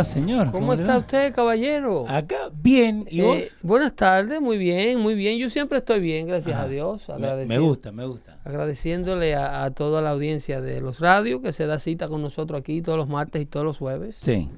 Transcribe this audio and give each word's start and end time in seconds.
va, 0.00 0.04
señor? 0.04 0.50
¿Cómo, 0.50 0.72
está 0.72 0.98
usted, 0.98 1.32
caballero? 1.34 2.06
Acá, 2.08 2.50
bien. 2.52 3.06
¿Y 3.10 3.20
vos? 3.20 3.36
Eh, 3.38 3.50
buenas 3.62 3.94
tardes, 3.94 4.40
muy 4.40 4.56
bien, 4.58 4.98
muy 5.00 5.14
bien. 5.14 5.38
Yo 5.38 5.50
siempre 5.50 5.78
estoy 5.78 6.00
bien, 6.00 6.26
gracias 6.26 6.56
Ajá. 6.56 6.64
a 6.64 6.68
Dios. 6.68 7.06
Me 7.46 7.58
gusta, 7.58 7.92
me 7.92 8.06
gusta. 8.06 8.38
Agradeciéndole 8.44 9.34
a, 9.34 9.64
a 9.64 9.70
toda 9.72 10.00
la 10.02 10.10
audiencia 10.10 10.60
de 10.60 10.80
los 10.80 11.00
radios 11.00 11.42
que 11.42 11.52
se 11.52 11.66
da 11.66 11.78
cita 11.78 12.08
con 12.08 12.22
nosotros 12.22 12.58
aquí 12.60 12.80
todos 12.82 12.98
los 12.98 13.08
martes 13.08 13.42
y 13.42 13.46
todos 13.46 13.64
los 13.66 13.78
jueves 13.78 14.16
Sí. 14.20 14.48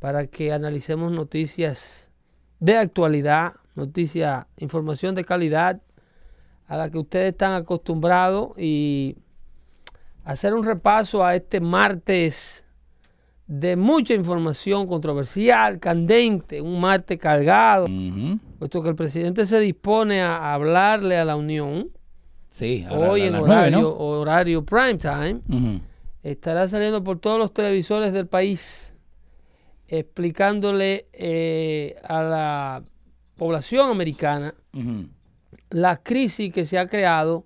para 0.00 0.26
que 0.26 0.52
analicemos 0.52 1.12
noticias 1.12 2.10
de 2.58 2.76
actualidad, 2.76 3.52
noticias, 3.76 4.46
información 4.58 5.14
de 5.14 5.24
calidad 5.24 5.80
a 6.66 6.76
la 6.76 6.90
que 6.90 6.98
ustedes 6.98 7.32
están 7.32 7.52
acostumbrados 7.52 8.50
y 8.58 9.16
hacer 10.24 10.54
un 10.54 10.64
repaso 10.64 11.24
a 11.24 11.34
este 11.36 11.60
martes 11.60 12.61
de 13.52 13.76
mucha 13.76 14.14
información 14.14 14.86
controversial, 14.86 15.78
candente, 15.78 16.62
un 16.62 16.80
martes 16.80 17.18
cargado, 17.18 17.86
puesto 18.58 18.82
que 18.82 18.88
el 18.88 18.94
presidente 18.94 19.44
se 19.44 19.60
dispone 19.60 20.22
a 20.22 20.54
hablarle 20.54 21.18
a 21.18 21.26
la 21.26 21.36
Unión 21.36 21.90
Sí, 22.48 22.86
hoy 22.90 23.22
a 23.22 23.26
en 23.26 23.34
horario, 23.34 23.80
¿no? 23.82 23.90
horario 23.90 24.64
prime 24.64 24.96
time. 24.96 25.42
Estará 26.22 26.66
saliendo 26.66 27.04
por 27.04 27.18
todos 27.18 27.38
los 27.38 27.52
televisores 27.52 28.14
del 28.14 28.26
país 28.26 28.94
explicándole 29.86 31.08
eh, 31.12 31.96
a 32.04 32.22
la 32.22 32.82
población 33.36 33.90
americana 33.90 34.54
la 35.68 36.02
crisis 36.02 36.50
que 36.54 36.64
se 36.64 36.78
ha 36.78 36.88
creado 36.88 37.44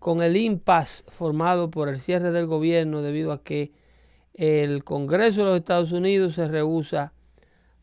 con 0.00 0.22
el 0.22 0.36
impasse 0.36 1.04
formado 1.06 1.70
por 1.70 1.88
el 1.88 2.00
cierre 2.00 2.32
del 2.32 2.46
gobierno 2.46 3.00
debido 3.00 3.30
a 3.30 3.44
que 3.44 3.70
el 4.36 4.84
Congreso 4.84 5.40
de 5.40 5.46
los 5.46 5.56
Estados 5.56 5.92
Unidos 5.92 6.34
se 6.34 6.46
rehúsa 6.46 7.12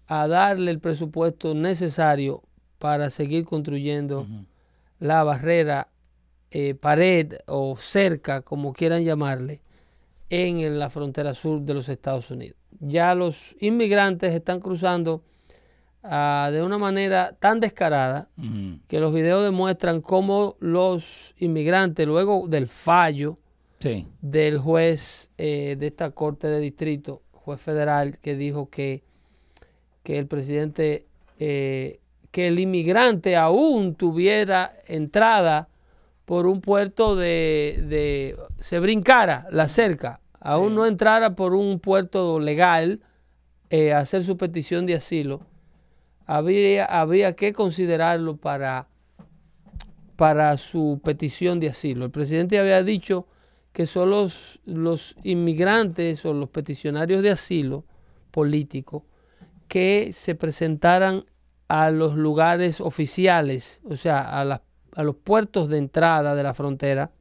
a 0.08 0.28
darle 0.28 0.70
el 0.72 0.80
presupuesto 0.80 1.56
necesario 1.56 2.44
para 2.78 3.10
seguir 3.10 3.46
construyendo 3.46 4.28
la 5.00 5.24
barrera, 5.24 5.88
eh, 6.52 6.76
pared 6.76 7.36
o 7.48 7.76
cerca, 7.76 8.42
como 8.42 8.74
quieran 8.74 9.04
llamarle, 9.04 9.62
en 10.30 10.78
la 10.78 10.90
frontera 10.90 11.34
sur 11.34 11.62
de 11.62 11.74
los 11.74 11.90
Estados 11.90 12.30
Unidos. 12.30 12.58
Ya 12.80 13.16
los 13.16 13.56
inmigrantes 13.60 14.34
están 14.34 14.60
cruzando 14.60 15.24
ah, 16.04 16.50
de 16.52 16.62
una 16.62 16.78
manera 16.78 17.36
tan 17.40 17.60
descarada 17.60 18.30
que 18.88 19.00
los 19.00 19.14
videos 19.14 19.44
demuestran 19.44 20.02
cómo 20.02 20.56
los 20.60 21.34
inmigrantes, 21.40 22.06
luego 22.06 22.48
del 22.48 22.68
fallo 22.68 23.40
Sí. 23.84 24.08
del 24.22 24.58
juez 24.58 25.30
eh, 25.38 25.76
de 25.78 25.88
esta 25.88 26.12
corte 26.12 26.48
de 26.48 26.60
distrito, 26.62 27.22
juez 27.34 27.60
federal, 27.60 28.18
que 28.20 28.36
dijo 28.38 28.70
que, 28.70 29.04
que 30.04 30.18
el 30.18 30.26
presidente, 30.28 31.06
eh, 31.38 32.00
que 32.32 32.48
el 32.48 32.60
inmigrante 32.60 33.36
aún 33.36 33.96
tuviera 33.96 34.74
entrada 34.88 35.68
por 36.24 36.48
un 36.48 36.62
puerto 36.62 37.18
de, 37.18 37.84
de 37.90 38.38
se 38.58 38.80
brincara 38.80 39.46
la 39.52 39.68
cerca, 39.68 40.22
aún 40.40 40.70
Sí. 40.70 40.76
no 40.76 40.86
entrara 40.86 41.36
por 41.36 41.54
un 41.54 41.80
puerto 41.82 42.40
legal 42.40 43.02
eh, 43.70 43.92
a 43.92 44.00
hacer 44.00 44.24
su 44.24 44.38
petición 44.38 44.86
de 44.86 44.96
asilo, 44.96 45.42
habría, 46.26 46.86
habría 46.86 47.36
que 47.36 47.52
considerarlo 47.52 48.38
para, 48.38 48.88
para 50.16 50.56
su 50.56 51.02
petición 51.04 51.60
de 51.60 51.68
asilo. 51.70 52.06
El 52.06 52.12
presidente 52.12 52.58
había 52.60 52.82
dicho 52.84 53.28
que 53.74 53.86
son 53.86 54.10
los, 54.12 54.62
los 54.66 55.16
inmigrantes 55.24 56.24
o 56.26 56.34
los 56.34 56.50
peticionarios 56.50 57.22
de 57.22 57.32
asilo 57.32 57.86
político 58.32 59.06
que 59.68 60.12
se 60.14 60.36
presentaran 60.36 61.26
a 61.68 61.90
los 61.90 62.16
lugares 62.16 62.80
oficiales, 62.80 63.82
o 63.84 63.96
sea, 63.96 64.40
a, 64.40 64.46
las- 64.46 64.62
a 64.96 65.02
los 65.04 65.16
puertos 65.16 65.70
de 65.70 65.80
entrada 65.80 66.36
de 66.36 66.44
la 66.44 66.54
frontera 66.54 67.12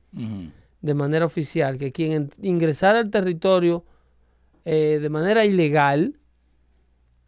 de 0.83 0.95
manera 0.95 1.25
oficial, 1.25 1.79
que 1.79 1.91
quien 1.91 2.13
en- 2.13 2.31
ingresara 2.43 2.99
al 2.99 3.11
territorio 3.11 3.85
eh, 4.67 4.99
de 5.01 5.09
manera 5.09 5.45
ilegal 5.47 6.19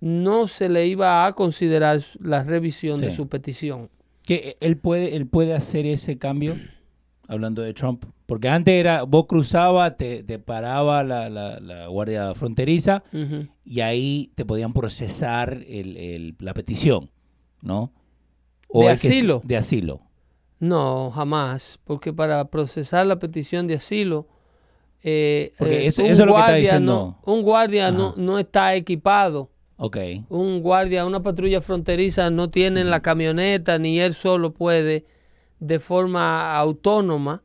no 0.01 0.49
se 0.49 0.69
le 0.69 0.87
iba 0.87 1.25
a 1.27 1.33
considerar 1.33 2.03
la 2.21 2.43
revisión 2.45 2.99
de 3.01 3.13
su 3.13 3.29
petición. 3.29 3.89
Que 4.23 4.57
él 4.61 4.77
puede, 4.77 5.17
él 5.17 5.27
puede 5.27 5.55
hacer 5.55 5.87
ese 5.87 6.19
cambio, 6.19 6.57
hablando 7.29 7.63
de 7.63 7.73
Trump. 7.75 8.05
Porque 8.27 8.49
antes 8.49 8.75
era, 8.75 9.03
vos 9.03 9.27
cruzabas, 9.27 9.97
te, 9.97 10.23
te 10.23 10.39
paraba 10.39 11.05
la, 11.05 11.29
la- 11.29 11.61
la 11.61 11.87
guardia 11.89 12.35
fronteriza 12.35 13.03
y 13.65 13.81
ahí 13.81 14.31
te 14.35 14.45
podían 14.45 14.73
procesar 14.73 15.63
el- 15.69 15.97
el- 15.97 16.37
la 16.39 16.55
petición, 16.55 17.11
¿no? 17.61 17.93
¿De 18.73 18.81
que 18.89 18.97
se- 18.97 19.09
asilo? 19.09 19.43
de 19.45 19.57
asilo. 19.57 20.01
No, 20.59 21.11
jamás, 21.11 21.79
porque 21.85 22.13
para 22.13 22.47
procesar 22.47 23.07
la 23.07 23.19
petición 23.19 23.67
de 23.67 23.75
asilo, 23.75 24.27
eh, 25.03 25.53
Porque 25.59 25.83
eh, 25.85 25.87
eso- 25.89 26.03
un 26.03 26.09
eso 26.11 26.23
es 26.23 26.27
lo 26.27 26.35
que 26.35 26.41
está 26.41 26.51
guardia 26.53 26.57
diciendo. 26.61 27.17
no- 27.27 27.33
un 27.33 27.43
guardia 27.43 27.91
no, 27.91 28.15
no 28.17 28.39
está 28.39 28.75
equipado. 28.75 29.51
Ok. 29.77 29.99
Un 30.31 30.61
guardia, 30.63 31.05
una 31.05 31.23
patrulla 31.23 31.61
fronteriza 31.61 32.31
no 32.31 32.49
tiene 32.49 32.85
la 32.85 33.01
camioneta, 33.01 33.79
ni 33.79 33.99
él 34.01 34.15
solo 34.15 34.55
puede 34.55 35.05
de 35.61 35.79
forma 35.81 36.57
autónoma 36.57 37.43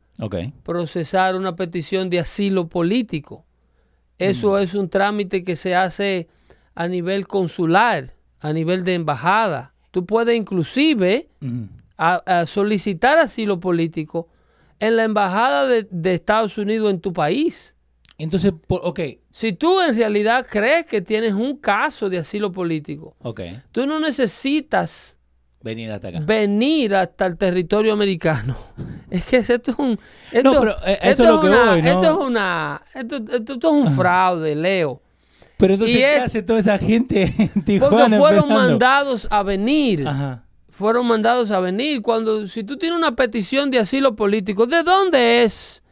procesar 0.62 1.34
una 1.36 1.56
petición 1.56 2.10
de 2.10 2.20
asilo 2.20 2.68
político. 2.68 3.44
Eso 4.18 4.58
es 4.58 4.74
un 4.74 4.88
trámite 4.90 5.42
que 5.44 5.56
se 5.56 5.74
hace 5.74 6.28
a 6.74 6.86
nivel 6.88 7.26
consular, 7.26 8.14
a 8.40 8.52
nivel 8.52 8.84
de 8.84 8.94
embajada. 8.94 9.72
Tú 9.90 10.04
puedes 10.04 10.36
inclusive 10.36 11.28
Ujú. 11.40 11.68
a, 11.96 12.16
a 12.40 12.46
solicitar 12.46 13.16
asilo 13.18 13.58
político 13.60 14.28
en 14.78 14.96
la 14.96 15.04
embajada 15.04 15.66
de, 15.66 15.86
de 15.90 16.14
Estados 16.14 16.58
Unidos 16.58 16.90
en 16.90 17.00
tu 17.00 17.12
país. 17.12 17.74
Entonces, 18.18 18.52
por- 18.66 18.80
ok, 18.84 19.00
Si 19.30 19.54
tú 19.54 19.80
en 19.80 19.96
realidad 19.96 20.46
crees 20.50 20.84
que 20.84 21.00
tienes 21.00 21.32
un 21.32 21.56
caso 21.56 22.10
de 22.10 22.18
asilo 22.18 22.52
político, 22.52 23.16
tú 23.72 23.86
no 23.86 23.98
necesitas 24.00 25.16
Venir 25.62 25.90
hasta 25.92 26.08
acá. 26.08 26.20
venir 26.20 26.94
hasta 26.94 27.26
el 27.26 27.36
territorio 27.36 27.92
americano. 27.92 28.56
Es 29.10 29.24
que 29.24 29.38
esto 29.38 29.72
es 29.72 29.78
un... 29.78 29.98
Esto, 30.30 30.60
pero, 30.60 30.72
eh, 30.86 30.98
eso 31.02 31.10
esto 31.10 31.22
es 31.24 31.28
lo 31.30 31.40
que 31.40 31.46
una, 31.48 31.64
voy, 31.72 31.82
¿no? 31.82 31.88
Esto 31.88 32.04
es 32.20 32.26
una... 32.28 32.82
Esto, 32.94 33.16
esto- 33.16 33.54
esto 33.54 33.68
es 33.68 33.74
un 33.88 33.96
fraude, 33.96 34.54
Leo. 34.54 35.02
Pero 35.56 35.74
entonces, 35.74 35.96
y 35.96 35.98
¿qué 36.00 36.16
es- 36.16 36.22
hace 36.22 36.42
toda 36.44 36.60
esa 36.60 36.78
gente 36.78 37.34
en 37.36 37.64
Tijuana? 37.64 37.96
Porque 38.04 38.16
fueron 38.18 38.48
mandados 38.48 39.26
a 39.30 39.42
venir. 39.42 40.06
Ajá. 40.06 40.44
fueron 40.70 41.06
mandados 41.08 41.50
a 41.50 41.58
venir. 41.58 42.02
Cuando, 42.02 42.46
si 42.46 42.62
tú 42.62 42.76
tienes 42.78 42.96
una 42.96 43.16
petición 43.16 43.70
de 43.72 43.80
asilo 43.80 44.14
político, 44.14 44.66
¿de 44.66 44.84
dónde 44.84 45.42
es 45.42 45.82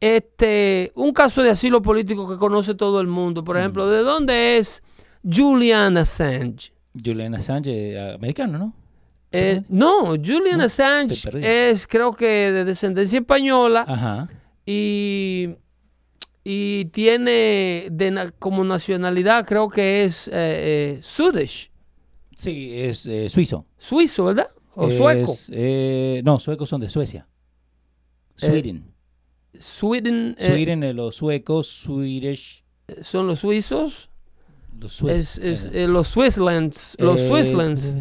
este 0.00 0.92
un 0.94 1.12
caso 1.12 1.42
de 1.42 1.50
asilo 1.50 1.82
político 1.82 2.28
que 2.28 2.36
conoce 2.36 2.74
todo 2.74 3.00
el 3.00 3.06
mundo? 3.06 3.42
Por 3.42 3.56
ejemplo, 3.58 3.88
¿de 3.88 4.02
dónde 4.02 4.58
es 4.58 4.82
Julian 5.28 5.96
Assange? 5.96 6.72
Julian 7.02 7.34
Assange, 7.34 7.70
eh, 7.94 8.12
americano, 8.14 8.58
¿no? 8.58 8.74
Eh, 9.32 9.62
no, 9.68 10.16
Julian 10.16 10.58
No, 10.58 10.64
Assange 10.64 11.30
es, 11.70 11.86
creo 11.86 12.12
que 12.14 12.26
de 12.50 12.64
descendencia 12.64 13.20
española 13.20 13.84
Ajá. 13.86 14.28
y, 14.66 15.50
y 16.42 16.86
tiene 16.86 17.86
de 17.92 18.32
como 18.40 18.64
nacionalidad, 18.64 19.46
creo 19.46 19.68
que 19.68 20.04
es 20.04 20.26
eh, 20.28 20.32
eh, 20.34 20.98
Swedish, 21.02 21.70
Sí, 22.34 22.72
es 22.74 23.06
eh, 23.06 23.28
suizo. 23.28 23.66
suizo, 23.78 24.24
¿verdad? 24.24 24.48
O 24.74 24.88
Es, 24.88 24.96
sueco. 24.96 25.36
eh, 25.52 26.22
no, 26.24 26.38
suecos 26.38 26.68
son 26.68 26.80
de 26.80 26.88
Suecia. 26.88 27.28
Sweden. 28.36 28.94
Sweden, 29.58 30.36
Sweden, 30.38 30.96
los 30.96 31.16
suecos, 31.16 31.66
Swedish, 31.66 32.64
son 33.02 33.26
los 33.26 33.40
suizos. 33.40 34.08
los 34.78 34.94
Swiss. 34.94 35.36
Es, 35.38 35.64
es, 35.66 35.88
los 35.88 36.08
Swisslands. 36.08 36.96
Los 36.98 37.20
Swisslands. 37.20 37.92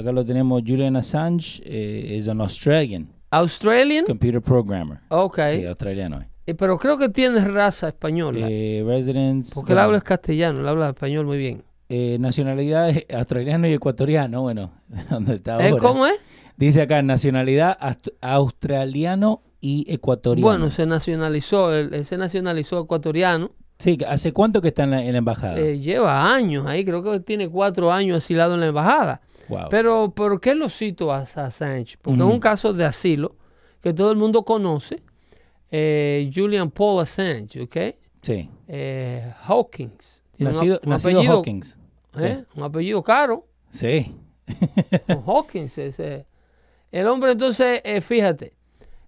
Acá 0.00 0.12
lo 0.12 0.24
tenemos, 0.24 0.62
Julian 0.66 0.96
Assange 0.96 1.62
eh, 1.64 2.16
es 2.18 2.26
un 2.26 2.40
Australian 2.40 3.08
Australian. 3.30 4.04
computer 4.06 4.40
programmer. 4.42 4.98
Ok. 5.08 5.38
Sí, 5.50 5.64
australiano. 5.66 6.20
eh. 6.20 6.26
Eh, 6.46 6.54
pero 6.54 6.78
creo 6.78 6.98
que 6.98 7.08
tiene 7.08 7.40
raza 7.46 7.88
española. 7.88 8.46
Eh, 8.50 8.82
residence. 8.84 9.52
porque 9.54 9.72
él 9.72 9.78
habla 9.78 9.98
es 9.98 10.02
castellano, 10.04 10.60
él 10.60 10.68
habla 10.68 10.88
español 10.88 11.26
muy 11.26 11.38
bien. 11.38 11.62
eh, 11.88 12.16
nacionalidad 12.20 12.92
australiano 13.14 13.66
y 13.68 13.72
ecuatoriano, 13.72 14.42
bueno, 14.42 14.72
donde 15.10 15.34
está 15.36 15.58
Eh, 15.64 15.70
ahora. 15.70 15.82
¿Cómo 15.82 16.06
es? 16.06 16.14
Dice 16.56 16.82
acá, 16.82 17.02
nacionalidad 17.02 17.78
aust- 17.80 18.12
australiano 18.20 19.42
y 19.60 19.84
ecuatoriano. 19.92 20.46
Bueno, 20.46 20.70
se 20.70 20.86
nacionalizó, 20.86 21.72
él, 21.74 21.90
él 21.92 22.04
se 22.04 22.16
nacionalizó 22.16 22.80
ecuatoriano. 22.80 23.50
Sí, 23.78 23.96
¿hace 24.06 24.32
cuánto 24.32 24.60
que 24.60 24.68
está 24.68 24.84
en 24.84 24.90
la, 24.90 25.04
en 25.04 25.12
la 25.12 25.18
embajada? 25.18 25.58
Eh, 25.58 25.78
lleva 25.78 26.34
años 26.34 26.66
ahí, 26.66 26.84
creo 26.84 27.02
que 27.02 27.20
tiene 27.20 27.48
cuatro 27.48 27.90
años 27.92 28.18
asilado 28.18 28.54
en 28.54 28.60
la 28.60 28.66
embajada. 28.66 29.20
Wow. 29.50 29.68
Pero, 29.70 30.12
¿por 30.14 30.40
qué 30.40 30.54
lo 30.54 30.68
cito 30.68 31.12
a, 31.12 31.18
a 31.18 31.46
Assange? 31.46 31.96
Porque 32.00 32.18
es 32.20 32.24
un 32.26 32.40
caso 32.40 32.72
de 32.72 32.84
asilo 32.84 33.36
que 33.80 33.92
todo 33.92 34.10
el 34.10 34.16
mundo 34.16 34.44
conoce. 34.44 35.02
Eh, 35.70 36.30
Julian 36.34 36.70
Paul 36.70 37.02
Assange, 37.02 37.62
¿ok? 37.62 37.76
sí. 38.22 38.50
eh, 38.68 39.32
Hawkins. 39.42 40.22
Nacido, 40.38 40.80
un 40.82 40.90
nacido 40.90 41.18
apellido, 41.20 41.36
Hawkins. 41.36 41.76
Sí. 42.16 42.24
¿eh? 42.24 42.44
Un 42.54 42.62
apellido 42.62 43.02
caro. 43.02 43.46
Sí. 43.70 44.14
Hawkins. 45.26 45.76
ese. 45.78 46.26
El 46.90 47.06
hombre 47.06 47.32
entonces, 47.32 47.80
eh, 47.84 48.00
fíjate, 48.00 48.54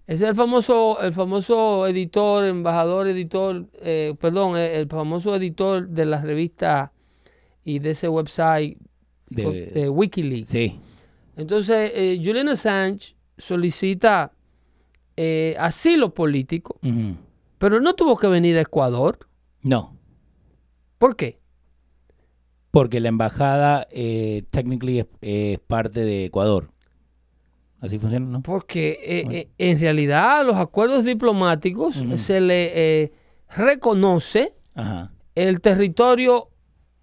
es 0.07 0.21
el 0.21 0.35
famoso, 0.35 1.01
el 1.01 1.13
famoso 1.13 1.87
editor, 1.87 2.45
embajador, 2.45 3.07
editor, 3.07 3.65
eh, 3.81 4.15
perdón, 4.19 4.57
eh, 4.57 4.75
el 4.75 4.87
famoso 4.87 5.35
editor 5.35 5.87
de 5.87 6.05
la 6.05 6.21
revista 6.21 6.93
y 7.63 7.79
de 7.79 7.91
ese 7.91 8.07
website 8.07 8.77
De- 9.35 9.65
de, 9.67 9.89
Wikileaks. 9.89 10.49
Sí. 10.49 10.79
Entonces, 11.35 11.91
eh, 11.95 12.21
Julian 12.23 12.49
Assange 12.49 13.15
solicita 13.37 14.31
eh, 15.17 15.55
asilo 15.59 16.13
político, 16.13 16.79
pero 17.57 17.79
no 17.81 17.93
tuvo 17.95 18.17
que 18.17 18.27
venir 18.27 18.57
a 18.57 18.61
Ecuador. 18.61 19.19
No. 19.61 19.95
¿Por 20.97 21.15
qué? 21.15 21.39
Porque 22.71 22.99
la 22.99 23.09
embajada 23.09 23.87
eh, 23.91 24.43
technically 24.51 24.99
es, 24.99 25.05
es 25.21 25.59
parte 25.59 26.01
de 26.01 26.25
Ecuador. 26.25 26.71
Así 27.79 27.99
funciona, 27.99 28.25
¿no? 28.25 28.41
Porque 28.41 28.99
eh, 29.03 29.21
Bueno. 29.25 29.39
eh, 29.39 29.49
en 29.57 29.79
realidad 29.79 30.39
a 30.39 30.43
los 30.43 30.55
acuerdos 30.55 31.03
diplomáticos 31.03 32.01
se 32.17 32.39
le 32.39 33.11
reconoce 33.55 34.53
Ajá. 34.73 35.11
el 35.35 35.61
territorio 35.61 36.49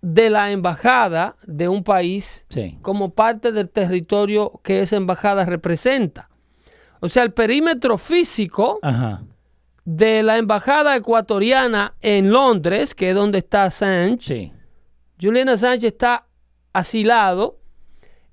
de 0.03 0.31
la 0.31 0.51
embajada 0.51 1.37
de 1.47 1.69
un 1.69 1.85
país 1.85 2.47
Sí. 2.49 2.79
como 2.83 3.11
parte 3.15 3.53
del 3.53 3.69
territorio 3.69 4.61
que 4.65 4.81
esa 4.81 4.97
embajada 4.97 5.45
representa. 5.45 6.31
O 7.01 7.09
sea, 7.09 7.23
el 7.23 7.33
perímetro 7.33 7.99
físico 7.99 8.79
Ajá. 8.83 9.23
de 9.85 10.23
la 10.23 10.39
embajada 10.39 10.97
ecuatoriana 10.97 11.95
en 12.01 12.31
Londres, 12.31 12.95
que 12.95 13.11
es 13.11 13.15
donde 13.15 13.39
está 13.39 13.65
Assange, 13.65 14.23
Sí. 14.23 14.53
Julian 15.21 15.49
Assange 15.51 15.87
está 15.87 16.27
asilado 16.73 17.59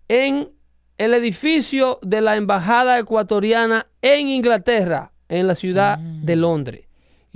en 0.08 0.50
el 0.98 1.14
edificio 1.14 2.00
de 2.02 2.22
la 2.22 2.36
embajada 2.38 2.98
ecuatoriana 2.98 3.88
en 4.02 4.30
Inglaterra, 4.30 5.12
en 5.30 5.48
la 5.48 5.56
ciudad 5.56 5.98
de 5.98 6.36
Londres. 6.36 6.87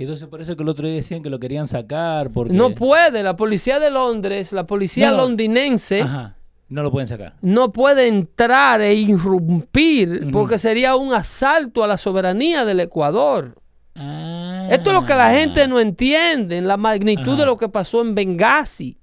Y 0.02 0.04
entonces 0.04 0.26
por 0.26 0.42
eso 0.42 0.56
que 0.56 0.64
el 0.64 0.68
otro 0.68 0.84
día 0.88 0.96
decían 0.96 1.22
que 1.22 1.30
lo 1.30 1.38
querían 1.38 1.68
sacar 1.68 2.30
porque... 2.30 2.52
No 2.52 2.74
puede, 2.74 3.22
la 3.22 3.36
policía 3.36 3.78
de 3.78 3.88
Londres, 3.88 4.50
la 4.50 4.66
policía 4.66 5.12
No, 5.12 5.18
londinense, 5.18 6.00
Ajá. 6.02 6.34
No 6.68 6.82
lo 6.82 6.90
pueden 6.90 7.06
sacar. 7.06 7.34
no 7.40 7.70
puede 7.70 8.08
entrar 8.08 8.80
e 8.80 8.94
irrumpir 8.94 10.22
Ujú. 10.22 10.30
porque 10.32 10.58
sería 10.58 10.96
un 10.96 11.14
asalto 11.14 11.84
a 11.84 11.86
la 11.86 11.98
soberanía 11.98 12.64
del 12.64 12.80
Ecuador. 12.80 13.54
Ah. 13.94 14.66
Esto 14.72 14.90
es 14.90 14.94
lo 14.94 15.06
que 15.06 15.14
la 15.14 15.30
gente 15.30 15.68
no 15.68 15.78
entiende, 15.78 16.60
la 16.62 16.76
magnitud 16.76 17.34
Ajá. 17.34 17.36
de 17.36 17.46
lo 17.46 17.56
que 17.56 17.68
pasó 17.68 18.00
en 18.02 18.16
Benghazi, 18.16 18.98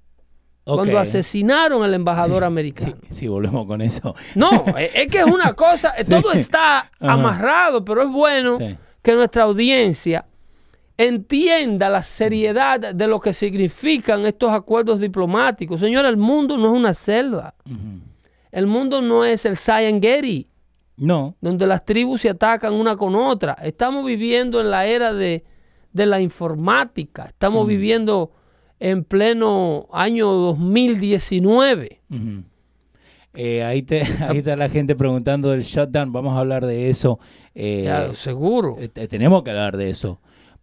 cuando 0.64 0.98
asesinaron 0.98 1.82
al 1.82 1.94
embajador 1.94 2.42
Sí, 2.42 2.46
americano. 2.46 2.96
Sí, 3.08 3.14
sí, 3.14 3.26
volvemos 3.28 3.66
con 3.66 3.80
eso. 3.80 4.14
No, 4.34 4.50
es 4.76 4.94
es 4.94 5.06
que 5.06 5.20
es 5.20 5.24
una 5.24 5.54
cosa, 5.54 5.94
Sí. 6.02 6.10
todo 6.10 6.32
está 6.32 6.90
amarrado, 7.00 7.86
pero 7.86 8.02
es 8.02 8.10
bueno 8.10 8.58
que 9.02 9.14
nuestra 9.14 9.44
audiencia 9.44 10.26
entienda 11.06 11.88
la 11.88 12.02
seriedad 12.02 12.94
de 12.94 13.06
lo 13.06 13.20
que 13.20 13.32
significan 13.32 14.26
estos 14.26 14.50
acuerdos 14.50 15.00
diplomáticos. 15.00 15.80
Señora, 15.80 16.08
el 16.08 16.16
mundo 16.16 16.56
no 16.56 16.66
es 16.72 16.78
una 16.78 16.94
selva. 16.94 17.54
El 18.52 18.66
mundo 18.66 19.00
no 19.00 19.24
es 19.24 19.44
el 19.46 19.56
Serengeti, 19.56 20.48
No. 20.96 21.36
donde 21.40 21.66
las 21.66 21.84
tribus 21.84 22.20
se 22.22 22.30
atacan 22.30 22.74
una 22.74 22.96
con 22.96 23.14
otra. 23.14 23.52
Estamos 23.62 24.04
viviendo 24.04 24.60
en 24.60 24.70
la 24.70 24.86
era 24.86 25.12
de, 25.14 25.44
de 25.92 26.06
la 26.06 26.20
informática. 26.20 27.26
Estamos 27.26 27.66
viviendo 27.66 28.32
en 28.78 29.04
pleno 29.04 29.88
año 29.92 30.28
2019. 30.30 32.00
Ujú. 32.10 32.42
Eh, 33.34 33.62
ahí, 33.62 33.82
te, 33.82 34.02
ahí 34.28 34.38
está 34.38 34.56
la 34.56 34.68
gente 34.68 34.96
preguntando 34.96 35.50
del 35.50 35.62
shutdown. 35.62 36.12
Vamos 36.12 36.36
a 36.36 36.40
hablar 36.40 36.66
de 36.66 36.90
eso. 36.90 37.20
Eh, 37.54 38.10
seguro. 38.14 38.76
eh, 38.80 38.88
te- 38.88 39.06
tenemos 39.08 39.42
que 39.42 39.50
hablar 39.50 39.76
de 39.76 39.90
eso. 39.90 40.20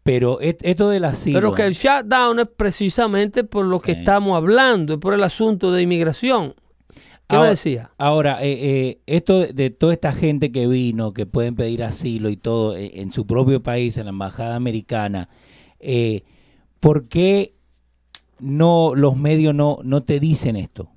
Pero 0.08 0.40
esto 0.40 0.88
del 0.90 1.04
asilo. 1.04 1.38
Pero 1.38 1.52
que 1.52 1.64
el 1.64 1.74
shutdown 1.74 2.40
es 2.40 2.48
precisamente 2.56 3.44
por 3.44 3.66
lo 3.66 3.82
que 3.82 3.92
Sí. 3.94 4.00
estamos 4.00 4.38
hablando, 4.38 4.94
es 4.94 5.00
por 5.00 5.14
el 5.14 5.22
asunto 5.22 5.70
de 5.74 5.82
inmigración. 5.82 6.56
¿Qué 7.28 7.36
me 7.36 7.38
Ahora- 7.40 7.50
decía? 7.50 7.90
Ahora, 7.98 8.42
eh, 8.42 8.54
eh, 8.88 9.02
esto 9.06 9.40
de, 9.42 9.52
de 9.52 9.70
toda 9.70 9.92
esta 9.92 10.14
gente 10.14 10.54
que 10.54 10.66
vino, 10.66 11.12
que 11.14 11.26
pueden 11.26 11.56
pedir 11.58 11.84
asilo 11.84 12.30
y 12.30 12.38
todo 12.38 12.78
eh, 12.78 13.02
en 13.02 13.12
su 13.12 13.28
propio 13.28 13.62
país, 13.62 13.98
en 13.98 14.06
la 14.06 14.12
embajada 14.12 14.56
americana, 14.56 15.28
eh, 15.82 16.22
¿por 16.80 17.10
qué 17.10 17.54
no 18.40 18.94
los 18.96 19.18
medios 19.18 19.54
no, 19.54 19.80
no 19.84 20.04
te 20.04 20.22
dicen 20.22 20.56
esto? 20.56 20.88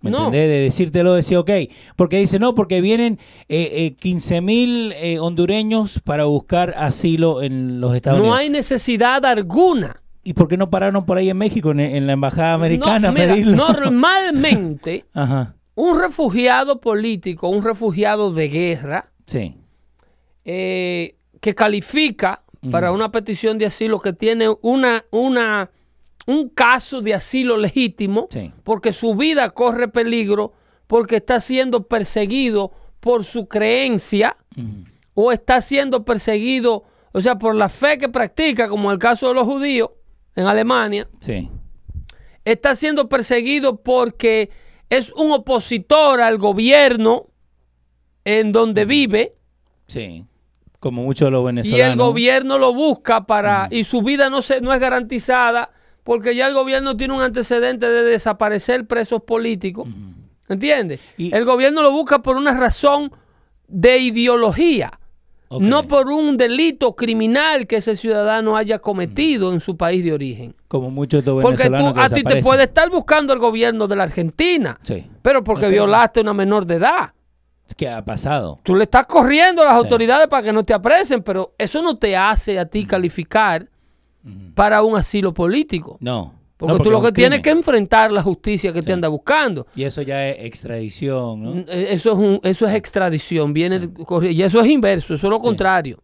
¿Me 0.00 0.10
No. 0.10 0.18
entendés? 0.26 0.48
De 0.48 0.60
decírtelo, 0.60 1.14
decir, 1.14 1.36
ok, 1.38 1.50
porque 1.96 2.18
dice, 2.18 2.38
no, 2.38 2.54
porque 2.54 2.80
vienen 2.80 3.18
eh, 3.48 3.70
eh, 3.72 3.94
15 3.98 4.40
mil 4.40 4.92
eh, 4.92 5.18
hondureños 5.18 6.00
para 6.04 6.24
buscar 6.26 6.74
asilo 6.76 7.42
en 7.42 7.80
los 7.80 7.94
Estados 7.96 8.18
No 8.18 8.24
Unidos. 8.24 8.38
hay 8.40 8.50
necesidad 8.50 9.24
alguna. 9.24 10.02
¿Y 10.22 10.34
por 10.34 10.48
qué 10.48 10.56
no 10.56 10.70
pararon 10.70 11.06
por 11.06 11.18
ahí 11.18 11.30
en 11.30 11.38
México, 11.38 11.70
en, 11.70 11.80
en 11.80 12.06
la 12.06 12.12
embajada 12.12 12.54
americana, 12.54 12.98
No, 13.00 13.08
a 13.10 13.14
pedirlo? 13.14 13.56
normalmente, 13.56 15.04
Ajá, 15.14 15.54
un 15.76 15.98
refugiado 16.00 16.80
político, 16.80 17.48
un 17.48 17.62
refugiado 17.62 18.32
de 18.32 18.48
guerra, 18.48 19.10
sí. 19.26 19.54
eh, 20.44 21.16
que 21.40 21.54
califica 21.54 22.42
para 22.70 22.90
una 22.90 23.12
petición 23.12 23.58
de 23.58 23.66
asilo 23.66 24.00
que 24.00 24.12
tiene 24.12 24.48
una, 24.62 25.04
una, 25.12 25.70
un 26.26 26.48
caso 26.48 27.00
de 27.00 27.14
asilo 27.14 27.56
legítimo, 27.56 28.26
Sí. 28.30 28.52
porque 28.64 28.92
su 28.92 29.14
vida 29.14 29.50
corre 29.50 29.88
peligro, 29.88 30.52
porque 30.86 31.16
está 31.16 31.40
siendo 31.40 31.84
perseguido 31.86 32.72
por 33.00 33.24
su 33.24 33.46
creencia 33.46 34.34
o 35.14 35.30
está 35.32 35.60
siendo 35.60 36.04
perseguido, 36.04 36.84
o 37.12 37.20
sea, 37.20 37.36
por 37.38 37.54
la 37.54 37.68
fe 37.68 37.98
que 37.98 38.08
practica, 38.08 38.68
como 38.68 38.90
el 38.92 38.98
caso 38.98 39.28
de 39.28 39.34
los 39.34 39.44
judíos 39.46 39.90
en 40.34 40.46
Alemania, 40.46 41.08
Sí. 41.20 41.48
está 42.44 42.74
siendo 42.74 43.08
perseguido 43.08 43.76
porque 43.82 44.50
es 44.90 45.12
un 45.12 45.30
opositor 45.32 46.20
al 46.20 46.38
gobierno 46.38 47.26
en 48.24 48.52
donde 48.52 48.84
vive. 48.84 49.34
Sí, 49.86 50.24
como 50.80 51.02
muchos 51.02 51.26
de 51.26 51.30
los 51.30 51.42
y 51.42 51.46
venezolanos. 51.46 51.92
el 51.92 51.96
gobierno 51.98 52.58
lo 52.58 52.74
busca 52.74 53.26
para 53.26 53.68
y 53.70 53.84
su 53.84 54.02
vida 54.02 54.30
no 54.30 54.42
se 54.42 54.60
no 54.60 54.72
es 54.72 54.80
garantizada 54.80 55.70
porque 56.06 56.36
ya 56.36 56.46
el 56.46 56.54
gobierno 56.54 56.96
tiene 56.96 57.12
un 57.14 57.20
antecedente 57.20 57.90
de 57.90 58.04
desaparecer 58.04 58.86
presos 58.86 59.22
políticos, 59.22 59.88
¿entiendes? 60.48 61.00
Y- 61.18 61.34
el 61.34 61.44
gobierno 61.44 61.82
lo 61.82 61.90
busca 61.90 62.20
por 62.22 62.36
una 62.36 62.52
razón 62.54 63.10
de 63.66 63.98
ideología. 63.98 64.98
No 65.50 65.86
por 65.86 66.08
un 66.08 66.36
delito 66.36 66.94
criminal 66.96 67.66
que 67.66 67.76
ese 67.76 67.96
ciudadano 67.96 68.56
haya 68.56 68.78
cometido 68.80 69.52
en 69.52 69.60
su 69.60 69.76
país 69.76 70.04
de 70.04 70.12
origen. 70.12 70.54
Como 70.68 70.90
muchos 70.90 71.24
de 71.24 71.30
los 71.32 71.42
Porque 71.42 71.64
tú, 71.66 71.70
venezolanos 71.72 72.12
a 72.12 72.14
ti 72.14 72.22
te 72.22 72.42
puede 72.42 72.64
estar 72.64 72.88
buscando 72.90 73.32
el 73.32 73.38
gobierno 73.38 73.86
de 73.88 73.96
la 73.96 74.04
Argentina, 74.04 74.78
Sí. 74.82 75.06
pero 75.22 75.42
porque 75.44 75.68
violaste 75.68 76.20
a 76.20 76.22
una 76.22 76.34
menor 76.34 76.66
de 76.66 76.76
edad. 76.76 77.12
¿Qué 77.76 77.88
ha 77.88 78.04
pasado? 78.04 78.58
Tú 78.62 78.74
le 78.76 78.84
estás 78.84 79.06
corriendo 79.06 79.62
a 79.62 79.66
las 79.66 79.74
Sí. 79.74 79.78
autoridades 79.78 80.28
para 80.28 80.42
que 80.44 80.52
no 80.52 80.64
te 80.64 80.72
apresen, 80.74 81.22
pero 81.22 81.52
eso 81.58 81.82
no 81.82 81.96
te 81.96 82.16
hace 82.16 82.58
a 82.60 82.66
ti 82.66 82.84
calificar 82.84 83.68
para 84.54 84.82
un 84.82 84.96
asilo 84.96 85.32
político. 85.34 85.96
No. 86.00 86.34
Porque, 86.56 86.72
No, 86.72 86.80
tú 86.82 86.90
lo 86.90 87.02
que 87.02 87.12
tienes 87.12 87.40
que 87.40 87.50
enfrentar 87.50 88.10
la 88.10 88.22
justicia 88.22 88.72
que 88.72 88.80
te 88.82 88.90
anda 88.92 89.08
buscando. 89.08 89.66
Y 89.76 89.82
eso 89.82 90.00
ya 90.00 90.26
es 90.26 90.42
extradición, 90.46 91.42
¿no? 91.42 91.54
Eh, 91.68 91.88
Eso 91.90 92.12
es, 92.12 92.18
un- 92.18 92.40
eso 92.42 92.66
es 92.66 92.74
extradición, 92.74 93.52
viene 93.52 93.80
corri- 93.90 94.32
y 94.32 94.42
eso 94.42 94.60
es 94.60 94.66
inverso, 94.66 95.14
eso 95.14 95.26
es 95.26 95.30
lo 95.30 95.38
contrario. 95.38 96.02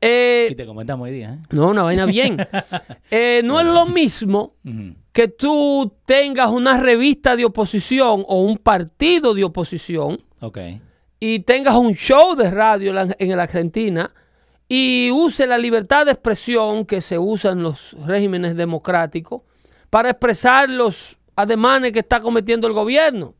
Eh, 0.00 0.48
Y 0.50 0.54
te 0.54 0.64
comentamos 0.66 1.06
hoy 1.06 1.12
día, 1.12 1.34
¿eh? 1.34 1.38
no, 1.50 1.68
una 1.70 1.82
vaina 1.82 2.06
bien. 2.06 2.36
Eh, 3.10 3.40
no 3.44 3.58
es 3.60 3.66
lo 3.66 3.86
mismo 3.86 4.54
que 5.12 5.28
tú 5.28 5.92
tengas 6.04 6.50
una 6.50 6.76
revista 6.78 7.36
de 7.36 7.44
oposición 7.46 8.24
o 8.28 8.42
un 8.42 8.58
partido 8.58 9.34
de 9.34 9.44
oposición 9.44 10.20
Ok. 10.40 10.58
y 11.18 11.40
tengas 11.40 11.74
un 11.76 11.94
show 11.94 12.36
de 12.36 12.50
radio 12.50 12.92
en 13.18 13.36
la 13.36 13.42
Argentina 13.44 14.12
y 14.68 15.10
use 15.10 15.46
la 15.46 15.56
libertad 15.58 16.04
de 16.06 16.12
expresión 16.12 16.84
que 16.84 17.00
se 17.00 17.18
usa 17.18 17.52
en 17.52 17.62
los 17.62 17.96
regímenes 18.06 18.54
democráticos 18.56 19.42
para 19.90 20.10
expresar 20.10 20.68
los 20.68 21.18
ademanes 21.36 21.92
que 21.92 22.00
está 22.00 22.20
cometiendo 22.20 22.66
el 22.66 22.74
gobierno 22.74 23.34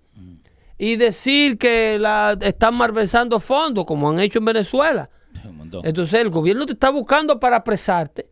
y 0.78 0.96
decir 0.96 1.58
que 1.58 1.98
la, 1.98 2.36
están 2.40 2.74
malversando 2.76 3.40
fondos 3.40 3.84
como 3.84 4.08
han 4.08 4.20
hecho 4.20 4.38
en 4.38 4.44
Venezuela. 4.46 5.10
Entonces 5.84 6.20
el 6.20 6.30
gobierno 6.30 6.64
te 6.66 6.72
está 6.72 6.90
buscando 6.90 7.38
para 7.38 7.56
apresarte 7.56 8.28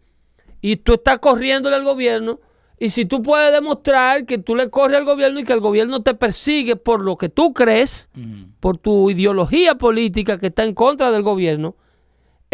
y 0.61 0.77
tú 0.77 0.95
estás 0.95 1.19
corriéndole 1.19 1.77
al 1.77 1.85
gobierno 1.85 2.41
y 2.79 2.91
si 2.91 3.05
tú 3.05 3.21
puedes 3.23 3.53
demostrar 3.53 4.25
que 4.27 4.39
tú 4.39 4.55
le 4.55 4.71
corres 4.71 4.97
al 4.99 5.05
gobierno 5.05 5.41
y 5.41 5.45
que 5.45 5.53
el 5.53 5.61
gobierno 5.61 6.03
te 6.03 6.15
persigue 6.15 6.77
por 6.77 7.01
lo 7.01 7.17
que 7.17 7.29
tú 7.29 7.53
crees, 7.53 8.09
Ujú. 8.17 8.49
por 8.61 8.79
tu 8.79 9.11
ideología 9.11 9.75
política 9.77 10.39
que 10.39 10.47
está 10.49 10.65
en 10.65 10.75
contra 10.75 11.11
del 11.11 11.23
gobierno, 11.23 11.75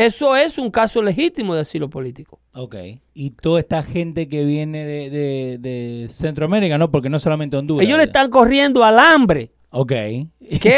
eso 0.07 0.37
es 0.37 0.59
un 0.59 0.71
caso 0.71 1.03
legítimo 1.03 1.55
de 1.55 1.63
asilo 1.63 1.89
político. 1.91 2.41
Ok. 2.55 2.77
Y 3.15 3.31
toda 3.31 3.61
esta 3.61 3.83
gente 3.83 4.29
que 4.29 4.45
viene 4.45 4.85
de, 4.85 5.11
de- 5.11 5.59
de 5.59 6.09
Centroamérica, 6.11 6.79
¿no? 6.79 6.91
Porque 6.91 7.09
no 7.09 7.19
solamente 7.19 7.57
Honduras. 7.57 7.85
Ellos 7.87 7.99
le 7.99 8.05
están 8.05 8.31
corriendo 8.31 8.85
al 8.85 8.99
hambre, 8.99 9.51
Ok. 9.71 9.89
que 9.91 10.29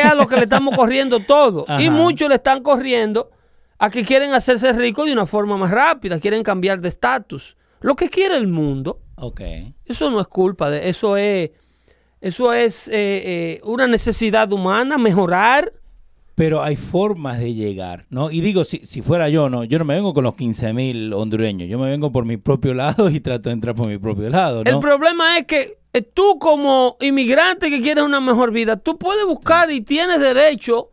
es 0.00 0.04
a 0.04 0.14
lo 0.14 0.26
que 0.28 0.37
le 0.37 0.43
estamos 0.43 0.75
corriendo 0.76 1.21
todo. 1.21 1.66
Y 1.78 1.90
muchos 1.90 2.28
le 2.28 2.37
están 2.37 2.62
corriendo 2.62 3.31
a 3.78 3.90
que 3.90 4.04
quieren 4.04 4.33
hacerse 4.33 4.73
ricos 4.73 5.07
de 5.07 5.12
una 5.12 5.26
forma 5.26 5.57
más 5.57 5.71
rápida, 5.71 6.21
quieren 6.21 6.43
cambiar 6.43 6.81
de 6.81 6.88
estatus. 6.88 7.57
Lo 7.81 7.97
que 7.97 8.09
quiere 8.09 8.37
el 8.37 8.47
mundo, 8.47 9.00
Ok. 9.16 9.40
eso 9.85 10.11
no 10.11 10.21
es 10.21 10.26
culpa 10.28 10.71
de 10.71 10.88
eso 10.88 11.16
es 11.16 11.50
eso 12.21 12.52
es 12.54 12.88
eh, 12.88 12.93
eh, 12.95 13.61
una 13.64 13.87
necesidad 13.87 14.50
humana 14.52 14.97
mejorar 14.97 15.73
Pero 16.35 16.62
hay 16.64 16.75
formas 16.75 17.38
de 17.38 17.55
llegar, 17.55 18.07
¿no? 18.11 18.31
Y 18.31 18.41
digo, 18.41 18.64
si, 18.64 18.79
si 18.85 19.03
fuera 19.03 19.29
yo, 19.29 19.49
¿no? 19.49 19.62
Yo 19.62 19.79
no 19.79 19.85
me 19.85 19.95
vengo 19.95 20.12
con 20.14 20.25
los 20.25 20.35
15 20.35 20.73
mil 20.73 21.12
hondureños. 21.12 21.69
Yo 21.69 21.79
me 21.79 21.88
vengo 21.88 22.11
por 22.11 22.25
mi 22.25 22.37
propio 22.37 22.75
lado 22.75 23.09
y 23.09 23.21
trato 23.21 23.50
de 23.50 23.53
entrar 23.53 23.75
por 23.76 23.87
mi 23.87 23.99
propio 23.99 24.29
lado, 24.31 24.62
El 24.64 24.81
problema 24.81 25.38
es 25.38 25.47
que 25.47 25.79
eh, 25.93 26.03
tú 26.03 26.38
como 26.41 26.97
inmigrante 27.00 27.71
que 27.71 27.81
quieres 27.81 28.03
una 28.03 28.21
mejor 28.21 28.50
vida, 28.50 28.76
tú 28.76 28.99
puedes 28.99 29.25
buscar 29.26 29.71
y 29.71 29.81
tienes 29.81 30.19
derecho 30.19 30.91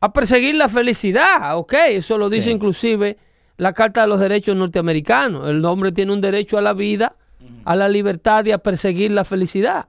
a 0.00 0.12
perseguir 0.12 0.54
la 0.54 0.68
felicidad, 0.68 1.58
¿ok? 1.58 1.74
Eso 1.88 2.16
lo 2.16 2.30
dice 2.30 2.46
Sí. 2.46 2.50
inclusive 2.52 3.16
la 3.56 3.72
Carta 3.72 4.02
de 4.02 4.06
los 4.06 4.20
Derechos 4.20 4.54
Norteamericanos. 4.54 5.48
El 5.48 5.64
hombre 5.64 5.90
tiene 5.90 6.12
un 6.12 6.20
derecho 6.20 6.56
a 6.56 6.60
la 6.60 6.72
vida, 6.72 7.16
a 7.64 7.74
la 7.74 7.88
libertad 7.88 8.44
y 8.44 8.52
a 8.52 8.58
perseguir 8.58 9.10
la 9.10 9.24
felicidad. 9.24 9.86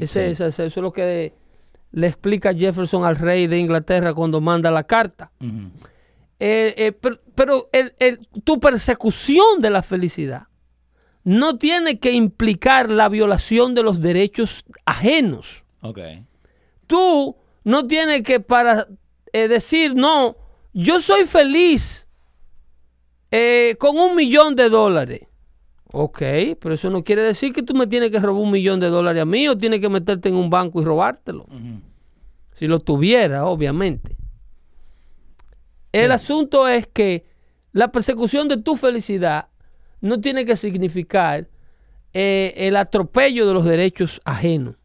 Ese- 0.00 0.26
Sí. 0.26 0.32
ese- 0.32 0.46
ese- 0.48 0.66
eso 0.66 0.80
es 0.80 0.82
lo 0.82 0.92
que 0.92 1.32
le 1.92 2.06
explica 2.06 2.52
Jefferson 2.54 3.04
al 3.04 3.16
rey 3.16 3.46
de 3.46 3.58
Inglaterra 3.58 4.12
cuando 4.14 4.40
manda 4.40 4.70
la 4.70 4.84
carta. 4.84 5.30
Eh, 6.40 6.74
eh, 6.76 6.92
pero 6.92 7.18
pero 7.34 7.68
el- 7.72 7.94
el- 7.98 8.20
tu 8.44 8.60
persecución 8.60 9.60
de 9.60 9.70
la 9.70 9.82
felicidad 9.82 10.44
no 11.24 11.58
tiene 11.58 11.98
que 11.98 12.12
implicar 12.12 12.88
la 12.90 13.08
violación 13.08 13.74
de 13.74 13.82
los 13.82 14.00
derechos 14.00 14.64
ajenos. 14.84 15.64
Ok. 15.82 15.98
Tú 16.86 17.36
no 17.64 17.86
tienes 17.86 18.22
que 18.22 18.40
para 18.40 18.86
eh, 19.32 19.48
decir, 19.48 19.94
no, 19.94 20.36
yo 20.72 21.00
soy 21.00 21.24
feliz 21.26 22.08
con 23.78 23.98
un 23.98 24.14
millón 24.16 24.54
de 24.56 24.68
dólares. 24.70 25.22
Ok, 25.90 26.18
pero 26.60 26.74
eso 26.74 26.90
no 26.90 27.02
quiere 27.02 27.22
decir 27.22 27.52
que 27.52 27.62
tú 27.62 27.74
me 27.74 27.86
tienes 27.86 28.10
que 28.10 28.20
robar 28.20 28.42
un 28.42 28.50
millón 28.50 28.78
de 28.80 28.88
dólares 28.88 29.22
a 29.22 29.24
mí 29.24 29.48
o 29.48 29.56
tienes 29.56 29.80
que 29.80 29.88
meterte 29.88 30.28
en 30.28 30.34
un 30.34 30.50
banco 30.50 30.80
y 30.82 30.84
robártelo. 30.84 31.46
Si 32.54 32.66
lo 32.66 32.80
tuviera, 32.80 33.46
obviamente. 33.46 34.16
El 35.92 36.12
asunto 36.12 36.68
es 36.68 36.86
que 36.86 37.24
la 37.72 37.90
persecución 37.90 38.48
de 38.48 38.58
tu 38.58 38.76
felicidad 38.76 39.48
no 40.00 40.20
tiene 40.20 40.44
que 40.44 40.56
significar 40.56 41.48
eh, 42.12 42.54
el 42.56 42.76
atropello 42.76 43.46
de 43.46 43.54
los 43.54 43.64
derechos 43.64 44.20
ajenos. 44.24 44.76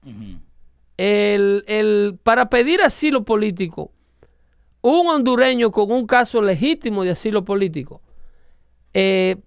El, 0.98 1.64
el- 1.68 2.18
para 2.24 2.50
pedir 2.50 2.82
asilo 2.82 3.24
político, 3.26 3.92
un 4.82 5.08
hondureño 5.08 5.72
con 5.72 5.92
un 5.92 6.06
caso 6.06 6.42
legítimo 6.42 7.04
de 7.04 7.12
asilo 7.12 7.44
político, 7.44 8.02
eh, 8.94 9.38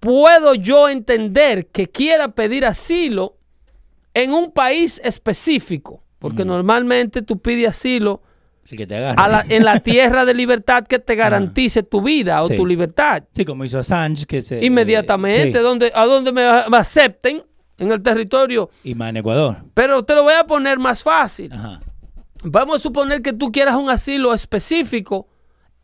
puedo 0.00 0.54
yo 0.54 0.88
entender 0.88 1.66
que 1.68 1.88
quiera 1.88 2.28
pedir 2.28 2.64
asilo 2.64 3.36
en 4.14 4.32
un 4.32 4.50
país 4.52 5.00
específico, 5.04 6.02
porque 6.18 6.44
normalmente 6.44 7.20
tú 7.22 7.38
pides 7.38 7.68
asilo 7.68 8.22
El 8.70 8.78
que 8.78 8.86
te 8.86 8.96
agarre. 8.96 9.16
a 9.22 9.28
la- 9.28 9.44
en 9.48 9.64
la 9.64 9.80
tierra 9.80 10.24
de 10.24 10.32
libertad 10.34 10.86
que 10.86 10.98
te 10.98 11.14
garantice 11.16 11.82
tu 11.82 12.00
vida 12.00 12.42
o 12.42 12.48
Sí. 12.48 12.56
tu 12.56 12.64
libertad. 12.66 13.24
Sí, 13.32 13.44
como 13.44 13.64
hizo 13.64 13.78
Assange, 13.78 14.24
que 14.26 14.40
se... 14.42 14.64
Inmediatamente, 14.64 15.50
eh, 15.50 15.52
sí. 15.52 15.58
donde, 15.58 15.92
a 15.94 16.06
donde 16.06 16.32
me, 16.32 16.42
me 16.70 16.76
acepten 16.78 17.44
en 17.78 17.92
el 17.92 18.02
territorio. 18.02 18.70
Y 18.82 18.94
más 18.94 19.10
en 19.10 19.18
Ecuador. 19.18 19.56
Pero 19.74 20.02
te 20.02 20.14
lo 20.14 20.22
voy 20.22 20.32
a 20.34 20.44
poner 20.44 20.78
más 20.78 21.02
fácil. 21.02 21.52
Ajá. 21.52 21.80
Vamos 22.42 22.76
a 22.76 22.78
suponer 22.80 23.20
que 23.20 23.34
tú 23.34 23.52
quieras 23.52 23.76
un 23.76 23.90
asilo 23.90 24.32
específico 24.32 25.28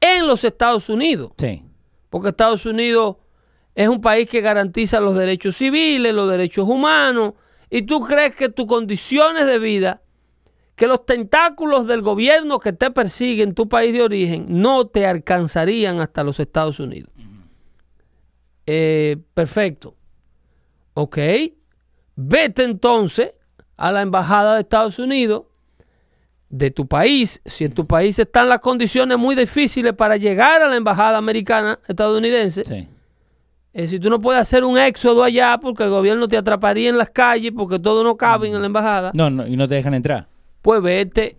en 0.00 0.26
los 0.26 0.42
Estados 0.44 0.88
Unidos, 0.88 1.32
Sí. 1.36 1.62
porque 2.08 2.30
Estados 2.30 2.64
Unidos 2.66 3.16
es 3.74 3.88
un 3.88 4.00
país 4.00 4.28
que 4.28 4.40
garantiza 4.40 5.00
los 5.00 5.16
derechos 5.16 5.56
civiles, 5.56 6.12
los 6.14 6.28
derechos 6.30 6.68
humanos, 6.68 7.34
y 7.70 7.82
tú 7.82 8.00
crees 8.00 8.34
que 8.36 8.48
tus 8.48 8.66
condiciones 8.66 9.46
de 9.46 9.58
vida, 9.58 10.02
que 10.76 10.86
los 10.86 11.06
tentáculos 11.06 11.86
del 11.86 12.02
gobierno 12.02 12.58
que 12.58 12.72
te 12.72 12.90
persiguen 12.90 13.50
en 13.50 13.54
tu 13.54 13.68
país 13.68 13.92
de 13.92 14.02
origen 14.02 14.46
no 14.48 14.86
te 14.86 15.06
alcanzarían 15.06 16.00
hasta 16.00 16.22
los 16.22 16.38
Estados 16.40 16.80
Unidos. 16.80 17.10
Eh, 18.66 19.16
perfecto. 19.34 19.94
Ok. 20.94 21.18
Vete 22.16 22.64
entonces 22.64 23.32
a 23.76 23.90
la 23.90 24.02
embajada 24.02 24.54
de 24.54 24.60
Estados 24.60 24.98
Unidos 24.98 25.44
de 26.48 26.70
tu 26.70 26.86
país. 26.86 27.40
Si 27.46 27.64
en 27.64 27.72
tu 27.72 27.86
país 27.86 28.18
están 28.18 28.48
las 28.48 28.60
condiciones 28.60 29.18
muy 29.18 29.34
difíciles 29.34 29.94
para 29.94 30.16
llegar 30.18 30.62
a 30.62 30.68
la 30.68 30.76
embajada 30.76 31.16
americana 31.18 31.78
estadounidense, 31.88 32.64
Sí. 32.64 32.88
Eh, 33.74 33.86
si 33.88 33.98
tú 33.98 34.10
no 34.10 34.20
puedes 34.20 34.40
hacer 34.40 34.64
un 34.64 34.76
éxodo 34.78 35.24
allá 35.24 35.58
porque 35.60 35.82
el 35.84 35.90
gobierno 35.90 36.28
te 36.28 36.36
atraparía 36.36 36.88
en 36.90 36.98
las 36.98 37.10
calles 37.10 37.52
porque 37.56 37.78
todo 37.78 38.04
no 38.04 38.16
cabe 38.16 38.48
en 38.48 38.58
la 38.60 38.66
embajada, 38.66 39.12
No, 39.14 39.30
no, 39.30 39.46
y 39.46 39.56
no 39.56 39.66
te 39.68 39.74
dejan 39.76 39.94
entrar. 39.94 40.28
pues 40.60 40.80
vete. 40.82 41.38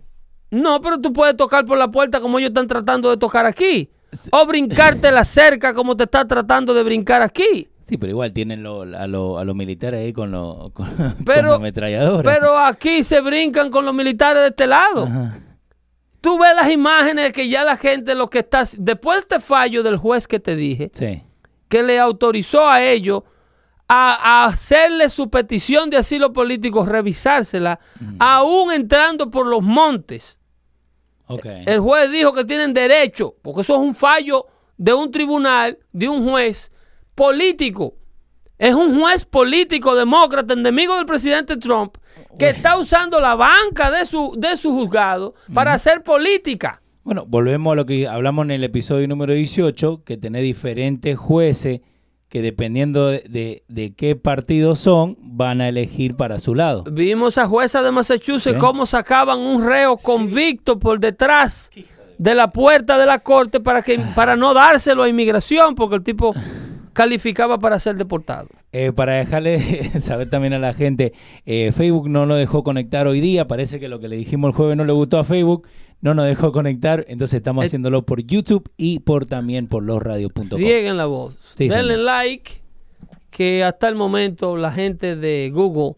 No, 0.50 0.80
pero 0.80 1.00
tú 1.00 1.12
puedes 1.12 1.36
tocar 1.36 1.64
por 1.64 1.76
la 1.78 1.88
puerta 1.90 2.20
como 2.20 2.38
ellos 2.38 2.50
están 2.50 2.66
tratando 2.68 3.10
de 3.10 3.16
tocar 3.16 3.44
aquí. 3.46 3.90
O 4.30 4.46
brincarte 4.46 5.10
la 5.10 5.24
cerca 5.24 5.74
como 5.74 5.96
te 5.96 6.04
está 6.04 6.24
tratando 6.26 6.72
de 6.74 6.82
brincar 6.84 7.22
aquí. 7.22 7.68
Sí, 7.82 7.98
pero 7.98 8.10
igual 8.10 8.32
tienen 8.32 8.62
lo- 8.62 8.82
a, 8.82 9.06
lo- 9.08 9.38
a 9.38 9.44
los 9.44 9.56
militares 9.56 10.00
ahí 10.00 10.12
con 10.12 10.30
los 10.30 10.70
con, 10.72 10.88
con 10.96 11.24
Pero, 11.26 11.54
ametralladora. 11.54 12.32
pero 12.32 12.56
aquí 12.56 13.02
se 13.02 13.20
brincan 13.20 13.70
con 13.70 13.84
los 13.84 13.92
militares 13.94 14.42
de 14.42 14.48
este 14.48 14.66
lado. 14.68 15.04
Ajá. 15.04 15.38
Tú 16.20 16.38
ves 16.38 16.54
las 16.54 16.70
imágenes 16.70 17.32
que 17.32 17.48
ya 17.48 17.64
la 17.64 17.76
gente 17.76 18.14
lo 18.14 18.30
que 18.30 18.38
está... 18.38 18.64
Después 18.78 19.16
de 19.16 19.20
este 19.20 19.40
fallo 19.40 19.82
del 19.82 19.96
juez 19.98 20.26
que 20.26 20.40
te 20.40 20.56
dije, 20.56 20.90
Sí. 20.94 21.22
Que 21.74 21.82
le 21.82 21.98
autorizó 21.98 22.68
a 22.68 22.84
ellos 22.84 23.24
a, 23.88 24.14
a 24.14 24.44
hacerle 24.44 25.08
su 25.08 25.28
petición 25.28 25.90
de 25.90 25.96
asilo 25.96 26.32
político, 26.32 26.86
revisársela, 26.86 27.80
aún 28.20 28.70
entrando 28.70 29.28
por 29.28 29.44
los 29.48 29.60
montes. 29.60 30.38
El 31.66 31.80
juez 31.80 32.12
dijo 32.12 32.32
que 32.32 32.44
tienen 32.44 32.74
derecho, 32.74 33.34
porque 33.42 33.62
eso 33.62 33.74
es 33.74 33.80
un 33.80 33.92
fallo 33.92 34.46
de 34.76 34.94
un 34.94 35.10
tribunal, 35.10 35.80
de 35.90 36.08
un 36.08 36.24
juez 36.30 36.70
político. 37.16 37.94
Es 38.56 38.76
un 38.76 39.00
juez 39.00 39.24
político, 39.24 39.96
demócrata, 39.96 40.54
enemigo 40.54 40.94
del 40.94 41.06
presidente 41.06 41.56
Trump, 41.56 41.96
que 42.38 42.50
está 42.50 42.78
usando 42.78 43.18
la 43.18 43.34
banca 43.34 43.90
de 43.90 44.06
su, 44.06 44.36
de 44.38 44.56
su 44.56 44.70
juzgado 44.70 45.34
para 45.52 45.72
hacer 45.72 46.04
política. 46.04 46.83
Bueno, 47.04 47.26
volvemos 47.28 47.72
a 47.72 47.76
lo 47.76 47.86
que 47.86 48.08
hablamos 48.08 48.44
en 48.46 48.50
el 48.52 48.64
episodio 48.64 49.06
número 49.08 49.34
18, 49.34 50.04
que 50.04 50.16
tenés 50.16 50.42
diferentes 50.42 51.18
jueces 51.18 51.80
que 52.28 52.40
dependiendo 52.42 53.08
de, 53.08 53.22
de- 53.28 53.62
de 53.68 53.94
qué 53.94 54.16
partido 54.16 54.74
son, 54.74 55.16
van 55.20 55.60
a 55.60 55.68
elegir 55.68 56.16
para 56.16 56.38
su 56.38 56.54
lado. 56.54 56.84
Vimos 56.90 57.36
a 57.38 57.46
jueza 57.46 57.82
de 57.82 57.92
Massachusetts 57.92 58.54
Sí. 58.56 58.60
cómo 58.60 58.86
sacaban 58.86 59.38
un 59.40 59.64
reo 59.64 59.96
convicto 59.98 60.78
por 60.78 60.98
detrás 60.98 61.70
de 62.18 62.34
la 62.34 62.50
puerta 62.50 62.96
de 62.98 63.06
la 63.06 63.18
corte 63.18 63.60
para, 63.60 63.82
que, 63.82 64.00
para 64.16 64.34
no 64.36 64.54
dárselo 64.54 65.02
a 65.02 65.08
inmigración, 65.08 65.74
porque 65.74 65.96
el 65.96 66.02
tipo 66.02 66.34
calificaba 66.94 67.58
para 67.58 67.78
ser 67.78 67.96
deportado. 67.96 68.48
Eh, 68.72 68.92
para 68.92 69.12
dejarle 69.14 69.60
saber 70.00 70.30
también 70.30 70.54
a 70.54 70.58
la 70.58 70.72
gente, 70.72 71.12
eh, 71.44 71.70
Facebook 71.72 72.08
no 72.08 72.24
nos 72.26 72.38
dejó 72.38 72.64
conectar 72.64 73.06
hoy 73.06 73.20
día. 73.20 73.46
Parece 73.46 73.78
que 73.78 73.88
lo 73.88 74.00
que 74.00 74.08
le 74.08 74.16
dijimos 74.16 74.48
el 74.50 74.56
jueves 74.56 74.76
no 74.76 74.84
le 74.84 74.92
gustó 74.92 75.18
a 75.18 75.24
Facebook. 75.24 75.68
No 76.04 76.14
nos 76.14 76.26
dejó 76.26 76.52
conectar. 76.52 77.04
Entonces 77.08 77.38
estamos 77.38 77.64
Eh. 77.64 77.66
haciéndolo 77.66 78.04
por 78.06 78.22
YouTube 78.22 78.70
y 78.76 79.00
por 79.00 79.26
también 79.26 79.66
por 79.66 79.82
losradios.com. 79.82 80.58
Rieguen 80.60 80.96
la 80.96 81.06
voz. 81.06 81.36
Sí, 81.56 81.68
Denle 81.68 81.94
señor. 81.94 81.98
like, 82.04 82.50
que 83.30 83.64
hasta 83.64 83.88
el 83.88 83.96
momento 83.96 84.56
la 84.56 84.70
gente 84.70 85.16
de 85.16 85.50
Google 85.52 85.96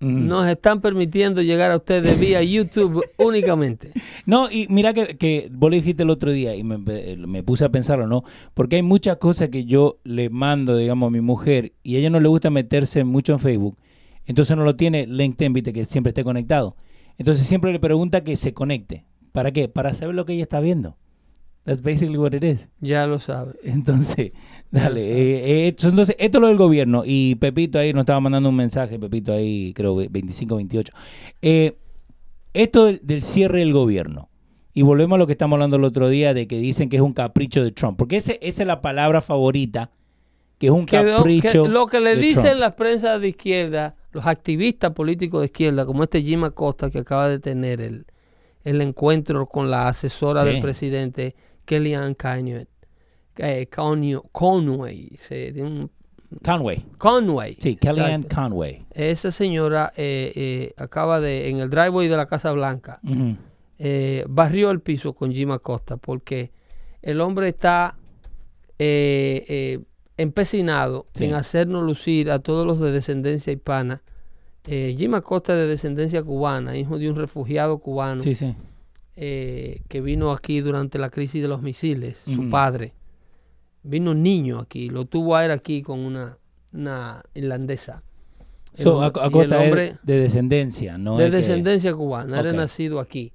Ujú. 0.00 0.10
nos 0.10 0.48
están 0.48 0.80
permitiendo 0.80 1.42
llegar 1.42 1.70
a 1.70 1.76
ustedes 1.76 2.18
vía 2.18 2.42
YouTube 2.42 3.04
únicamente. 3.18 3.92
No, 4.26 4.50
y 4.50 4.66
mira 4.68 4.92
que, 4.94 5.16
que 5.16 5.48
vos 5.52 5.70
lo 5.70 5.76
dijiste 5.76 6.02
el 6.02 6.10
otro 6.10 6.32
día 6.32 6.56
y 6.56 6.64
me, 6.64 6.78
me 6.78 7.42
puse 7.44 7.64
a 7.64 7.68
pensarlo, 7.68 8.06
¿no? 8.08 8.24
Porque 8.54 8.76
hay 8.76 8.82
muchas 8.82 9.18
cosas 9.18 9.50
que 9.50 9.64
yo 9.66 9.98
le 10.02 10.28
mando, 10.30 10.76
digamos, 10.76 11.06
a 11.08 11.10
mi 11.10 11.20
mujer 11.20 11.74
y 11.84 11.94
a 11.94 11.98
ella 11.98 12.10
no 12.10 12.18
le 12.20 12.28
gusta 12.28 12.50
meterse 12.50 13.04
mucho 13.04 13.32
en 13.34 13.38
Facebook. 13.38 13.76
Entonces 14.24 14.56
no 14.56 14.64
lo 14.64 14.76
tiene 14.76 15.06
LinkedIn, 15.06 15.52
viste, 15.52 15.72
que 15.72 15.84
siempre 15.84 16.08
esté 16.10 16.24
conectado. 16.24 16.74
Entonces 17.18 17.46
siempre 17.46 17.70
le 17.70 17.78
pregunta 17.78 18.24
que 18.24 18.36
se 18.36 18.54
conecte. 18.54 19.04
¿Para 19.32 19.50
qué? 19.52 19.68
Para 19.68 19.94
saber 19.94 20.14
lo 20.14 20.24
que 20.24 20.34
ella 20.34 20.42
está 20.44 20.60
viendo. 20.60 20.96
That's 21.64 21.80
basically 21.82 22.18
what 22.18 22.32
it 22.34 22.42
is. 22.44 22.68
Ya 22.80 23.06
lo 23.06 23.18
sabe. 23.20 23.52
Entonces, 23.62 24.32
dale. 24.70 25.00
eh, 25.00 25.44
eh, 25.64 25.68
esto- 25.68 25.88
entonces, 25.88 26.16
esto 26.18 26.38
es 26.38 26.42
lo 26.42 26.48
del 26.48 26.56
gobierno. 26.56 27.02
Y 27.06 27.36
Pepito 27.36 27.78
ahí 27.78 27.92
nos 27.92 28.02
estaba 28.02 28.20
mandando 28.20 28.48
un 28.48 28.56
mensaje, 28.56 28.98
Pepito 28.98 29.32
ahí, 29.32 29.72
creo, 29.74 29.94
25, 29.94 30.56
28. 30.56 30.92
Eh, 31.40 31.76
esto 32.52 32.86
del, 32.86 33.00
del 33.02 33.22
cierre 33.22 33.60
del 33.60 33.72
gobierno. 33.72 34.28
Y 34.74 34.82
volvemos 34.82 35.16
a 35.16 35.18
lo 35.18 35.26
que 35.26 35.32
estamos 35.32 35.56
hablando 35.56 35.76
el 35.76 35.84
otro 35.84 36.08
día 36.08 36.34
de 36.34 36.46
que 36.48 36.58
dicen 36.58 36.88
que 36.88 36.96
es 36.96 37.02
un 37.02 37.12
capricho 37.12 37.62
de 37.62 37.72
Trump. 37.72 37.96
Porque 37.98 38.16
ese, 38.16 38.38
esa 38.42 38.62
es 38.62 38.66
la 38.66 38.80
palabra 38.82 39.20
favorita 39.20 39.90
que 40.58 40.66
es 40.66 40.72
un 40.72 40.86
que 40.86 40.96
lo- 40.96 41.04
que 41.04 41.12
capricho. 41.16 41.68
lo 41.68 41.86
que 41.86 42.00
le 42.00 42.16
dicen 42.16 42.58
las 42.60 42.72
prensas 42.74 43.20
de 43.20 43.28
izquierda, 43.28 43.96
los 44.12 44.26
activistas 44.26 44.92
políticos 44.92 45.40
de 45.42 45.46
izquierda, 45.46 45.84
como 45.86 46.02
este 46.04 46.22
Jim 46.22 46.44
Acosta 46.44 46.88
que 46.90 47.00
acaba 47.00 47.28
de 47.28 47.38
tener 47.38 47.80
el, 47.80 48.06
el 48.64 48.80
encuentro 48.80 49.46
con 49.46 49.70
la 49.70 49.88
asesora 49.88 50.40
Sí. 50.42 50.46
del 50.48 50.62
presidente, 50.62 51.34
Kellyanne 51.64 52.14
Conway. 52.16 52.66
eh, 53.38 53.66
Conway, 53.74 54.20
Conway, 54.30 55.10
se- 55.16 55.52
de 55.52 55.62
un- 55.62 55.90
Conway. 56.44 56.84
Conway. 56.98 57.56
Sí, 57.60 57.76
Kellyanne 57.76 58.14
exacto. 58.26 58.36
Conway. 58.36 58.84
Esa 58.92 59.30
señora 59.32 59.92
eh, 59.96 60.32
eh, 60.34 60.74
acaba 60.76 61.20
de, 61.20 61.48
en 61.48 61.58
el 61.58 61.68
driveway 61.70 62.08
de 62.08 62.16
la 62.16 62.26
Casa 62.26 62.52
Blanca, 62.52 63.00
eh, 63.78 64.24
barrió 64.28 64.70
el 64.70 64.80
piso 64.80 65.12
con 65.14 65.32
Jim 65.32 65.50
Acosta 65.50 65.96
porque 65.96 66.50
el 67.02 67.20
hombre 67.20 67.48
está 67.48 67.96
eh, 68.78 69.44
eh, 69.48 69.80
empecinado 70.16 71.06
Sí. 71.14 71.24
en 71.24 71.34
hacernos 71.34 71.82
lucir 71.84 72.30
a 72.30 72.38
todos 72.40 72.66
los 72.66 72.80
de 72.80 72.92
descendencia 72.92 73.52
hispana. 73.52 74.02
Eh, 74.66 74.94
Jim 74.96 75.14
Acosta 75.14 75.52
es 75.54 75.58
de 75.58 75.66
descendencia 75.66 76.22
cubana, 76.22 76.76
hijo 76.76 76.98
de 76.98 77.10
un 77.10 77.16
refugiado 77.16 77.78
cubano 77.78 78.20
Sí, 78.20 78.34
sí. 78.34 78.54
eh, 79.16 79.82
que 79.88 80.00
vino 80.00 80.30
aquí 80.30 80.60
durante 80.60 80.98
la 80.98 81.10
crisis 81.10 81.42
de 81.42 81.48
los 81.48 81.62
misiles, 81.62 82.18
su 82.18 82.48
padre. 82.48 82.94
Vino 83.82 84.14
niño 84.14 84.60
aquí, 84.60 84.88
lo 84.88 85.04
tuvo 85.06 85.34
a 85.34 85.44
él 85.44 85.50
aquí 85.50 85.82
con 85.82 85.98
una, 85.98 86.38
una 86.72 87.22
irlandesa. 87.34 88.02
El 88.76 88.84
So, 88.84 89.02
Acosta 89.02 89.58
hombre- 89.60 89.98
de 90.04 90.20
descendencia, 90.20 90.96
¿no? 90.96 91.16
de 91.18 91.24
que- 91.24 91.30
descendencia 91.36 91.92
cubana, 91.94 92.38
era 92.38 92.50
Ok. 92.50 92.56
nacido 92.56 93.00
aquí. 93.00 93.32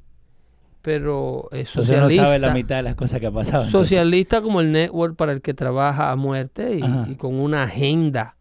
Pero 0.81 1.49
eh, 1.51 1.59
Entonces 1.67 1.75
no 1.75 1.83
socialista, 1.83 2.25
sabe 2.27 2.39
la 2.39 2.53
mitad 2.53 2.77
de 2.77 2.83
las 2.83 2.95
cosas 2.95 3.19
que 3.19 3.27
ha 3.27 3.31
pasado. 3.31 3.65
entonces. 3.65 3.89
socialista 3.89 4.41
como 4.41 4.61
el 4.61 4.71
network 4.71 5.17
para 5.17 5.33
el 5.33 5.41
que 5.41 5.53
trabaja 5.53 6.11
a 6.11 6.15
muerte 6.15 6.79
y 7.09 7.15
con 7.15 7.35
una 7.37 7.63
agenda, 7.63 8.36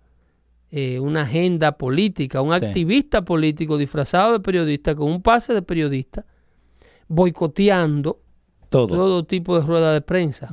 eh, 0.78 1.00
una 1.00 1.22
agenda 1.22 1.72
política, 1.78 2.42
un 2.42 2.56
Sí. 2.58 2.66
activista 2.66 3.22
político 3.22 3.78
disfrazado 3.78 4.32
de 4.34 4.40
periodista 4.40 4.94
con 4.94 5.10
un 5.10 5.22
pase 5.22 5.54
de 5.54 5.62
periodista, 5.62 6.24
boicoteando 7.08 8.20
Todo. 8.68 8.88
todo 8.96 9.24
tipo 9.24 9.58
de 9.58 9.66
rueda 9.66 9.92
de 9.92 10.00
prensa, 10.00 10.48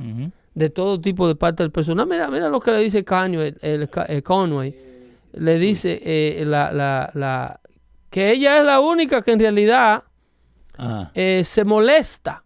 de 0.54 0.70
todo 0.70 1.00
tipo 1.00 1.26
de 1.28 1.34
parte 1.34 1.62
del 1.62 1.72
personal. 1.72 2.06
Mira, 2.06 2.28
mira 2.28 2.48
lo 2.48 2.60
que 2.60 2.70
le 2.70 2.78
dice 2.78 3.04
Conway, 3.04 3.54
el, 3.60 3.88
el 4.08 4.22
Conway. 4.22 4.74
Le 5.32 5.58
dice 5.58 6.00
eh, 6.04 6.44
la, 6.46 6.72
la, 6.72 7.10
la, 7.14 7.60
que 8.08 8.30
ella 8.30 8.58
es 8.58 8.64
la 8.64 8.78
única 8.78 9.20
que 9.22 9.32
en 9.32 9.40
realidad 9.40 10.04
Ajá. 10.76 11.10
eh, 11.14 11.42
se 11.44 11.64
molesta 11.64 12.44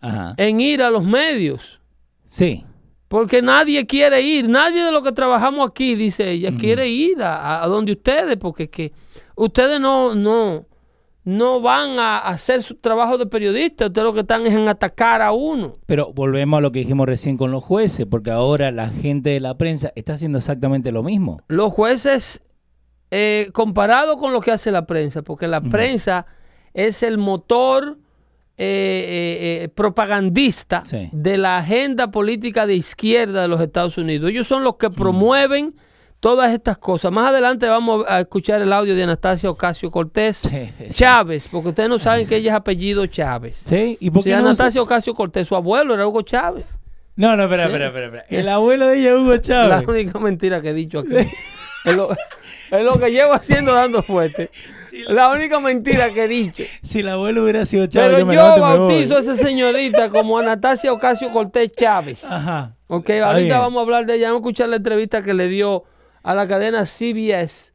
Ajá. 0.00 0.34
en 0.36 0.60
ir 0.60 0.82
a 0.82 0.90
los 0.90 1.02
medios. 1.02 1.80
Sí. 2.26 2.62
Porque 3.08 3.40
nadie 3.40 3.86
quiere 3.86 4.20
ir, 4.20 4.48
nadie 4.48 4.82
de 4.82 4.90
los 4.90 5.02
que 5.02 5.12
trabajamos 5.12 5.68
aquí, 5.68 5.94
dice 5.94 6.30
ella, 6.30 6.56
quiere 6.56 6.88
ir 6.88 7.22
a, 7.22 7.62
a 7.62 7.66
donde 7.68 7.92
ustedes, 7.92 8.36
porque 8.36 8.64
es 8.64 8.70
que 8.70 8.92
ustedes 9.36 9.78
no, 9.78 10.14
no, 10.16 10.66
no 11.26 11.60
van 11.60 11.98
a 11.98 12.18
hacer 12.18 12.62
su 12.62 12.76
trabajo 12.76 13.18
de 13.18 13.26
periodista, 13.26 13.86
ustedes 13.86 14.04
lo 14.04 14.14
que 14.14 14.20
están 14.20 14.46
es 14.46 14.54
en 14.54 14.68
atacar 14.68 15.22
a 15.22 15.32
uno. 15.32 15.76
Pero 15.86 16.12
volvemos 16.12 16.58
a 16.58 16.60
lo 16.60 16.70
que 16.70 16.78
dijimos 16.78 17.06
recién 17.06 17.36
con 17.36 17.50
los 17.50 17.64
jueces, 17.64 18.06
porque 18.06 18.30
ahora 18.30 18.70
la 18.70 18.88
gente 18.88 19.30
de 19.30 19.40
la 19.40 19.58
prensa 19.58 19.92
está 19.96 20.14
haciendo 20.14 20.38
exactamente 20.38 20.92
lo 20.92 21.02
mismo. 21.02 21.40
Los 21.48 21.72
jueces, 21.72 22.42
eh, 23.10 23.50
comparado 23.52 24.16
con 24.16 24.32
lo 24.32 24.40
que 24.40 24.52
hace 24.52 24.70
la 24.70 24.86
prensa, 24.86 25.22
porque 25.22 25.48
la 25.48 25.60
prensa 25.60 26.26
es 26.74 27.02
el 27.02 27.18
motor 27.18 27.98
eh, 28.58 28.64
eh, 29.60 29.64
eh, 29.64 29.68
propagandista 29.68 30.82
Sí. 30.86 31.08
de 31.12 31.36
la 31.36 31.58
agenda 31.58 32.10
política 32.10 32.66
de 32.66 32.74
izquierda 32.74 33.42
de 33.42 33.48
los 33.48 33.60
Estados 33.60 33.98
Unidos. 33.98 34.30
Ellos 34.30 34.46
son 34.46 34.64
los 34.64 34.76
que 34.76 34.88
promueven 34.90 35.74
todas 36.20 36.50
estas 36.52 36.78
cosas. 36.78 37.12
Más 37.12 37.28
adelante 37.30 37.68
vamos 37.68 38.04
a 38.08 38.20
escuchar 38.20 38.62
el 38.62 38.72
audio 38.72 38.94
de 38.94 39.02
Anastasia 39.02 39.50
Ocasio 39.50 39.90
Cortés 39.90 40.38
Sí, 40.38 40.70
sí. 40.78 40.86
Chávez, 40.90 41.48
porque 41.52 41.68
ustedes 41.68 41.88
no 41.90 41.98
saben 41.98 42.26
que 42.26 42.36
ella 42.36 42.52
es 42.52 42.56
apellido 42.56 43.04
Chávez. 43.06 43.56
¿Sí? 43.56 43.98
¿Y 44.00 44.10
por 44.10 44.24
qué 44.24 44.30
no? 44.30 44.38
Anastasia 44.38 44.80
Ocasio 44.80 45.14
Cortés, 45.14 45.46
su 45.46 45.54
abuelo 45.54 45.92
era 45.94 46.06
Hugo 46.06 46.22
Chávez. 46.22 46.64
No, 47.16 47.36
no, 47.36 47.44
espera, 47.44 47.66
espera, 47.66 47.86
espera, 47.88 48.06
espera. 48.06 48.24
El 48.28 48.48
abuelo 48.48 48.86
de 48.88 48.98
ella 49.00 49.10
es 49.10 49.16
Hugo 49.16 49.32
La 49.32 49.40
Chávez. 49.40 49.88
única 49.88 50.18
mentira 50.18 50.60
que 50.62 50.70
he 50.70 50.74
dicho 50.74 51.00
aquí. 51.00 51.14
es, 51.84 51.96
lo, 51.96 52.10
es 52.12 52.84
lo 52.84 52.98
que 52.98 53.10
llevo 53.10 53.32
haciendo 53.34 53.72
dando 53.74 54.02
fuerte. 54.02 54.50
La 55.08 55.30
única 55.30 55.60
mentira 55.60 56.10
que 56.10 56.24
he 56.24 56.28
dicho. 56.28 56.62
Si 56.82 57.00
el 57.00 57.08
abuelo 57.08 57.42
hubiera 57.42 57.64
sido 57.64 57.86
Chávez, 57.86 58.08
Pero 58.08 58.18
yo 58.20 58.26
me 58.26 58.34
yo 58.34 58.40
levanto 58.42 58.58
y 58.58 58.62
me 58.62 58.78
voy. 58.78 58.88
bautizo 58.94 59.16
a 59.16 59.20
esa 59.20 59.36
señorita 59.36 60.08
como 60.10 60.38
Anastasia 60.38 60.92
Ocasio 60.92 61.30
Cortés 61.30 61.72
Chávez. 61.72 62.24
Ajá. 62.24 62.74
Ok, 62.88 63.10
Está 63.10 63.30
ahorita 63.32 63.46
bien. 63.54 63.58
vamos 63.60 63.78
a 63.78 63.82
hablar 63.82 64.06
de 64.06 64.14
ella. 64.14 64.28
Vamos 64.28 64.40
a 64.40 64.42
escuchar 64.44 64.68
la 64.68 64.76
entrevista 64.76 65.22
que 65.22 65.34
le 65.34 65.48
dio 65.48 65.84
a 66.22 66.34
la 66.34 66.46
cadena 66.48 66.86
CBS, 66.86 67.72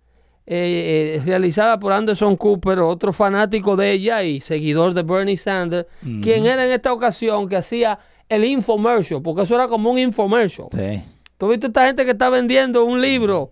eh, 0.47 1.15
eh, 1.17 1.21
realizada 1.25 1.79
por 1.79 1.93
Anderson 1.93 2.35
Cooper, 2.35 2.79
otro 2.79 3.13
fanático 3.13 3.75
de 3.75 3.91
ella 3.91 4.23
y 4.23 4.39
seguidor 4.39 4.93
de 4.93 5.03
Bernie 5.03 5.37
Sanders, 5.37 5.87
quien 6.21 6.45
era 6.45 6.65
en 6.65 6.71
esta 6.71 6.91
ocasión 6.91 7.47
que 7.47 7.55
hacía 7.55 7.99
el 8.27 8.43
infomercial, 8.45 9.21
porque 9.21 9.43
eso 9.43 9.55
era 9.55 9.67
como 9.67 9.91
un 9.91 9.99
infomercial. 9.99 10.67
Sí. 10.71 11.01
¿Tú 11.41 11.47
has 11.47 11.51
visto 11.53 11.65
esta 11.67 11.87
gente 11.87 12.05
que 12.05 12.11
está 12.11 12.29
vendiendo 12.29 12.85
un 12.85 13.01
libro 13.01 13.49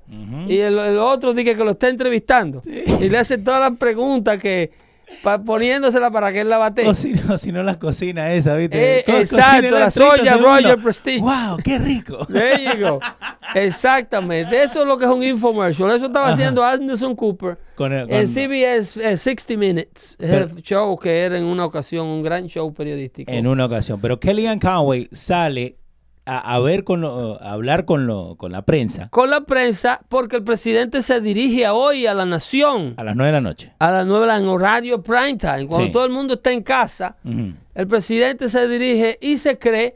y 0.48 0.60
el, 0.60 0.78
el 0.78 1.00
otro 1.00 1.34
dice 1.34 1.56
que 1.56 1.64
lo 1.64 1.72
está 1.72 1.88
entrevistando 1.90 2.62
y 2.64 3.10
le 3.10 3.18
hace 3.18 3.40
todas 3.40 3.60
las 3.60 3.80
preguntas 3.80 4.38
que 4.40 4.70
pa- 5.24 5.40
poniéndosela 5.44 6.12
para 6.12 6.32
que 6.32 6.42
él 6.42 6.50
la 6.50 6.60
bate? 6.60 6.88
O 6.88 6.94
si 6.94 7.14
no, 7.14 7.36
si 7.40 7.52
no 7.52 7.64
la 7.64 7.80
cocina 7.80 8.32
esa, 8.32 8.54
¿viste? 8.56 9.00
Eh, 9.00 9.04
exacto, 9.08 9.72
la 9.72 9.86
en 9.86 9.90
30 9.90 9.92
soya. 9.92 10.38
Royal 10.38 10.78
Prestige. 10.84 11.20
¡Wow! 11.20 11.58
¡Qué 11.64 11.80
rico! 11.80 12.28
Exactamente. 13.56 14.62
Eso 14.62 14.82
es 14.82 14.88
lo 14.88 14.98
que 14.98 15.06
es 15.06 15.12
un 15.12 15.24
infomercial. 15.24 15.90
Eso 15.90 16.06
estaba 16.06 16.28
Ajá. 16.28 16.34
haciendo 16.36 16.64
Anderson 16.64 17.16
Cooper 17.16 17.58
Con 17.76 17.92
el- 17.92 18.08
en 18.12 18.28
CBS 18.28 18.98
eh, 19.04 19.18
60 19.18 19.58
Minutes. 19.58 20.16
Es 20.20 20.30
Pero- 20.30 20.46
el 20.46 20.62
show 20.62 20.98
que 21.00 21.22
era 21.22 21.38
en 21.38 21.46
una 21.46 21.66
ocasión 21.66 22.06
un 22.06 22.22
gran 22.22 22.48
show 22.48 22.72
periodístico. 22.74 23.32
en 23.32 23.48
una 23.48 23.66
ocasión. 23.66 24.00
Pero 24.00 24.20
Kellyanne 24.20 24.60
Conway 24.60 25.10
sale 25.12 25.78
a, 26.38 26.56
a 26.56 26.60
ver 26.60 26.84
con 26.84 27.02
lo- 27.02 27.42
a 27.42 27.52
hablar 27.54 27.86
con, 27.86 28.06
lo, 28.08 28.36
con 28.38 28.52
la 28.52 28.62
prensa 28.62 29.10
Con 29.10 29.30
la 29.30 29.42
prensa, 29.42 30.02
porque 30.10 30.36
el 30.38 30.44
presidente 30.44 31.02
se 31.02 31.22
dirige 31.22 31.68
hoy 31.70 32.06
a 32.08 32.14
la 32.14 32.26
nación. 32.26 32.94
a 32.98 33.04
las 33.04 33.16
9 33.16 33.28
de 33.28 33.34
la 33.34 33.42
noche. 33.42 33.74
A 33.80 33.92
las 33.92 34.06
9 34.08 34.34
en 34.36 34.46
horario 34.48 35.02
prime 35.02 35.38
time. 35.38 35.68
Cuando 35.68 35.88
Sí. 35.88 35.92
todo 35.92 36.06
el 36.06 36.12
mundo 36.12 36.36
está 36.36 36.52
en 36.52 36.64
casa, 36.64 37.18
el 37.76 37.88
presidente 37.88 38.50
se 38.50 38.68
dirige 38.68 39.18
y 39.22 39.38
se 39.38 39.58
cree 39.58 39.96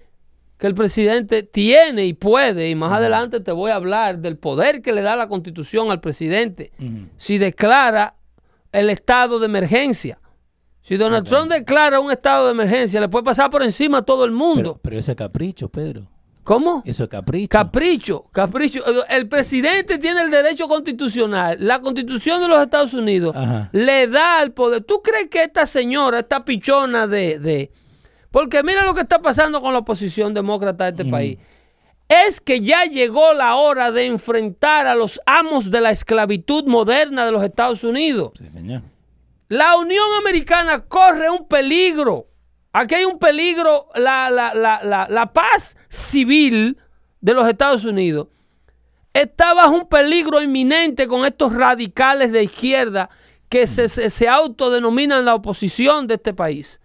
que 0.57 0.67
el 0.67 0.75
presidente 0.75 1.43
tiene 1.43 2.05
y 2.05 2.13
puede, 2.13 2.69
y 2.69 2.75
más 2.75 2.91
adelante 2.93 3.39
te 3.41 3.51
voy 3.51 3.71
a 3.71 3.75
hablar 3.75 4.19
del 4.19 4.37
poder 4.37 4.81
que 4.81 4.93
le 4.93 5.01
da 5.01 5.15
la 5.17 5.27
constitución 5.27 5.91
al 5.91 5.99
presidente 5.99 6.71
si 7.17 7.37
declara 7.37 8.15
el 8.71 8.89
estado 8.89 9.39
de 9.39 9.45
emergencia. 9.47 10.19
Si 10.81 10.97
Donald 10.97 11.23
Ok. 11.25 11.29
Trump 11.29 11.51
declara 11.51 11.99
un 11.99 12.11
estado 12.11 12.45
de 12.47 12.51
emergencia, 12.51 12.99
le 12.99 13.07
puede 13.09 13.23
pasar 13.23 13.49
por 13.49 13.63
encima 13.63 13.99
a 13.99 14.01
todo 14.01 14.25
el 14.25 14.31
mundo. 14.31 14.73
Pero, 14.73 14.79
pero 14.81 14.99
eso 14.99 15.11
es 15.11 15.17
capricho, 15.17 15.69
Pedro. 15.69 16.07
¿Cómo? 16.43 16.83
Eso 16.85 17.03
es 17.05 17.09
capricho. 17.09 17.49
Capricho, 17.49 18.25
capricho. 18.31 18.83
El 19.07 19.27
presidente 19.29 19.97
tiene 19.97 20.21
el 20.21 20.31
derecho 20.31 20.67
constitucional. 20.67 21.57
La 21.59 21.79
constitución 21.79 22.41
de 22.41 22.47
los 22.49 22.61
Estados 22.61 22.93
Unidos 22.93 23.35
Ajá. 23.35 23.69
le 23.71 24.07
da 24.07 24.41
el 24.41 24.51
poder. 24.51 24.83
¿Tú 24.83 25.01
crees 25.01 25.29
que 25.29 25.43
esta 25.43 25.65
señora, 25.65 26.19
esta 26.19 26.43
pichona 26.43 27.07
de... 27.07 27.39
de- 27.39 27.71
Porque 28.29 28.61
mira 28.63 28.83
lo 28.83 28.93
que 28.93 29.01
está 29.01 29.19
pasando 29.21 29.61
con 29.61 29.71
la 29.73 29.79
oposición 29.79 30.33
demócrata 30.33 30.85
de 30.85 30.89
este 30.91 31.05
país. 31.05 31.37
Es 32.09 32.41
que 32.41 32.59
ya 32.59 32.83
llegó 32.85 33.33
la 33.33 33.55
hora 33.55 33.91
de 33.91 34.05
enfrentar 34.07 34.85
a 34.87 34.95
los 34.95 35.21
amos 35.25 35.71
de 35.71 35.79
la 35.81 35.91
esclavitud 35.91 36.65
moderna 36.65 37.25
de 37.25 37.31
los 37.31 37.43
Estados 37.43 37.83
Unidos. 37.85 38.31
Sí, 38.37 38.49
señor. 38.49 38.81
La 39.47 39.77
Unión 39.77 40.05
Americana 40.19 40.79
corre 40.85 41.29
un 41.29 41.47
peligro. 41.47 42.27
Aquí 42.73 42.95
hay 42.95 43.05
un 43.05 43.19
peligro. 43.19 43.87
La, 43.95 44.29
la- 44.29 44.53
la- 44.53 45.07
la- 45.09 45.33
paz 45.33 45.77
civil 45.89 46.77
de 47.21 47.33
los 47.33 47.47
Estados 47.47 47.85
Unidos 47.85 48.27
está 49.13 49.53
bajo 49.53 49.71
un 49.75 49.87
peligro 49.87 50.41
inminente 50.41 51.07
con 51.07 51.23
estos 51.25 51.53
radicales 51.53 52.31
de 52.31 52.43
izquierda 52.43 53.09
que 53.47 53.67
se, 53.67 53.87
se- 53.87 54.09
se 54.09 54.27
autodenominan 54.27 55.23
la 55.23 55.35
oposición 55.35 56.07
de 56.07 56.15
este 56.15 56.33
país. 56.33 56.79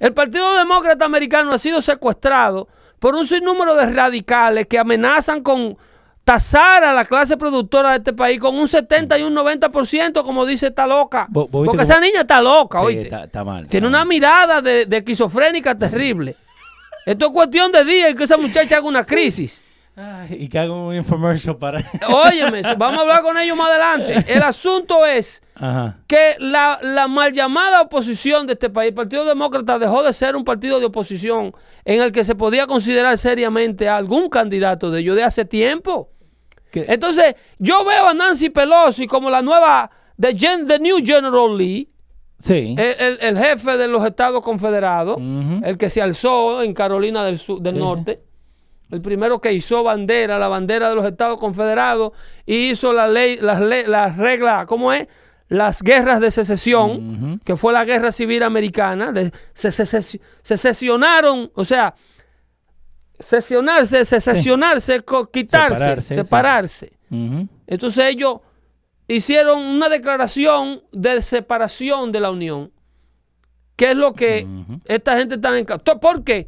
El 0.00 0.12
Partido 0.12 0.56
Demócrata 0.56 1.04
Americano 1.04 1.52
ha 1.52 1.58
sido 1.58 1.80
secuestrado 1.80 2.66
por 2.98 3.14
un 3.14 3.24
sinnúmero 3.26 3.76
de 3.76 3.86
radicales 3.92 4.66
que 4.66 4.78
amenazan 4.80 5.42
con 5.42 5.78
tasar 6.24 6.84
a 6.84 6.92
la 6.92 7.04
clase 7.04 7.36
productora 7.36 7.90
de 7.90 7.96
este 7.98 8.12
país 8.12 8.38
con 8.38 8.54
un 8.54 8.68
70 8.68 9.18
y 9.18 9.22
un 9.22 9.34
90%, 9.34 10.22
como 10.22 10.46
dice 10.46 10.68
esta 10.68 10.86
loca. 10.86 11.26
Vos- 11.30 11.50
vos 11.50 11.62
viste 11.62 11.76
Porque 11.76 11.90
esa 11.92 12.00
niña 12.00 12.20
está 12.20 12.40
loca, 12.40 12.78
Sí, 12.80 12.84
oíste. 12.84 13.02
está, 13.04 13.24
está 13.24 13.44
mal. 13.44 13.66
Tiene 13.66 13.86
está 13.86 13.88
una 13.88 13.98
mal. 13.98 14.08
mirada 14.08 14.62
de, 14.62 14.86
de 14.86 14.96
esquizofrénica 14.98 15.76
terrible. 15.76 16.36
Esto 17.06 17.26
es 17.26 17.32
cuestión 17.32 17.72
de 17.72 17.84
día 17.84 18.10
y 18.10 18.14
que 18.14 18.24
esa 18.24 18.36
muchacha 18.36 18.76
haga 18.76 18.86
una 18.86 19.04
crisis. 19.04 19.64
Ay, 19.94 20.36
y 20.44 20.48
que 20.48 20.58
haga 20.58 20.72
un 20.72 20.94
infomercial 20.94 21.56
para. 21.58 21.82
Óyeme, 22.08 22.62
vamos 22.78 22.98
a 22.98 23.02
hablar 23.02 23.22
con 23.22 23.36
ellos 23.36 23.56
más 23.56 23.68
adelante. 23.68 24.24
El 24.32 24.42
asunto 24.42 25.04
es 25.04 25.42
Ajá. 25.54 25.96
que 26.06 26.36
la, 26.38 26.78
la 26.80 27.08
mal 27.08 27.32
llamada 27.32 27.82
oposición 27.82 28.46
de 28.46 28.54
este 28.54 28.70
país, 28.70 28.88
el 28.90 28.94
Partido 28.94 29.26
Demócrata, 29.26 29.78
dejó 29.78 30.02
de 30.02 30.14
ser 30.14 30.34
un 30.34 30.44
partido 30.44 30.78
de 30.80 30.86
oposición 30.86 31.52
en 31.84 32.00
el 32.00 32.10
que 32.10 32.24
se 32.24 32.34
podía 32.34 32.66
considerar 32.66 33.18
seriamente 33.18 33.86
a 33.88 33.96
algún 33.96 34.30
candidato 34.30 34.90
de 34.90 35.00
ellos 35.00 35.16
de 35.16 35.24
hace 35.24 35.44
tiempo. 35.44 36.08
Entonces, 36.74 37.34
yo 37.58 37.84
veo 37.84 38.08
a 38.08 38.14
Nancy 38.14 38.50
Pelosi 38.50 39.06
como 39.06 39.30
la 39.30 39.42
nueva, 39.42 39.90
the, 40.20 40.36
gen- 40.36 40.66
the 40.66 40.78
new 40.78 40.98
General 41.04 41.56
Lee, 41.56 41.88
Sí. 42.38 42.74
el, 42.76 42.96
el- 42.98 43.18
el 43.20 43.38
jefe 43.38 43.76
de 43.76 43.86
los 43.88 44.04
Estados 44.04 44.42
Confederados, 44.42 45.16
el 45.62 45.78
que 45.78 45.90
se 45.90 46.02
alzó 46.02 46.62
en 46.62 46.74
Carolina 46.74 47.24
del, 47.24 47.38
Sur, 47.38 47.60
del 47.60 47.74
Sí, 47.74 47.78
Norte, 47.78 48.20
el 48.90 49.00
primero 49.00 49.40
que 49.40 49.52
hizo 49.52 49.82
bandera, 49.84 50.38
la 50.38 50.48
bandera 50.48 50.88
de 50.88 50.94
los 50.96 51.04
Estados 51.04 51.38
Confederados, 51.38 52.12
y 52.44 52.70
hizo 52.70 52.92
la 52.92 53.06
ley, 53.06 53.38
las, 53.40 53.60
le- 53.60 53.86
las 53.86 54.16
reglas, 54.16 54.66
¿cómo 54.66 54.92
es? 54.92 55.06
Las 55.48 55.82
guerras 55.82 56.20
de 56.20 56.30
secesión, 56.30 57.38
que 57.44 57.56
fue 57.56 57.72
la 57.74 57.84
guerra 57.84 58.10
civil 58.10 58.42
americana, 58.42 59.12
de- 59.12 59.30
se, 59.54 59.70
se- 59.70 59.86
se- 59.86 60.20
secesionaron, 60.42 61.50
o 61.54 61.64
sea, 61.64 61.94
sesionarse, 63.22 64.04
secesionarse, 64.04 65.00
co- 65.02 65.30
quitarse, 65.30 65.78
Separarse, 66.14 66.86
sí. 66.86 67.48
Entonces 67.66 68.04
ellos 68.06 68.36
hicieron 69.08 69.58
una 69.60 69.88
declaración 69.88 70.82
de 70.92 71.20
separación 71.22 72.12
de 72.12 72.20
la 72.20 72.30
Unión, 72.30 72.72
que 73.76 73.90
es 73.92 73.96
lo 73.96 74.12
que 74.14 74.46
esta 74.86 75.16
gente 75.18 75.34
está 75.36 75.56
en... 75.58 75.66
¿Por 75.66 76.24
qué? 76.24 76.46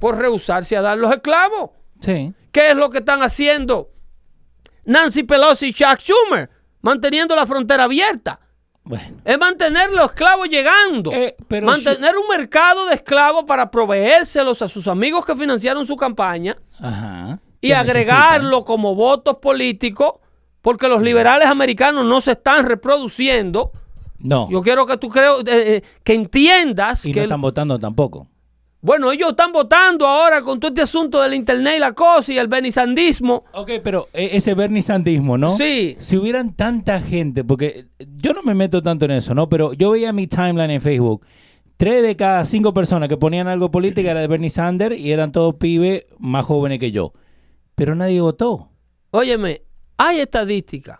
Por 0.00 0.16
rehusarse 0.18 0.76
a 0.76 0.82
dar 0.82 0.98
los 0.98 1.12
esclavos. 1.12 1.70
Sí. 2.00 2.32
¿Qué 2.50 2.70
es 2.70 2.76
lo 2.76 2.90
que 2.90 2.98
están 2.98 3.22
haciendo 3.22 3.90
Nancy 4.84 5.22
Pelosi 5.22 5.68
y 5.68 5.72
Chuck 5.72 5.98
Schumer? 6.00 6.50
Manteniendo 6.80 7.36
la 7.36 7.46
frontera 7.46 7.84
abierta. 7.84 8.40
Bueno. 8.84 9.18
Es 9.24 9.38
mantener 9.38 9.90
los 9.92 10.06
esclavos 10.06 10.48
llegando. 10.48 11.12
Eh, 11.12 11.36
pero 11.46 11.66
mantener 11.66 12.16
un 12.16 12.26
mercado 12.28 12.86
de 12.86 12.94
esclavos 12.94 13.44
para 13.44 13.70
proveérselos 13.70 14.60
a 14.60 14.68
sus 14.68 14.88
amigos 14.88 15.24
que 15.24 15.36
financiaron 15.36 15.86
su 15.86 15.96
campaña 15.96 16.56
Ajá. 16.80 17.38
y 17.60 17.68
¿Qué 17.68 17.74
agregarlo 17.74 18.64
como 18.64 18.94
votos 18.94 19.36
políticos, 19.36 20.14
porque 20.62 20.88
los 20.88 21.00
liberales 21.00 21.46
americanos 21.48 22.04
no 22.04 22.20
se 22.20 22.32
están 22.32 22.66
reproduciendo. 22.66 23.72
No. 24.18 24.48
Yo 24.50 24.62
quiero 24.62 24.86
que 24.86 24.96
tú 24.96 25.08
creo, 25.08 25.40
eh, 25.40 25.44
eh, 25.46 25.82
que 26.02 26.14
entiendas 26.14 27.06
y 27.06 27.12
que, 27.12 27.20
no 27.20 27.24
están 27.24 27.40
votando 27.40 27.78
tampoco. 27.78 28.28
Bueno, 28.82 29.12
ellos 29.12 29.30
están 29.30 29.52
votando 29.52 30.04
ahora 30.06 30.42
con 30.42 30.58
todo 30.58 30.68
este 30.70 30.82
asunto 30.82 31.22
del 31.22 31.34
internet 31.34 31.74
y 31.76 31.80
la 31.80 31.92
cosa 31.92 32.32
y 32.32 32.38
el 32.38 32.48
benisandismo. 32.48 33.44
Ok, 33.52 33.70
pero 33.82 34.08
eh, 34.12 34.30
ese 34.32 34.54
Bernie 34.54 34.82
Sandismo, 34.82 35.38
¿no? 35.38 35.56
Sí. 35.56 35.96
Si 36.00 36.16
hubieran 36.16 36.52
tanta 36.54 37.00
gente, 37.00 37.44
porque 37.44 37.86
yo 38.16 38.32
no 38.32 38.42
me 38.42 38.54
meto 38.54 38.82
tanto 38.82 39.04
en 39.04 39.12
eso, 39.12 39.34
¿no? 39.34 39.48
Pero 39.48 39.72
yo 39.72 39.92
veía 39.92 40.12
mi 40.12 40.26
timeline 40.26 40.72
en 40.72 40.80
Facebook. 40.80 41.24
Tres 41.76 42.02
de 42.02 42.16
cada 42.16 42.44
cinco 42.44 42.74
personas 42.74 43.08
que 43.08 43.16
ponían 43.16 43.46
algo 43.46 43.70
política 43.70 44.10
era 44.10 44.20
de 44.20 44.26
Bernie 44.26 44.50
Sanders 44.50 44.98
y 44.98 45.12
eran 45.12 45.30
todos 45.30 45.54
pibes 45.54 46.04
más 46.18 46.44
jóvenes 46.44 46.80
que 46.80 46.90
yo. 46.90 47.12
Pero 47.76 47.94
nadie 47.94 48.20
votó. 48.20 48.68
Óyeme, 49.12 49.62
hay 49.96 50.18
estadísticas, 50.20 50.98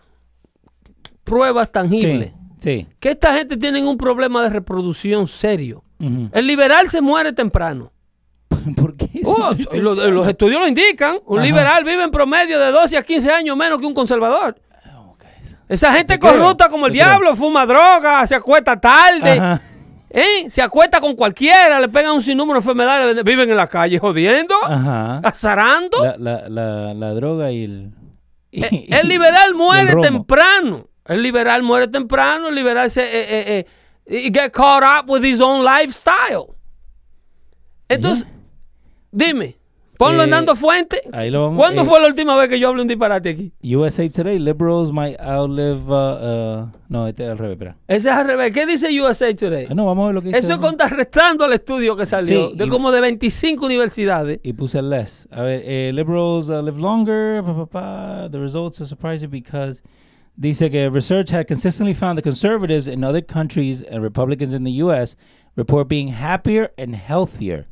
pruebas 1.25 1.71
tangibles, 1.73 2.33
Sí, 2.59 2.81
sí. 2.81 2.87
que 3.01 3.11
esta 3.11 3.35
gente 3.35 3.57
tiene 3.57 3.85
un 3.87 3.97
problema 3.99 4.43
de 4.43 4.51
reproducción 4.51 5.27
serio. 5.27 5.85
El 6.33 6.47
liberal 6.47 6.89
se 6.89 7.01
muere 7.01 7.33
temprano. 7.33 7.93
¿Por 8.77 8.97
qué? 8.97 9.09
Oh, 9.25 9.53
lo- 9.75 9.95
los 9.95 10.27
estudios 10.29 10.61
lo 10.61 10.69
indican. 10.69 11.19
Un 11.27 11.39
Ajá. 11.39 11.47
liberal 11.47 11.85
vive 11.85 12.03
en 12.03 12.11
promedio 12.11 12.59
de 12.59 12.71
12 12.71 12.97
a 12.97 13.03
15 13.03 13.31
años 13.33 13.57
menos 13.57 13.79
que 13.81 13.87
un 13.87 13.95
conservador. 13.95 14.61
Esa 15.69 15.93
gente 15.95 16.19
corrupta 16.19 16.69
como 16.69 16.87
el 16.87 16.93
diablo, 16.93 17.35
fuma 17.35 17.65
droga, 17.65 18.27
se 18.27 18.35
acuesta 18.35 18.79
tarde, 18.79 19.31
Ajá. 19.31 19.61
¿eh? 20.11 20.45
se 20.51 20.61
acuesta 20.61 21.01
con 21.01 21.17
cualquiera, 21.17 21.81
le 21.81 21.89
pegan 21.89 22.13
un 22.13 22.21
sinnúmero 22.21 22.55
de 22.55 22.63
enfermedades, 22.63 23.25
viven 23.25 23.49
en 23.49 23.57
la 23.57 23.67
calle 23.69 23.99
jodiendo, 23.99 24.55
Ajá. 24.63 25.19
azarando. 25.25 26.05
La, 26.05 26.17
la, 26.19 26.49
la, 26.49 26.95
la 26.95 27.11
droga 27.15 27.51
y 27.53 27.65
el... 27.65 27.91
Eh, 28.51 28.87
el 28.91 29.09
liberal 29.09 29.49
el 29.49 29.55
muere 29.55 29.95
temprano. 30.03 30.89
El 31.07 31.23
liberal 31.23 31.63
muere 31.63 31.89
temprano, 31.89 32.49
el 32.49 32.55
liberal 32.55 32.91
se 32.91 33.03
eh, 33.03 33.07
eh, 33.13 33.45
eh, 33.47 33.67
he 34.07 34.31
get 34.31 34.53
caught 34.53 34.83
up 34.83 35.09
with 35.09 35.23
his 35.25 35.41
own 35.41 35.65
lifestyle. 35.65 36.55
Entonces, 37.89 38.27
dime, 39.11 39.57
ponlo 39.99 40.23
en 40.23 40.29
Eh, 40.31 40.33
dando 40.33 40.57
fuente. 40.57 41.03
ahí 41.13 41.31
lo 41.31 41.43
vamos- 41.43 41.59
¿Cuándo 41.59 41.83
eh, 41.83 41.85
fue 41.85 42.01
la 42.01 42.07
última 42.09 42.35
vez 42.37 42.49
que 42.49 42.59
yo 42.59 42.69
hablé 42.69 42.83
un 42.83 42.89
disparate 42.89 43.29
aquí? 43.29 43.53
USA 43.77 44.09
Today, 44.09 44.39
liberals 44.39 44.91
might 44.93 45.21
outlive... 45.21 45.83
uh, 45.89 46.63
uh, 46.65 46.69
no, 46.89 47.07
este 47.07 47.25
es 47.25 47.31
al 47.31 47.39
revés, 47.39 47.53
espera. 47.57 47.77
Ese 47.87 48.09
es 48.09 48.15
al 48.17 48.27
revés. 48.27 48.51
¿Qué 48.53 48.65
dice 48.65 48.89
USA 49.01 49.35
Today? 49.35 49.67
Ah, 49.71 49.75
no, 49.75 49.85
vamos 49.87 50.05
a 50.05 50.07
ver 50.07 50.15
lo 50.15 50.23
que 50.23 50.29
dice. 50.29 50.41
Eso 50.41 50.55
es 50.55 50.59
contrarrestando 50.59 51.45
al 51.45 51.53
estudio 51.53 51.95
que 51.97 52.07
salió, 52.07 52.49
Sí, 52.51 52.57
de 52.57 52.65
y- 52.65 52.69
como 52.69 52.91
de 52.93 53.01
25 53.03 53.67
universidades. 53.67 54.41
Y 54.43 54.55
puse 54.55 54.81
less. 54.81 55.29
A 55.31 55.43
ver, 55.43 55.63
eh, 55.67 55.93
liberals 55.93 56.49
uh, 56.49 56.63
live 56.63 56.81
longer. 56.81 57.43
Pa, 57.45 57.55
pa, 57.55 57.67
pa. 57.67 58.29
The 58.31 58.39
results 58.39 58.81
are 58.81 58.89
surprising 58.89 59.29
because 59.31 59.83
dice 60.39 60.71
que 60.71 60.89
research 60.91 61.31
had 61.31 61.47
consistently 61.47 61.95
found 61.95 62.19
that 62.19 62.23
conservatives 62.23 62.89
in 62.89 63.05
other 63.05 63.21
countries 63.21 63.83
and 63.83 64.03
Republicans 64.03 64.53
in 64.53 64.65
the 64.65 64.73
U.S. 64.73 65.17
report 65.57 65.89
being 65.89 66.09
happier 66.09 66.71
and 66.79 66.95
healthier 66.95 67.67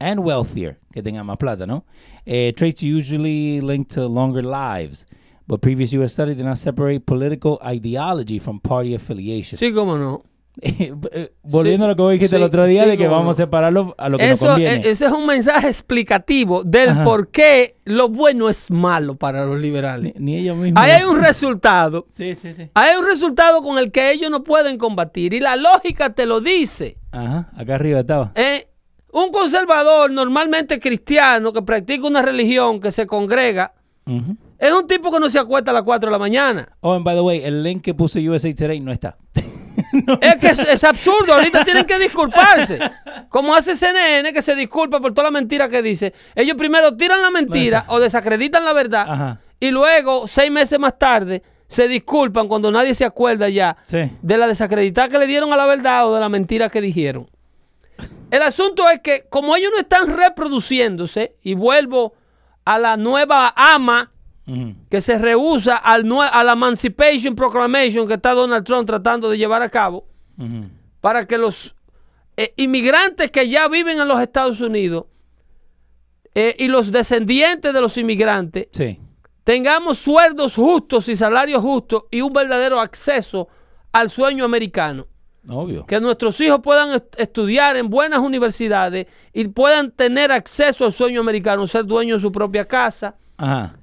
and 0.00 0.24
wealthier. 0.24 0.78
Que 0.92 1.02
tengan 1.02 1.26
más 1.26 1.38
plata, 1.38 1.66
¿no? 1.66 1.84
Eh, 2.26 2.52
traits 2.52 2.82
usually 2.82 3.60
linked 3.60 3.90
to 3.92 4.06
longer 4.06 4.42
lives. 4.42 5.06
But 5.46 5.60
previous 5.60 5.92
U.S. 5.92 6.12
study 6.12 6.34
did 6.34 6.44
not 6.44 6.58
separate 6.58 7.04
political 7.06 7.60
ideology 7.64 8.38
from 8.38 8.60
party 8.60 8.94
affiliation. 8.94 9.58
Sí, 9.58 9.72
cómo 9.72 9.98
no. 9.98 10.24
Eh, 10.62 11.32
Volviendo 11.42 11.86
a 11.86 11.88
lo 11.88 11.96
que 11.96 12.02
vos 12.02 12.12
dijiste 12.12 12.36
el 12.36 12.42
otro 12.42 12.66
día 12.66 12.84
sí, 12.84 12.90
de 12.90 12.98
que 12.98 13.08
vamos 13.08 13.36
a 13.38 13.42
separarlo 13.42 13.94
a 13.96 14.08
lo 14.10 14.18
que 14.18 14.28
nos 14.28 14.34
Eso, 14.34 14.48
conviene. 14.48 14.76
eh, 14.76 14.90
ese 14.90 15.06
es 15.06 15.12
un 15.12 15.24
mensaje 15.26 15.66
explicativo 15.68 16.62
del 16.62 16.90
Ajá. 16.90 17.04
por 17.04 17.28
qué 17.28 17.76
lo 17.84 18.08
bueno 18.10 18.50
es 18.50 18.70
malo 18.70 19.14
para 19.16 19.46
los 19.46 19.58
liberales. 19.58 20.12
ni, 20.18 20.32
ni 20.34 20.38
ellos 20.40 20.56
mismos. 20.58 20.82
Ahí 20.82 20.90
hay 20.90 21.04
un 21.04 21.20
resultado. 21.20 22.06
Sí, 22.10 22.34
sí, 22.34 22.52
sí. 22.52 22.68
Hay 22.74 22.96
un 22.96 23.06
resultado 23.06 23.62
con 23.62 23.78
el 23.78 23.90
que 23.90 24.12
ellos 24.12 24.30
no 24.30 24.44
pueden 24.44 24.76
combatir. 24.76 25.32
Y 25.32 25.40
la 25.40 25.56
lógica 25.56 26.10
te 26.10 26.26
lo 26.26 26.40
dice. 26.42 26.98
Ajá, 27.12 27.50
acá 27.56 27.74
arriba 27.76 28.00
estaba. 28.00 28.32
Eh, 28.34 28.68
un 29.10 29.30
conservador 29.32 30.10
normalmente 30.10 30.78
cristiano 30.78 31.52
que 31.52 31.62
practica 31.62 32.06
una 32.06 32.20
religión, 32.22 32.78
que 32.80 32.92
se 32.92 33.06
congrega, 33.06 33.72
es 34.58 34.72
un 34.72 34.86
tipo 34.86 35.10
que 35.12 35.20
no 35.20 35.28
se 35.30 35.38
acuesta 35.38 35.70
a 35.70 35.74
las 35.74 35.82
4 35.82 36.08
de 36.08 36.12
la 36.12 36.18
mañana. 36.18 36.68
Oh, 36.80 36.92
and 36.94 37.04
by 37.04 37.14
the 37.14 37.20
way, 37.20 37.42
el 37.42 37.62
link 37.62 37.82
que 37.82 37.94
puso 37.94 38.18
USA 38.18 38.52
Today 38.54 38.80
no 38.80 38.92
está. 38.92 39.16
No. 40.06 40.18
Es 40.20 40.36
que 40.36 40.48
es, 40.48 40.58
es 40.58 40.84
absurdo, 40.84 41.34
ahorita 41.34 41.64
tienen 41.64 41.84
que 41.84 41.98
disculparse. 41.98 42.78
Como 43.28 43.54
hace 43.54 43.74
CNN, 43.74 44.32
que 44.32 44.40
se 44.42 44.54
disculpa 44.54 45.00
por 45.00 45.12
toda 45.12 45.24
la 45.24 45.30
mentira 45.30 45.68
que 45.68 45.82
dice. 45.82 46.14
Ellos 46.34 46.56
primero 46.56 46.96
tiran 46.96 47.20
la 47.22 47.30
mentira 47.30 47.84
o 47.88 48.00
desacreditan 48.00 48.64
la 48.64 48.72
verdad 48.72 49.06
Ajá. 49.08 49.40
y 49.60 49.70
luego, 49.70 50.26
seis 50.28 50.50
meses 50.50 50.78
más 50.78 50.98
tarde, 50.98 51.42
se 51.66 51.88
disculpan 51.88 52.48
cuando 52.48 52.70
nadie 52.70 52.94
se 52.94 53.04
acuerda 53.04 53.48
ya 53.48 53.76
Sí. 53.82 54.10
de 54.22 54.38
la 54.38 54.46
desacreditada 54.46 55.08
que 55.08 55.18
le 55.18 55.26
dieron 55.26 55.52
a 55.52 55.56
la 55.56 55.66
verdad 55.66 56.06
o 56.08 56.14
de 56.14 56.20
la 56.20 56.28
mentira 56.28 56.68
que 56.68 56.80
dijeron. 56.80 57.28
El 58.30 58.42
asunto 58.42 58.88
es 58.88 59.00
que 59.00 59.26
como 59.28 59.54
ellos 59.56 59.70
no 59.74 59.80
están 59.80 60.16
reproduciéndose, 60.16 61.36
y 61.42 61.54
vuelvo 61.54 62.14
a 62.64 62.78
la 62.78 62.96
nueva 62.96 63.52
ama. 63.56 64.10
Que 64.90 65.00
se 65.00 65.18
rehúsa 65.18 65.76
al 65.76 66.04
nue- 66.04 66.28
a 66.30 66.42
la 66.44 66.52
Emancipation 66.52 67.34
Proclamation 67.36 68.06
que 68.08 68.14
está 68.14 68.32
Donald 68.32 68.64
Trump 68.64 68.86
tratando 68.86 69.30
de 69.30 69.38
llevar 69.38 69.62
a 69.62 69.68
cabo, 69.68 70.04
para 71.00 71.26
que 71.26 71.38
los 71.38 71.76
eh, 72.36 72.52
inmigrantes 72.56 73.30
que 73.30 73.48
ya 73.48 73.68
viven 73.68 74.00
en 74.00 74.08
los 74.08 74.18
Estados 74.20 74.60
Unidos 74.60 75.04
eh, 76.34 76.56
y 76.58 76.68
los 76.68 76.90
descendientes 76.90 77.72
de 77.72 77.80
los 77.80 77.96
inmigrantes 77.98 78.68
Sí. 78.72 78.98
tengamos 79.44 79.98
sueldos 79.98 80.54
justos 80.56 81.08
y 81.08 81.16
salarios 81.16 81.60
justos 81.62 82.04
y 82.10 82.20
un 82.22 82.32
verdadero 82.32 82.80
acceso 82.80 83.48
al 83.92 84.08
sueño 84.10 84.44
americano. 84.44 85.06
Obvio. 85.50 85.84
Que 85.86 86.00
nuestros 86.00 86.40
hijos 86.40 86.60
puedan 86.62 86.94
est- 86.94 87.14
estudiar 87.18 87.76
en 87.76 87.90
buenas 87.90 88.20
universidades 88.20 89.06
y 89.32 89.46
puedan 89.48 89.90
tener 89.90 90.30
acceso 90.32 90.84
al 90.86 90.92
sueño 90.92 91.20
americano, 91.20 91.66
ser 91.66 91.84
dueños 91.84 92.18
de 92.18 92.22
su 92.28 92.32
propia 92.32 92.64
casa, 92.64 93.16
Ajá. 93.36 93.74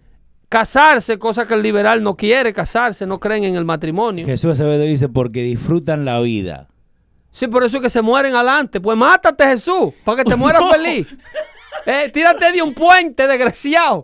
Casarse, 0.49 1.17
cosa 1.19 1.45
que 1.47 1.53
el 1.53 1.61
liberal 1.61 2.01
no 2.03 2.15
quiere 2.17 2.51
casarse, 2.53 3.05
no 3.05 3.19
creen 3.19 3.43
en 3.45 3.55
el 3.55 3.65
matrimonio. 3.65 4.25
Jesús 4.25 4.51
Acevedo 4.51 4.83
dice 4.83 5.07
porque 5.07 5.43
disfrutan 5.43 6.03
la 6.05 6.19
vida. 6.19 6.67
Sí, 7.31 7.47
por 7.47 7.63
eso 7.63 7.77
es 7.77 7.83
que 7.83 7.89
se 7.91 8.01
mueren 8.01 8.33
adelante. 8.35 8.81
Pues 8.81 8.97
mátate, 8.97 9.45
Jesús, 9.45 9.93
para 10.03 10.23
que 10.23 10.29
te 10.29 10.35
mueras 10.35 10.61
No. 10.61 10.71
feliz. 10.71 11.07
Eh, 11.85 12.09
tírate 12.11 12.51
de 12.51 12.61
un 12.61 12.73
puente, 12.73 13.27
desgraciado. 13.27 14.03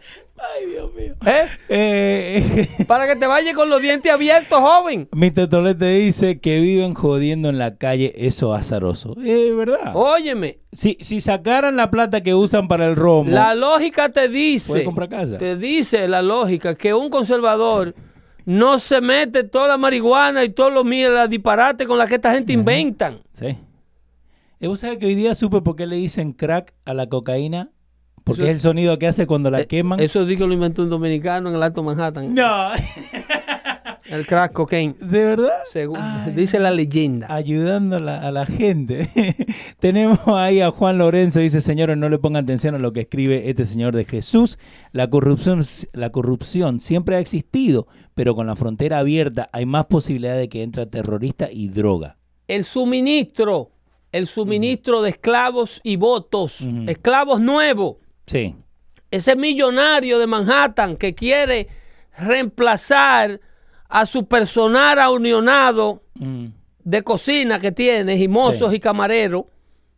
Ay, 0.54 0.66
Dios 0.68 0.94
mío. 0.94 1.16
¿eh? 1.26 1.46
Eh, 1.70 2.68
Para 2.88 3.08
que 3.08 3.16
te 3.16 3.26
vayas 3.28 3.56
con 3.56 3.70
los 3.70 3.82
dientes 3.82 4.12
abiertos, 4.12 4.60
joven. 4.60 5.08
Mr. 5.12 5.48
Tolete 5.50 5.90
dice 5.90 6.40
que 6.40 6.60
viven 6.60 6.94
jodiendo 6.94 7.50
en 7.50 7.58
la 7.58 7.76
calle, 7.78 8.14
eso 8.16 8.54
azaroso. 8.54 9.16
Es 9.24 9.56
verdad. 9.56 9.92
Óyeme, 9.96 10.60
Si, 10.72 10.98
si 11.02 11.22
sacaran 11.22 11.76
la 11.76 11.90
plata 11.92 12.22
que 12.22 12.34
usan 12.36 12.68
para 12.68 12.88
el 12.88 12.96
romo, 12.96 13.30
la 13.32 13.56
lógica 13.56 14.10
te 14.10 14.28
dice, 14.28 14.84
comprar 14.84 15.10
casa. 15.10 15.38
te 15.38 15.56
dice 15.56 16.08
la 16.08 16.22
lógica 16.22 16.76
que 16.76 16.94
un 16.94 17.10
conservador 17.10 17.94
no 18.46 18.78
se 18.80 19.02
mete 19.02 19.44
toda 19.44 19.68
la 19.70 19.78
marihuana 19.78 20.44
y 20.44 20.50
todos 20.50 20.72
los 20.72 20.86
mierda 20.86 21.28
disparate 21.28 21.86
con 21.88 21.98
la 21.98 22.06
que 22.08 22.16
esta 22.16 22.34
gente 22.34 22.54
inventan. 22.54 23.22
Sí. 23.34 23.58
Eh, 24.60 24.68
¿Vos 24.68 24.80
sabés 24.82 25.00
que 25.00 25.08
hoy 25.08 25.16
día 25.16 25.34
supe 25.36 25.62
por 25.62 25.76
qué 25.76 25.86
le 25.86 25.96
dicen 25.98 26.32
crack 26.32 26.74
a 26.86 26.94
la 26.94 27.08
cocaína? 27.10 27.72
Porque 28.26 28.42
Eso- 28.42 28.50
es 28.50 28.56
el 28.56 28.60
sonido 28.60 29.00
que 29.00 29.08
hace 29.08 29.26
cuando 29.28 29.50
la 29.50 29.62
Eh, 29.62 29.68
queman. 29.68 30.00
Eso 30.02 30.26
dijo 30.26 30.42
que 30.42 30.48
lo 30.48 30.54
inventó 30.54 30.82
un 30.84 30.90
dominicano 30.90 31.48
en 31.50 31.56
el 31.56 31.64
Alto 31.64 31.82
Manhattan. 31.84 32.34
No, 32.34 32.72
El 34.08 34.26
crack 34.28 34.54
cocaine. 34.54 34.96
¿de 35.00 35.26
verdad? 35.26 35.54
Según 35.72 35.98
Ay. 36.00 36.32
dice 36.34 36.60
la 36.60 36.70
leyenda. 36.70 37.26
Ayudando 37.34 37.96
a 37.98 38.32
la, 38.32 38.46
gente. 38.46 39.10
Tenemos 39.80 40.20
ahí 40.28 40.62
a 40.62 40.70
Juan 40.70 41.00
Lorenzo, 41.00 41.40
dice, 41.40 41.60
señores, 41.60 41.98
no 41.98 42.08
le 42.10 42.20
pongan 42.20 42.44
atención 42.44 42.76
a 42.76 42.80
lo 42.80 42.94
que 42.94 43.02
escribe 43.02 43.50
este 43.50 43.66
señor 43.66 43.96
de 43.96 44.06
Jesús. 44.06 44.60
La 44.92 45.10
corrupción, 45.10 45.64
la 45.94 46.12
corrupción 46.12 46.80
siempre 46.80 47.16
ha 47.16 47.20
existido, 47.20 47.88
pero 48.14 48.36
con 48.36 48.46
la 48.46 48.56
frontera 48.56 49.00
abierta 49.00 49.50
hay 49.52 49.66
más 49.66 49.86
posibilidad 49.86 50.36
de 50.38 50.50
que 50.50 50.62
entre 50.62 50.86
terrorista 50.86 51.48
y 51.52 51.70
droga. 51.70 52.18
El 52.48 52.64
suministro. 52.64 53.72
El 54.12 54.28
suministro 54.28 55.02
de 55.02 55.10
esclavos 55.10 55.82
y 55.84 55.96
votos. 55.96 56.60
Esclavos 56.88 57.42
nuevos. 57.42 57.98
Sí. 58.26 58.56
Ese 59.12 59.36
millonario 59.36 60.20
de 60.20 60.28
Manhattan 60.28 60.98
que 60.98 61.14
quiere 61.16 61.68
reemplazar 62.18 63.40
a 63.90 64.06
su 64.06 64.26
personal 64.28 64.98
unionado 65.12 66.02
Mm. 66.16 66.48
de 66.84 67.02
cocina 67.04 67.60
que 67.60 67.72
tiene, 67.72 68.16
y 68.16 68.28
mozos 68.28 68.70
Sí. 68.72 68.78
y 68.78 68.80
camareros, 68.80 69.46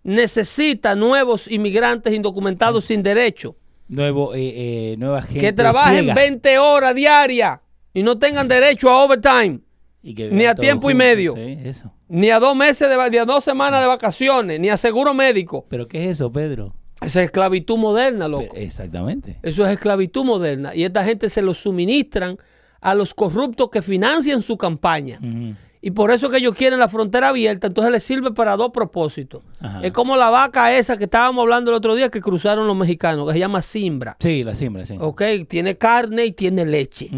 necesita 0.03 0.95
nuevos 0.95 1.49
inmigrantes 1.49 2.13
indocumentados 2.13 2.85
sin 2.85 3.03
derecho, 3.03 3.55
Nuevo, 3.89 4.33
eh, 4.35 4.91
eh, 4.93 4.95
nueva 4.97 5.21
gente 5.21 5.39
que 5.39 5.53
trabajen 5.53 5.99
ciega. 5.99 6.13
20 6.13 6.57
horas 6.59 6.93
diarias 6.95 7.59
y 7.93 8.03
no 8.03 8.17
tengan 8.17 8.47
derecho 8.47 8.89
a 8.89 9.03
overtime, 9.03 9.59
Y 10.03 10.13
que 10.13 10.29
ni 10.29 10.45
a 10.45 10.55
tiempo 10.55 10.89
y 10.91 10.93
medio. 10.93 11.33
Sí, 11.35 11.57
eso. 11.63 11.93
ni 12.09 12.29
a 12.29 12.39
dos 12.39 12.55
meses, 12.55 12.89
de, 12.89 13.09
ni 13.09 13.17
a 13.17 13.25
dos 13.25 13.43
semanas 13.43 13.81
de 13.81 13.87
vacaciones, 13.87 14.59
ni 14.59 14.69
a 14.69 14.77
seguro 14.77 15.13
médico. 15.13 15.65
¿Pero 15.69 15.87
qué 15.87 16.05
es 16.05 16.11
eso, 16.17 16.31
Pedro? 16.31 16.73
Esa 17.01 17.21
es 17.21 17.25
esclavitud 17.27 17.77
moderna, 17.77 18.27
loco. 18.27 18.55
Exactamente. 18.55 19.37
Eso 19.43 19.65
es 19.65 19.71
esclavitud 19.71 20.23
moderna. 20.25 20.73
Y 20.75 20.83
esta 20.83 21.03
gente 21.03 21.29
se 21.29 21.41
lo 21.41 21.53
suministran 21.53 22.37
a 22.81 22.93
los 22.95 23.13
corruptos 23.13 23.69
que 23.69 23.81
financian 23.81 24.41
su 24.41 24.57
campaña. 24.57 25.19
Y 25.79 25.91
por 25.91 26.11
eso 26.11 26.29
que 26.29 26.37
ellos 26.37 26.55
quieren 26.55 26.79
la 26.79 26.89
frontera 26.89 27.29
abierta, 27.29 27.67
entonces 27.67 27.91
les 27.91 28.03
sirve 28.03 28.31
para 28.31 28.57
dos 28.57 28.71
propósitos. 28.71 29.43
Ajá. 29.61 29.81
Es 29.83 29.91
como 29.93 30.17
la 30.17 30.29
vaca 30.31 30.75
esa 30.75 30.97
que 30.97 31.03
estábamos 31.05 31.43
hablando 31.43 31.71
el 31.71 31.77
otro 31.77 31.93
día 31.95 32.09
que 32.09 32.19
cruzaron 32.19 32.65
los 32.67 32.75
mexicanos, 32.75 33.27
que 33.27 33.33
se 33.33 33.39
llama 33.39 33.61
simbra. 33.61 34.17
Sí, 34.19 34.43
la 34.43 34.55
siembra, 34.55 34.85
sí. 34.85 34.95
¿Ok? 34.99 35.21
Tiene 35.47 35.77
carne 35.77 36.25
y 36.25 36.31
tiene 36.31 36.65
leche. 36.65 37.09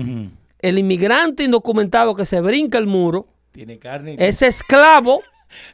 El 0.59 0.77
inmigrante 0.77 1.43
indocumentado 1.45 2.15
que 2.15 2.25
se 2.25 2.41
brinca 2.41 2.77
el 2.77 2.85
muro 2.85 3.27
Tiene 3.53 3.79
carne. 3.79 4.17
y- 4.19 4.23
es 4.23 4.41
esclavo 4.41 5.21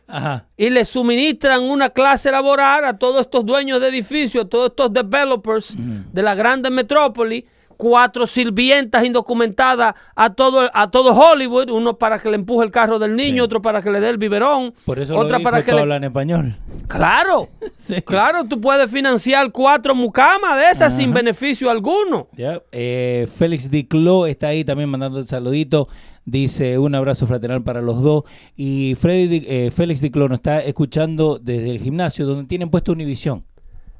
Ajá. 0.08 0.48
y 0.58 0.70
le 0.70 0.86
suministran 0.86 1.64
una 1.64 1.90
clase 1.90 2.32
laboral 2.32 2.86
a 2.86 2.98
todos 2.98 3.22
estos 3.22 3.46
dueños 3.46 3.82
de 3.82 3.90
edificios, 3.90 4.46
a 4.46 4.48
todos 4.48 4.70
estos 4.70 4.94
developers 4.94 5.76
de 5.78 6.22
la 6.24 6.36
grande 6.36 6.70
metrópoli, 6.70 7.46
cuatro 7.78 8.28
sirvientas 8.28 9.04
indocumentadas 9.04 9.94
a 10.16 10.34
todo, 10.34 10.70
a 10.74 10.88
todo 10.90 11.14
Hollywood, 11.14 11.70
uno 11.70 11.98
para 11.98 12.20
que 12.20 12.30
le 12.30 12.36
empuje 12.36 12.66
el 12.66 12.72
carro 12.72 13.00
del 13.00 13.16
niño, 13.16 13.36
Sí. 13.36 13.40
otro 13.42 13.62
para 13.62 13.82
que 13.82 13.90
le 13.92 14.00
dé 14.00 14.10
el 14.10 14.18
biberón, 14.18 14.74
Por 14.86 15.00
eso 15.00 15.18
otra 15.18 15.38
lo 15.40 15.44
para 15.44 15.60
que 15.60 15.66
todos 15.72 15.76
le... 15.78 15.82
hablan 15.82 16.04
español. 16.04 16.56
Claro, 16.88 17.48
Sí. 17.78 18.02
claro, 18.02 18.46
tú 18.46 18.60
puedes 18.62 18.90
financiar 18.90 19.52
cuatro 19.52 19.94
mucamas 19.96 20.58
de 20.58 20.70
esas 20.72 20.96
sin 20.96 21.14
beneficio 21.14 21.70
alguno. 21.70 22.28
Ya, 22.36 22.62
eh, 22.72 23.28
Félix 23.36 23.70
Diclo 23.70 24.26
está 24.26 24.48
ahí 24.48 24.64
también 24.64 24.90
mandando 24.90 25.20
el 25.20 25.28
saludito. 25.28 25.88
Dice 26.28 26.80
un 26.80 26.96
abrazo 26.96 27.28
fraternal 27.28 27.62
para 27.64 27.82
los 27.82 28.02
dos. 28.02 28.24
Y 28.56 28.96
Freddy, 29.00 29.46
eh, 29.48 29.70
Félix 29.72 30.02
Diclo 30.02 30.28
nos 30.28 30.40
está 30.40 30.60
escuchando 30.60 31.38
desde 31.40 31.70
el 31.70 31.80
gimnasio 31.80 32.26
donde 32.26 32.46
tienen 32.48 32.70
puesto 32.72 32.92
Univisión. 32.94 33.44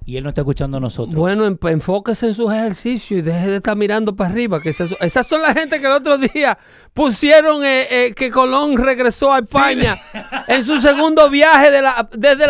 Y 0.08 0.18
él 0.18 0.24
no 0.24 0.30
está 0.30 0.42
escuchando 0.42 0.78
a 0.78 0.80
nosotros. 0.80 1.16
Bueno, 1.16 1.48
en- 1.48 1.58
enfóquese 1.68 2.28
en 2.28 2.36
sus 2.36 2.52
ejercicios 2.54 3.20
y 3.20 3.22
deje 3.24 3.48
de 3.48 3.56
estar 3.58 3.76
mirando 3.76 4.16
para 4.16 4.30
arriba. 4.30 4.62
Que 4.62 4.70
esas, 4.70 4.92
esas 5.02 5.26
son 5.26 5.42
las 5.42 5.56
gente 5.56 5.80
que 5.80 5.88
el 5.88 5.94
otro 5.94 6.20
día 6.20 6.60
pusieron 6.94 7.66
eh, 7.66 7.88
eh, 7.90 8.14
que 8.16 8.30
Colón 8.30 8.78
regresó 8.78 9.34
a 9.34 9.40
España 9.40 9.98
en 10.48 10.64
su 10.64 10.80
segundo 10.80 11.28
viaje 11.32 11.72
de 11.72 11.82
la, 11.82 12.08
desde, 12.16 12.48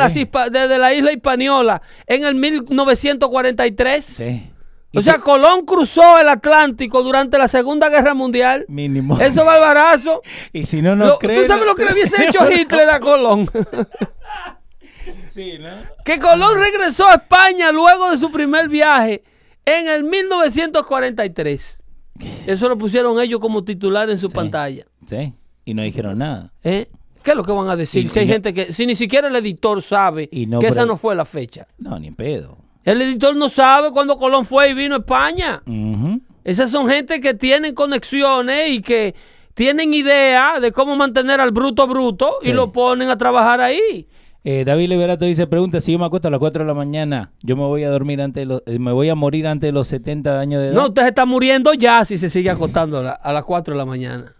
la 0.77 0.93
isla 0.93 1.13
Hispaniola 1.13 1.81
en 2.07 2.25
el 2.25 2.35
1943. 2.35 4.05
Sí. 4.05 4.51
O 4.97 5.01
sea, 5.01 5.19
Colón 5.19 5.65
cruzó 5.65 6.19
el 6.19 6.27
Atlántico 6.29 7.03
durante 7.03 7.37
la 7.37 7.47
Segunda 7.47 7.89
Guerra 7.89 8.13
Mundial. 8.13 8.65
mínimo. 8.67 9.19
Eso 9.19 9.41
es 9.41 9.45
barbarazo. 9.45 10.21
y 10.53 10.65
si 10.65 10.81
no 10.81 11.17
creen. 11.19 11.41
¿Tú 11.41 11.47
sabes 11.47 11.65
lo 11.65 11.75
que 11.75 11.85
le 11.85 11.93
hubiese 11.93 12.25
hecho 12.25 12.49
Hitler 12.51 12.89
a 12.89 12.99
Colón? 12.99 13.49
Sí, 15.27 15.57
¿no? 15.59 15.69
que 16.03 16.19
Colón 16.19 16.57
regresó 16.59 17.07
a 17.07 17.15
España 17.15 17.71
luego 17.71 18.11
de 18.11 18.17
su 18.17 18.31
primer 18.31 18.69
viaje 18.69 19.23
en 19.65 19.87
el 19.87 20.03
1943. 20.03 21.83
Eso 22.47 22.69
lo 22.69 22.77
pusieron 22.77 23.19
ellos 23.19 23.39
como 23.39 23.63
titular 23.63 24.09
en 24.09 24.17
su 24.17 24.29
Sí. 24.29 24.35
pantalla. 24.35 24.85
Sí. 25.05 25.33
Y 25.65 25.73
no 25.73 25.81
dijeron 25.81 26.17
nada. 26.19 26.51
¿Eh? 26.63 26.87
¿Qué 27.23 27.31
es 27.31 27.37
lo 27.37 27.43
que 27.43 27.51
van 27.51 27.69
a 27.69 27.75
decir? 27.75 28.05
Y- 28.05 28.07
si 28.07 28.19
y 28.19 28.21
hay 28.21 28.27
no- 28.27 28.33
gente 28.33 28.53
que, 28.53 28.71
si 28.71 28.85
ni 28.85 28.95
siquiera 28.95 29.27
el 29.27 29.35
editor 29.35 29.81
sabe 29.81 30.29
Y 30.31 30.45
no 30.45 30.59
que 30.59 30.67
esa 30.67 30.85
no 30.85 30.95
fue 30.97 31.15
la 31.15 31.25
fecha. 31.25 31.67
No, 31.79 31.97
ni 31.99 32.07
en 32.07 32.15
pedo. 32.15 32.57
El 32.83 33.01
editor 33.01 33.35
no 33.35 33.49
sabe 33.49 33.89
cuándo 33.91 34.17
Colón 34.17 34.45
fue 34.45 34.69
y 34.69 34.73
vino 34.75 34.95
a 34.95 34.99
España. 34.99 35.63
Esas 36.43 36.69
son 36.69 36.87
gente 36.87 37.19
que 37.19 37.33
tienen 37.33 37.73
conexiones 37.73 38.69
y 38.69 38.81
que 38.83 39.15
tienen 39.55 39.91
idea 39.93 40.59
de 40.59 40.71
cómo 40.71 40.95
mantener 40.95 41.39
al 41.41 41.49
bruto 41.51 41.87
bruto 41.87 42.37
y 42.43 42.51
lo 42.51 42.71
ponen 42.71 43.09
a 43.09 43.17
trabajar 43.17 43.59
ahí. 43.59 44.07
Eh, 44.47 44.63
David 44.63 44.89
Liberato 44.89 45.25
dice, 45.25 45.47
pregunta, 45.47 45.81
si 45.81 45.91
yo 45.91 45.97
me 45.97 46.05
acuesto 46.05 46.27
a 46.27 46.31
las 46.31 46.39
4 46.39 46.63
de 46.63 46.67
la 46.67 46.75
mañana, 46.75 47.31
yo 47.41 47.55
me 47.55 47.63
voy 47.63 47.83
a 47.83 47.89
dormir 47.89 48.21
antes 48.21 48.41
de 48.41 48.45
los, 48.45 48.61
eh, 48.67 48.77
me 48.77 48.91
voy 48.91 49.09
a 49.09 49.15
morir 49.15 49.47
antes 49.47 49.67
de 49.67 49.71
los 49.71 49.87
70 49.87 50.39
años 50.39 50.61
de 50.61 50.67
edad. 50.67 50.75
No, 50.75 50.87
usted 50.89 51.01
se 51.01 51.07
está 51.09 51.25
muriendo 51.25 51.73
ya 51.73 52.05
si 52.05 52.19
se 52.19 52.29
sigue 52.29 52.51
acostando 52.51 52.99
a, 52.99 53.01
la- 53.01 53.11
a 53.13 53.33
las 53.33 53.43
4 53.43 53.73
de 53.73 53.77
la 53.79 53.85
mañana. 53.85 54.35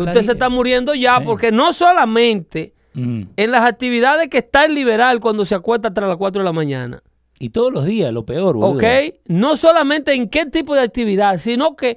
Usted 0.00 0.22
se 0.22 0.32
está 0.32 0.48
muriendo 0.48 0.94
ya 0.94 1.18
porque 1.20 1.50
no 1.50 1.72
solamente 1.72 2.74
Ujú. 2.94 3.26
en 3.36 3.50
las 3.50 3.64
actividades 3.64 4.28
que 4.28 4.38
está 4.38 4.66
el 4.66 4.74
liberal 4.74 5.18
cuando 5.18 5.44
se 5.44 5.54
acuesta 5.56 5.92
tras 5.92 6.08
las 6.08 6.16
4 6.18 6.40
de 6.42 6.44
la 6.44 6.52
mañana, 6.52 7.02
Y 7.40 7.48
todos 7.50 7.72
los 7.72 7.84
días, 7.86 8.12
lo 8.12 8.24
peor, 8.24 8.54
boludo. 8.56 8.76
¿ok? 8.78 8.84
No 9.26 9.56
solamente 9.56 10.14
en 10.14 10.28
qué 10.28 10.46
tipo 10.46 10.74
de 10.76 10.82
actividad, 10.82 11.40
sino 11.40 11.74
que 11.74 11.96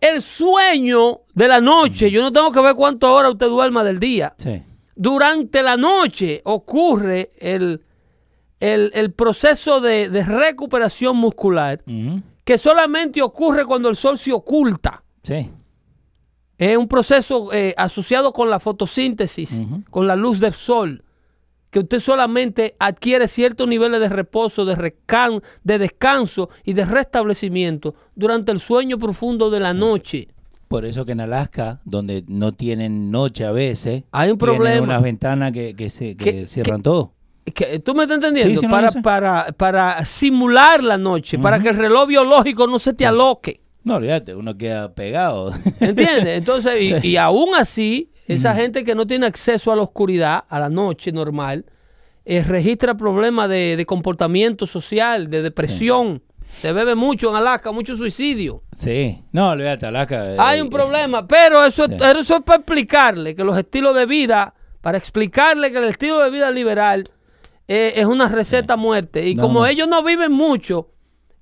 el 0.00 0.22
sueño 0.22 1.20
de 1.34 1.48
la 1.48 1.60
noche, 1.60 2.10
yo 2.10 2.22
no 2.22 2.32
tengo 2.32 2.50
que 2.50 2.60
ver 2.62 2.74
cuántas 2.74 3.10
horas 3.10 3.32
usted 3.32 3.46
duerma 3.48 3.84
del 3.84 4.00
día. 4.00 4.32
Sí. 4.38 4.62
Durante 5.02 5.62
la 5.62 5.78
noche 5.78 6.42
ocurre 6.44 7.30
el, 7.38 7.80
el- 8.60 8.90
el 8.92 9.12
proceso 9.12 9.80
de, 9.80 10.10
de 10.10 10.22
recuperación 10.22 11.16
muscular 11.16 11.82
que 12.44 12.58
solamente 12.58 13.22
ocurre 13.22 13.64
cuando 13.64 13.88
el 13.88 13.96
sol 13.96 14.18
se 14.18 14.30
oculta. 14.30 15.02
Sí. 15.22 15.50
Es 16.58 16.76
un 16.76 16.86
proceso 16.86 17.50
eh, 17.54 17.72
asociado 17.78 18.34
con 18.34 18.50
la 18.50 18.60
fotosíntesis, 18.60 19.62
con 19.88 20.06
la 20.06 20.16
luz 20.16 20.38
del 20.38 20.52
sol, 20.52 21.02
que 21.70 21.78
usted 21.78 21.98
solamente 22.00 22.74
adquiere 22.78 23.26
ciertos 23.26 23.66
niveles 23.66 24.00
de 24.00 24.10
reposo, 24.10 24.66
de, 24.66 24.76
recan- 24.76 25.42
de 25.64 25.78
descanso 25.78 26.50
y 26.62 26.74
de 26.74 26.84
restablecimiento 26.84 27.94
durante 28.14 28.52
el 28.52 28.60
sueño 28.60 28.98
profundo 28.98 29.48
de 29.48 29.60
la 29.60 29.72
noche. 29.72 30.28
Por 30.70 30.84
eso 30.84 31.04
que 31.04 31.10
en 31.10 31.20
Alaska, 31.20 31.80
donde 31.84 32.22
no 32.28 32.52
tienen 32.52 33.10
noche 33.10 33.44
a 33.44 33.50
veces, 33.50 34.04
Hay 34.12 34.30
un 34.30 34.38
tienen 34.38 34.56
problema. 34.56 34.84
unas 34.84 35.02
ventanas 35.02 35.50
que, 35.50 35.74
que 35.74 35.90
se, 35.90 36.16
que 36.16 36.24
¿Qué- 36.32 36.46
cierran 36.46 36.76
qué- 36.78 36.82
todo. 36.84 37.12
¿Tú 37.84 37.92
me 37.96 38.04
estás 38.04 38.14
entendiendo? 38.18 38.60
Sí, 38.60 38.68
para, 38.68 38.92
para, 39.02 39.46
para 39.56 40.04
simular 40.04 40.84
la 40.84 40.96
noche, 40.96 41.40
para 41.40 41.58
que 41.58 41.70
el 41.70 41.76
reloj 41.76 42.06
biológico 42.06 42.68
no 42.68 42.78
se 42.78 42.92
te 42.92 43.04
aloque. 43.04 43.60
No, 43.82 43.96
olvídate, 43.96 44.32
uno 44.36 44.56
queda 44.56 44.94
pegado. 44.94 45.50
¿Entiendes? 45.80 46.38
Entonces, 46.38 46.80
y, 46.80 47.00
Sí. 47.00 47.08
y 47.08 47.16
aún 47.16 47.48
así, 47.56 48.12
esa 48.28 48.54
gente 48.54 48.84
que 48.84 48.94
no 48.94 49.08
tiene 49.08 49.26
acceso 49.26 49.72
a 49.72 49.76
la 49.76 49.82
oscuridad, 49.82 50.44
a 50.48 50.60
la 50.60 50.68
noche 50.68 51.10
normal, 51.10 51.64
eh, 52.24 52.44
registra 52.44 52.96
problemas 52.96 53.48
de, 53.48 53.74
de 53.76 53.86
comportamiento 53.86 54.68
social, 54.68 55.28
de 55.30 55.42
depresión. 55.42 56.22
Se 56.58 56.72
bebe 56.72 56.94
mucho 56.94 57.30
en 57.30 57.36
Alaska, 57.36 57.72
mucho 57.72 57.96
suicidio. 57.96 58.62
sí. 58.72 59.22
No, 59.32 59.50
olvídate, 59.50 59.86
Alaska. 59.86 60.32
eh, 60.32 60.36
Hay 60.38 60.60
un 60.60 60.66
eh, 60.66 60.70
problema, 60.70 61.26
pero 61.26 61.64
eso, 61.64 61.86
Sí. 61.86 61.94
eso 62.00 62.36
es 62.36 62.42
para 62.42 62.56
explicarle 62.58 63.34
que 63.34 63.44
los 63.44 63.56
estilos 63.56 63.94
de 63.94 64.06
vida, 64.06 64.52
para 64.80 64.98
explicarle 64.98 65.70
que 65.72 65.78
el 65.78 65.84
estilo 65.84 66.18
de 66.18 66.30
vida 66.30 66.50
liberal 66.50 67.04
eh, 67.68 67.92
es 67.96 68.04
una 68.06 68.28
receta 68.28 68.74
a 68.74 68.76
muerte. 68.76 69.28
Y 69.28 69.34
No, 69.36 69.42
como 69.44 69.60
no. 69.60 69.66
ellos 69.66 69.86
no 69.88 70.02
viven 70.02 70.32
mucho, 70.32 70.88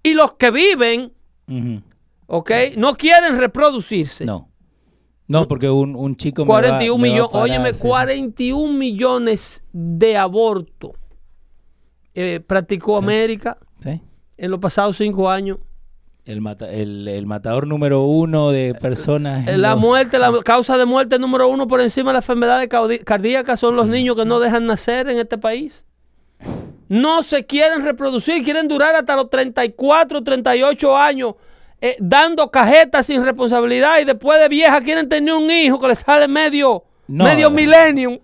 y 0.03 0.13
los 0.15 0.33
que 0.33 0.51
viven, 0.51 1.13
ujú. 1.49 1.83
¿ok? 2.27 2.51
No 2.77 2.95
quieren 2.95 3.39
reproducirse. 3.39 4.25
No. 4.27 4.49
No, 5.27 5.49
porque 5.49 5.69
un, 5.71 5.97
un 5.97 6.17
chico 6.17 6.45
me 6.45 6.49
va- 6.53 6.61
41 6.61 6.99
me 6.99 7.09
va 7.09 7.15
a 7.15 7.19
millones, 7.29 7.35
óyeme, 7.43 7.75
sí. 7.75 7.81
41 7.83 8.73
millones 8.79 9.63
de 9.73 10.17
abortos 10.17 10.93
eh, 12.15 12.41
practicó 12.47 12.97
América 12.97 13.59
Sí. 13.81 14.01
En 14.39 14.51
los 14.51 14.61
pasados 14.61 14.97
cinco 14.97 15.29
años. 15.31 15.59
El, 16.25 16.41
mata- 16.43 16.71
el, 16.71 17.09
el 17.09 17.27
matador 17.27 17.67
número 17.67 18.03
uno 18.05 18.51
de 18.51 18.75
personas. 18.75 19.47
La 19.47 19.71
los- 19.73 19.81
muerte, 19.81 20.19
la 20.19 20.33
causa 20.45 20.77
de 20.77 20.85
muerte 20.85 21.19
número 21.19 21.49
uno 21.49 21.67
por 21.67 21.81
encima 21.81 22.11
de 22.11 22.15
las 22.19 22.25
enfermedades 22.25 22.69
cardíacas 23.05 23.59
son 23.61 23.77
los 23.77 23.89
niños 23.89 24.15
que 24.17 24.25
no 24.27 24.39
dejan 24.41 24.67
nacer 24.67 25.09
en 25.09 25.19
este 25.19 25.39
país. 25.39 25.85
no 26.89 27.23
se 27.23 27.45
quieren 27.45 27.83
reproducir, 27.85 28.43
quieren 28.45 28.69
durar 28.69 28.95
hasta 28.95 29.17
los 29.17 29.29
34, 29.31 30.23
38 30.23 30.97
años 30.97 31.35
eh, 31.81 31.97
dando 32.01 32.51
cajetas 32.51 33.07
sin 33.07 33.25
responsabilidad 33.25 34.01
y 34.01 34.05
después 34.05 34.41
de 34.41 34.49
vieja 34.49 34.81
quieren 34.81 35.09
tener 35.09 35.33
un 35.35 35.51
hijo 35.51 35.79
que 35.81 35.89
les 35.89 35.99
sale 36.01 36.27
medio, 36.29 36.85
No. 37.09 37.25
medio 37.25 37.51
millennium. 37.51 38.19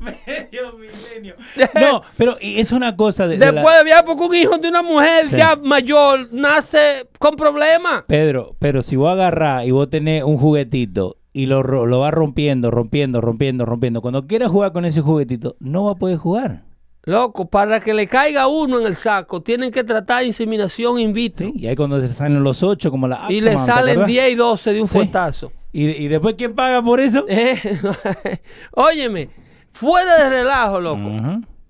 Medio 0.00 0.72
milenio. 0.78 1.34
No, 1.80 2.02
pero 2.16 2.36
y 2.40 2.60
es 2.60 2.72
una 2.72 2.96
cosa 2.96 3.26
de, 3.26 3.38
de 3.38 3.46
la- 3.46 3.52
Después 3.52 3.76
de 3.78 3.84
vieja, 3.84 4.04
porque 4.04 4.22
un 4.24 4.34
hijo 4.34 4.58
de 4.58 4.68
una 4.68 4.82
mujer 4.82 5.28
Sí. 5.28 5.36
ya 5.36 5.56
mayor 5.56 6.28
nace 6.32 7.08
con 7.18 7.36
problemas. 7.36 8.04
Pedro, 8.06 8.56
pero 8.58 8.82
si 8.82 8.96
vos 8.96 9.10
agarrás 9.12 9.66
y 9.66 9.70
vos 9.70 9.88
tenés 9.88 10.22
un 10.24 10.36
juguetito 10.36 11.16
y 11.32 11.46
lo, 11.46 11.62
lo 11.62 12.00
vas 12.00 12.12
rompiendo, 12.12 12.70
rompiendo, 12.70 13.20
rompiendo, 13.20 13.64
rompiendo, 13.66 14.00
cuando 14.02 14.26
quieras 14.26 14.50
jugar 14.50 14.72
con 14.72 14.84
ese 14.84 15.00
juguetito, 15.00 15.56
no 15.60 15.84
va 15.84 15.92
a 15.92 15.96
poder 15.96 16.16
jugar. 16.18 16.64
Loco, 17.04 17.48
para 17.48 17.78
que 17.78 17.94
le 17.94 18.08
caiga 18.08 18.48
uno 18.48 18.80
en 18.80 18.86
el 18.86 18.96
saco, 18.96 19.40
tienen 19.40 19.70
que 19.70 19.84
tratar 19.84 20.24
inseminación 20.24 20.98
in 20.98 21.12
vitro. 21.12 21.46
¿sí? 21.46 21.52
Y 21.54 21.68
ahí 21.68 21.76
cuando 21.76 22.00
se 22.00 22.08
salen 22.08 22.42
los 22.42 22.64
ocho, 22.64 22.90
como 22.90 23.06
la... 23.06 23.26
Y 23.28 23.40
le 23.40 23.50
Actaman, 23.52 23.66
¿te 23.66 23.72
salen 23.72 23.92
acordás? 23.92 24.08
10 24.08 24.30
y 24.30 24.34
12 24.34 24.72
de 24.72 24.80
un 24.80 24.88
Sí. 24.88 24.98
fuetazo. 24.98 25.52
¿Y, 25.72 25.88
y 25.88 26.08
después 26.08 26.34
quién 26.36 26.54
paga 26.54 26.82
por 26.82 27.00
eso? 27.00 27.24
Eh, 27.28 27.58
Óyeme, 28.72 29.28
fuera 29.72 30.24
de 30.24 30.30
relajo, 30.30 30.80
loco. 30.80 31.10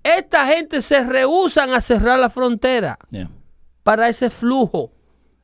Esta 0.03 0.47
gente 0.47 0.81
se 0.81 1.03
rehusan 1.03 1.73
a 1.73 1.81
cerrar 1.81 2.17
la 2.17 2.29
frontera 2.29 2.97
para 3.83 4.07
ese 4.07 4.29
flujo. 4.29 4.91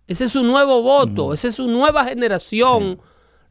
Ese 0.07 0.25
es 0.25 0.31
su 0.31 0.43
nuevo 0.43 0.81
voto, 0.81 1.33
esa 1.33 1.47
es 1.49 1.55
su 1.55 1.67
nueva 1.67 2.05
generación. 2.05 2.99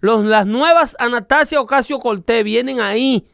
Los, 0.00 0.24
las 0.24 0.46
nuevas 0.46 0.96
Anastasia 0.98 1.60
Ocasio 1.60 1.98
Cortés 1.98 2.42
vienen 2.44 2.80
ahí 2.80 3.26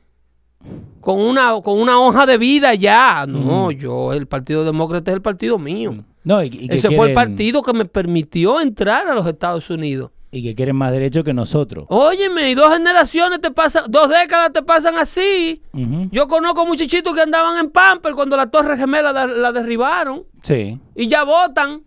con 1.01 1.21
una, 1.21 1.61
con 1.63 1.79
una 1.79 2.01
hoja 2.01 2.27
de 2.27 2.39
vida 2.39 2.75
ya. 2.75 3.25
No, 3.27 3.71
yo, 3.71 4.13
el 4.13 4.27
Partido 4.27 4.65
Demócrata 4.65 5.11
es 5.11 5.15
el 5.15 5.23
partido 5.23 5.59
mío. 5.59 6.05
No, 6.25 6.43
y, 6.43 6.49
y 6.49 6.69
que 6.69 6.77
Ese 6.77 6.95
fue 6.95 7.09
el 7.09 7.15
partido 7.15 7.63
que 7.63 7.73
me 7.73 7.85
permitió 7.85 8.61
entrar 8.61 9.09
a 9.09 9.15
los 9.15 9.27
Estados 9.27 9.71
Unidos. 9.71 10.11
Y 10.31 10.43
que 10.43 10.55
quieren 10.55 10.77
más 10.77 10.93
derechos 10.93 11.25
que 11.25 11.33
nosotros. 11.33 11.87
Óyeme, 11.89 12.51
y 12.51 12.55
dos 12.55 12.71
generaciones 12.73 13.41
te 13.41 13.51
pasan, 13.51 13.85
dos 13.89 14.11
décadas 14.11 14.53
te 14.53 14.63
pasan 14.63 14.97
así. 14.97 15.63
Yo 16.11 16.29
conozco 16.29 16.67
muchachitos 16.67 17.15
que 17.15 17.23
andaban 17.23 17.57
en 17.59 17.71
Pamper 17.71 18.13
cuando 18.15 18.37
la 18.37 18.47
Torre 18.51 18.77
Gemela 18.77 19.11
la, 19.13 19.27
la 19.27 19.53
derribaron 19.53 20.25
Sí. 20.43 20.79
y 20.95 21.09
ya 21.09 21.25
votan, 21.25 21.83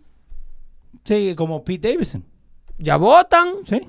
Sí, 1.04 1.34
como 1.36 1.62
Pete 1.64 1.92
Davidson. 1.92 2.24
ya 2.78 2.96
votan, 2.96 3.54
Sí. 3.64 3.80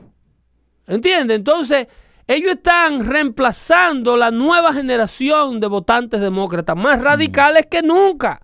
¿entiendes? 0.88 1.38
Entonces, 1.38 1.88
ellos 2.28 2.52
están 2.52 3.06
reemplazando 3.08 4.18
la 4.18 4.30
nueva 4.32 4.72
generación 4.74 5.60
de 5.60 5.68
votantes 5.68 6.22
demócratas, 6.22 6.76
más 6.78 7.02
radicales 7.02 7.66
que 7.66 7.82
nunca. 7.82 8.42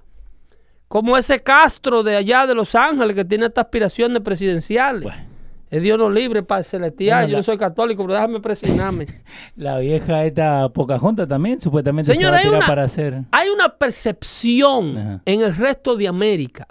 Como 0.88 1.18
ese 1.18 1.40
Castro 1.44 2.02
de 2.02 2.16
allá 2.16 2.48
de 2.48 2.56
Los 2.56 2.74
Ángeles 2.74 3.16
que 3.16 3.24
tiene 3.26 3.46
estas 3.46 3.66
aspiraciones 3.66 4.22
presidenciales. 4.24 5.04
Bueno. 5.04 5.29
Es 5.70 5.82
Dios 5.84 5.98
no 6.00 6.10
libre, 6.10 6.42
Padre 6.42 6.64
Celestial. 6.64 7.30
Yo 7.30 7.38
no 7.38 7.44
soy 7.44 7.58
católico, 7.58 8.04
pero 8.04 8.16
déjame 8.16 8.40
presionarme. 8.40 9.06
La 9.56 9.78
vieja 9.78 10.24
esta 10.26 10.70
Pocahontas 10.70 11.28
también, 11.28 11.60
supuestamente 11.60 12.16
se 12.16 12.24
va 12.26 12.32
a 12.32 12.36
hay 12.38 12.44
tirar 12.44 12.58
una- 12.58 12.68
para 12.68 12.84
hacer... 12.84 13.22
Hay 13.32 13.50
una 13.50 13.78
percepción 13.78 14.98
Ajá. 14.98 15.22
en 15.26 15.42
el 15.42 15.56
resto 15.56 15.96
de 15.96 16.08
América 16.08 16.68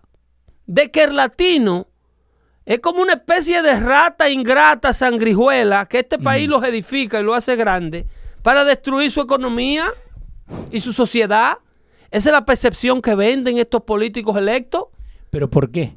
de 0.66 0.90
que 0.90 1.04
el 1.04 1.16
latino 1.16 1.86
es 2.66 2.80
como 2.80 3.00
una 3.00 3.14
especie 3.14 3.62
de 3.62 3.78
rata 3.80 4.28
ingrata, 4.28 4.92
sangrijuela, 4.92 5.86
que 5.86 6.00
este 6.00 6.18
país 6.18 6.48
los 6.48 6.62
edifica 6.64 7.20
y 7.20 7.22
lo 7.22 7.34
hace 7.34 7.56
grande 7.56 8.06
para 8.42 8.64
destruir 8.64 9.10
su 9.10 9.20
economía 9.22 9.86
y 10.70 10.80
su 10.80 10.92
sociedad. 10.92 11.58
Esa 12.10 12.28
es 12.30 12.32
la 12.32 12.44
percepción 12.44 13.00
que 13.00 13.14
venden 13.14 13.58
estos 13.58 13.82
políticos 13.84 14.36
electos. 14.36 14.84
¿Pero 15.30 15.48
por 15.48 15.70
qué? 15.70 15.96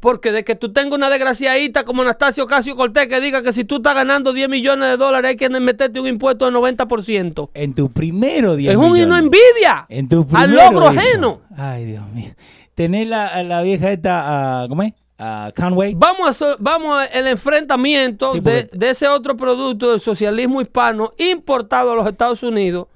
Porque 0.00 0.32
de 0.32 0.44
que 0.44 0.54
tú 0.54 0.72
tengas 0.72 0.96
una 0.98 1.08
desgraciadita 1.08 1.84
como 1.84 2.02
Anastasio 2.02 2.44
Ocasio 2.44 2.76
Cortés 2.76 3.06
que 3.06 3.20
diga 3.20 3.42
que 3.42 3.52
si 3.52 3.64
tú 3.64 3.76
estás 3.76 3.94
ganando 3.94 4.32
10 4.32 4.48
millones 4.48 4.88
de 4.90 4.96
dólares 4.98 5.30
hay 5.30 5.36
que 5.36 5.48
meterte 5.48 5.98
un 5.98 6.06
impuesto 6.06 6.44
del 6.44 6.54
90%. 6.54 7.50
En 7.54 7.74
tu 7.74 7.90
primero 7.90 8.54
10 8.56 8.72
Es 8.72 8.76
un 8.76 8.90
una 8.92 9.18
envidia 9.18 9.86
En 9.88 10.08
tu 10.08 10.20
al 10.20 10.26
primero, 10.50 10.70
logro 10.72 10.92
hijo. 10.92 11.00
ajeno. 11.00 11.40
Ay, 11.56 11.84
Dios 11.86 12.06
mío. 12.12 12.30
Tenés 12.74 13.08
la, 13.08 13.42
la 13.42 13.62
vieja 13.62 13.90
esta, 13.90 14.62
a- 14.62 14.68
¿cómo 14.68 14.82
es? 14.82 14.92
A 15.20 15.52
Conway. 15.56 15.94
Vamos 15.96 16.28
a 16.28 16.32
so- 16.32 16.56
vamos 16.60 17.04
al 17.12 17.26
enfrentamiento 17.26 18.34
Sí, 18.34 18.40
de, 18.40 18.68
de 18.72 18.90
ese 18.90 19.08
otro 19.08 19.36
producto 19.36 19.90
del 19.90 20.00
socialismo 20.00 20.60
hispano 20.60 21.12
importado 21.18 21.92
a 21.92 21.94
los 21.96 22.06
Estados 22.06 22.42
Unidos, 22.44 22.86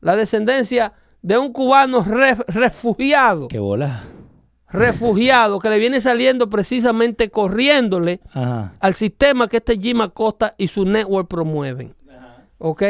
la 0.00 0.16
descendencia 0.16 0.92
de 1.20 1.36
un 1.36 1.52
cubano 1.52 2.02
re- 2.02 2.36
refugiado, 2.48 3.48
Qué 3.48 3.58
bola. 3.58 4.04
Refugiado 4.76 5.58
que 5.58 5.68
le 5.70 5.78
viene 5.78 6.00
saliendo 6.00 6.48
precisamente 6.48 7.30
corriéndole 7.30 8.20
Ajá. 8.32 8.74
al 8.80 8.94
sistema 8.94 9.48
que 9.48 9.56
este 9.58 9.78
Jim 9.78 10.00
Acosta 10.02 10.54
y 10.58 10.68
su 10.68 10.84
network 10.84 11.28
promueven. 11.28 11.94
¿Ok? 12.58 12.82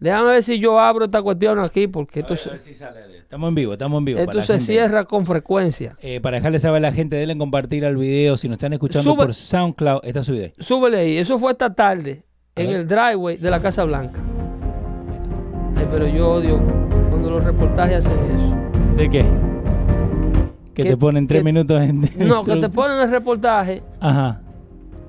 Déjame 0.00 0.30
ver 0.30 0.42
si 0.44 0.60
yo 0.60 0.78
abro 0.78 1.06
esta 1.06 1.20
cuestión 1.20 1.58
aquí 1.58 1.88
porque 1.88 2.20
esto, 2.20 2.36
se- 2.36 2.50
Estamos 2.54 3.48
en 3.48 3.54
vivo, 3.56 3.72
estamos 3.72 3.98
en 3.98 4.04
vivo. 4.04 4.18
esto 4.20 4.32
para 4.32 4.46
se 4.46 4.52
gente. 4.54 4.72
cierra 4.72 5.04
con 5.04 5.26
frecuencia. 5.26 5.96
Eh, 6.00 6.20
para 6.20 6.36
dejarle 6.36 6.60
saber 6.60 6.78
a 6.78 6.88
la 6.88 6.92
gente, 6.92 7.16
denle 7.16 7.36
compartir 7.36 7.84
al 7.84 7.96
video. 7.96 8.36
Si 8.36 8.48
nos 8.48 8.56
están 8.58 8.72
escuchando 8.72 9.10
Sube- 9.12 9.24
por 9.24 9.34
SoundCloud, 9.34 10.00
está 10.04 10.22
subido 10.22 10.44
ahí. 10.44 10.52
Súbele 10.60 10.98
ahí. 10.98 11.18
Eso 11.18 11.38
fue 11.40 11.50
esta 11.52 11.74
tarde 11.74 12.22
en 12.54 12.70
el 12.70 12.86
driveway 12.86 13.36
de 13.38 13.50
la 13.50 13.60
Casa 13.60 13.82
Blanca. 13.84 14.20
Ay, 15.76 15.86
pero 15.90 16.06
yo 16.06 16.30
odio 16.30 16.60
cuando 17.10 17.30
los 17.30 17.42
reportajes 17.44 18.06
hacen 18.06 18.12
eso. 18.36 18.94
¿De 18.96 19.10
qué? 19.10 19.24
Que 20.78 20.84
Que- 20.84 20.90
te 20.90 20.96
ponen 20.96 21.26
tres 21.26 21.40
que- 21.40 21.44
minutos 21.44 21.82
en. 21.82 22.00
No, 22.28 22.44
que 22.44 22.54
te 22.56 22.68
ponen 22.68 23.00
el 23.00 23.10
reportaje, 23.10 23.82
Ajá. 23.98 24.40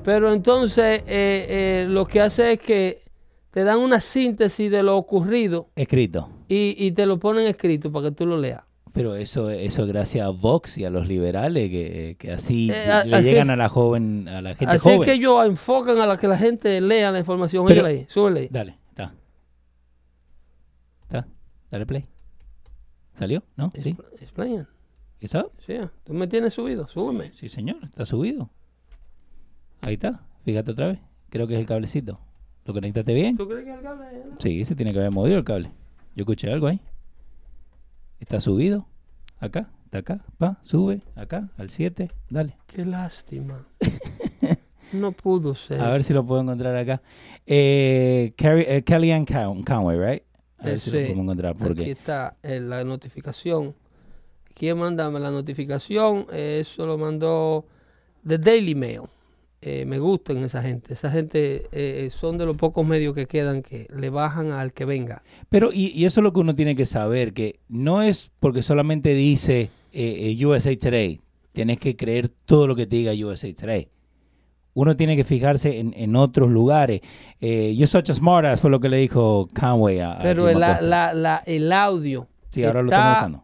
pero 0.03 0.33
entonces 0.33 1.03
eh, 1.05 1.45
eh, 1.85 1.85
lo 1.87 2.05
que 2.07 2.21
hace 2.21 2.53
es 2.53 2.59
que 2.59 3.03
te 3.51 3.63
dan 3.63 3.77
una 3.77 4.01
síntesis 4.01 4.71
de 4.71 4.81
lo 4.81 4.97
ocurrido 4.97 5.69
Escrito. 5.75 6.27
y, 6.47 6.75
y 6.83 6.91
te 6.93 7.05
lo 7.05 7.19
ponen 7.19 7.45
escrito 7.45 7.91
para 7.91 8.09
que 8.09 8.15
tú 8.15 8.25
lo 8.25 8.37
leas. 8.39 8.63
Pero 8.93 9.13
eso, 9.15 9.51
eso 9.51 9.85
gracias 9.85 10.25
a 10.25 10.29
Vox 10.29 10.79
y 10.79 10.85
a 10.85 10.89
los 10.89 11.07
liberales 11.07 11.69
que, 11.69 12.15
que 12.17 12.31
así 12.31 12.71
Eh, 12.71 12.91
a- 12.91 13.03
le 13.03 13.15
así- 13.17 13.25
llegan 13.27 13.51
a 13.51 13.55
la 13.55 13.69
joven, 13.69 14.27
a 14.27 14.41
la 14.41 14.55
gente 14.55 14.73
Así 14.75 14.79
joven. 14.79 15.01
es 15.01 15.05
que 15.05 15.13
ellos 15.13 15.45
enfocan 15.45 15.99
a 15.99 16.07
la 16.07 16.17
que 16.17 16.27
la 16.27 16.37
gente 16.39 16.81
lea 16.81 17.11
la 17.11 17.19
información. 17.19 17.65
Pero- 17.67 17.85
ahí, 17.85 18.07
súbele 18.09 18.39
ahí. 18.39 18.47
Dale, 18.49 18.79
está. 18.89 19.13
Está. 21.03 21.27
Dale 21.69 21.85
play. 21.85 22.03
¿Salió? 23.13 23.43
¿No? 23.55 23.71
Sí. 23.77 23.95
Explain. 24.19 24.65
¿Eso? 25.21 25.51
Sí, 25.65 25.75
tú 26.03 26.13
me 26.13 26.27
tienes 26.27 26.53
subido, 26.53 26.87
súbeme. 26.87 27.31
Sí, 27.33 27.49
señor, 27.49 27.77
está 27.83 28.05
subido. 28.05 28.49
Ahí 29.81 29.93
está. 29.95 30.21
Fíjate 30.45 30.71
otra 30.71 30.87
vez. 30.87 30.99
Creo 31.29 31.45
que 31.47 31.55
es 31.55 31.59
el 31.59 31.65
cablecito. 31.65 32.19
¿Lo 32.65 32.73
conectaste 32.73 33.13
bien? 33.13 33.35
¿Tú 33.37 33.47
crees 33.47 33.65
que 33.65 33.73
el 33.73 33.81
cable 33.81 34.05
es- 34.13 34.25
Sí, 34.39 34.65
se 34.65 34.75
tiene 34.75 34.93
que 34.93 34.99
haber 34.99 35.11
movido 35.11 35.37
el 35.37 35.43
cable. 35.43 35.71
Yo 36.15 36.21
escuché 36.23 36.51
algo 36.51 36.67
ahí. 36.67 36.79
Está 38.19 38.39
subido. 38.41 38.87
Acá, 39.39 39.69
está 39.85 39.99
acá. 39.99 40.25
Va, 40.41 40.59
sube. 40.61 41.01
Acá, 41.15 41.49
al 41.57 41.69
7. 41.69 42.11
Dale. 42.29 42.57
Qué 42.67 42.85
lástima. 42.85 43.65
no 44.93 45.11
pudo 45.11 45.55
ser. 45.55 45.79
A 45.81 45.89
ver 45.91 46.03
si 46.03 46.13
lo 46.13 46.25
puedo 46.25 46.41
encontrar 46.41 46.75
acá. 46.75 47.01
Eh, 47.45 48.33
Carrie- 48.37 48.65
eh, 48.67 48.83
Kellyanne 48.83 49.25
Con- 49.25 49.63
Conway, 49.63 49.97
right? 49.97 50.23
A 50.59 50.65
ver 50.65 50.75
Eh, 50.75 50.79
si 50.79 50.89
sí. 50.89 50.95
lo 50.97 51.01
podemos 51.03 51.23
encontrar. 51.23 51.51
Aquí 51.55 51.63
Porque 51.63 51.91
está 51.91 52.35
eh, 52.43 52.59
la 52.59 52.83
notificación. 52.83 53.75
¿Quién 54.59 54.77
manda 54.77 55.09
la 55.09 55.31
notificación? 55.31 56.27
Eh, 56.33 56.59
eso 56.61 56.85
lo 56.85 56.97
mandó 56.97 57.65
The 58.27 58.37
Daily 58.37 58.75
Mail. 58.75 59.03
Eh, 59.61 59.85
me 59.85 59.99
gustan 59.99 60.37
esa 60.43 60.61
gente. 60.61 60.93
Esa 60.93 61.09
gente 61.09 61.67
eh, 61.71 62.09
son 62.11 62.37
de 62.37 62.45
los 62.45 62.57
pocos 62.57 62.85
medios 62.85 63.15
que 63.15 63.25
quedan 63.25 63.61
que 63.61 63.87
le 63.95 64.09
bajan 64.09 64.51
al 64.51 64.73
que 64.73 64.83
venga. 64.85 65.21
Pero, 65.49 65.71
y, 65.73 65.87
y 65.97 66.03
eso 66.05 66.19
es 66.19 66.23
lo 66.23 66.33
que 66.33 66.41
uno 66.41 66.55
tiene 66.55 66.75
que 66.75 66.85
saber, 66.85 67.33
que 67.33 67.59
no 67.69 68.01
es 68.01 68.31
porque 68.41 68.61
solamente 68.61 69.13
dice 69.15 69.69
eh, 69.93 70.35
eh, 70.37 70.45
USA 70.45 70.77
Today, 70.77 71.21
tienes 71.53 71.79
que 71.79 71.95
creer 71.95 72.27
todo 72.29 72.67
lo 72.67 72.75
que 72.75 72.85
te 72.85 72.97
diga 72.97 73.13
USA 73.13 73.53
Today. 73.53 73.87
Uno 74.73 74.95
tiene 74.95 75.15
que 75.15 75.23
fijarse 75.23 75.79
en, 75.79 75.93
en 75.97 76.15
otros 76.15 76.49
lugares. 76.49 77.01
Eh, 77.41 77.73
You're 77.75 77.87
such 77.87 78.09
a 78.09 78.13
smartass 78.13 78.61
fue 78.61 78.69
lo 78.69 78.79
que 78.79 78.87
le 78.89 78.97
dijo 78.97 79.47
Conway 79.57 79.99
a, 79.99 80.19
Pero 80.21 80.47
el, 80.49 80.59
la- 80.59 80.79
la- 80.81 81.13
la- 81.13 81.43
el 81.45 81.71
audio 81.71 82.27
Sí, 82.49 82.63
ahora 82.63 82.81
lo 82.81 82.89
está, 82.89 83.09
buscando. 83.09 83.43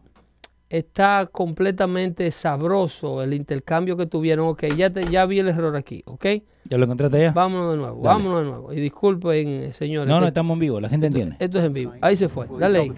Está 0.68 1.26
completamente 1.30 2.30
sabroso 2.30 3.22
el 3.22 3.34
intercambio 3.34 3.96
que 3.96 4.06
tuvieron. 4.06 4.48
Ok, 4.48 4.64
ya, 4.76 4.90
te, 4.90 5.08
ya 5.10 5.24
vi 5.26 5.38
el 5.40 5.48
error 5.48 5.76
aquí. 5.76 6.02
Ok, 6.06 6.26
¿Ya 6.64 6.78
lo 6.78 6.84
encontraste 6.84 7.20
ya? 7.20 7.32
vámonos 7.32 7.72
de 7.72 7.76
nuevo. 7.78 8.02
Dale. 8.02 8.08
Vámonos 8.18 8.38
de 8.42 8.50
nuevo. 8.50 8.72
Y 8.72 8.80
disculpen, 8.80 9.48
eh, 9.48 9.72
señores. 9.72 10.08
No, 10.08 10.20
no, 10.20 10.26
estamos 10.26 10.54
en 10.54 10.60
vivo, 10.60 10.80
la 10.80 10.88
gente 10.88 11.06
entiende. 11.06 11.36
esto 11.38 11.58
es 11.58 11.64
en 11.64 11.72
vivo. 11.72 11.92
Ahí 12.00 12.16
se 12.16 12.28
fue. 12.28 12.46
Dale 12.58 12.80
ahí. 12.80 12.92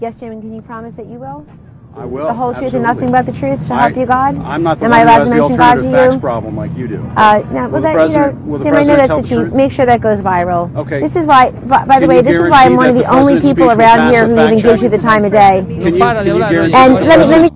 Yes, 0.00 0.16
Jim, 0.18 0.40
can 0.40 0.54
you 0.54 0.62
promise 0.62 0.96
that 0.96 1.04
you 1.06 1.18
will? 1.18 1.44
I 1.96 2.04
will. 2.04 2.26
the 2.28 2.32
whole 2.34 2.54
truth 2.54 2.72
and 2.72 2.82
nothing 2.84 3.10
but 3.10 3.26
the 3.26 3.32
truth, 3.32 3.66
so 3.66 3.74
I- 3.74 3.82
help 3.88 3.96
you 3.96 4.06
God? 4.06 4.36
I'm 4.38 4.62
not 4.62 4.78
the 4.78 4.84
Am 4.86 4.90
one 4.92 5.00
I 5.00 5.02
who 5.02 5.08
has 5.08 5.18
to 5.18 5.24
the 5.24 5.30
mention 5.34 5.56
God 5.56 5.74
to 5.74 5.78
alternative 5.80 6.00
facts 6.00 6.14
you? 6.14 6.20
problem 6.20 6.56
like 6.56 6.76
you 6.76 6.88
do. 6.88 7.10
Uh, 7.16 7.42
no, 7.52 7.68
Will 7.68 7.70
well, 7.70 7.70
the 7.70 7.80
that, 7.80 7.94
president- 7.94 8.34
you 8.34 8.50
will 8.50 8.58
know, 8.58 8.58
the 8.58 8.64
Jim, 8.64 8.74
I 8.74 8.82
know 8.84 8.96
that's 8.96 9.06
tell 9.08 9.18
a 9.18 9.22
the 9.22 9.28
cheat. 9.28 9.38
truth? 9.38 9.52
Make 9.54 9.72
sure 9.72 9.86
that 9.86 10.00
goes 10.00 10.18
viral. 10.20 10.76
Okay. 10.76 11.00
This 11.00 11.16
is 11.16 11.26
why, 11.26 11.50
by, 11.50 11.84
by 11.84 11.98
the 11.98 12.06
way, 12.06 12.22
this 12.22 12.40
is 12.40 12.48
why 12.48 12.64
I'm 12.64 12.76
one 12.76 12.86
of 12.90 12.94
the 12.94 13.02
the 13.02 13.10
only 13.12 13.40
people 13.40 13.70
around 13.70 14.12
here 14.12 14.26
who 14.28 14.36
fact 14.36 14.52
even 14.52 14.62
gives 14.64 14.82
you 14.82 14.88
the 14.88 14.98
time 14.98 15.24
of 15.24 15.32
day. 15.32 15.64
Can 15.66 15.70
you- 15.70 15.82
can 15.82 15.94
you 15.94 16.38
guarantee- 16.38 16.74
And 16.74 16.94
let 16.94 17.18
me, 17.18 17.24
oye, 17.24 17.28
let 17.28 17.42
me, 17.42 17.48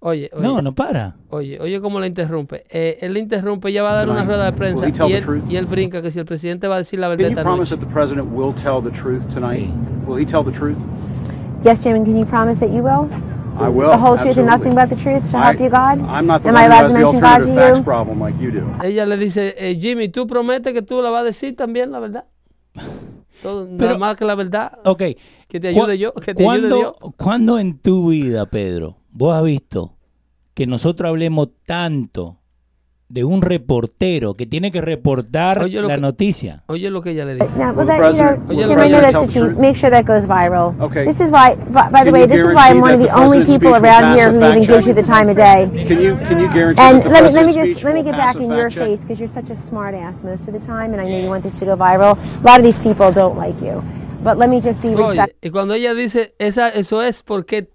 oye, 0.00 0.28
oye, 0.32 0.42
No, 0.42 0.60
no 0.60 0.72
para. 0.72 1.14
oye, 1.30 1.58
oye 1.60 1.80
cómo 1.80 1.98
la 1.98 2.06
interrumpe. 2.06 2.64
Eh, 2.70 2.98
él 3.00 3.16
interrumpe, 3.16 3.70
ella 3.70 3.82
va 3.82 3.90
a 3.92 3.94
dar 3.94 4.10
una 4.10 4.24
rueda 4.24 4.44
de 4.44 4.52
prensa 4.52 4.86
y 4.86 5.12
él, 5.14 5.42
y 5.48 5.56
él 5.56 5.64
brinca 5.66 6.02
que 6.02 6.10
si 6.10 6.18
el 6.18 6.24
presidente 6.26 6.68
va 6.68 6.74
a 6.76 6.78
decir 6.78 6.98
la 7.00 7.08
verdad 7.08 7.28
Can 7.28 7.36
you 7.36 7.42
promise 7.42 7.70
noche. 7.70 7.80
that 7.80 7.86
the 7.88 7.92
president 7.92 8.28
will 8.32 8.52
tell 8.52 8.80
the 8.82 8.90
truth 8.90 9.22
tonight? 9.32 9.70
Sí. 9.70 10.06
Will 10.06 10.18
he 10.18 10.26
tell 10.26 10.44
the 10.44 10.52
truth? 10.52 10.76
yes, 11.64 11.80
Jim, 11.82 11.96
and 11.96 12.04
can 12.04 12.16
you 12.16 12.26
promise 12.26 12.60
that 12.60 12.70
you 12.70 12.82
will? 12.82 13.08
I 13.60 13.68
will. 13.68 13.90
The 13.90 13.96
whole 13.98 14.16
truth 14.16 14.36
and 14.38 14.46
nothing 14.46 14.74
but 14.74 14.88
the 14.88 14.96
truth, 14.96 15.24
so 15.30 15.36
I- 15.38 15.44
help 15.52 15.60
you 15.60 15.68
God? 15.68 15.98
I'm 16.08 16.26
not 16.26 16.42
the 16.42 16.48
Am 16.48 16.54
one 16.54 16.56
I 16.56 16.66
who 16.66 16.72
allowed 16.72 16.82
has 16.82 16.86
to 16.86 16.92
the 16.92 16.98
mention 16.98 17.20
God 17.20 17.38
to 17.38 17.54
facts 17.54 17.78
you? 17.78 17.84
problem 17.84 18.20
like 18.20 18.40
you 18.40 18.50
do. 18.52 18.66
Ella 18.84 19.04
le 19.06 19.16
dice, 19.16 19.54
eh, 19.58 19.76
Jimmy, 19.80 20.08
¿tú 20.08 20.26
prometes 20.26 20.72
que 20.72 20.82
tú 20.82 21.02
la 21.02 21.10
vas 21.10 21.22
a 21.22 21.24
decir 21.24 21.56
también 21.56 21.90
la 21.90 21.98
verdad? 21.98 22.24
Todo, 23.42 23.64
nada 23.70 23.76
Pero- 23.78 23.98
más 23.98 24.16
que 24.16 24.24
la 24.24 24.34
verdad. 24.34 24.72
Ok. 24.84 25.02
Que 25.48 25.60
te 25.60 25.68
ayude 25.68 25.94
¿Cu- 25.96 26.00
yo, 26.00 26.12
que 26.14 26.34
te 26.34 26.48
ayude 26.48 26.68
Dios. 26.68 26.94
¿cuándo, 26.98 27.14
¿Cuándo 27.16 27.58
en 27.58 27.78
tu 27.78 28.08
vida, 28.08 28.46
Pedro, 28.46 28.96
vos 29.10 29.34
has 29.34 29.42
visto 29.44 29.94
que 30.54 30.66
nosotros 30.66 31.08
hablemos 31.08 31.48
tanto 31.66 32.37
de 33.08 33.24
un 33.24 33.40
reportero 33.40 34.34
que 34.34 34.44
tiene 34.44 34.70
que 34.70 34.82
reportar 34.82 35.62
Oye, 35.62 35.80
la 35.80 35.94
que- 35.94 36.00
noticia? 36.00 36.62
Oye 36.66 36.90
lo 36.90 37.00
que 37.00 37.12
ella 37.12 37.24
le 37.24 37.34
dice. 37.36 37.46
No, 37.58 37.68
Will 37.72 37.86
well, 37.86 37.86
that, 37.86 38.12
you 38.50 39.12
know, 39.12 39.26
truth? 39.26 39.56
Make 39.58 39.76
sure 39.76 39.90
that 39.90 40.04
goes 40.04 40.24
viral. 40.26 40.74
Okay. 40.78 41.06
This 41.06 41.18
is 41.20 41.30
why, 41.30 41.54
by, 41.72 41.88
by 41.90 42.04
the 42.04 42.12
way, 42.12 42.26
this 42.26 42.38
is 42.44 42.54
why 42.54 42.68
I'm 42.68 42.80
one 42.82 42.92
of 42.92 43.00
the 43.00 43.06
the 43.06 43.14
only 43.14 43.44
people 43.46 43.74
around 43.74 44.14
here 44.14 44.30
who 44.30 44.44
even 44.44 44.64
gives 44.66 44.86
you 44.86 44.92
the 44.92 45.02
time 45.02 45.30
of 45.30 45.36
day. 45.36 45.70
Can 45.86 46.00
you 46.02 46.16
can 46.28 46.38
you 46.38 46.52
guarantee 46.52 46.82
And 46.82 47.02
that 47.02 47.04
the 47.04 47.10
let 47.10 47.24
me 47.24 47.30
let 47.32 47.46
me 47.46 47.72
just 47.72 47.84
let 47.84 47.94
me 47.94 48.02
get 48.02 48.12
back 48.12 48.36
in 48.36 48.50
your 48.50 48.70
face 48.70 49.00
because 49.00 49.18
you're 49.18 49.32
such 49.32 49.48
a 49.48 49.56
smart 49.68 49.94
ass 49.94 50.14
most 50.22 50.46
of 50.46 50.52
the 50.52 50.60
time, 50.66 50.92
and 50.92 51.00
I 51.00 51.04
know 51.04 51.18
you 51.18 51.28
want 51.28 51.42
this 51.44 51.58
to 51.60 51.64
go 51.64 51.76
viral. 51.76 52.18
A 52.18 52.46
lot 52.46 52.58
of 52.58 52.64
these 52.64 52.78
people 52.78 53.10
don't 53.10 53.38
like 53.38 53.58
you, 53.62 53.82
but 54.22 54.36
let 54.36 54.50
me 54.50 54.60
just 54.60 54.82
be 54.82 54.88
Oye, 54.88 55.08
respectful. 55.16 55.38
y 55.42 55.50
cuando 55.50 55.74
ella 55.74 55.94
dice, 55.94 56.34
esa, 56.38 56.68
eso 56.68 57.00
es 57.02 57.22
porque 57.22 57.70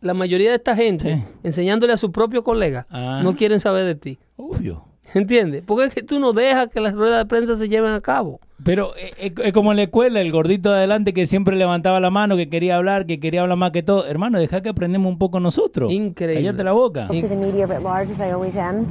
la 0.00 0.14
mayoría 0.14 0.50
de 0.50 0.56
esta 0.56 0.74
gente, 0.76 1.16
Sí. 1.16 1.22
enseñándole 1.42 1.92
a 1.92 1.98
su 1.98 2.12
propio 2.12 2.42
colega, 2.44 2.86
Ah. 2.90 3.20
no 3.22 3.36
quieren 3.36 3.60
saber 3.60 3.84
de 3.84 3.94
ti. 3.94 4.18
Obvio. 4.36 4.84
¿Entiendes? 5.14 5.62
Porque 5.64 5.86
es 5.86 5.94
que 5.94 6.02
tú 6.02 6.18
no 6.18 6.34
dejas 6.34 6.66
que 6.66 6.80
las 6.80 6.92
ruedas 6.94 7.18
de 7.18 7.24
prensa 7.26 7.56
se 7.56 7.66
lleven 7.70 7.92
a 7.94 8.00
cabo. 8.02 8.40
Pero 8.62 8.94
eh, 8.96 9.10
eh, 9.18 9.32
es 9.42 9.52
como 9.54 9.70
en 9.70 9.78
la 9.78 9.84
escuela, 9.84 10.20
el 10.20 10.30
gordito 10.30 10.68
de 10.70 10.76
adelante 10.76 11.14
que 11.14 11.24
siempre 11.24 11.56
levantaba 11.56 11.98
la 11.98 12.10
mano, 12.10 12.36
que 12.36 12.50
quería 12.50 12.76
hablar, 12.76 13.06
que 13.06 13.18
quería 13.18 13.40
hablar 13.40 13.56
más 13.56 13.70
que 13.70 13.82
todo. 13.82 14.06
Hermano, 14.06 14.38
deja 14.38 14.60
que 14.60 14.68
aprendemos 14.68 15.10
un 15.10 15.16
poco 15.18 15.40
nosotros. 15.40 15.90
Increíble. 15.90 16.42
Cállate 16.42 16.62
la 16.62 16.72
boca. 16.72 17.06
to 17.08 17.14
the 17.26 17.34
media 17.36 17.64
at 17.64 17.82
large, 17.82 18.10
as 18.12 18.18
I 18.20 18.32
always 18.32 18.54
am. 18.54 18.84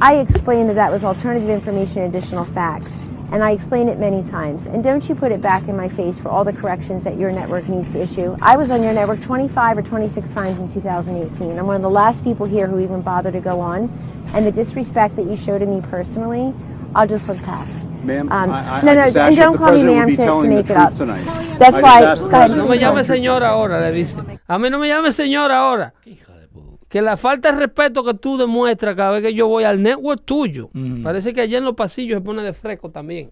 I 0.00 0.14
explained 0.22 0.68
that 0.68 0.76
that 0.76 0.90
was 0.90 1.04
alternative 1.04 1.52
information 1.52 2.04
and 2.04 2.14
additional 2.16 2.46
facts, 2.54 2.88
and 3.30 3.42
I 3.42 3.50
explain 3.52 3.88
it 3.88 3.98
many 3.98 4.22
times. 4.30 4.66
And 4.68 4.82
don't 4.82 5.06
you 5.08 5.14
put 5.14 5.32
it 5.32 5.40
back 5.40 5.68
in 5.68 5.76
my 5.76 5.88
face 5.88 6.18
for 6.18 6.28
all 6.28 6.44
the 6.44 6.52
corrections 6.52 7.04
that 7.04 7.18
your 7.18 7.30
network 7.30 7.68
needs 7.68 7.90
to 7.92 8.00
issue. 8.02 8.36
I 8.40 8.56
was 8.56 8.70
on 8.70 8.82
your 8.82 8.92
network 8.92 9.20
25 9.20 9.78
or 9.78 9.82
26 9.82 10.28
times 10.34 10.58
in 10.58 10.72
2018. 10.72 11.58
I'm 11.58 11.66
one 11.66 11.76
of 11.76 11.82
the 11.82 11.90
last 11.90 12.24
people 12.24 12.46
here 12.46 12.66
who 12.66 12.80
even 12.80 13.02
bothered 13.02 13.34
to 13.34 13.40
go 13.40 13.60
on, 13.60 13.88
and 14.34 14.46
the 14.46 14.52
disrespect 14.52 15.16
that 15.16 15.26
you 15.26 15.36
show 15.36 15.58
to 15.58 15.66
me 15.66 15.80
personally, 15.90 16.54
I'll 16.94 17.06
just 17.06 17.28
look 17.28 17.38
past. 17.42 17.70
Ma'am, 18.02 18.30
Um, 18.30 18.50
I, 18.50 18.78
I, 18.78 18.82
no, 18.82 18.92
I 18.92 18.94
no, 18.94 19.04
just 19.04 19.16
and 19.16 19.26
asked 19.28 19.36
don't 19.38 19.58
call 19.58 19.66
me 19.72 19.82
president 19.82 19.88
would 19.88 19.98
ma'am 19.98 20.08
be 20.08 20.16
to- 20.16 20.24
to 20.24 20.48
make 20.48 20.70
it 20.70 20.76
up. 20.76 20.96
tonight. 20.96 21.58
That's 21.58 21.82
why- 21.82 22.02
asked 22.02 22.22
the 22.22 22.28
go. 22.30 22.46
No 22.46 22.68
me 22.68 22.78
llame 22.78 23.02
the 23.04 23.12
señora 23.14 23.48
ahora, 23.48 23.80
le 23.80 23.92
dice. 23.92 24.14
A 24.48 24.56
mí 24.58 24.70
no 24.70 24.78
me 24.78 24.88
llame 24.88 25.10
señora 25.12 25.58
ahora. 25.58 25.92
Que 26.88 27.02
la 27.02 27.16
falta 27.16 27.52
de 27.52 27.58
respeto 27.58 28.02
que 28.02 28.14
tú 28.14 28.38
demuestras 28.38 28.96
cada 28.96 29.10
vez 29.10 29.22
que 29.22 29.34
yo 29.34 29.46
voy 29.46 29.64
al 29.64 29.82
network 29.82 30.22
tuyo. 30.24 30.70
Mm. 30.72 31.02
Parece 31.02 31.34
que 31.34 31.42
allá 31.42 31.58
en 31.58 31.64
los 31.64 31.74
pasillos 31.74 32.16
se 32.18 32.20
pone 32.22 32.42
de 32.42 32.52
fresco 32.54 32.90
también. 32.90 33.30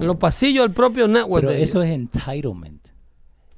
En 0.00 0.06
los 0.06 0.16
pasillos 0.16 0.64
del 0.64 0.72
propio 0.72 1.06
network. 1.06 1.44
Pero 1.46 1.52
eso 1.58 1.82
ellos. 1.82 1.90
es 1.90 1.94
entitlement. 1.94 2.88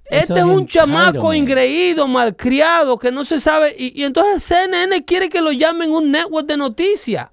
Eso 0.09 0.33
Este 0.33 0.39
es 0.41 0.45
un 0.45 0.61
entitlement. 0.61 0.69
chamaco 0.69 1.35
ingreído, 1.35 2.09
malcriado, 2.09 2.99
que 2.99 3.13
no 3.13 3.25
se 3.25 3.39
sabe. 3.39 3.75
Y, 3.79 4.01
y 4.01 4.05
entonces 4.05 4.43
CNN 4.43 5.05
quiere 5.05 5.29
que 5.29 5.41
lo 5.41 5.53
llamen 5.53 5.91
un 5.91 6.11
network 6.11 6.47
de 6.47 6.57
noticias. 6.57 7.29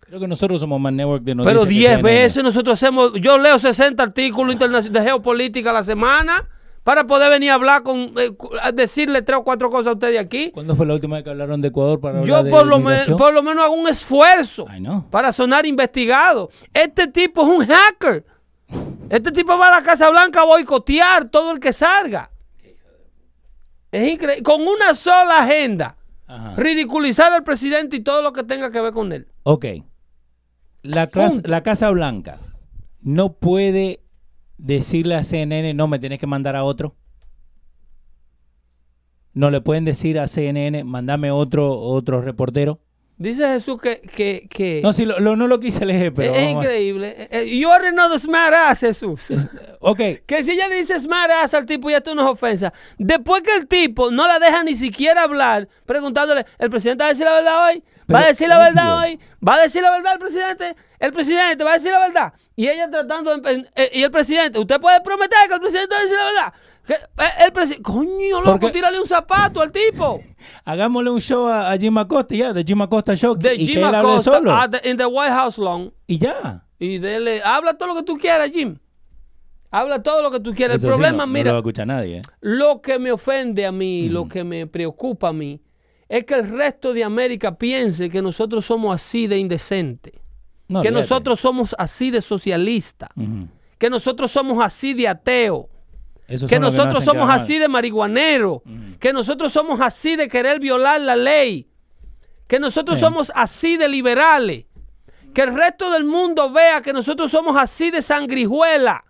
Creo 0.00 0.20
que 0.20 0.26
nosotros 0.26 0.58
somos 0.60 0.80
más 0.80 0.92
network 0.92 1.22
de 1.22 1.34
noticias. 1.34 1.54
Pero 1.54 1.68
que 1.68 1.74
10 1.74 1.90
CNN. 1.96 2.02
veces 2.02 2.42
nosotros 2.42 2.74
hacemos. 2.82 3.12
Yo 3.20 3.36
leo 3.38 3.58
60 3.58 4.02
artículos 4.02 4.58
de 4.58 5.02
geopolítica 5.02 5.70
a 5.70 5.74
la 5.74 5.82
semana 5.82 6.48
para 6.84 7.06
poder 7.06 7.30
venir 7.30 7.50
a 7.50 7.54
hablar 7.54 7.82
con. 7.82 8.14
eh, 8.16 8.30
a 8.62 8.72
decirle 8.72 9.22
tres 9.22 9.38
o 9.38 9.44
cuatro 9.44 9.70
cosas 9.70 9.88
a 9.88 9.92
ustedes 9.92 10.18
aquí. 10.18 10.50
¿Cuándo 10.50 10.74
fue 10.74 10.86
la 10.86 10.94
última 10.94 11.16
vez 11.16 11.24
que 11.24 11.30
hablaron 11.30 11.60
de 11.60 11.68
Ecuador 11.68 12.00
para 12.00 12.22
Yo 12.22 12.36
hablar 12.36 12.44
de 12.44 12.50
por 12.50 12.66
lo, 12.66 12.76
men- 12.78 12.86
inmigración? 12.86 13.16
por 13.18 13.34
lo 13.34 13.42
menos 13.42 13.64
hago 13.64 13.74
un 13.74 13.88
esfuerzo 13.88 14.66
para 15.10 15.32
sonar 15.32 15.66
investigado. 15.66 16.50
Este 16.72 17.06
tipo 17.06 17.42
es 17.42 17.48
un 17.48 17.66
hacker. 17.66 18.24
Este 19.08 19.32
tipo 19.32 19.58
va 19.58 19.68
a 19.68 19.70
la 19.72 19.82
Casa 19.82 20.08
Blanca 20.10 20.40
a 20.40 20.44
boicotear 20.44 21.28
todo 21.28 21.50
el 21.52 21.60
que 21.60 21.72
salga. 21.72 22.30
Es 23.92 24.12
increíble. 24.12 24.42
Con 24.44 24.62
una 24.62 24.94
sola 24.94 25.40
agenda. 25.40 25.96
Ajá. 26.26 26.54
Ridiculizar 26.56 27.32
al 27.32 27.42
presidente 27.42 27.96
y 27.96 28.00
todo 28.00 28.22
lo 28.22 28.32
que 28.32 28.44
tenga 28.44 28.70
que 28.70 28.80
ver 28.80 28.92
con 28.92 29.12
él. 29.12 29.26
Ok. 29.42 29.66
La 30.82 31.08
Casa 31.08 31.90
Blanca 31.90 32.38
no 33.02 33.32
puede 33.32 34.00
decirle 34.60 35.14
a 35.14 35.24
CNN, 35.24 35.74
no, 35.74 35.88
me 35.88 35.98
tienes 35.98 36.18
que 36.18 36.26
mandar 36.26 36.56
a 36.56 36.64
otro. 36.64 36.96
No 39.32 39.50
le 39.50 39.60
pueden 39.60 39.84
decir 39.84 40.18
a 40.18 40.28
CNN, 40.28 40.84
mandame 40.84 41.30
otro, 41.30 41.78
otro 41.78 42.20
reportero. 42.20 42.80
Dice 43.20 43.46
Jesús 43.46 43.78
que... 43.78 44.00
que, 44.00 44.48
que 44.48 44.80
No, 44.82 44.94
si 44.94 45.04
lo, 45.04 45.18
lo- 45.20 45.36
no 45.36 45.46
lo 45.46 45.60
quise 45.60 45.84
leer, 45.84 46.10
pero. 46.14 46.34
es, 46.34 46.48
increíble. 46.48 47.14
Eh, 47.18 47.28
eh, 47.30 47.58
You 47.58 47.70
already 47.70 47.94
know 47.94 48.10
the 48.10 48.18
smart 48.18 48.54
ass, 48.54 48.80
Jesús. 48.80 49.30
Ok, 49.80 49.98
Que 50.26 50.42
si 50.42 50.52
ella 50.52 50.70
dice 50.70 50.98
smart 50.98 51.30
ass 51.30 51.52
al 51.52 51.66
tipo 51.66 51.90
y 51.90 51.92
esto 51.94 52.14
no 52.14 52.22
es 52.22 52.28
ofensa. 52.28 52.72
Después 52.96 53.42
que 53.42 53.52
el 53.54 53.66
tipo 53.68 54.10
no 54.10 54.26
la 54.26 54.38
deja 54.38 54.64
ni 54.64 54.74
siquiera 54.74 55.24
hablar, 55.24 55.68
preguntándole, 55.84 56.46
¿el 56.58 56.70
presidente 56.70 57.02
va 57.04 57.08
a 57.08 57.12
decir 57.12 57.26
la 57.26 57.34
verdad 57.34 57.66
hoy? 57.68 57.84
¿Va 58.10 58.20
a 58.20 58.26
decir 58.28 58.48
la 58.48 58.58
verdad 58.58 58.98
hoy? 59.00 59.20
¿Va 59.46 59.54
a 59.56 59.60
decir 59.60 59.82
la 59.82 59.90
verdad 59.90 60.14
el 60.14 60.18
presidente? 60.18 60.74
¿El 60.98 61.12
presidente 61.12 61.62
va 61.62 61.72
a 61.72 61.74
decir 61.74 61.90
la 61.92 61.98
verdad? 62.00 62.32
Y 62.56 62.68
ella 62.68 62.90
tratando 62.90 63.36
de... 63.36 63.66
eh, 63.76 63.90
y 63.92 64.02
el 64.02 64.10
presidente, 64.10 64.58
¿usted 64.58 64.80
puede 64.80 65.00
prometer 65.02 65.38
que 65.46 65.54
el 65.54 65.60
presidente 65.60 65.94
va 65.94 66.00
a 66.00 66.02
decir 66.02 66.16
la 66.16 66.24
verdad? 66.24 66.52
Eh, 66.94 67.44
el 67.46 67.52
presidente... 67.52 67.82
Coño, 67.82 68.40
loco, 68.44 68.58
Porque- 68.60 68.72
tírale 68.74 68.98
un 69.00 69.06
zapato 69.06 69.60
al 69.60 69.70
tipo. 69.70 70.20
hagámosle 70.64 71.10
un 71.10 71.20
show 71.20 71.46
a, 71.46 71.70
a 71.70 71.76
Jim 71.78 71.96
Acosta, 71.98 72.34
ya, 72.34 72.52
de 72.52 72.64
Jim 72.64 72.80
Acosta 72.82 73.14
Show, 73.16 73.34
De 73.36 73.54
y 73.54 73.66
Jim 73.66 73.74
que 73.74 73.78
él 73.80 73.84
hable 73.94 73.98
Acosta 73.98 74.30
solo. 74.32 74.52
at 74.52 74.70
the- 74.70 74.90
in 74.90 74.96
the 74.96 75.06
White 75.06 75.32
House 75.32 75.58
long. 75.58 75.90
Y 76.06 76.18
ya. 76.18 76.66
Y 76.78 76.98
dele, 76.98 77.42
habla 77.44 77.74
todo 77.74 77.88
lo 77.88 77.94
que 77.96 78.02
tú 78.02 78.16
quieras, 78.18 78.50
Jim. 78.52 78.76
Habla 79.70 80.02
todo 80.02 80.20
lo 80.22 80.30
que 80.30 80.40
tú 80.40 80.52
quieras. 80.52 80.76
Eso 80.76 80.88
el 80.88 80.94
sí, 80.94 80.98
problema, 80.98 81.18
no, 81.18 81.26
no 81.26 81.32
mira, 81.32 81.44
lo 81.50 81.52
va 81.52 81.58
a 81.58 81.60
escuchar 81.60 81.86
nadie. 81.86 82.16
¿eh? 82.18 82.22
Lo 82.40 82.80
que 82.80 82.98
me 82.98 83.12
ofende 83.12 83.64
a 83.66 83.70
mí, 83.72 84.08
lo 84.08 84.26
que 84.26 84.42
me 84.42 84.66
preocupa 84.66 85.28
a 85.28 85.32
mí, 85.32 85.60
es 86.08 86.24
que 86.24 86.34
el 86.34 86.48
resto 86.48 86.92
de 86.92 87.04
América 87.04 87.56
piense 87.56 88.10
que 88.10 88.20
nosotros 88.20 88.64
somos 88.66 88.92
así 88.96 89.28
de 89.28 89.38
indecentes, 89.38 90.14
No, 90.66 90.82
que 90.82 90.88
olvídate. 90.88 91.02
nosotros 91.02 91.38
somos 91.38 91.76
así 91.78 92.10
de 92.10 92.20
socialistas, 92.20 93.10
Ujú. 93.14 93.46
que 93.78 93.88
nosotros 93.90 94.32
somos 94.32 94.58
así 94.64 94.92
de 94.92 95.06
ateos, 95.06 95.66
Que 96.48 96.58
nosotros 96.60 97.04
somos 97.04 97.28
así 97.30 97.58
de 97.58 97.68
marihuaneros, 97.68 98.60
que 98.98 99.12
nosotros 99.12 99.52
somos 99.52 99.80
así 99.80 100.16
de 100.16 100.28
querer 100.28 100.60
violar 100.60 101.00
la 101.00 101.16
ley, 101.16 101.68
que 102.46 102.58
nosotros 102.60 102.98
Sí. 102.98 103.04
somos 103.04 103.32
así 103.34 103.76
de 103.76 103.88
liberales, 103.88 104.66
que 105.34 105.42
el 105.42 105.54
resto 105.54 105.90
del 105.90 106.04
mundo 106.04 106.50
vea 106.50 106.82
que 106.82 106.92
nosotros 106.92 107.30
somos 107.30 107.56
así 107.56 107.90
de 107.90 108.02
sangrijuela. 108.02 109.04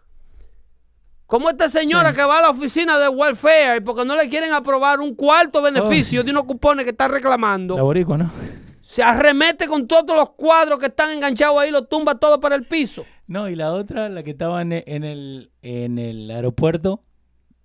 Como 1.27 1.49
esta 1.49 1.69
señora 1.69 2.13
que 2.13 2.25
va 2.25 2.39
a 2.39 2.43
la 2.43 2.51
oficina 2.51 2.99
de 2.99 3.09
welfare 3.09 3.77
y 3.77 3.81
porque 3.81 4.05
no 4.05 4.17
le 4.17 4.29
quieren 4.29 4.53
aprobar 4.53 4.99
un 4.99 5.15
cuarto 5.15 5.63
beneficio 5.63 6.25
de 6.25 6.33
unos 6.33 6.45
cupones 6.45 6.85
que 6.85 6.91
está 6.91 7.07
reclamando, 7.07 7.77
La 7.77 7.83
boricua, 7.85 8.19
¿no? 8.19 8.33
se 8.83 9.03
arremete 9.03 9.69
con 9.69 9.87
todos 9.87 10.17
los 10.17 10.31
cuadros 10.31 10.81
que 10.81 10.87
están 10.87 11.13
enganchados 11.13 11.61
ahí, 11.61 11.71
los 11.71 11.89
tumba 11.89 12.17
todo 12.17 12.41
para 12.41 12.57
el 12.57 12.65
piso. 12.67 13.05
No, 13.29 13.49
y 13.49 13.55
la 13.55 13.73
otra, 13.73 14.09
la 14.09 14.25
que 14.25 14.33
estaba 14.33 14.61
en 14.61 14.73
el, 14.73 15.53
en 15.63 15.99
el 16.01 16.29
aeropuerto, 16.33 17.05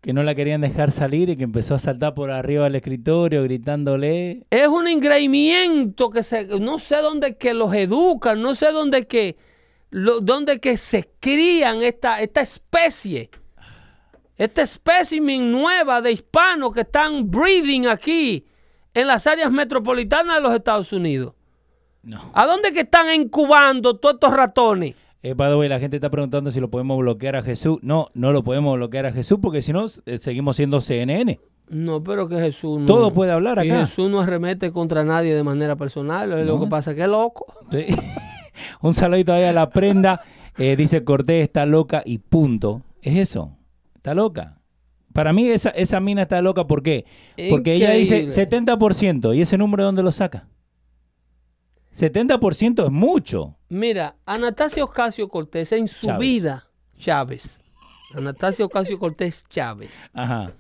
que 0.06 0.14
no 0.14 0.22
la 0.22 0.36
querían 0.36 0.62
dejar 0.62 0.92
salir 0.92 1.32
y 1.32 1.36
que 1.36 1.44
empezó 1.46 1.74
a 1.74 1.80
saltar 1.80 2.14
por 2.14 2.30
arriba 2.30 2.66
del 2.66 2.76
escritorio 2.76 3.42
gritándole. 3.42 4.46
es 4.52 4.68
un 4.68 4.88
engreimiento 4.88 6.12
que 6.12 6.22
se, 6.22 6.46
no 6.60 6.78
sé 6.78 6.98
dónde 6.98 7.38
que 7.38 7.56
los 7.56 7.74
educan, 7.74 8.40
no 8.40 8.54
sé 8.54 8.72
dónde 8.72 9.08
que, 9.08 9.36
lo- 9.90 10.20
dónde 10.22 10.60
que 10.60 10.78
se 10.78 11.10
crían 11.20 11.82
esta, 11.82 12.22
esta 12.22 12.42
especie, 12.42 13.32
esta 14.38 14.62
especie 14.62 15.20
nueva 15.20 16.04
de 16.04 16.12
hispanos 16.12 16.72
que 16.72 16.82
están 16.82 17.32
breeding 17.32 17.88
aquí 17.88 18.46
en 18.94 19.08
las 19.08 19.26
áreas 19.26 19.52
metropolitanas 19.52 20.36
de 20.36 20.42
los 20.44 20.54
Estados 20.54 20.94
Unidos. 20.94 21.34
No. 22.04 22.30
¿A 22.36 22.46
dónde 22.46 22.72
que 22.74 22.82
están 22.82 23.12
incubando 23.12 23.98
todos 23.98 24.14
estos 24.14 24.36
ratones? 24.36 24.94
Eh, 25.26 25.34
by 25.34 25.50
the 25.50 25.56
way, 25.56 25.68
la 25.68 25.80
gente 25.80 25.98
está 25.98 26.12
preguntando 26.12 26.52
si 26.52 26.60
lo 26.60 26.70
podemos 26.70 27.00
bloquear 27.00 27.36
a 27.36 27.42
Jesús. 27.42 27.80
No, 27.82 28.10
no 28.14 28.32
lo 28.32 28.44
podemos 28.44 28.76
bloquear 28.78 29.08
a 29.08 29.12
Jesús 29.12 29.40
porque 29.42 29.64
si 29.64 29.74
no, 29.74 29.86
eh, 30.06 30.20
seguimos 30.20 30.56
siendo 30.56 30.82
CNN. 30.82 31.40
No, 31.68 32.04
pero 32.04 32.30
que 32.30 32.36
Jesús 32.36 32.82
no. 32.82 32.86
Todo 32.86 33.12
puede 33.12 33.32
hablar 33.32 33.66
y 33.66 33.72
acá. 33.72 33.88
Jesús 33.88 34.08
no 34.12 34.20
arremete 34.22 34.72
contra 34.72 35.04
nadie 35.04 35.34
de 35.34 35.42
manera 35.42 35.76
personal. 35.76 36.30
Lo 36.30 36.46
No. 36.46 36.60
que 36.60 36.68
pasa 36.68 36.92
es 36.92 36.98
que 36.98 37.02
es 37.02 37.10
loco. 37.10 37.48
Sí. 37.72 37.86
Un 38.82 38.94
saludito 38.94 39.34
ahí 39.34 39.46
a 39.46 39.52
la 39.52 39.72
prenda. 39.72 40.22
Eh, 40.60 40.76
dice 40.76 41.04
Cortés 41.04 41.42
está 41.42 41.66
loca 41.66 42.04
y 42.06 42.20
punto. 42.20 42.84
Es 43.02 43.18
eso. 43.18 43.58
Está 43.96 44.14
loca. 44.14 44.62
Para 45.12 45.34
mí 45.34 45.48
esa, 45.48 45.72
esa 45.72 46.00
mina 46.00 46.22
está 46.22 46.40
loca. 46.44 46.68
¿Por 46.68 46.84
qué? 46.84 47.06
Porque 47.50 47.74
ella 47.74 47.92
dice 47.92 48.22
Increíble. 48.24 48.76
70%. 48.78 49.36
¿Y 49.36 49.42
ese 49.42 49.58
número 49.58 49.82
de 49.82 49.86
dónde 49.88 50.04
lo 50.04 50.12
saca? 50.12 50.48
70% 51.96 52.86
es 52.86 52.92
mucho. 52.92 53.56
Mira, 53.70 54.16
Anastasio 54.26 54.86
Ocasio 54.86 55.28
Cortés 55.30 55.72
en 55.72 55.88
su 55.88 56.08
Chávez. 56.08 56.20
vida, 56.20 56.68
Chávez. 56.98 57.60
Anastasio 58.14 58.66
Ocasio 58.66 59.00
Cortés 59.00 59.46
Chávez. 59.50 60.10
Ajá. 60.14 60.52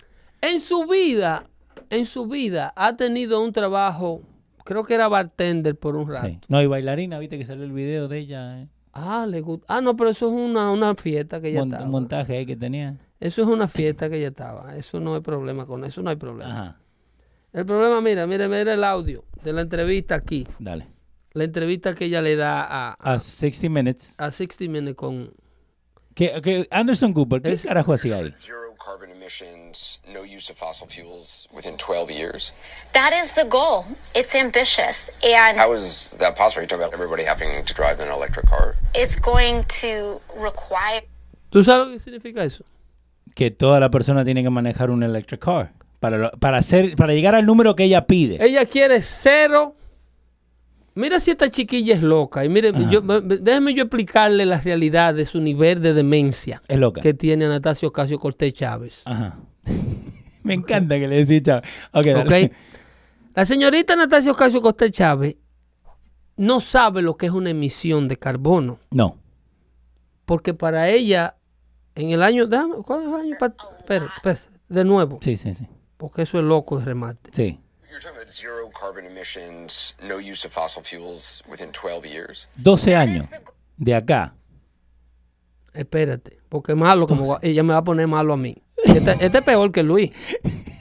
En 0.41 0.61
su 0.61 0.85
vida, 0.85 1.45
en 1.89 2.05
su 2.05 2.27
vida 2.27 2.73
ha 2.75 2.95
tenido 2.95 3.43
un 3.43 3.51
trabajo, 3.51 4.21
creo 4.63 4.83
que 4.85 4.93
era 4.95 5.07
bartender 5.07 5.75
por 5.77 5.95
un 5.95 6.09
rato. 6.09 6.27
Sí. 6.27 6.39
No, 6.47 6.61
y 6.61 6.67
bailarina, 6.67 7.19
viste 7.19 7.37
que 7.37 7.45
salió 7.45 7.63
el 7.63 7.71
video 7.71 8.07
de 8.07 8.19
ella. 8.19 8.61
eh. 8.61 8.67
Ah, 8.93 9.25
le 9.27 9.41
gusta. 9.41 9.65
Ah, 9.67 9.81
no, 9.81 9.97
pero 9.97 10.09
eso 10.11 10.27
es 10.27 10.33
una, 10.33 10.71
una 10.71 10.95
fiesta 10.95 11.41
que 11.41 11.49
ella 11.49 11.59
Mon- 11.59 11.69
estaba. 11.69 11.85
un 11.85 11.91
montaje 11.91 12.37
ahí 12.37 12.45
que 12.45 12.55
tenía. 12.55 12.97
Eso 13.19 13.41
es 13.41 13.47
una 13.47 13.67
fiesta 13.67 14.09
que 14.09 14.17
ella 14.17 14.27
estaba. 14.29 14.75
Eso 14.77 14.99
no 15.01 15.15
hay 15.15 15.21
problema 15.21 15.65
con 15.65 15.83
eso, 15.83 16.01
no 16.01 16.09
hay 16.09 16.15
problema. 16.15 16.51
Ajá. 16.51 16.79
El 17.51 17.65
problema, 17.65 17.99
mira, 18.01 18.25
mira, 18.27 18.47
mira 18.47 18.73
el 18.73 18.83
audio 18.83 19.23
de 19.43 19.53
la 19.53 19.61
entrevista 19.61 20.15
aquí. 20.15 20.45
Dale. 20.59 20.87
La 21.35 21.43
entrevista 21.43 21.93
que 21.95 22.05
ella 22.05 22.21
le 22.21 22.35
da 22.37 22.61
a, 22.63 22.91
a, 22.99 23.13
A 23.13 23.19
60 23.19 23.69
Minutes. 23.69 24.15
a 24.17 24.31
60 24.31 24.65
Minutes 24.71 24.95
con... 24.95 25.31
Que, 26.15 26.41
que 26.41 26.65
Anderson 26.71 27.13
Cooper, 27.13 27.41
¿qué 27.41 27.51
Es- 27.51 27.63
carajo 27.63 27.91
hacía 27.93 28.15
ahí? 28.17 28.31
Zero 28.33 28.73
carbon 28.83 29.09
emissions, 29.11 29.99
no 30.13 30.21
use 30.21 30.49
of 30.49 30.57
fossil 30.57 30.87
fuels 30.87 31.49
within 31.53 31.75
12 31.75 32.09
years. 32.09 32.53
That 32.93 33.11
is 33.21 33.33
the 33.33 33.43
goal. 33.43 33.83
It's 34.15 34.33
ambitious 34.33 35.11
and 35.23 35.59
How 35.59 35.73
is 35.73 36.15
that 36.19 36.35
possible? 36.37 36.61
You're 36.61 36.67
talking 36.67 36.85
about 36.85 36.93
everybody 36.93 37.23
having 37.25 37.65
to 37.65 37.73
drive 37.73 37.99
an 38.01 38.09
electric 38.09 38.45
car. 38.47 38.75
it's 38.93 39.19
going 39.19 39.63
to 39.81 40.21
require 40.41 41.05
¿Tú 41.49 41.63
sabes 41.65 41.87
lo 41.87 41.91
que 41.93 41.99
significa 41.99 42.45
eso? 42.45 42.63
Que 43.35 43.51
toda 43.51 43.79
la 43.81 43.89
persona 43.89 44.23
tiene 44.23 44.41
que 44.41 44.49
manejar 44.49 44.89
un 44.91 45.03
electric 45.03 45.41
car. 45.41 45.73
Para, 45.99 46.17
lo- 46.17 46.31
para, 46.39 46.59
hacer, 46.59 46.95
para 46.95 47.13
llegar 47.13 47.35
al 47.35 47.45
número 47.45 47.75
que 47.75 47.83
ella 47.83 48.05
pide. 48.07 48.37
Ella 48.41 48.65
quiere 48.65 49.01
cero. 49.01 49.75
Mira 50.95 51.19
si 51.19 51.31
esta 51.31 51.49
chiquilla 51.49 51.93
es 51.95 52.01
loca. 52.01 52.45
Y 52.45 52.49
mire, 52.49 52.71
yo, 52.89 53.01
me- 53.01 53.19
me- 53.21 53.37
déjeme 53.37 53.73
yo 53.73 53.83
explicarle 53.83 54.45
la 54.45 54.59
realidad 54.61 55.13
de 55.13 55.25
su 55.25 55.41
nivel 55.41 55.81
de 55.81 55.93
demencia 55.93 56.61
Es 56.69 56.79
loca. 56.79 57.01
que 57.01 57.13
tiene 57.13 57.45
Anastasio 57.45 57.89
Ocasio 57.89 58.17
Cortés 58.17 58.53
Chávez. 58.53 59.01
Ajá. 59.05 59.37
Me 60.43 60.53
encanta 60.53 60.95
que 60.95 61.07
le 61.07 61.25
decís. 61.25 61.43
¿Ok? 61.91 62.05
La 63.33 63.45
señorita 63.45 63.93
Anastasio 63.93 64.31
Ocasio 64.31 64.61
Cortés 64.61 64.91
Chávez 64.91 65.35
no 66.37 66.59
sabe 66.61 67.01
lo 67.01 67.17
que 67.17 67.25
es 67.25 67.31
una 67.31 67.49
emisión 67.49 68.07
de 68.07 68.17
carbono. 68.17 68.79
No. 68.91 69.17
Porque 70.25 70.53
para 70.53 70.89
ella, 70.89 71.35
en 71.95 72.11
el 72.11 72.23
año. 72.23 72.47
Déjame, 72.47 72.75
¿Cuál 72.85 73.01
es 73.01 73.07
el 73.07 73.13
año? 73.15 73.35
Espera, 73.79 74.07
de 74.69 74.83
nuevo. 74.85 75.19
Sí, 75.21 75.35
sí, 75.35 75.53
sí. 75.53 75.67
Porque 75.97 76.21
eso 76.23 76.37
es 76.39 76.43
loco 76.45 76.77
de 76.79 76.85
remate. 76.85 77.29
Sí. 77.33 77.59
You're 77.95 78.01
talking 78.01 78.17
about 78.17 78.29
zero 78.29 78.69
carbon 78.77 79.05
emissions, 79.05 79.95
no 80.05 80.17
use 80.17 80.43
of 80.43 80.51
fossil 80.51 80.83
fuels 80.83 81.41
within 81.49 81.71
12 81.71 82.05
years. 82.05 82.49
12 82.61 82.93
años. 82.93 83.25
De 83.77 83.95
acá. 83.95 84.33
Espérate, 85.73 86.39
porque 86.49 86.73
es 86.73 86.77
malo, 86.77 87.07
como 87.07 87.39
ella 87.41 87.63
me 87.63 87.71
va 87.71 87.79
a 87.79 87.83
poner 87.85 88.05
malo 88.07 88.33
a 88.33 88.37
mí. 88.37 88.57
Este, 88.83 89.11
este 89.25 89.37
es 89.37 89.43
peor 89.45 89.71
que 89.71 89.81
Luis. 89.81 90.11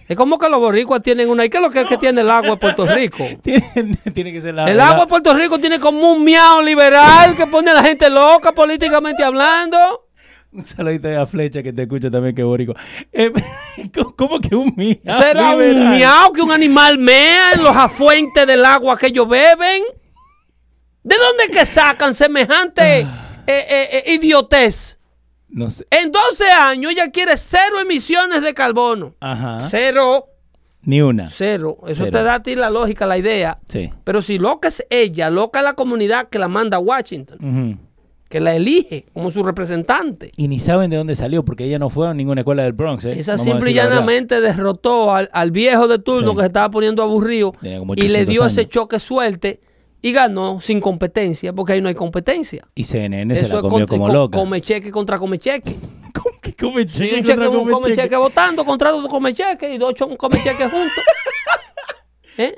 Es 0.09 0.17
como 0.17 0.39
que 0.41 0.49
los 0.49 0.59
boricuas 0.59 1.03
tienen 1.05 1.29
una. 1.31 1.45
¿Y 1.45 1.51
qué 1.51 1.59
es 1.59 1.63
lo 1.63 1.71
que, 1.71 1.85
que 1.87 1.99
tiene 1.99 2.23
el 2.23 2.31
agua 2.31 2.51
de 2.51 2.57
Puerto 2.57 2.85
Rico? 2.85 3.25
Tiene, 3.43 3.97
tiene 4.13 4.33
que 4.33 4.41
ser 4.41 4.55
la. 4.55 4.65
El 4.69 4.77
la- 4.77 4.89
agua 4.89 5.03
de 5.05 5.07
Puerto 5.07 5.33
Rico 5.35 5.61
tiene 5.61 5.79
como 5.79 6.13
un 6.15 6.25
miau 6.25 6.63
liberal 6.63 7.37
que 7.37 7.47
pone 7.47 7.71
a 7.71 7.75
la 7.75 7.85
gente 7.85 8.11
loca 8.11 8.51
políticamente 8.53 9.23
hablando. 9.23 10.04
Un 10.57 10.65
saludito 10.65 11.21
a 11.21 11.27
Flecha 11.27 11.63
que 11.65 11.73
te 11.73 11.83
escucha 11.83 12.11
también, 12.11 12.35
que 12.35 12.45
borico. 12.45 12.75
Eh, 13.13 13.33
¿cómo, 14.17 14.39
que 14.41 14.55
un 14.55 14.73
miau? 14.77 14.97
¿Será 15.05 15.51
un 15.57 15.59
liberal? 15.63 15.97
miau 15.97 16.33
que 16.33 16.43
un 16.43 16.53
animal 16.53 16.97
mea 16.97 17.53
en 17.55 17.63
los 17.65 17.77
afuentes 17.77 18.47
del 18.47 18.65
agua 18.65 18.97
que 18.97 19.09
ellos 19.09 19.29
beben? 19.29 19.83
¿De 21.03 21.17
dónde 21.17 21.49
que 21.53 21.67
sacan 21.67 22.15
semejante 22.15 23.01
eh, 23.01 23.07
eh, 23.47 24.03
eh, 24.07 24.15
idiotez? 24.15 25.01
No 25.49 25.71
sé. 25.71 25.87
En 25.91 26.13
12 26.13 26.45
años 26.51 26.93
ella 26.93 27.11
quiere 27.11 27.37
cero 27.37 27.81
emisiones 27.81 28.41
de 28.43 28.55
carbono. 28.55 29.15
Ajá. 29.21 29.59
Cero. 29.59 30.29
Ni 30.83 31.03
una. 31.03 31.29
Cero. 31.31 31.79
Eso 31.87 32.05
Cero. 32.05 32.19
te 32.19 32.23
da 32.23 32.35
a 32.35 32.43
ti 32.43 32.55
la 32.55 32.71
lógica, 32.71 33.07
la 33.07 33.19
idea. 33.19 33.59
Sí. 33.69 33.93
Pero 34.05 34.23
si 34.23 34.39
loca 34.39 34.69
es 34.69 34.87
ella, 34.89 35.31
loca 35.31 35.59
es 35.61 35.65
la 35.65 35.75
comunidad 35.75 36.29
que 36.29 36.39
la 36.39 36.49
manda 36.49 36.77
a 36.77 36.81
Washington, 36.81 37.39
Ujú. 37.41 37.79
Que 38.35 38.41
la 38.41 38.57
elige 38.57 39.07
como 39.13 39.31
su 39.31 39.45
representante. 39.45 40.33
Y 40.37 40.49
ni 40.49 40.59
saben 40.59 40.91
de 40.91 40.97
dónde 40.97 41.15
salió, 41.15 41.45
porque 41.45 41.63
ella 41.67 41.79
no 41.79 41.89
fue 41.89 42.09
a 42.09 42.15
ninguna 42.15 42.41
escuela 42.41 42.65
del 42.65 42.73
Bronx. 42.73 43.05
¿eh? 43.05 43.15
Esa 43.17 43.39
simple 43.39 43.71
y 43.71 43.75
llanamente 43.75 44.41
derrotó 44.41 45.15
al, 45.15 45.31
al 45.33 45.53
viejo 45.53 45.87
de 45.87 46.01
turno 46.01 46.31
Sí. 46.31 46.37
que 46.39 46.43
se 46.43 46.47
estaba 46.49 46.69
poniendo 46.73 47.05
aburrido 47.05 47.53
y 47.63 47.69
le 47.69 47.79
800 48.23 48.27
dio 48.27 48.45
ese 48.45 48.67
choque 48.69 48.99
suerte 48.99 49.61
y 50.03 50.11
ganó 50.11 50.59
sin 50.61 50.81
competencia, 50.81 51.53
porque 51.53 51.75
ahí 51.75 51.81
no 51.81 51.89
hay 51.89 51.95
competencia. 51.95 52.67
Y 52.75 52.83
CNN 52.83 53.37
se 53.37 53.49
la 53.49 53.61
comió 53.63 53.87
como 53.87 54.09
co- 54.09 54.13
loca. 54.13 54.37
come 54.37 54.61
cheque 54.61 54.91
contra 54.91 55.17
come 55.21 55.39
cheque. 55.39 55.77
¿Cómo 56.13 56.41
que 56.43 56.55
come 56.57 56.83
Y 56.83 56.87
cheque? 56.87 57.15
un 57.19 57.23
cheque, 57.23 57.37
contra 57.37 57.49
un 57.51 57.57
come 57.61 57.73
come 57.73 57.85
cheque? 57.87 58.03
cheque 58.03 58.17
votando 58.17 58.65
contra 58.65 58.93
otro 58.93 59.09
come 59.09 59.33
cheque 59.33 59.73
y 59.75 59.79
dos 59.79 59.95
come 60.19 60.39
cheques 60.43 60.71
juntos. 60.73 61.05
¿Eh? 62.37 62.57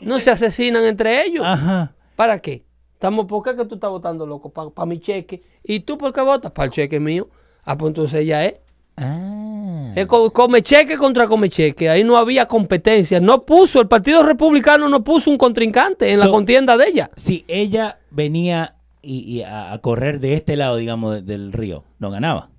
No 0.00 0.18
se 0.18 0.30
asesinan 0.30 0.84
entre 0.84 1.26
ellos. 1.26 1.44
Ajá. 1.46 1.94
¿Para 2.16 2.40
qué? 2.40 2.64
Estamos, 3.02 3.26
¿Por 3.26 3.42
qué 3.42 3.56
que 3.56 3.64
tú 3.64 3.74
estás 3.74 3.90
votando, 3.90 4.24
loco? 4.24 4.48
Para 4.50 4.86
mi 4.86 5.00
cheque. 5.00 5.42
¿Y 5.64 5.80
tú 5.80 5.98
por 5.98 6.12
qué 6.12 6.20
votas? 6.20 6.52
Para 6.52 6.66
el 6.66 6.70
cheque 6.70 7.00
mío. 7.00 7.26
Ah, 7.64 7.76
pues 7.76 7.88
entonces 7.90 8.20
ella 8.20 8.44
es. 8.44 8.54
Ah. 8.96 9.90
Es 9.96 10.06
co- 10.06 10.32
come 10.32 10.62
cheque 10.62 10.96
contra 10.96 11.26
come 11.26 11.50
cheque. 11.50 11.90
Ahí 11.90 12.04
no 12.04 12.16
había 12.16 12.46
competencia. 12.46 13.18
No 13.18 13.44
puso, 13.44 13.80
el 13.80 13.88
Partido 13.88 14.22
Republicano 14.22 14.88
no 14.88 15.02
puso 15.02 15.32
un 15.32 15.36
contrincante 15.36 16.12
en 16.12 16.20
la 16.20 16.28
contienda 16.28 16.76
de 16.76 16.86
ella. 16.90 17.10
Si 17.16 17.44
ella 17.48 17.98
venía 18.12 18.76
y, 19.02 19.18
y 19.38 19.42
a, 19.42 19.72
a 19.72 19.78
correr 19.78 20.20
de 20.20 20.34
este 20.34 20.54
lado, 20.56 20.76
digamos, 20.76 21.12
de- 21.16 21.22
del 21.22 21.52
río, 21.52 21.82
no 21.98 22.08
ganaba. 22.12 22.50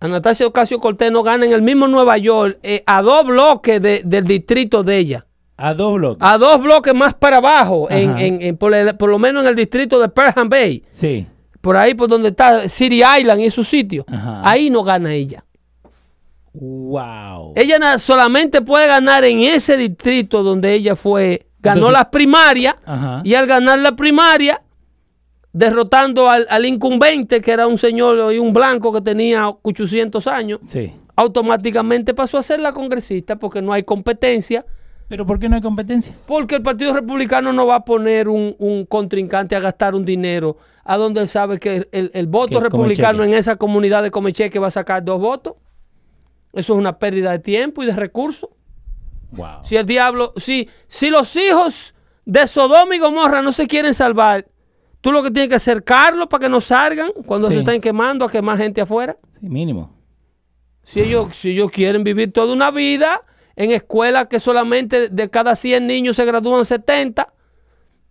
Anastasia 0.00 0.46
Ocasio 0.46 0.80
Cortés 0.80 1.10
no 1.10 1.22
gana 1.22 1.46
en 1.46 1.52
el 1.52 1.62
mismo 1.62 1.88
Nueva 1.88 2.18
York 2.18 2.58
eh, 2.62 2.82
a 2.84 3.00
dos 3.00 3.24
bloques 3.24 3.80
de- 3.80 4.02
del 4.04 4.24
distrito 4.26 4.82
de 4.82 4.98
ella. 4.98 5.26
A 5.64 5.74
dos 5.74 5.94
bloques. 5.94 6.28
A 6.28 6.38
dos 6.38 6.60
bloques 6.60 6.94
más 6.94 7.14
para 7.14 7.36
abajo, 7.38 7.88
en, 7.90 8.18
en- 8.18 8.42
en- 8.42 8.56
por, 8.56 8.74
el- 8.74 8.96
por 8.96 9.08
lo 9.10 9.18
menos 9.18 9.42
en 9.44 9.48
el 9.50 9.54
distrito 9.54 10.00
de 10.00 10.08
Perham 10.08 10.48
Bay. 10.48 10.84
Sí. 10.90 11.26
Por 11.60 11.76
ahí 11.76 11.94
por 11.94 12.08
donde 12.08 12.30
está 12.30 12.68
City 12.68 13.02
Island 13.18 13.40
y 13.40 13.46
esos 13.46 13.68
sitios. 13.68 14.04
Ajá. 14.08 14.40
Ahí 14.44 14.68
no 14.70 14.82
gana 14.82 15.12
ella. 15.14 15.44
Wow. 16.52 17.52
Ella 17.56 17.98
solamente 17.98 18.60
puede 18.60 18.86
ganar 18.86 19.24
en 19.24 19.40
ese 19.40 19.76
distrito 19.76 20.42
donde 20.42 20.72
ella 20.74 20.96
fue, 20.96 21.46
ganó 21.60 21.90
las 21.90 22.06
primarias 22.06 22.74
y 23.24 23.34
al 23.34 23.46
ganar 23.46 23.78
la 23.78 23.96
primaria, 23.96 24.60
derrotando 25.52 26.28
al, 26.28 26.46
al 26.50 26.64
incumbente, 26.66 27.40
que 27.40 27.52
era 27.52 27.66
un 27.66 27.78
señor 27.78 28.32
y 28.34 28.38
un 28.38 28.52
blanco 28.52 28.92
que 28.92 29.00
tenía 29.00 29.48
800 29.48 30.26
años, 30.26 30.60
Sí. 30.66 30.92
automáticamente 31.16 32.12
pasó 32.14 32.38
a 32.38 32.42
ser 32.42 32.60
la 32.60 32.72
congresista 32.72 33.36
porque 33.36 33.62
no 33.62 33.72
hay 33.72 33.82
competencia, 33.84 34.64
Pero 35.12 35.26
¿por 35.26 35.38
qué 35.38 35.46
no 35.50 35.56
hay 35.56 35.60
competencia? 35.60 36.16
porque 36.26 36.54
el 36.54 36.62
Partido 36.62 36.94
Republicano 36.94 37.52
no 37.52 37.66
va 37.66 37.74
a 37.74 37.84
poner 37.84 38.30
un, 38.30 38.56
un 38.58 38.86
contrincante 38.86 39.54
a 39.54 39.60
gastar 39.60 39.94
un 39.94 40.06
dinero 40.06 40.56
a 40.84 40.96
donde 40.96 41.20
él 41.20 41.28
sabe 41.28 41.58
que 41.60 41.86
el, 41.92 42.10
el 42.14 42.26
voto 42.26 42.58
Que 42.58 42.64
republicano 42.64 43.22
en 43.22 43.34
esa 43.34 43.56
comunidad 43.56 44.02
de 44.02 44.10
Comecheque 44.10 44.58
va 44.58 44.68
a 44.68 44.70
sacar 44.70 45.04
dos 45.04 45.20
votos. 45.20 45.56
Eso 46.54 46.72
es 46.72 46.78
una 46.78 46.98
pérdida 46.98 47.30
de 47.30 47.40
tiempo 47.40 47.82
y 47.82 47.86
de 47.86 47.92
recursos. 47.92 48.48
Wow. 49.32 49.64
Si 49.64 49.76
el 49.76 49.84
diablo, 49.84 50.32
si, 50.38 50.70
si 50.86 51.10
los 51.10 51.36
hijos 51.36 51.94
de 52.24 52.46
Sodoma 52.46 52.96
y 52.96 52.98
Gomorra 52.98 53.42
no 53.42 53.52
se 53.52 53.66
quieren 53.66 53.92
salvar, 53.92 54.46
tú 55.02 55.12
lo 55.12 55.22
que 55.22 55.30
tienes 55.30 55.50
que 55.50 55.56
acercarlos 55.56 56.28
para 56.28 56.44
que 56.44 56.48
no 56.48 56.62
salgan 56.62 57.10
cuando 57.26 57.48
Sí. 57.48 57.52
se 57.52 57.58
están 57.58 57.82
quemando 57.82 58.24
a 58.24 58.30
quemar 58.30 58.56
gente 58.56 58.80
afuera. 58.80 59.18
Sí, 59.38 59.46
mínimo. 59.50 59.94
Si 60.84 61.00
ellos, 61.02 61.36
si 61.36 61.50
ellos 61.50 61.70
quieren 61.70 62.02
vivir 62.02 62.32
toda 62.32 62.54
una 62.54 62.70
vida 62.70 63.20
en 63.56 63.70
escuelas 63.72 64.26
que 64.28 64.40
solamente 64.40 65.08
de 65.08 65.30
cada 65.30 65.56
100 65.56 65.86
niños 65.86 66.16
se 66.16 66.24
gradúan 66.24 66.64
70, 66.64 67.32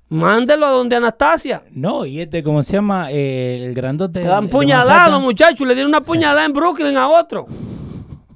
mándelo 0.09 0.65
a 0.65 0.71
donde 0.71 0.95
Anastasia. 0.95 1.63
No, 1.71 2.05
y 2.05 2.19
este, 2.21 2.43
¿cómo 2.43 2.63
se 2.63 2.73
llama? 2.73 3.11
Eh, 3.11 3.63
el 3.65 3.73
grandote. 3.73 4.19
Le 4.21 4.27
dan 4.27 4.49
puñalada 4.49 5.05
a 5.05 5.09
los 5.09 5.21
muchachos, 5.21 5.67
le 5.67 5.73
dieron 5.73 5.89
una 5.91 6.01
puñalada 6.01 6.45
en 6.45 6.53
Brooklyn 6.53 6.97
a 6.97 7.07
otro. 7.07 7.47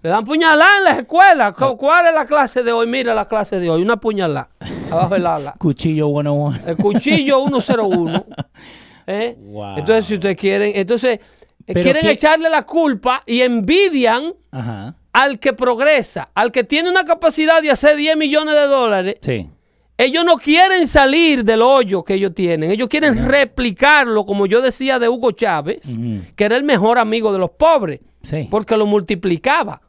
Le 0.01 0.09
dan 0.11 0.23
puñalada 0.23 0.77
en 0.77 0.83
las 0.83 0.97
escuelas. 0.99 1.53
Ah. 1.57 1.67
¿Cu- 1.69 1.77
¿Cuál 1.77 2.05
es 2.07 2.13
la 2.13 2.25
clase 2.25 2.61
de 2.63 2.71
hoy? 2.71 2.85
Mira 2.87 3.13
la 3.15 3.27
clase 3.27 3.59
de 3.59 3.69
hoy, 3.69 3.81
una 3.81 3.97
puñalada 3.97 4.49
abajo 4.91 5.15
del 5.15 5.25
ala. 5.25 5.55
Cuchillo 5.59 6.07
101. 6.09 6.59
El 6.67 6.77
cuchillo 6.77 7.43
101. 7.47 8.25
¿eh? 9.07 9.35
Wow. 9.39 9.77
Entonces, 9.79 10.05
si 10.05 10.13
ustedes 10.13 10.37
quieren, 10.37 10.73
entonces 10.75 11.19
eh, 11.67 11.73
quieren 11.73 12.03
qué- 12.03 12.11
echarle 12.11 12.49
la 12.51 12.63
culpa 12.67 13.23
y 13.25 13.41
envidian 13.41 14.33
Ajá. 14.51 14.95
Al 15.17 15.39
que 15.39 15.53
progresa, 15.53 16.29
al 16.35 16.51
que 16.51 16.65
tiene 16.65 16.89
una 16.89 17.05
capacidad 17.05 17.61
de 17.61 17.71
hacer 17.71 17.95
10 17.95 18.17
millones 18.17 18.53
de 18.53 18.67
dólares, 18.67 19.15
Sí. 19.21 19.49
ellos 19.97 20.25
no 20.25 20.35
quieren 20.37 20.85
salir 20.87 21.45
del 21.45 21.61
hoyo 21.61 22.03
que 22.03 22.15
ellos 22.15 22.33
tienen. 22.35 22.69
Ellos 22.69 22.89
quieren 22.89 23.25
replicarlo, 23.27 24.25
como 24.25 24.45
yo 24.45 24.61
decía 24.61 24.99
de 24.99 25.07
Hugo 25.07 25.31
Chávez, 25.31 25.79
que 26.35 26.43
era 26.43 26.57
el 26.57 26.63
mejor 26.65 26.97
amigo 26.97 27.31
de 27.31 27.39
los 27.39 27.51
pobres, 27.51 28.01
Sí. 28.23 28.47
porque 28.51 28.75
lo 28.75 28.85
multiplicaba. 28.87 29.81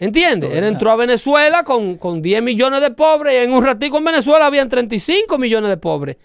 ¿Entiendes? 0.00 0.50
Él 0.52 0.64
entró 0.64 0.90
a 0.90 0.96
Venezuela 0.96 1.62
con, 1.62 1.96
con 1.96 2.20
10 2.20 2.42
millones 2.42 2.80
de 2.80 2.90
pobres 2.90 3.34
y 3.34 3.36
en 3.36 3.52
un 3.52 3.62
ratico 3.64 3.98
en 3.98 4.04
Venezuela 4.04 4.46
habían 4.46 4.68
35 4.68 5.38
millones 5.38 5.70
de 5.70 5.76
pobres. 5.76 6.16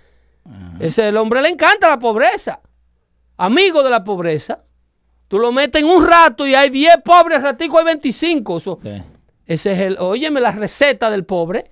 Ese 0.80 1.08
el 1.10 1.18
hombre 1.18 1.44
le 1.44 1.50
encanta 1.50 1.88
la 1.88 2.00
pobreza. 2.00 2.60
Amigo 3.38 3.84
de 3.84 3.92
la 3.92 4.04
pobreza. 4.04 4.64
Tú 5.28 5.40
lo 5.40 5.52
metes 5.52 5.82
en 5.82 5.88
un 5.90 6.06
rato 6.06 6.48
y 6.48 6.56
hay 6.56 6.70
10 6.70 6.98
pobres, 7.04 7.42
ratico 7.42 7.78
hay 7.80 7.86
25. 7.86 8.58
Eso- 8.58 8.78
Sí. 8.82 8.90
Ese 9.46 9.72
es 9.74 9.80
el, 9.80 9.98
óyeme, 10.00 10.42
la 10.42 10.52
receta 10.52 11.10
del 11.10 11.24
pobre. 11.26 11.72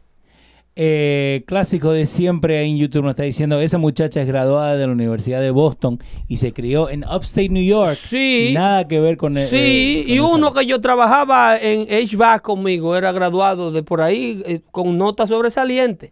Eh, 0.78 1.44
clásico 1.48 1.92
de 1.92 2.06
siempre 2.06 2.58
ahí 2.58 2.72
en 2.72 2.78
YouTube 2.78 3.04
nos 3.04 3.12
está 3.12 3.24
diciendo, 3.24 3.62
esa 3.62 3.78
muchacha 3.78 4.20
es 4.22 4.28
graduada 4.28 4.76
de 4.76 4.86
la 4.86 4.92
Universidad 4.92 5.40
de 5.40 5.50
Boston 5.52 6.00
y 6.28 6.36
se 6.36 6.52
crió 6.52 6.90
en 6.90 7.06
Upstate 7.06 7.48
New 7.48 7.64
York. 7.64 7.94
Sí. 7.94 8.52
Nada 8.54 8.86
que 8.86 9.00
ver 9.00 9.16
con... 9.16 9.38
eh, 9.38 9.46
Sí, 9.46 9.56
eh, 10.00 10.04
con 10.06 10.16
y 10.16 10.20
uno 10.20 10.54
que 10.54 10.66
yo 10.66 10.82
trabajaba 10.82 11.58
en 11.58 11.88
HVAC 11.88 12.42
conmigo, 12.42 12.98
era 12.98 13.14
graduado 13.14 13.72
de 13.72 13.84
por 13.84 14.02
ahí 14.02 14.44
eh, 14.46 14.60
con 14.72 14.98
nota 14.98 15.28
sobresaliente. 15.28 16.12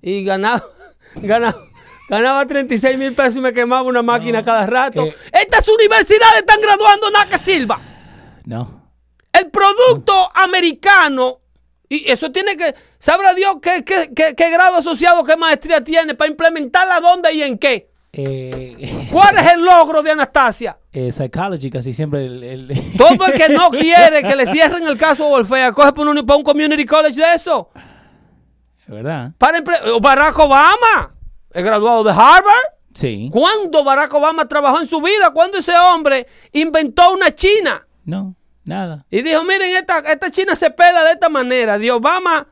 Y 0.00 0.24
ganaba, 0.24 0.64
ganaba, 1.16 1.58
ganaba 2.10 2.44
36 2.46 2.98
mil 2.98 3.14
pesos 3.14 3.36
y 3.36 3.40
me 3.40 3.52
quemaba 3.52 3.82
una 3.82 4.02
máquina 4.02 4.42
cada 4.42 4.66
rato. 4.66 5.04
eh. 5.06 5.16
Estas 5.32 5.66
universidades 5.68 6.40
están 6.40 6.60
graduando 6.60 7.10
nada 7.10 7.26
que 7.26 7.38
sirva. 7.38 7.80
No. 8.44 8.82
El 9.32 9.48
producto 9.50 10.28
americano, 10.34 11.40
y 11.88 12.10
eso 12.10 12.30
tiene 12.32 12.56
que, 12.56 12.74
sabrá 12.98 13.32
Dios 13.32 13.56
qué, 13.62 13.84
qué- 13.84 14.10
qué- 14.14 14.34
qué 14.34 14.50
grado 14.50 14.76
asociado, 14.76 15.24
qué 15.24 15.36
maestría 15.36 15.82
tiene 15.82 16.14
para 16.14 16.30
implementarla 16.30 17.00
dónde 17.00 17.32
y 17.32 17.42
en 17.42 17.56
qué. 17.56 17.88
Eh, 18.12 19.06
¿Cuál 19.12 19.38
es 19.38 19.52
el 19.52 19.64
logro 19.64 20.02
de 20.02 20.10
Anastasia? 20.10 20.76
eh, 20.92 21.12
psychology 21.12 21.70
casi 21.70 21.94
siempre... 21.94 22.26
El, 22.26 22.42
el- 22.42 22.92
Todo 22.98 23.26
el 23.26 23.34
que 23.34 23.48
no 23.50 23.70
quiere 23.70 24.22
que 24.24 24.34
le 24.34 24.46
cierren 24.48 24.84
el 24.88 24.98
caso 24.98 25.28
Wolfea, 25.28 25.70
coge 25.70 25.92
para 25.92 26.10
un, 26.10 26.26
para 26.26 26.36
un 26.38 26.42
community 26.42 26.84
college 26.84 27.14
de 27.20 27.34
eso. 27.34 27.70
¿Verdad? 28.88 29.30
Para 29.38 29.62
Barack 30.00 30.36
Obama, 30.40 31.14
es 31.52 31.64
graduado 31.64 32.04
de 32.04 32.10
Harvard. 32.10 32.64
Sí. 32.94 33.28
¿Cuándo 33.32 33.84
Barack 33.84 34.12
Obama 34.14 34.46
trabajó 34.48 34.80
en 34.80 34.86
su 34.86 35.00
vida? 35.00 35.30
¿Cuándo 35.32 35.58
ese 35.58 35.76
hombre 35.76 36.26
inventó 36.52 37.12
una 37.12 37.30
China? 37.34 37.86
No, 38.04 38.34
nada. 38.64 39.06
Y 39.10 39.22
dijo, 39.22 39.44
miren, 39.44 39.76
esta, 39.76 39.98
esta 40.00 40.30
China 40.30 40.56
se 40.56 40.70
pela 40.70 41.04
de 41.04 41.12
esta 41.12 41.28
manera. 41.28 41.78
De 41.78 41.90
Obama, 41.92 42.48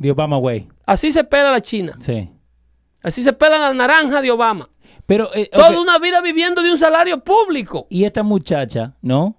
The 0.00 0.10
Obama 0.10 0.38
Way. 0.38 0.68
así 0.86 1.12
se 1.12 1.22
pela 1.24 1.52
la 1.52 1.60
China. 1.60 1.96
Sí. 2.00 2.30
Así 3.02 3.22
se 3.22 3.32
pela 3.34 3.58
la 3.58 3.74
naranja 3.74 4.22
de 4.22 4.30
Obama. 4.30 4.70
Pero... 5.06 5.28
eh, 5.34 5.50
Toda 5.52 5.78
una 5.78 5.98
vida 5.98 6.22
viviendo 6.22 6.62
de 6.62 6.70
un 6.70 6.78
salario 6.78 7.22
público. 7.22 7.86
Y 7.90 8.04
esta 8.04 8.22
muchacha, 8.22 8.94
¿no? 9.02 9.36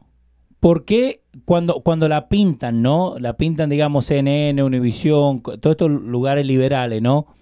¿Por 0.59 0.85
qué 0.85 1.23
cuando, 1.45 1.81
cuando 1.81 2.07
la 2.07 2.27
pintan, 2.29 2.83
¿no? 2.83 3.15
La 3.19 3.35
pintan, 3.35 3.69
digamos, 3.71 4.05
CNN, 4.05 4.61
Univision, 4.63 5.41
todos 5.41 5.71
estos 5.71 5.89
lugares 5.89 6.45
liberales, 6.45 7.01
¿no? 7.01 7.34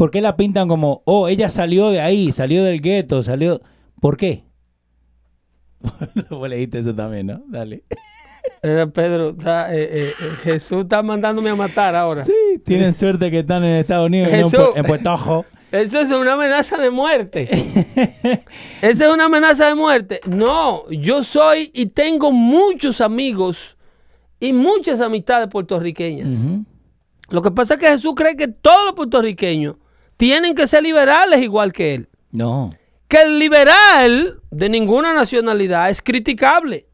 ¿Por 0.00 0.10
qué 0.10 0.22
la 0.22 0.34
pintan 0.34 0.66
como, 0.66 1.02
oh, 1.04 1.28
ella 1.28 1.50
salió 1.50 1.90
de 1.90 2.00
ahí, 2.00 2.32
salió 2.32 2.64
del 2.64 2.80
gueto, 2.80 3.22
salió... 3.22 3.60
¿Por 4.00 4.16
qué? 4.16 4.46
Vos 6.30 6.48
leíste 6.48 6.78
eso 6.78 6.94
también, 6.94 7.26
¿no? 7.26 7.42
Dale. 7.48 7.84
Eh, 8.62 8.86
Pedro, 8.94 9.28
está, 9.38 9.74
eh, 9.76 9.88
eh, 9.92 10.12
Jesús 10.42 10.84
está 10.84 11.02
mandándome 11.02 11.50
a 11.50 11.54
matar 11.54 11.94
ahora. 11.94 12.24
Sí, 12.24 12.32
tienen 12.64 12.94
suerte 12.94 13.30
que 13.30 13.40
están 13.40 13.62
en 13.62 13.74
Estados 13.74 14.06
Unidos 14.06 14.28
y 14.28 14.30
no 14.32 14.38
en, 14.38 14.44
Jesús. 14.44 14.58
Pu- 14.58 14.72
en 14.76 14.84
Puerto. 14.86 15.44
Eso 15.70 16.00
es 16.00 16.10
una 16.10 16.32
amenaza 16.32 16.78
de 16.78 16.88
muerte. 16.90 17.46
Esa 18.80 19.04
es 19.06 19.12
una 19.12 19.26
amenaza 19.26 19.68
de 19.68 19.74
muerte. 19.74 20.22
No, 20.26 20.88
yo 20.88 21.22
soy 21.22 21.70
y 21.74 21.84
tengo 21.84 22.32
muchos 22.32 23.02
amigos 23.02 23.76
y 24.40 24.54
muchas 24.54 24.98
amistades 25.02 25.48
puertorriqueñas. 25.48 26.26
Lo 27.28 27.42
que 27.42 27.50
pasa 27.50 27.74
es 27.74 27.80
que 27.80 27.86
Jesús 27.88 28.14
cree 28.16 28.34
que 28.34 28.48
todos 28.48 28.86
los 28.86 28.94
puertorriqueños 28.94 29.76
tienen 30.20 30.54
que 30.54 30.66
ser 30.66 30.82
liberales 30.82 31.40
igual 31.42 31.72
que 31.72 31.94
él. 31.94 32.08
No. 32.30 32.74
Que 33.08 33.22
el 33.22 33.38
liberal 33.38 34.38
de 34.50 34.68
ninguna 34.68 35.14
nacionalidad 35.14 35.88
es 35.88 36.02
criticable. 36.02 36.86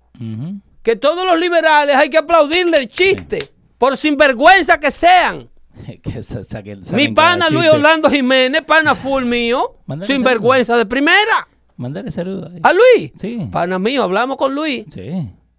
Que 0.83 0.95
todos 0.95 1.27
los 1.27 1.37
liberales 1.39 1.97
hay 1.97 2.09
que 2.09 2.18
aplaudirle 2.18 2.79
el 2.79 2.89
chiste, 2.89 3.51
por 3.79 3.97
sinvergüenza 3.97 4.79
que 4.79 4.91
sean. 4.93 5.49
Que 6.03 6.22
sa- 6.22 6.41
saquen- 6.45 6.81
Mi 6.95 7.09
pana 7.09 7.49
Luis. 7.51 7.68
Orlando 7.68 8.09
Jiménez, 8.09 8.62
pana 8.62 8.95
full 8.95 9.24
mío, 9.24 9.74
Mándale 9.87 10.07
sin 10.07 10.22
vergüenza 10.22 10.77
de 10.77 10.87
primera. 10.87 11.49
Mandale 11.77 12.11
saludos. 12.12 12.51
¿A 12.62 12.72
Luis? 12.72 13.11
Sí. 13.16 13.49
Pana 13.51 13.79
mío, 13.79 14.03
hablamos 14.05 14.37
con 14.39 14.55
Luis. 14.55 14.87
Sí. 14.89 15.11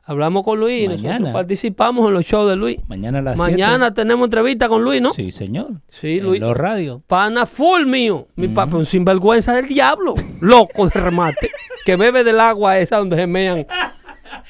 Hablamos 0.10 0.43
con 0.43 0.58
Luis. 0.58 0.86
y 0.86 0.88
Mañana. 0.88 1.10
Nosotros 1.20 1.34
participamos 1.34 2.08
en 2.08 2.14
los 2.14 2.26
shows 2.26 2.49
de 2.49 2.55
Luis. 2.55 2.78
Mañana 2.88 3.20
a 3.20 3.22
las 3.22 3.38
Mañana 3.38 3.93
tenemos 3.93 4.26
entrevista 4.26 4.70
con 4.70 4.82
Luis, 4.82 5.01
¿no? 5.01 5.12
Sí, 5.12 5.32
señor. 5.32 5.82
Sí, 5.89 6.20
En 6.20 6.24
Luis. 6.24 6.39
los 6.39 6.55
radios. 6.55 7.01
Pana 7.08 7.45
full 7.45 7.86
mío. 7.86 8.28
Mi 8.38 8.47
papá, 8.47 8.78
un 8.78 8.86
sinvergüenza 8.86 9.53
del 9.53 9.68
diablo. 9.68 10.14
Loco 10.41 10.88
de 10.88 10.99
remate. 10.99 11.49
que 11.86 11.97
bebe 11.97 12.24
del 12.24 12.39
agua 12.39 12.80
esa 12.80 12.97
donde 12.99 13.18
se 13.18 13.28
mean 13.28 13.68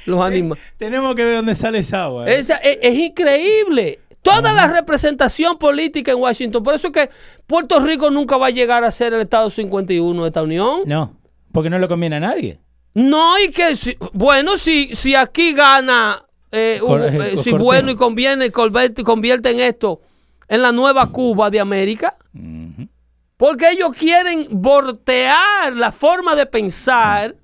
los 0.06 0.22
animales. 0.24 0.64
Tenemos 0.78 1.16
que 1.16 1.24
ver 1.26 1.38
dónde 1.38 1.56
sale 1.56 1.80
esa 1.80 2.04
agua. 2.04 2.28
¿eh? 2.30 2.38
Esa, 2.38 2.58
es, 2.58 2.78
es 2.82 2.96
increíble. 2.96 4.00
Toda 4.22 4.54
la 4.54 4.68
representación 4.68 5.58
política 5.58 6.12
en 6.12 6.20
Washington. 6.20 6.62
Por 6.62 6.76
eso 6.76 6.88
es 6.88 6.94
que 6.94 7.10
Puerto 7.48 7.80
Rico 7.80 8.12
nunca 8.12 8.38
va 8.38 8.48
a 8.48 8.50
llegar 8.52 8.84
a 8.84 8.92
ser 8.92 9.14
el 9.14 9.22
Estado 9.22 9.50
51 9.50 10.22
de 10.22 10.28
esta 10.28 10.44
unión. 10.44 10.82
No, 10.86 11.14
porque 11.52 11.70
no 11.70 11.80
le 11.80 11.88
conviene 11.88 12.18
a 12.18 12.20
nadie. 12.20 12.60
No, 12.98 13.38
y 13.40 13.52
que, 13.52 13.76
si- 13.76 13.96
bueno, 14.14 14.58
si, 14.58 14.96
si 14.96 15.14
aquí 15.14 15.54
gana, 15.54 16.26
eh, 16.52 16.80
Cor- 16.82 17.04
eh, 17.06 17.34
eh, 17.34 17.38
si 17.38 17.52
bueno 17.52 17.92
y 17.92 17.96
conviene, 17.96 18.50
convierte, 18.52 19.04
convierte 19.04 19.52
en 19.52 19.60
esto, 19.60 20.02
en 20.48 20.64
la 20.64 20.72
nueva 20.72 21.06
Cuba 21.12 21.50
de 21.52 21.60
América, 21.60 22.16
porque 23.38 23.70
ellos 23.70 23.92
quieren 23.94 24.48
voltear 24.50 25.76
la 25.76 25.92
forma 25.92 26.36
de 26.36 26.46
pensar 26.48 27.36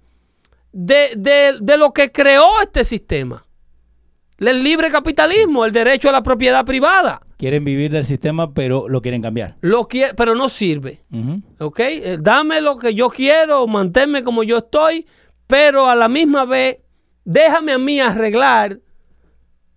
de, 0.71 1.11
de- 1.15 1.57
de 1.61 1.77
lo 1.77 1.93
que 1.93 2.11
creó 2.11 2.47
este 2.61 2.83
sistema. 2.83 3.45
El 4.39 4.63
libre 4.63 4.89
capitalismo, 4.89 5.65
el 5.65 5.71
derecho 5.71 6.09
a 6.09 6.11
la 6.11 6.23
propiedad 6.23 6.65
privada. 6.65 7.21
Quieren 7.37 7.63
vivir 7.63 7.91
del 7.91 8.05
sistema, 8.05 8.53
pero 8.53 8.89
lo 8.89 9.01
quieren 9.01 9.21
cambiar. 9.21 9.55
Lo 9.61 9.87
quiere, 9.87 10.13
pero 10.15 10.33
no 10.33 10.49
sirve. 10.49 11.03
¿Ok? 11.59 11.79
Eh, 11.79 12.17
Dame 12.19 12.59
lo 12.59 12.77
que 12.77 12.95
yo 12.95 13.09
quiero, 13.09 13.67
manténme 13.67 14.23
como 14.23 14.41
yo 14.43 14.57
estoy, 14.59 15.05
pero 15.47 15.87
a 15.89 15.95
la 15.95 16.07
misma 16.07 16.45
vez, 16.45 16.77
déjame 17.25 17.73
a 17.73 17.77
mí 17.77 17.99
arreglar 17.99 18.79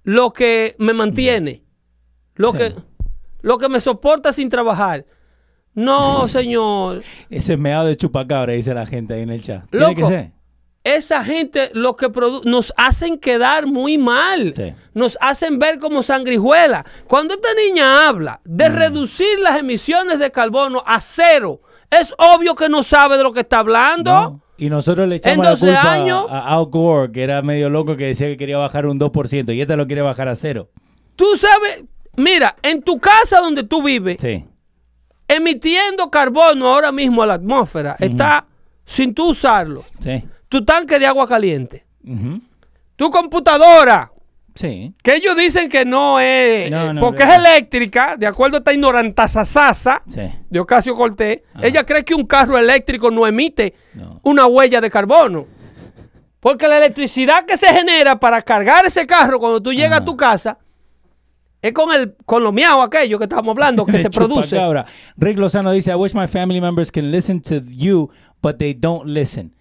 lo 0.05 0.33
que 0.33 0.75
me 0.79 0.93
mantiene, 0.93 1.63
lo, 2.35 2.53
Sí. 2.53 2.59
que, 2.59 2.75
lo 3.43 3.59
que 3.59 3.69
me 3.69 3.81
soporta 3.81 4.33
sin 4.33 4.49
trabajar. 4.49 5.05
No, 5.75 6.27
señor. 6.29 7.03
Ese 7.29 7.57
meado 7.57 7.87
de 7.87 7.97
chupacabra, 7.97 8.53
dice 8.55 8.73
la 8.73 8.87
gente 8.87 9.15
ahí 9.15 9.23
en 9.23 9.31
el 9.31 9.43
chat. 9.43 9.69
Tiene 9.71 9.87
Loco. 9.89 10.01
que 10.03 10.07
ser. 10.07 10.33
Esa 10.85 11.25
gente 11.25 11.71
lo 11.75 11.97
que 11.97 12.09
nos 12.45 12.73
hacen 12.77 13.19
quedar 13.19 13.67
muy 13.67 13.99
mal. 13.99 14.55
Sí. 14.57 14.73
Nos 14.95 15.19
hacen 15.21 15.59
ver 15.59 15.81
como 15.81 16.05
sangrijuela. 16.05 16.85
Cuando 17.09 17.35
esta 17.35 17.49
niña 17.55 18.09
habla 18.09 18.41
de 18.45 18.71
Mm. 18.71 18.75
reducir 18.77 19.39
las 19.41 19.59
emisiones 19.59 20.21
de 20.21 20.31
carbono 20.31 20.83
a 20.87 21.01
cero, 21.01 21.61
es 21.91 22.15
obvio 22.19 22.55
que 22.55 22.69
no 22.69 22.85
sabe 22.85 23.17
de 23.17 23.25
lo 23.25 23.33
que 23.33 23.41
está 23.41 23.59
hablando. 23.59 24.13
¿no? 24.13 24.41
Y 24.59 24.71
nosotros 24.71 25.09
le 25.09 25.17
echamos 25.17 25.45
la 25.45 25.51
12 25.51 25.67
culpa 25.67 25.93
años- 25.93 26.27
a 26.31 26.55
Al 26.57 26.65
Gore, 26.67 27.13
que 27.13 27.23
era 27.23 27.43
medio 27.43 27.69
loco, 27.69 27.97
que 27.97 28.07
decía 28.07 28.27
que 28.29 28.37
quería 28.37 28.57
bajar 28.59 28.87
un 28.87 28.99
2%, 28.99 29.53
y 29.53 29.61
esta 29.61 29.77
lo 29.77 29.87
quiere 29.87 30.03
bajar 30.03 30.29
a 30.29 30.35
cero. 30.35 30.71
Tú 31.15 31.37
sabes, 31.37 31.85
mira, 32.17 32.57
en 32.63 32.83
tu 32.83 32.99
casa 32.99 33.41
donde 33.41 33.65
tú 33.65 33.83
vives, 33.83 34.17
Sí. 34.21 34.45
emitiendo 35.29 36.11
carbono 36.11 36.69
ahora 36.69 36.93
mismo 36.93 37.23
a 37.23 37.27
la 37.27 37.35
atmósfera, 37.35 37.97
está 37.99 38.47
sin 38.85 39.13
tú 39.15 39.31
usarlo. 39.31 39.85
Sí. 39.99 40.23
Tu 40.49 40.65
tanque 40.65 40.99
de 40.99 41.07
agua 41.07 41.27
caliente, 41.29 41.85
tu 42.97 43.11
computadora, 43.11 44.13
Sí. 44.57 44.93
que 45.03 45.15
ellos 45.15 45.37
dicen 45.37 45.69
que 45.69 45.85
no 45.85 46.19
es, 46.19 46.71
No, 46.71 46.93
no, 46.93 47.01
porque 47.01 47.25
no. 47.25 47.33
es 47.33 47.39
eléctrica, 47.39 48.17
de 48.17 48.27
acuerdo 48.27 48.57
a 48.57 48.59
esta 48.59 48.73
ignorantasasasa 48.73 50.03
Sí. 50.09 50.23
de 50.51 50.59
Ocasio 50.61 50.95
Cortés, 50.95 51.41
ella 51.63 51.85
cree 51.85 52.05
que 52.05 52.15
un 52.15 52.25
carro 52.27 52.59
eléctrico 52.59 53.11
no 53.11 53.27
emite 53.27 53.75
una 54.23 54.47
huella 54.47 54.81
de 54.81 54.91
carbono. 54.91 55.47
Porque 56.41 56.69
la 56.69 56.79
electricidad 56.79 57.45
que 57.45 57.57
se 57.57 57.67
genera 57.69 58.19
para 58.19 58.41
cargar 58.43 58.87
ese 58.87 59.07
carro 59.07 59.39
cuando 59.39 59.61
tú 59.63 59.73
llegas 59.73 60.01
a 60.01 60.05
tu 60.05 60.17
casa 60.17 60.59
es 61.61 61.73
con 61.73 61.93
el 61.93 62.15
con 62.25 62.45
lo 62.45 62.53
miau 62.53 62.81
aquello 62.83 63.19
que 63.19 63.25
estábamos 63.25 63.53
hablando 63.53 63.85
que 63.85 63.99
se 63.99 64.11
produce. 64.11 64.51
Chupacabra. 64.51 64.87
Rick 65.17 65.39
Lozano 65.39 65.73
dice, 65.73 65.91
I 65.91 65.95
wish 65.97 66.15
my 66.15 66.27
family 66.29 66.61
members 66.61 66.91
can 66.93 67.11
listen 67.11 67.41
to 67.43 67.57
you, 67.69 68.11
but 68.43 68.59
they 68.59 68.73
don't 68.75 69.07
listen. 69.07 69.55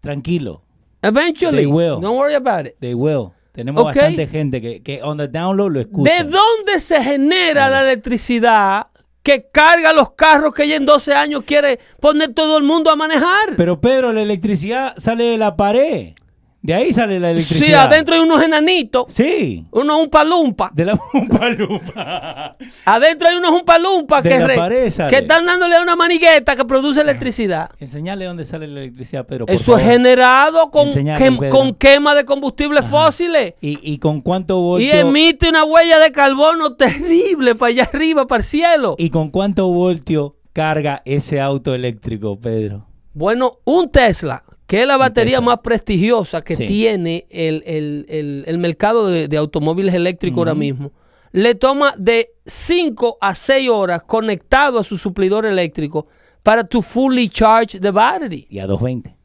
Tranquilo. 0.00 0.62
Eventually, 1.02 1.58
They 1.64 1.66
will. 1.66 2.00
don't 2.00 2.16
worry 2.18 2.34
about 2.34 2.66
it. 2.66 2.76
They 2.80 2.92
will. 2.94 3.32
Tenemos 3.58 3.86
bastante 3.86 4.28
gente 4.28 4.60
que, 4.60 4.84
que 4.84 5.02
on 5.02 5.18
the 5.18 5.26
download 5.26 5.72
lo 5.72 5.80
escucha. 5.80 6.12
¿De 6.12 6.22
dónde 6.22 6.78
se 6.78 7.02
genera 7.02 7.68
la 7.68 7.82
electricidad 7.82 8.86
que 9.24 9.48
carga 9.50 9.92
los 9.92 10.12
carros 10.12 10.54
que 10.54 10.62
ella 10.62 10.76
en 10.76 10.86
12 10.86 11.12
años 11.12 11.42
quiere 11.44 11.80
poner 11.98 12.34
todo 12.34 12.56
el 12.56 12.62
mundo 12.62 12.88
a 12.88 12.94
manejar? 12.94 13.56
Pero 13.56 13.80
Pedro, 13.80 14.12
la 14.12 14.22
electricidad 14.22 14.94
sale 14.96 15.24
de 15.24 15.38
la 15.38 15.56
pared. 15.56 16.12
De 16.60 16.74
ahí 16.74 16.92
sale 16.92 17.20
la 17.20 17.30
electricidad. 17.30 17.66
sí, 17.66 17.72
adentro 17.72 18.16
hay 18.16 18.20
unos 18.20 18.42
enanitos, 18.42 19.04
Sí. 19.08 19.64
unos 19.70 20.00
un 20.00 20.10
palumpa. 20.10 20.70
De 20.74 20.84
la 20.84 20.98
Umpa 21.14 21.48
Lumpa. 21.50 22.56
Adentro 22.84 23.28
hay 23.28 23.36
unos 23.36 23.52
un 23.52 23.64
palumpa 23.64 24.20
que, 24.22 24.38
re- 24.44 24.86
están 24.86 25.46
dándole 25.46 25.76
a 25.76 25.82
una 25.82 25.94
manigueta 25.94 26.56
que 26.56 26.64
produce 26.64 27.00
electricidad. 27.00 27.70
Enseñale 27.78 28.24
dónde 28.24 28.44
sale 28.44 28.66
la 28.66 28.80
electricidad, 28.80 29.24
Pedro. 29.24 29.46
por 29.46 29.54
Eso 29.54 29.78
es 29.78 29.84
generado 29.84 30.70
con, 30.72 30.88
quem- 30.88 31.48
con 31.48 31.74
quema 31.74 32.14
de 32.16 32.24
combustibles 32.24 32.84
fósiles. 32.86 33.54
¿Y, 33.60 33.78
y 33.80 33.98
con 33.98 34.20
cuánto 34.20 34.58
Y 34.58 34.62
voltio? 34.62 34.94
emite 34.94 35.48
una 35.48 35.64
huella 35.64 36.00
de 36.00 36.10
carbono 36.10 36.74
terrible 36.74 37.54
para 37.54 37.70
allá 37.70 37.88
arriba, 37.92 38.26
para 38.26 38.40
el 38.40 38.44
cielo. 38.44 38.96
¿Y 38.98 39.10
con 39.10 39.30
cuánto 39.30 39.68
voltio 39.68 40.36
carga 40.52 41.02
ese 41.04 41.40
auto 41.40 41.72
eléctrico, 41.72 42.36
Pedro? 42.38 42.84
Bueno, 43.14 43.58
un 43.64 43.90
Tesla, 43.90 44.42
que 44.68 44.82
es 44.82 44.86
la 44.86 44.96
batería 44.98 45.40
más 45.40 45.58
prestigiosa 45.60 46.42
que 46.42 46.54
Sí. 46.54 46.66
tiene 46.66 47.26
el, 47.30 47.64
el- 47.66 48.06
el- 48.08 48.44
el 48.46 48.58
mercado 48.58 49.08
de, 49.08 49.26
de 49.26 49.36
automóviles 49.36 49.94
eléctricos 49.94 50.38
ahora 50.38 50.54
mismo, 50.54 50.92
le 51.32 51.54
toma 51.56 51.94
de 51.98 52.30
5 52.46 53.18
a 53.20 53.34
6 53.34 53.68
horas 53.70 54.02
conectado 54.04 54.78
a 54.78 54.84
su 54.84 54.96
suplidor 54.96 55.44
eléctrico 55.46 56.06
para 56.42 56.64
to 56.64 56.82
fully 56.82 57.28
charge 57.28 57.80
the 57.80 57.90
battery. 57.90 58.46
Y 58.50 58.58
a 58.60 58.66
220. 58.66 59.16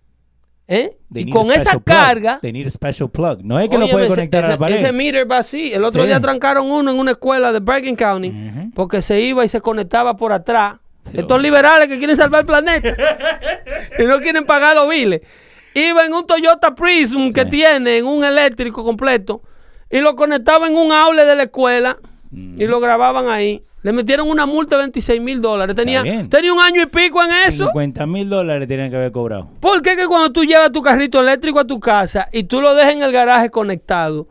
¿eh? 0.68 0.98
Y 1.14 1.30
con 1.30 1.52
esa 1.52 1.72
plug. 1.74 1.84
carga... 1.84 2.40
They 2.42 2.54
need 2.54 2.66
a 2.68 2.70
special 2.70 3.10
plug. 3.10 3.44
No 3.44 3.60
es 3.60 3.68
que 3.70 3.78
lo 3.78 3.88
puede 3.90 4.06
ese- 4.06 4.16
conectar 4.16 4.46
a 4.46 4.48
la 4.48 4.54
ese- 4.54 4.60
pared. 4.60 4.76
Ese 4.78 4.92
meter 4.94 5.30
va 5.30 5.38
así. 5.40 5.74
El 5.74 5.84
otro 5.84 6.02
Sí. 6.04 6.08
día 6.08 6.20
trancaron 6.22 6.72
uno 6.72 6.90
en 6.90 6.98
una 7.00 7.12
escuela 7.12 7.52
de 7.52 7.60
Bergen 7.60 7.96
County 7.98 8.30
Ujú. 8.30 8.72
porque 8.74 9.02
se 9.02 9.20
iba 9.22 9.44
y 9.44 9.50
se 9.50 9.60
conectaba 9.62 10.16
por 10.16 10.32
atrás. 10.32 10.76
Estos 11.12 11.42
liberales 11.42 11.88
que 11.90 11.98
quieren 11.98 12.16
salvar 12.16 12.42
el 12.42 12.48
planeta 12.48 12.96
y 14.00 14.04
no 14.04 14.20
quieren 14.20 14.46
pagar 14.46 14.76
los 14.76 14.88
biles. 14.88 15.22
Iba 15.74 16.06
en 16.06 16.14
un 16.14 16.26
Toyota 16.26 16.76
Prism 16.76 17.32
que 17.32 17.42
Sí. 17.44 17.50
tiene, 17.50 17.98
en 17.98 18.06
un 18.06 18.24
eléctrico 18.24 18.84
completo, 18.84 19.42
y 19.90 20.00
lo 20.00 20.16
conectaba 20.16 20.68
en 20.68 20.76
un 20.76 20.92
aule 20.92 21.26
de 21.26 21.36
la 21.36 21.44
escuela 21.44 21.98
Mm. 22.34 22.62
y 22.62 22.66
lo 22.68 22.80
grababan 22.80 23.28
ahí. 23.30 23.64
Le 23.84 23.92
metieron 23.92 24.30
una 24.30 24.46
multa 24.46 24.78
de 24.78 24.84
26 24.84 25.22
mil 25.22 25.42
dólares. 25.42 25.76
Tenía, 25.76 26.02
tenía 26.30 26.54
un 26.54 26.60
año 26.62 26.82
y 26.82 26.86
pico 26.86 27.22
en 27.22 27.30
eso. 27.50 27.66
50 27.66 28.06
mil 28.06 28.30
dólares 28.30 28.66
tienen 28.66 28.90
que 28.90 28.96
haber 28.96 29.12
cobrado. 29.12 29.50
¿Por 29.60 29.82
qué 29.82 29.98
que 29.98 30.08
cuando 30.08 30.32
tú 30.32 30.46
llevas 30.46 30.72
tu 30.72 30.82
carrito 30.82 31.20
eléctrico 31.20 31.60
a 31.60 31.66
tu 31.68 31.82
casa 31.82 32.30
y 32.32 32.46
tú 32.46 32.62
lo 32.62 32.76
dejas 32.76 32.94
en 32.94 33.04
el 33.04 33.12
garaje 33.12 33.50
conectado, 33.50 34.30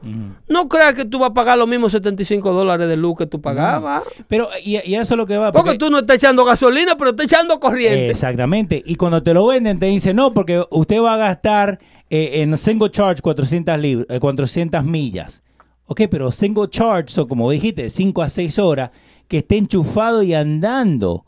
no 0.49 0.69
creas 0.71 0.95
que 0.95 1.05
tú 1.05 1.19
vas 1.19 1.33
a 1.33 1.35
pagar 1.35 1.59
los 1.59 1.69
mismos 1.69 1.93
75 1.93 2.51
dólares 2.55 2.89
de 2.89 2.97
luz 2.97 3.15
que 3.19 3.27
tú 3.27 3.43
pagabas? 3.43 4.03
Pero, 4.27 4.49
y, 4.65 4.79
y 4.91 4.95
a 4.95 5.03
eso 5.03 5.13
es 5.15 5.19
lo 5.19 5.27
que 5.27 5.37
va. 5.37 5.53
Porque 5.53 5.77
tú 5.77 5.91
no 5.91 5.99
estás 5.99 6.17
echando 6.17 6.47
gasolina, 6.47 6.97
pero 6.97 7.11
estás 7.11 7.27
echando 7.27 7.61
corriente. 7.61 8.09
Exactamente. 8.11 8.83
Y 8.87 8.95
cuando 8.95 9.23
te 9.23 9.35
lo 9.35 9.47
venden, 9.47 9.79
te 9.79 9.85
dicen, 9.85 10.17
no, 10.17 10.33
porque 10.33 10.65
usted 10.71 10.99
va 11.03 11.13
a 11.13 11.19
gastar 11.19 11.79
eh, 12.09 12.41
en 12.41 12.57
single 12.57 12.91
charge 12.91 13.21
400, 13.21 13.77
lib- 13.79 14.07
eh, 14.09 14.19
400 14.19 14.83
millas. 14.83 15.43
Ok, 15.87 16.03
pero 16.11 16.31
single 16.33 16.69
charge 16.71 17.11
son, 17.13 17.29
como 17.29 17.51
dijiste, 17.51 17.91
5 17.91 18.23
a 18.23 18.29
6 18.29 18.59
horas 18.59 18.91
que 19.29 19.39
esté 19.39 19.57
enchufado 19.59 20.23
y 20.23 20.35
andando. 20.35 21.25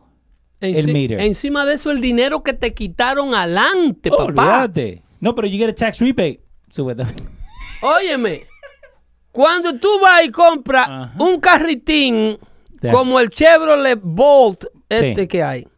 el 0.61 0.91
meter. 0.93 1.21
Encima 1.21 1.67
de 1.67 1.75
eso, 1.75 1.91
el 1.91 2.01
dinero 2.01 2.43
que 2.43 2.55
te 2.55 2.73
quitaron 2.73 3.35
adelante, 3.35 4.11
Oh, 4.11 4.17
papá. 4.27 4.65
olvídate. 4.65 5.03
No, 5.21 5.35
pero 5.35 5.47
you 5.47 5.59
get 5.59 5.69
a 5.69 5.75
tax 5.75 6.01
rebate. 6.01 6.41
supuestamente. 6.71 7.23
Óyeme, 7.83 8.45
cuando 9.31 9.79
tú 9.79 9.89
vas 10.01 10.25
y 10.25 10.31
compras 10.31 11.11
un 11.19 11.39
carritín 11.41 12.39
como 12.93 13.21
el 13.21 13.29
Chevrolet 13.29 13.99
Bolt 14.03 14.65
este 14.89 15.23
Sí. 15.23 15.29
que 15.29 15.43
hay, 15.43 15.69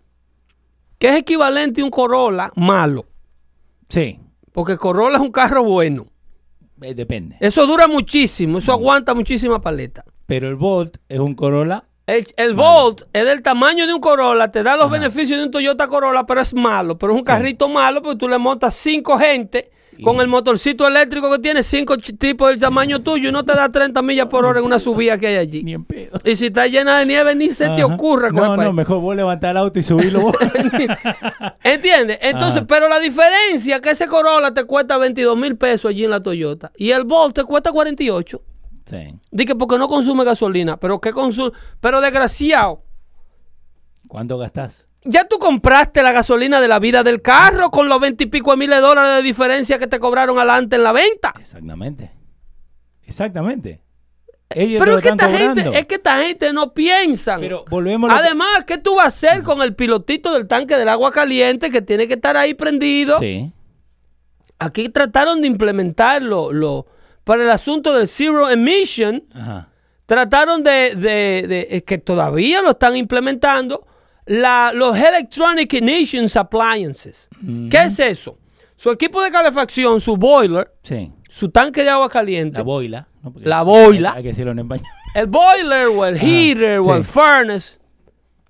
que 0.99 1.09
es 1.09 1.16
equivalente 1.16 1.81
a 1.81 1.85
un 1.85 1.91
Corolla 1.91 2.53
malo, 2.55 3.07
Sí, 3.89 4.20
porque 4.53 4.77
Corolla 4.77 5.16
es 5.16 5.22
un 5.22 5.33
carro 5.33 5.64
bueno. 5.64 6.07
Eh, 6.83 6.95
depende. 6.95 7.37
Eso 7.41 7.66
dura 7.66 7.89
muchísimo, 7.89 8.59
eso 8.59 8.72
aguanta 8.72 9.14
muchísima 9.14 9.61
paleta. 9.61 10.05
Pero 10.27 10.49
el 10.49 10.57
Volt 10.57 10.97
es 11.09 11.18
un 11.18 11.35
Corolla. 11.35 11.85
El, 12.07 12.27
el 12.37 12.55
Volt 12.55 13.03
es 13.12 13.24
del 13.24 13.43
tamaño 13.43 13.87
de 13.87 13.95
un 13.95 14.01
Corolla, 14.01 14.51
te 14.53 14.62
da 14.62 14.77
los 14.77 14.91
beneficios 14.91 15.39
de 15.39 15.45
un 15.47 15.51
Toyota 15.51 15.89
Corolla, 15.89 16.24
pero 16.24 16.41
es 16.41 16.55
malo. 16.55 16.99
Pero 16.99 17.12
es 17.12 17.18
un 17.18 17.24
carrito 17.24 17.68
malo 17.68 18.03
porque 18.03 18.18
tú 18.18 18.29
le 18.29 18.39
montas 18.39 18.74
cinco 18.74 19.18
gente 19.18 19.70
con 20.03 20.20
el 20.20 20.28
motorcito 20.28 20.86
eléctrico 20.86 21.30
que 21.30 21.38
tiene 21.38 21.62
cinco 21.62 21.97
tipos 21.97 22.49
del 22.51 22.59
tamaño 22.59 23.01
tuyo 23.01 23.28
y 23.28 23.32
no 23.32 23.44
te 23.44 23.55
da 23.55 23.68
30 23.70 24.01
millas 24.03 24.26
por 24.26 24.44
hora 24.44 24.59
en 24.59 24.64
una 24.64 24.78
subida 24.78 25.18
que 25.18 25.26
hay 25.28 25.36
allí. 25.36 25.62
Ni 25.62 25.74
en 25.74 25.84
pedo. 25.84 26.18
Y 26.24 26.36
si 26.36 26.47
está 26.47 26.66
llena 26.66 26.99
de 26.99 27.07
nieve, 27.07 27.34
ni 27.34 27.51
se 27.51 27.68
te 27.70 27.84
ocurra 27.84 28.30
No, 28.30 28.57
no, 28.57 28.72
mejor 28.72 29.01
vos 29.01 29.16
levantar 29.16 29.51
el 29.53 29.57
auto 29.59 29.78
y 29.78 29.82
subirlo 29.82 30.20
vos. 30.20 30.36
¿Entiendes? 31.62 32.18
Entonces, 32.22 32.59
Ajá. 32.59 32.66
pero 32.66 32.88
la 32.88 32.99
diferencia 32.99 33.76
es 33.76 33.82
que 33.82 33.90
ese 33.90 34.07
Corolla 34.07 34.53
te 34.53 34.64
cuesta 34.64 34.99
22 34.99 35.36
mil 35.36 35.57
pesos 35.57 35.90
allí 35.90 36.05
en 36.05 36.11
la 36.11 36.22
Toyota 36.22 36.72
y 36.76 36.90
el 36.90 37.05
Volt 37.05 37.34
te 37.34 37.44
cuesta 37.44 37.72
48. 37.72 38.42
sí. 38.84 38.97
Dije 39.30 39.55
porque 39.55 39.78
no 39.78 39.88
consume 39.88 40.24
gasolina, 40.24 40.76
pero 40.78 41.01
¿qué 41.01 41.12
consume? 41.12 41.53
Pero 41.80 42.01
desgraciado. 42.01 42.82
¿Cuánto 44.09 44.38
gastás? 44.38 44.86
Ya 45.05 45.24
tú 45.24 45.38
compraste 45.38 46.03
la 46.03 46.11
gasolina 46.12 46.61
de 46.61 46.68
la 46.68 46.78
vida 46.80 47.05
del 47.05 47.22
carro 47.22 47.70
con 47.70 47.88
los 47.88 48.01
20 48.01 48.24
y 48.24 48.26
pico 48.26 48.57
de 48.57 48.66
de 48.66 48.80
dólares 48.80 49.16
de 49.16 49.22
diferencia 49.22 49.78
que 49.78 49.86
te 49.86 50.01
cobraron 50.01 50.36
adelante 50.38 50.76
en 50.76 50.82
la 50.82 50.92
venta. 50.92 51.32
Exactamente. 51.38 52.11
Exactamente. 53.05 53.80
Ellos 54.49 54.80
Pero 54.80 54.97
es 54.99 55.03
que, 55.03 55.09
esta 55.09 55.28
gente, 55.28 55.78
es 55.78 55.86
que 55.86 55.94
esta 55.97 56.22
gente 56.22 56.53
no 56.53 56.72
piensa. 56.72 57.36
Pero 57.38 57.64
volvemos 57.68 58.11
que- 58.11 58.16
Además, 58.16 58.64
¿qué 58.66 58.78
tú 58.78 58.94
vas 58.94 59.05
a 59.07 59.09
hacer 59.09 59.42
con 59.42 59.61
el 59.62 59.74
pilotito 59.74 60.32
del 60.32 60.47
tanque 60.47 60.76
del 60.76 60.88
agua 60.88 61.11
caliente 61.12 61.70
que 61.70 61.82
tiene 61.82 62.07
que 62.07 62.14
estar 62.14 62.36
ahí 62.36 62.55
prendido? 62.55 63.18
Sí. 63.18 63.53
Aquí 64.59 64.88
trataron 64.88 65.40
de 65.40 65.49
implementarlo 65.49 66.53
lo, 66.53 66.86
para 67.24 67.42
el 67.42 67.51
asunto 67.51 67.92
del 67.92 68.09
zero 68.09 68.49
emission. 68.49 69.24
Ajá. 69.34 69.68
Trataron 70.07 70.62
de, 70.62 70.94
de- 70.94 71.44
de- 71.49 71.66
eh, 71.70 71.82
que 71.84 71.99
todavía 71.99 72.62
lo 72.62 72.70
están 72.72 72.97
implementando, 72.97 73.84
la- 74.27 74.72
los 74.74 74.97
Electronic 74.97 75.72
Ignition 75.72 76.27
Appliances. 76.35 77.29
¿Qué 77.70 77.85
es 77.85 77.99
eso? 78.01 78.39
Su 78.77 78.91
equipo 78.91 79.22
de 79.22 79.31
calefacción, 79.31 80.01
su 80.01 80.16
boiler, 80.16 80.70
Sí. 80.83 81.12
su 81.31 81.49
tanque 81.51 81.83
de 81.83 81.89
agua 81.91 82.09
caliente, 82.09 82.59
La 82.59 82.62
boila. 82.64 83.09
¿no? 83.22 83.33
La 83.41 83.62
boila. 83.62 84.12
Hay, 84.14 84.22
que 84.22 84.29
decirlo 84.31 84.53
en 84.53 84.59
español. 84.61 84.85
el 85.14 85.27
boiler 85.27 85.87
o 85.87 86.05
el 86.05 86.18
heater 86.18 86.81
o 86.81 86.95
el 86.95 87.05
furnace, 87.05 87.79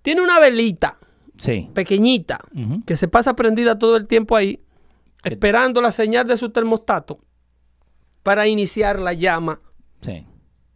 tiene 0.03 0.21
una 0.23 0.39
velita 0.41 0.99
Sí. 1.39 1.71
pequeñita 1.75 2.41
que 2.87 2.97
se 2.97 3.09
pasa 3.09 3.37
prendida 3.37 3.79
todo 3.79 3.97
el 3.97 4.07
tiempo 4.07 4.35
ahí, 4.37 4.61
esperando 5.23 5.81
la 5.81 5.93
señal 5.93 6.27
de 6.27 6.37
su 6.37 6.51
termostato 6.51 7.21
para 8.23 8.47
iniciar 8.49 8.99
la 8.99 9.13
llama 9.13 9.61
Sí. 10.01 10.27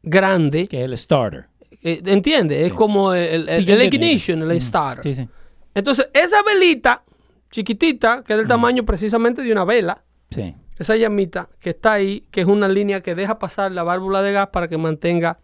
grande. 0.03 0.69
Que 0.69 0.79
es 0.81 0.85
el 0.85 0.97
starter. 0.97 1.47
Eh, 1.83 2.03
¿Entiendes? 2.05 2.67
Es 2.67 2.73
como 2.75 3.15
el, 3.15 3.49
el- 3.49 3.69
el 3.69 3.83
ignition, 3.83 4.43
el 4.51 4.57
Mm, 4.59 5.15
sí. 5.15 5.29
Entonces, 5.75 6.09
esa 6.13 6.43
velita 6.43 7.03
chiquitita, 7.51 8.23
que 8.23 8.33
es 8.35 8.39
del 8.39 8.49
tamaño 8.49 8.85
precisamente 8.85 9.43
de 9.43 9.51
una 9.53 9.65
vela, 9.65 10.03
Sí. 10.31 10.55
esa 10.79 10.97
llamita 10.97 11.49
que 11.61 11.71
está 11.71 11.95
ahí, 11.95 12.25
que 12.31 12.43
es 12.43 12.47
una 12.47 12.69
línea 12.69 13.01
que 13.03 13.15
deja 13.15 13.39
pasar 13.39 13.73
la 13.73 13.83
válvula 13.83 14.23
de 14.23 14.33
gas 14.33 14.49
para 14.49 14.69
que 14.69 14.79
mantenga. 14.79 15.39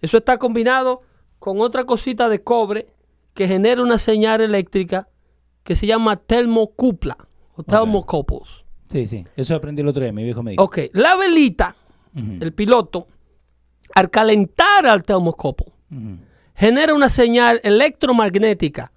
Eso 0.00 0.18
está 0.18 0.36
combinado 0.38 1.02
con 1.38 1.60
otra 1.60 1.84
cosita 1.84 2.28
de 2.28 2.42
cobre 2.42 2.86
que 3.34 3.48
genera 3.48 3.82
una 3.82 3.98
señal 3.98 4.40
eléctrica 4.40 5.08
que 5.64 5.74
se 5.76 5.86
llama 5.86 6.16
termocupla 6.16 7.16
o 7.56 7.62
thermocouples. 7.62 8.64
Sí, 8.90 9.06
sí. 9.06 9.24
Eso 9.36 9.54
aprendí 9.54 9.82
el 9.82 9.88
otro 9.88 10.02
día. 10.02 10.12
Mi 10.12 10.24
viejo 10.24 10.42
me 10.42 10.52
dijo. 10.52 10.62
Ok, 10.62 10.78
la 10.92 11.16
velita, 11.16 11.74
el 12.14 12.52
piloto, 12.52 13.06
al 13.98 14.10
calentar 14.10 14.86
al 14.86 15.02
termocouple, 15.02 15.72
ujú. 15.90 16.18
genera 16.54 16.94
una 16.94 17.08
señal 17.10 17.60
electromagnética 17.64 18.92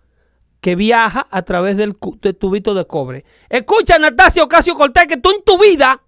que 0.59 0.75
viaja 0.75 1.25
a 1.31 1.41
través 1.41 1.75
del, 1.75 1.95
tubito 1.95 2.73
de 2.75 2.85
cobre. 2.85 3.25
Escucha, 3.49 3.97
Natasio 3.97 4.43
Ocasio 4.43 4.75
Cortés, 4.75 5.07
que 5.07 5.17
tú 5.17 5.31
en 5.31 5.43
tu 5.43 5.57
vida, 5.57 6.01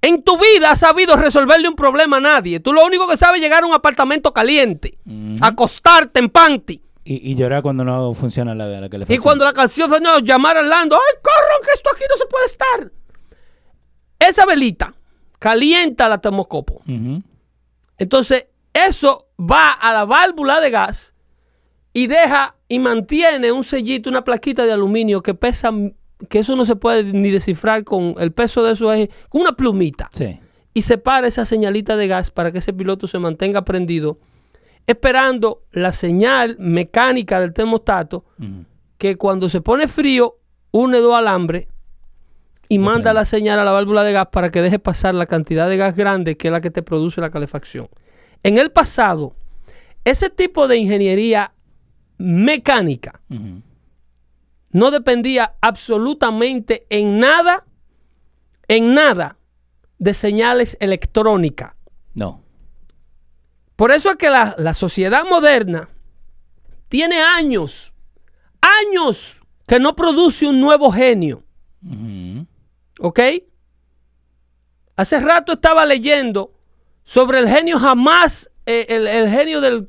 en 0.00 0.22
tu 0.24 0.36
vida 0.38 0.72
has 0.72 0.80
sabido 0.80 1.14
resolverle 1.16 1.68
un 1.68 1.76
problema 1.76 2.16
a 2.16 2.20
nadie. 2.20 2.58
Tú 2.58 2.72
lo 2.72 2.84
único 2.84 3.06
que 3.06 3.16
sabes 3.16 3.36
es 3.36 3.44
llegar 3.44 3.62
a 3.62 3.66
un 3.66 3.74
apartamento 3.74 4.32
caliente, 4.32 4.98
acostarte 5.40 6.18
en 6.18 6.30
panty. 6.30 6.82
y, 7.04 7.30
y 7.30 7.36
llorar 7.36 7.62
cuando 7.62 7.84
no 7.84 8.12
funciona 8.14 8.54
la, 8.56 8.66
la 8.66 8.86
Y 8.86 8.90
calefacción. 8.90 9.22
cuando 9.22 9.44
la 9.44 9.52
canción 9.52 9.88
no, 10.02 10.18
llamar 10.18 10.56
al 10.56 10.68
Lando, 10.68 10.96
¡ay, 10.96 11.18
corran, 11.22 11.60
que 11.64 11.74
esto 11.74 11.90
aquí 11.94 12.02
no 12.10 12.16
se 12.16 12.26
puede 12.26 12.46
estar! 12.46 12.90
Esa 14.18 14.46
velita 14.46 14.92
calienta 15.38 16.08
la 16.08 16.18
termoscopo. 16.18 16.82
Entonces, 18.02 18.46
eso 18.72 19.28
va 19.38 19.70
a 19.70 19.92
la 19.92 20.04
válvula 20.04 20.60
de 20.60 20.70
gas 20.70 21.14
y 21.92 22.08
deja 22.08 22.56
y 22.68 22.80
mantiene 22.80 23.52
un 23.52 23.62
sellito, 23.62 24.10
una 24.10 24.24
plaquita 24.24 24.66
de 24.66 24.72
aluminio 24.72 25.22
que 25.22 25.34
pesa, 25.34 25.70
que 26.28 26.40
eso 26.40 26.56
no 26.56 26.64
se 26.64 26.74
puede 26.74 27.04
ni 27.04 27.30
descifrar 27.30 27.84
con 27.84 28.16
el 28.18 28.32
peso 28.32 28.64
de 28.64 28.72
eso, 28.72 28.92
es 28.92 29.08
con 29.28 29.42
una 29.42 29.52
plumita. 29.52 30.10
Sí. 30.12 30.40
y 30.74 30.82
separa 30.82 31.28
esa 31.28 31.44
señalita 31.44 31.96
de 31.96 32.08
gas 32.08 32.32
para 32.32 32.50
que 32.50 32.58
ese 32.58 32.72
piloto 32.72 33.06
se 33.06 33.20
mantenga 33.20 33.62
prendido, 33.64 34.18
esperando 34.88 35.62
la 35.70 35.92
señal 35.92 36.56
mecánica 36.58 37.38
del 37.38 37.52
termostato 37.52 38.24
que 38.98 39.16
cuando 39.16 39.48
se 39.48 39.60
pone 39.60 39.86
frío 39.86 40.38
une 40.72 40.98
dos 40.98 41.14
alambres 41.14 41.68
y 42.72 42.78
manda 42.78 43.12
la 43.12 43.26
señal 43.26 43.58
a 43.58 43.66
la 43.66 43.72
válvula 43.72 44.02
de 44.02 44.14
gas 44.14 44.28
para 44.32 44.50
que 44.50 44.62
deje 44.62 44.78
pasar 44.78 45.14
la 45.14 45.26
cantidad 45.26 45.68
de 45.68 45.76
gas 45.76 45.94
grande 45.94 46.38
que 46.38 46.48
es 46.48 46.52
la 46.52 46.62
que 46.62 46.70
te 46.70 46.82
produce 46.82 47.20
la 47.20 47.28
calefacción. 47.28 47.90
En 48.42 48.56
el 48.56 48.72
pasado, 48.72 49.36
ese 50.06 50.30
tipo 50.30 50.66
de 50.68 50.78
ingeniería 50.78 51.52
mecánica 52.16 53.20
no 54.70 54.90
dependía 54.90 55.54
absolutamente 55.60 56.86
en 56.88 57.20
nada, 57.20 57.66
en 58.68 58.94
nada 58.94 59.36
de 59.98 60.14
señales 60.14 60.78
electrónicas. 60.80 61.74
No. 62.14 62.42
Por 63.76 63.90
eso 63.90 64.10
es 64.10 64.16
que 64.16 64.30
la, 64.30 64.54
la 64.56 64.72
sociedad 64.72 65.26
moderna 65.28 65.90
tiene 66.88 67.20
años, 67.20 67.92
años 68.62 69.42
que 69.66 69.78
no 69.78 69.94
produce 69.94 70.46
un 70.46 70.58
nuevo 70.58 70.90
genio. 70.90 71.44
¿Ok? 73.02 73.20
Hace 74.96 75.20
rato 75.20 75.54
estaba 75.54 75.84
leyendo 75.86 76.52
sobre 77.02 77.38
el 77.40 77.48
genio 77.48 77.78
jamás, 77.78 78.50
eh, 78.66 78.86
el, 78.88 79.06
el 79.08 79.28
genio 79.28 79.60
del, 79.60 79.86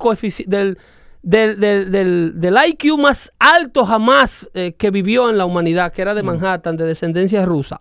del, 1.22 1.60
del, 1.60 2.40
del- 2.40 2.58
IQ 2.70 2.98
más 2.98 3.32
alto 3.38 3.86
jamás 3.86 4.50
eh, 4.54 4.74
que 4.74 4.90
vivió 4.92 5.30
en 5.30 5.38
la 5.38 5.46
humanidad, 5.46 5.92
que 5.94 6.02
era 6.02 6.14
de 6.16 6.24
Manhattan, 6.24 6.76
de 6.78 6.86
descendencia 6.86 7.46
rusa. 7.46 7.78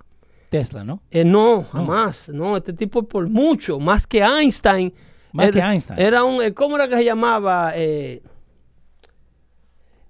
Tesla, 0.50 0.84
¿no? 0.84 1.02
Eh, 1.10 1.24
no, 1.24 1.64
jamás. 1.72 2.28
No, 2.28 2.56
este 2.58 2.74
tipo 2.74 3.04
por 3.04 3.28
mucho, 3.30 3.78
más 3.78 4.06
que 4.06 4.18
Einstein. 4.22 4.92
Más 5.32 5.46
Era- 5.48 5.52
que 5.54 5.60
Einstein. 5.72 5.98
Era 5.98 6.24
un, 6.24 6.52
¿cómo 6.52 6.76
era 6.76 6.88
que 6.88 6.96
se 6.96 7.04
llamaba? 7.04 7.72
Eh, 7.74 8.20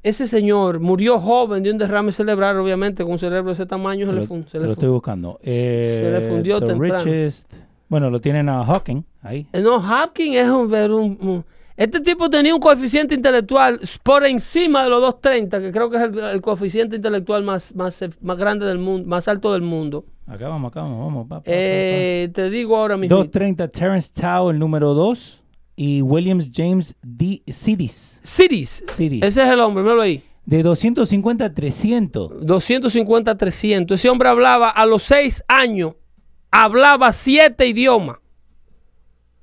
ese 0.02 0.26
señor 0.26 0.80
murió 0.80 1.20
joven 1.20 1.62
de 1.62 1.70
un 1.70 1.78
derrame 1.78 2.12
cerebral, 2.12 2.58
obviamente, 2.58 3.02
con 3.04 3.12
un 3.12 3.18
cerebro 3.18 3.50
de 3.50 3.54
ese 3.54 3.66
tamaño 3.66 4.06
se 4.06 4.12
Te 4.12 4.14
le, 4.16 4.20
lo, 4.22 4.26
fun- 4.26 4.46
se 4.50 4.58
le 4.58 4.66
lo 4.66 4.72
estoy 4.72 4.88
buscando. 4.88 5.38
Eh, 5.42 6.18
le 6.20 6.28
fundió 6.28 6.60
the 6.60 6.66
temprano. 6.66 6.98
richest- 7.04 7.46
Bueno, 7.88 8.10
lo 8.10 8.20
tienen 8.20 8.48
a 8.48 8.64
Hawking 8.64 9.02
ahí. 9.22 9.46
Eh, 9.52 9.60
No, 9.60 9.76
Hopkins 9.76 10.36
es 10.36 10.48
un, 10.48 10.72
un- 11.20 11.44
Este 11.76 12.00
tipo 12.00 12.28
tenía 12.28 12.54
un 12.54 12.60
coeficiente 12.60 13.14
intelectual 13.14 13.80
por 14.02 14.24
encima 14.26 14.82
de 14.84 14.90
los 14.90 15.00
230, 15.00 15.60
que 15.60 15.70
creo 15.72 15.88
que 15.90 15.96
es 15.96 16.02
el, 16.02 16.18
el 16.18 16.40
coeficiente 16.40 16.96
intelectual 16.96 17.42
más, 17.44 17.74
más, 17.74 17.98
más 18.20 18.36
grande 18.38 18.66
del 18.66 18.78
mundo, 18.78 19.08
más 19.08 19.26
alto 19.28 19.52
del 19.52 19.62
mundo. 19.62 20.04
Acá 20.26 20.48
vamos, 20.48 20.70
acá 20.70 20.82
vamos, 20.82 20.98
vamos. 21.04 21.26
pa, 21.28 21.36
pa, 21.36 21.40
pa, 21.40 21.44
pa. 21.44 21.50
Eh, 21.54 22.30
te 22.34 22.48
digo 22.50 22.76
ahora 22.76 22.96
mismo. 22.96 23.16
230 23.16 23.68
Terrence 23.68 24.10
Tao, 24.12 24.50
el 24.50 24.58
número 24.58 24.94
2. 24.94 25.41
Y 25.76 26.02
Williams 26.02 26.48
James 26.52 26.94
D. 27.02 27.42
Sidis. 27.48 28.20
Cities. 28.22 28.84
Cities. 28.92 29.22
Ese 29.24 29.42
es 29.42 29.48
el 29.50 29.60
hombre, 29.60 29.82
míralo 29.82 30.02
ahí. 30.02 30.22
De 30.44 30.62
250 30.62 31.44
a 31.44 31.54
300. 31.54 32.44
250, 32.46 33.36
300. 33.38 33.94
Ese 33.98 34.08
hombre 34.08 34.28
hablaba 34.28 34.68
a 34.68 34.84
los 34.86 35.02
6 35.04 35.44
años, 35.48 35.94
hablaba 36.50 37.12
7 37.12 37.66
idiomas. 37.66 38.18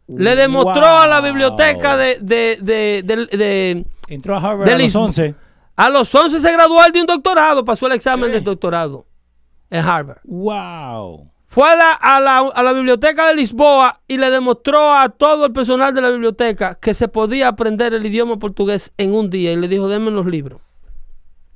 Le 0.08 0.36
demostró 0.36 0.86
a 0.86 1.08
la 1.08 1.22
biblioteca 1.22 1.96
de, 1.96 2.18
de, 2.20 2.58
de, 2.62 3.04
de- 3.04 3.38
de- 3.38 3.86
Entró 4.08 4.36
a 4.36 4.40
Harvard 4.40 4.66
de 4.66 4.72
a 4.74 4.78
los 4.78 4.84
Lisboa. 4.84 5.06
11. 5.06 5.36
A 5.76 5.90
los 5.90 6.14
11 6.14 6.40
se 6.40 6.52
graduó 6.52 6.82
de 6.92 7.00
un 7.00 7.06
doctorado, 7.08 7.64
pasó 7.64 7.86
el 7.88 7.94
examen 7.94 8.32
del 8.32 8.44
doctorado 8.44 9.06
en 9.70 9.86
Harvard. 9.86 10.18
¡Wow! 10.26 11.29
Fue 11.52 11.68
a 11.68 11.76
la, 11.76 11.91
a, 11.93 12.20
la, 12.20 12.38
a 12.39 12.62
la 12.64 12.74
biblioteca 12.74 13.26
de 13.28 13.34
Lisboa 13.34 14.02
y 14.08 14.18
le 14.18 14.30
demostró 14.30 14.93
a 14.93 15.10
todo 15.10 15.47
el 15.47 15.52
personal 15.52 15.93
de 15.95 16.02
la 16.02 16.10
biblioteca 16.12 16.76
que 16.76 16.93
se 16.93 17.08
podía 17.08 17.47
aprender 17.47 17.93
el 17.95 18.06
idioma 18.06 18.38
portugués 18.38 18.93
en 19.00 19.16
un 19.16 19.32
día 19.32 19.52
y 19.52 19.56
le 19.56 19.68
dijo, 19.68 19.88
denme 19.88 20.12
los 20.12 20.28
libros. 20.28 20.62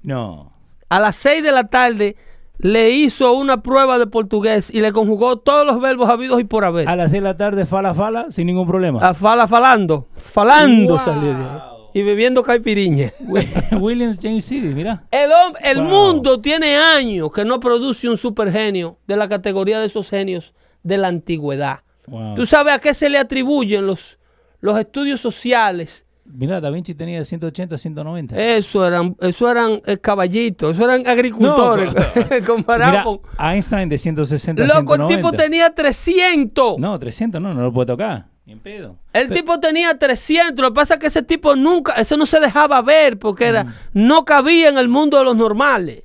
No. 0.02 0.52
A 0.90 1.00
las 1.00 1.16
6 1.18 1.44
de 1.44 1.52
la 1.52 1.66
tarde 1.66 2.16
le 2.58 2.90
hizo 2.90 3.34
una 3.34 3.62
prueba 3.62 4.00
de 4.00 4.08
portugués 4.08 4.72
y 4.74 4.82
le 4.82 4.92
conjugó 4.92 5.38
todos 5.38 5.66
los 5.66 5.80
verbos 5.80 6.10
habidos 6.10 6.40
y 6.40 6.44
por 6.44 6.66
haber. 6.66 6.90
A 6.90 6.96
las 6.96 7.12
6 7.12 7.22
de 7.22 7.30
la 7.30 7.38
tarde, 7.38 7.66
fala, 7.68 7.94
fala, 7.94 8.32
sin 8.32 8.48
ningún 8.48 8.68
problema. 8.68 9.00
A 9.08 9.14
fala 9.14 9.48
falando, 9.48 10.08
falando 10.16 10.96
Wow. 10.96 11.04
salió. 11.04 11.73
Y 11.94 12.02
bebiendo 12.02 12.42
caipiriña. 12.44 13.12
Williams 13.80 14.20
James 14.22 14.46
Sidis, 14.46 14.74
mira. 14.76 15.04
El, 15.12 15.30
el 15.64 15.78
Wow. 15.82 15.86
mundo 15.90 16.42
tiene 16.42 16.76
años 16.76 17.32
que 17.32 17.46
no 17.46 17.60
produce 17.60 18.10
un 18.10 18.18
supergenio 18.18 18.98
de 19.08 19.16
la 19.18 19.28
categoría 19.30 19.80
de 19.80 19.86
esos 19.88 20.10
genios 20.10 20.54
de 20.84 20.98
la 20.98 21.08
antigüedad. 21.10 21.80
Wow. 22.08 22.36
¿Tú 22.36 22.46
sabes 22.46 22.74
a 22.74 22.80
qué 22.80 22.94
se 22.94 23.10
le 23.10 23.18
atribuyen 23.18 23.86
los, 23.88 24.18
los 24.60 24.78
estudios 24.80 25.22
sociales? 25.22 26.06
Mira, 26.26 26.62
Da 26.62 26.70
Vinci 26.70 26.96
tenía 26.96 27.24
180, 27.24 27.78
190. 27.78 28.38
Eso 28.40 28.88
eran, 28.88 29.16
eso 29.20 29.52
eran 29.52 29.82
eh, 29.86 29.98
caballitos, 29.98 30.76
eso 30.76 30.86
eran 30.86 31.06
agricultores. 31.06 31.94
No, 31.94 32.46
comparado 32.48 32.92
Mira, 32.92 33.04
con- 33.04 33.20
Einstein 33.40 33.90
de 33.90 33.98
160, 33.98 34.64
Loco, 34.64 34.96
el 34.96 35.02
190. 35.02 35.16
tipo 35.16 35.32
tenía 35.34 35.70
300. 35.70 36.78
No, 36.80 36.98
300 36.98 37.42
no, 37.42 37.54
no 37.54 37.62
lo 37.62 37.74
puede 37.74 37.88
tocar. 37.88 38.28
Ni 38.46 38.54
en 38.54 38.60
pedo. 38.60 38.98
El 39.14 39.30
tipo 39.30 39.60
tenía 39.60 39.98
300. 39.98 40.62
Lo 40.62 40.70
que 40.72 40.76
pasa 40.76 40.96
es 40.96 41.00
que 41.00 41.08
ese 41.08 41.24
tipo 41.24 41.56
nunca, 41.56 41.94
ese 41.94 42.18
no 42.18 42.26
se 42.26 42.40
dejaba 42.42 42.82
ver 42.82 43.18
porque 43.18 43.46
era, 43.46 43.76
no 43.94 44.26
cabía 44.26 44.68
en 44.70 44.78
el 44.78 44.90
mundo 44.90 45.18
de 45.18 45.24
los 45.24 45.36
normales. 45.36 46.04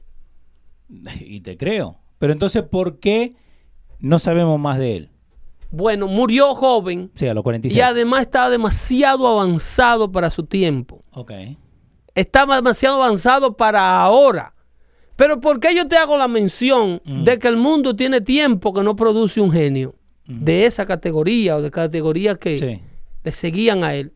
Y 1.20 1.40
te 1.40 1.56
creo. 1.56 1.96
Pero 2.18 2.32
entonces, 2.32 2.62
¿por 2.62 2.98
qué 2.98 3.34
no 3.98 4.18
sabemos 4.18 4.58
más 4.58 4.78
de 4.78 4.96
él? 4.96 5.10
Bueno, 5.70 6.06
murió 6.06 6.54
joven 6.54 7.10
Sí, 7.14 7.26
a 7.28 7.34
los 7.34 7.42
46. 7.44 7.76
y 7.76 7.80
además 7.82 8.22
estaba 8.22 8.48
demasiado 8.50 9.26
avanzado 9.28 10.10
para 10.10 10.30
su 10.30 10.44
tiempo. 10.44 11.02
Ok. 11.12 11.32
Estaba 12.14 12.56
demasiado 12.56 13.02
avanzado 13.02 13.56
para 13.56 14.00
ahora. 14.00 14.54
Pero 15.16 15.40
¿por 15.40 15.60
qué 15.60 15.74
yo 15.74 15.86
te 15.86 15.96
hago 15.96 16.16
la 16.16 16.26
mención 16.28 17.02
Mm. 17.04 17.24
de 17.24 17.38
que 17.38 17.48
el 17.48 17.56
mundo 17.56 17.94
tiene 17.96 18.20
tiempo 18.20 18.72
que 18.72 18.82
no 18.82 18.96
produce 18.96 19.40
un 19.40 19.52
genio 19.52 19.94
de 20.28 20.66
esa 20.66 20.84
categoría 20.86 21.56
o 21.56 21.62
de 21.62 21.70
categoría 21.70 22.34
que 22.36 22.58
Sí. 22.58 22.80
le 23.24 23.32
seguían 23.32 23.82
a 23.82 23.94
él? 23.94 24.12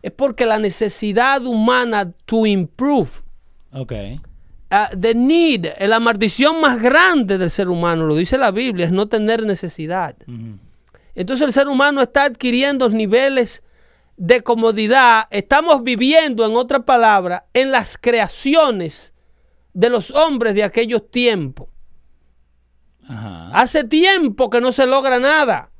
Es 0.00 0.10
porque 0.10 0.46
la 0.46 0.58
necesidad 0.58 1.44
humana 1.44 2.10
to 2.24 2.46
improve, 2.46 3.10
Ok. 3.72 3.92
uh, 4.72 4.96
the 4.98 5.14
need, 5.14 5.66
eh, 5.78 5.86
la 5.86 6.00
maldición 6.00 6.60
más 6.60 6.80
grande 6.82 7.36
del 7.38 7.50
ser 7.50 7.68
humano, 7.68 8.04
lo 8.04 8.16
dice 8.16 8.38
la 8.38 8.50
Biblia, 8.50 8.86
es 8.86 8.92
no 8.92 9.06
tener 9.08 9.44
necesidad. 9.44 10.16
Entonces 11.14 11.46
el 11.46 11.52
ser 11.52 11.68
humano 11.68 12.00
está 12.00 12.24
adquiriendo 12.24 12.88
niveles 12.88 13.62
de 14.16 14.40
comodidad. 14.40 15.24
Estamos 15.30 15.82
viviendo, 15.84 16.46
en 16.46 16.56
otras 16.56 16.84
palabras, 16.84 17.42
en 17.52 17.70
las 17.70 17.98
creaciones 17.98 19.12
de 19.74 19.90
los 19.90 20.10
hombres 20.10 20.54
de 20.54 20.64
aquellos 20.64 21.10
tiempos. 21.10 21.68
Ajá. 23.12 23.50
Hace 23.52 23.84
tiempo 23.84 24.48
que 24.50 24.60
no 24.60 24.72
se 24.72 24.86
logra 24.86 25.18
nada. 25.18 25.70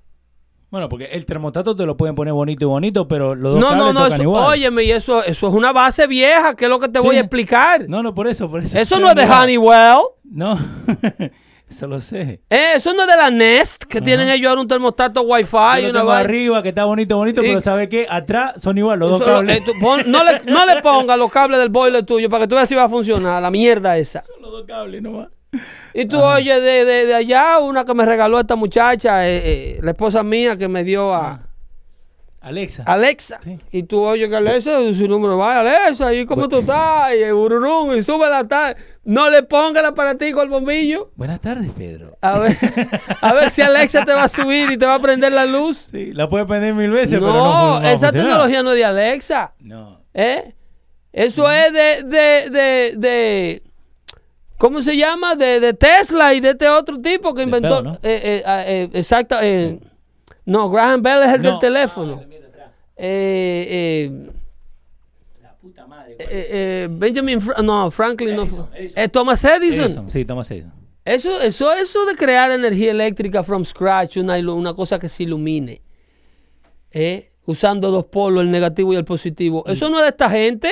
Bueno, 0.70 0.88
porque 0.88 1.04
el 1.12 1.26
termostato 1.26 1.76
te 1.76 1.84
lo 1.84 1.96
pueden 1.98 2.14
poner 2.14 2.32
bonito 2.32 2.64
y 2.64 2.68
bonito, 2.68 3.06
pero 3.06 3.34
los 3.34 3.52
dos 3.54 3.60
No, 3.60 3.72
no, 3.74 3.78
cables 3.78 3.94
no, 3.94 4.00
tocan 4.04 4.12
eso, 4.14 4.22
igual. 4.22 4.44
óyeme, 4.44 4.84
y 4.84 4.90
eso, 4.92 5.22
eso 5.22 5.48
es 5.48 5.52
una 5.54 5.70
base 5.72 6.06
vieja, 6.06 6.54
que 6.56 6.64
es 6.64 6.70
lo 6.70 6.78
que 6.80 6.88
te 6.88 7.00
Sí. 7.00 7.06
voy 7.06 7.16
a 7.16 7.20
explicar. 7.20 7.86
No, 7.88 8.02
no, 8.02 8.14
por 8.14 8.26
eso, 8.26 8.50
por 8.50 8.60
eso. 8.62 8.78
eso 8.78 8.98
no 8.98 9.08
es 9.10 9.14
de. 9.14 9.24
Honeywell. 9.24 9.98
No, 10.24 10.58
eso 11.68 11.86
lo 11.86 12.00
sé. 12.00 12.40
Eh, 12.48 12.72
eso 12.76 12.94
no 12.94 13.02
es 13.02 13.08
de 13.08 13.16
la 13.16 13.30
Nest, 13.30 13.84
que 13.84 14.00
tienen 14.00 14.28
ellos 14.30 14.48
ahora 14.48 14.62
un 14.62 14.68
termostato 14.68 15.20
Wi-Fi 15.22 15.56
Yo 15.56 15.78
y 15.78 15.82
lo 15.82 15.90
una 15.90 15.98
tengo 16.00 16.12
arriba, 16.12 16.62
que 16.62 16.70
está 16.70 16.84
bonito, 16.86 17.18
bonito, 17.18 17.42
Y- 17.42 17.48
pero 17.48 17.60
¿sabe 17.60 17.90
qué? 17.90 18.06
Atrás 18.08 18.54
son 18.62 18.78
igual 18.78 18.98
los 18.98 19.10
dos 19.10 19.20
Eso 19.20 19.30
cables. 19.30 19.58
eh, 19.58 19.62
tú 19.66 19.72
pon- 19.78 20.10
no, 20.10 20.24
le, 20.24 20.40
no 20.50 20.64
le 20.64 20.80
pongas 20.82 21.18
los 21.18 21.30
cables 21.30 21.58
del 21.58 21.68
boiler 21.68 22.02
tuyo 22.06 22.30
para 22.30 22.44
que 22.44 22.48
tú 22.48 22.54
veas 22.54 22.66
si 22.68 22.74
va 22.74 22.84
a 22.84 22.88
funcionar, 22.88 23.42
la 23.42 23.50
mierda 23.50 23.98
esa. 23.98 24.22
Son 24.22 24.40
los 24.40 24.50
dos 24.50 24.64
cables 24.66 25.02
nomás. 25.02 25.28
Y 25.94 26.06
tú 26.06 26.18
oyes 26.20 26.62
de, 26.62 26.84
de- 26.86 27.06
de 27.06 27.14
allá 27.14 27.58
una 27.58 27.84
que 27.84 27.92
me 27.94 28.04
regaló 28.06 28.40
esta 28.40 28.56
muchacha, 28.56 29.28
eh, 29.28 29.42
eh, 29.44 29.78
la 29.82 29.90
esposa 29.90 30.22
mía 30.22 30.56
que 30.56 30.68
me 30.68 30.84
dio 30.84 31.12
a 31.14 31.40
Alexa. 32.40 32.82
Alexa. 32.86 33.38
Sí. 33.40 33.60
Y 33.70 33.84
tú 33.84 34.02
oyes 34.02 34.28
que 34.28 34.34
Alexa, 34.36 34.78
su 34.94 35.06
número 35.06 35.38
va, 35.38 35.60
Alexa, 35.60 36.12
¿y 36.12 36.26
cómo 36.26 36.48
tú 36.48 36.58
estás? 36.58 37.14
Y 37.14 37.22
el 37.22 37.34
bururum, 37.34 37.92
y 37.92 38.02
sube 38.02 38.28
la 38.28 38.42
tarde. 38.48 38.76
No 39.04 39.30
le 39.30 39.42
ponga 39.44 39.78
el 39.80 39.86
aparatico 39.86 40.40
al 40.40 40.48
bombillo. 40.48 41.12
Buenas 41.14 41.40
tardes, 41.40 41.70
Pedro. 41.72 42.16
A 42.20 42.38
ver, 42.40 42.56
a 43.20 43.32
ver 43.34 43.50
si 43.52 43.62
Alexa 43.62 44.04
te 44.04 44.12
va 44.12 44.24
a 44.24 44.28
subir 44.28 44.72
y 44.72 44.76
te 44.76 44.86
va 44.86 44.94
a 44.96 45.00
prender 45.00 45.32
la 45.32 45.44
luz. 45.46 45.88
Sí, 45.92 46.12
la 46.14 46.28
puede 46.28 46.46
prender 46.46 46.74
mil 46.74 46.90
veces, 46.90 47.20
no, 47.20 47.26
pero 47.28 47.32
no, 47.44 47.80
no 47.80 47.88
esa 47.88 48.10
tecnología 48.10 48.62
no 48.64 48.70
es 48.70 48.76
de 48.76 48.84
Alexa. 48.86 49.52
No. 49.60 50.00
¿Eh? 50.14 50.54
Eso 51.12 51.48
es 51.50 51.72
de, 51.72 52.02
de, 52.04 52.50
de, 52.50 52.94
de- 52.96 53.62
¿cómo 54.62 54.80
se 54.80 54.96
llama? 54.96 55.34
De, 55.34 55.58
de 55.58 55.72
Tesla 55.74 56.32
y 56.34 56.38
de 56.40 56.50
este 56.50 56.68
otro 56.68 57.00
tipo 57.00 57.34
que 57.34 57.42
inventó. 57.42 57.82
Bell, 57.82 57.84
¿no? 57.84 57.92
eh, 57.94 58.20
eh, 58.24 58.42
ah, 58.46 58.62
eh, 58.64 58.88
exacto. 58.92 59.34
eh, 59.42 59.80
no, 60.44 60.70
Graham 60.70 61.02
Bell 61.02 61.22
es 61.24 61.28
el 61.34 61.42
del 61.42 61.52
No. 61.54 61.58
teléfono. 61.58 62.22
Eh, 62.96 63.66
eh, 64.06 64.30
La 65.42 65.54
puta 65.56 65.84
madre. 65.88 66.86
Benjamin, 66.88 67.40
Fra- 67.40 67.60
no, 67.60 67.90
Franklin, 67.90 68.36
no 68.36 68.42
Edison, 68.42 68.68
fue. 68.68 68.78
Edison. 68.78 69.08
Thomas 69.10 69.44
Edison. 69.44 69.84
Edison, 69.86 70.10
sí, 70.10 70.24
Thomas 70.24 70.50
Edison. 70.52 70.72
Eso, 71.04 71.40
eso, 71.40 71.72
eso 71.72 72.06
de 72.06 72.14
crear 72.14 72.52
energía 72.52 72.92
eléctrica 72.92 73.42
from 73.42 73.64
scratch, 73.64 74.18
una, 74.18 74.36
una 74.54 74.72
cosa 74.72 75.00
que 75.00 75.08
se 75.08 75.24
ilumine, 75.24 75.82
usando 77.44 77.90
dos 77.90 78.04
polos, 78.06 78.44
el 78.44 78.50
negativo 78.52 78.92
y 78.92 78.96
el 78.96 79.04
positivo. 79.04 79.64
Eso 79.66 79.90
no 79.90 79.96
es 79.98 80.04
de 80.04 80.08
esta 80.10 80.30
gente. 80.30 80.70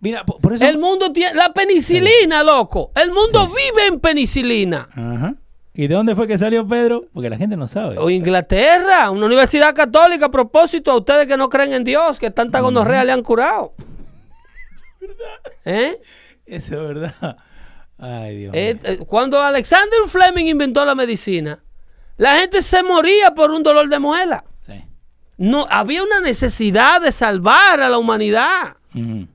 Mira, 0.00 0.24
por, 0.24 0.40
por 0.40 0.52
eso. 0.54 0.64
El 0.64 0.78
mundo 0.78 1.12
tiene 1.12 1.34
la 1.34 1.52
penicilina, 1.52 2.42
loco. 2.42 2.90
El 2.94 3.10
mundo 3.10 3.48
vive 3.48 3.86
en 3.86 4.00
penicilina. 4.00 4.88
Ajá. 4.92 5.34
¿Y 5.72 5.86
de 5.86 5.94
dónde 5.94 6.14
fue 6.14 6.26
que 6.26 6.36
salió 6.36 6.66
Pedro? 6.66 7.04
Porque 7.12 7.30
la 7.30 7.36
gente 7.36 7.56
no 7.56 7.68
sabe. 7.68 7.96
O 7.98 8.10
Inglaterra, 8.10 9.10
una 9.10 9.26
universidad 9.26 9.74
católica, 9.74 10.26
a 10.26 10.30
propósito, 10.30 10.90
a 10.90 10.96
ustedes 10.96 11.26
que 11.26 11.36
no 11.36 11.48
creen 11.48 11.72
en 11.72 11.84
Dios, 11.84 12.18
que 12.18 12.30
tanta 12.30 12.60
gonorrea 12.60 13.04
le 13.04 13.12
han 13.12 13.22
curado. 13.22 13.72
¿Eh? 15.64 16.00
Eso 16.46 16.74
es 16.74 16.88
verdad. 16.94 17.36
Ay, 17.98 18.36
Dios 18.36 18.54
Eh, 18.54 18.78
eh, 18.82 18.98
cuando 19.06 19.40
Alexander 19.40 20.00
Fleming 20.08 20.46
inventó 20.46 20.84
la 20.84 20.94
medicina, 20.94 21.62
la 22.16 22.36
gente 22.36 22.62
se 22.62 22.82
moría 22.82 23.34
por 23.34 23.50
un 23.50 23.62
dolor 23.62 23.88
de 23.88 23.98
muela. 23.98 24.44
Sí. 24.60 24.84
No, 25.36 25.66
había 25.70 26.02
una 26.02 26.20
necesidad 26.20 27.00
de 27.00 27.12
salvar 27.12 27.80
a 27.80 27.88
la 27.88 27.98
humanidad. 27.98 28.76
Ujú. 28.94 29.28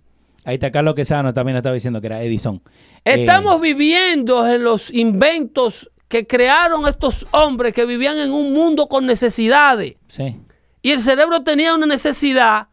Ahí 0.45 0.53
está 0.55 0.71
Carlos 0.71 0.95
Quesano 0.95 1.33
también 1.33 1.57
estaba 1.57 1.73
diciendo 1.73 1.99
que 1.99 2.07
era 2.07 2.21
Edison. 2.21 2.61
Eh, 3.03 3.15
Estamos 3.21 3.59
viviendo 3.59 4.47
en 4.47 4.63
los 4.63 4.91
inventos 4.93 5.91
que 6.07 6.27
crearon 6.27 6.87
estos 6.87 7.25
hombres 7.31 7.73
que 7.73 7.83
vivían 7.85 8.17
en 8.19 8.31
un 8.31 8.53
mundo 8.53 8.87
con 8.87 9.05
necesidades. 9.05 9.95
sí. 10.07 10.39
Y 10.83 10.91
el 10.91 10.99
cerebro 11.01 11.41
tenía 11.41 11.73
una 11.73 11.87
necesidad 11.87 12.67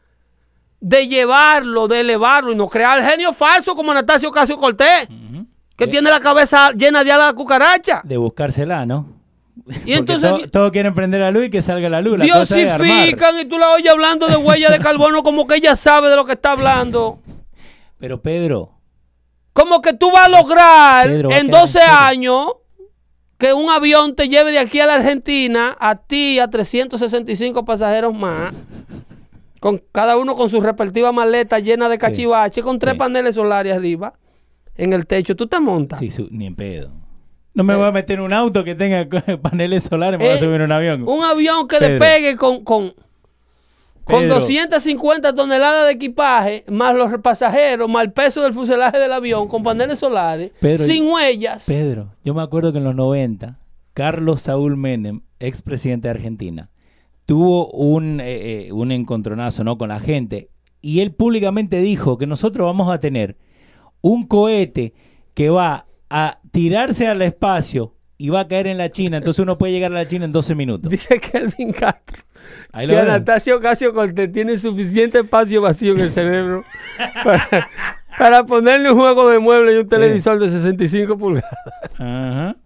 de 0.80 1.08
llevarlo, 1.08 1.88
de 1.88 2.00
elevarlo 2.00 2.52
y 2.52 2.56
no 2.56 2.68
crear 2.68 3.02
genio 3.02 3.32
falso 3.32 3.74
como 3.74 3.92
Anastasio 3.92 4.30
Casio 4.30 4.58
Cortés, 4.58 5.08
que 5.76 5.86
tiene 5.86 6.10
la 6.10 6.20
cabeza 6.20 6.72
llena 6.72 7.02
de 7.04 7.10
de 7.10 7.32
cucaracha. 7.34 8.02
De 8.04 8.18
buscársela, 8.18 8.84
¿no? 8.84 9.08
Y 9.86 9.92
entonces 9.94 10.28
to- 10.30 10.50
todos 10.50 10.70
quieren 10.72 10.94
prender 10.94 11.20
la 11.20 11.30
luz 11.30 11.46
y 11.46 11.50
que 11.50 11.62
salga 11.62 11.88
la 11.88 12.02
luz. 12.02 12.18
La 12.18 12.26
cosa 12.28 12.54
diosifican 12.56 13.38
y 13.40 13.44
tú 13.46 13.58
la 13.58 13.70
oyes 13.70 13.90
hablando 13.90 14.26
de 14.26 14.36
huella 14.36 14.70
de 14.70 14.78
carbono 14.78 15.22
como 15.22 15.46
que 15.46 15.56
ella 15.56 15.74
sabe 15.74 16.10
de 16.10 16.16
lo 16.16 16.26
que 16.26 16.32
está 16.32 16.52
hablando. 16.52 17.18
Pero 18.03 18.20
Pedro, 18.20 18.72
Como 19.53 19.80
que 19.80 19.92
tú 19.92 20.11
vas 20.11 20.24
a 20.24 20.28
lograr 20.28 21.07
Pedro, 21.07 21.28
va 21.28 21.36
a 21.36 21.38
en 21.38 21.46
quedar 21.46 21.61
12 21.61 21.78
en 21.78 21.84
serio. 21.84 21.98
años 22.00 22.46
que 23.38 23.53
un 23.53 23.70
avión 23.70 24.16
te 24.16 24.28
lleve 24.28 24.50
de 24.50 24.59
aquí 24.59 24.80
a 24.80 24.86
la 24.86 24.94
Argentina, 24.96 25.76
a 25.78 25.94
ti, 25.94 26.34
y 26.34 26.38
a 26.40 26.48
365 26.50 27.64
pasajeros 27.64 28.12
más, 28.12 28.53
con 29.61 29.80
cada 29.92 30.16
uno 30.16 30.34
con 30.34 30.50
su 30.50 30.61
respectiva 30.61 31.12
maleta 31.12 31.61
llena 31.61 31.88
de 31.88 31.96
cachivache, 31.98 32.61
con 32.62 32.80
tres 32.80 32.94
Sí. 32.94 32.98
paneles 32.98 33.36
solares 33.36 33.72
arriba, 33.72 34.14
en 34.76 34.92
el 34.94 35.07
techo. 35.07 35.36
Tú 35.36 35.46
te 35.46 35.61
montas. 35.61 36.00
sí, 36.00 36.11
su- 36.11 36.26
ni 36.32 36.46
en 36.46 36.57
pedo. 36.57 36.90
No 37.55 37.62
me 37.62 37.76
voy 37.76 37.86
a 37.86 37.92
meter 37.92 38.18
en 38.18 38.24
un 38.24 38.32
auto 38.32 38.64
que 38.64 38.74
tenga 38.74 39.07
paneles 39.42 39.84
solares, 39.84 40.18
me 40.18 40.24
voy 40.24 40.32
a 40.32 40.36
Eh, 40.36 40.38
subir 40.40 40.55
en 40.57 40.62
un 40.62 40.72
avión. 40.72 41.09
Un 41.09 41.22
avión 41.22 41.68
que 41.68 41.78
Pedro. 41.78 41.92
despegue 42.05 42.36
con, 42.36 42.64
con, 42.64 42.94
con 44.05 44.20
Pedro. 44.20 44.36
250 44.36 45.34
toneladas 45.34 45.86
de 45.86 45.92
equipaje, 45.92 46.64
más 46.68 46.94
los 46.94 47.12
pasajeros, 47.20 47.88
más 47.88 48.05
el 48.05 48.12
peso 48.12 48.42
del 48.42 48.53
fuselaje 48.53 48.98
del 48.98 49.12
avión, 49.12 49.48
con 49.48 49.62
paneles 49.62 49.98
solares, 49.98 50.50
Pedro, 50.61 50.84
sin 50.84 51.09
huellas. 51.09 51.64
Pedro, 51.66 52.14
yo 52.24 52.34
me 52.34 52.42
acuerdo 52.42 52.72
que 52.72 52.78
en 52.78 52.84
los 52.84 52.94
90, 52.94 53.59
Carlos 53.94 54.42
Saúl 54.42 54.76
Menem, 54.76 55.20
expresidente 55.38 56.09
de 56.09 56.12
Argentina, 56.12 56.70
tuvo 57.26 57.70
un, 57.70 58.20
eh, 58.20 58.66
eh, 58.66 58.72
un 58.72 58.90
encontronazo 58.92 59.64
¿no? 59.64 59.78
con 59.78 59.88
la 59.88 60.00
gente 60.00 60.48
y 60.80 61.00
él 61.00 61.12
públicamente 61.12 61.80
dijo 61.80 62.18
que 62.18 62.26
nosotros 62.26 62.66
vamos 62.66 62.92
a 62.92 62.98
tener 62.98 63.36
un 64.00 64.26
cohete 64.26 64.94
que 65.34 65.48
va 65.48 65.86
a 66.11 66.40
tirarse 66.50 67.07
al 67.07 67.22
espacio 67.22 67.94
y 68.18 68.28
va 68.28 68.40
a 68.40 68.48
caer 68.48 68.66
en 68.66 68.78
la 68.78 68.90
China, 68.90 69.16
entonces 69.16 69.42
uno 69.42 69.59
puede 69.59 69.72
llegar 69.72 69.92
a 69.92 69.96
la 69.96 70.07
China 70.07 70.24
en 70.24 70.32
12 70.32 70.55
minutos. 70.55 70.90
Dice 70.90 71.20
Kelvin 71.20 71.72
Castro 71.72 72.22
Ahí 72.72 72.86
que. 72.86 72.97
Anastasio 72.99 73.57
Ocasio 73.57 73.93
Cortés 73.95 74.32
tiene 74.32 74.57
suficiente 74.57 75.20
espacio 75.20 75.61
vacío 75.62 75.93
en 75.95 76.01
el 76.01 76.11
cerebro 76.11 76.62
para, 77.24 77.68
para 78.18 78.45
ponerle 78.45 78.90
un 78.93 78.99
juego 78.99 79.28
de 79.30 79.38
muebles 79.38 79.74
y 79.74 79.78
un 79.78 79.88
televisor 79.88 80.38
de 80.38 80.51
65 80.51 81.16
pulgadas. 81.18 81.51
Ajá. 81.99 82.57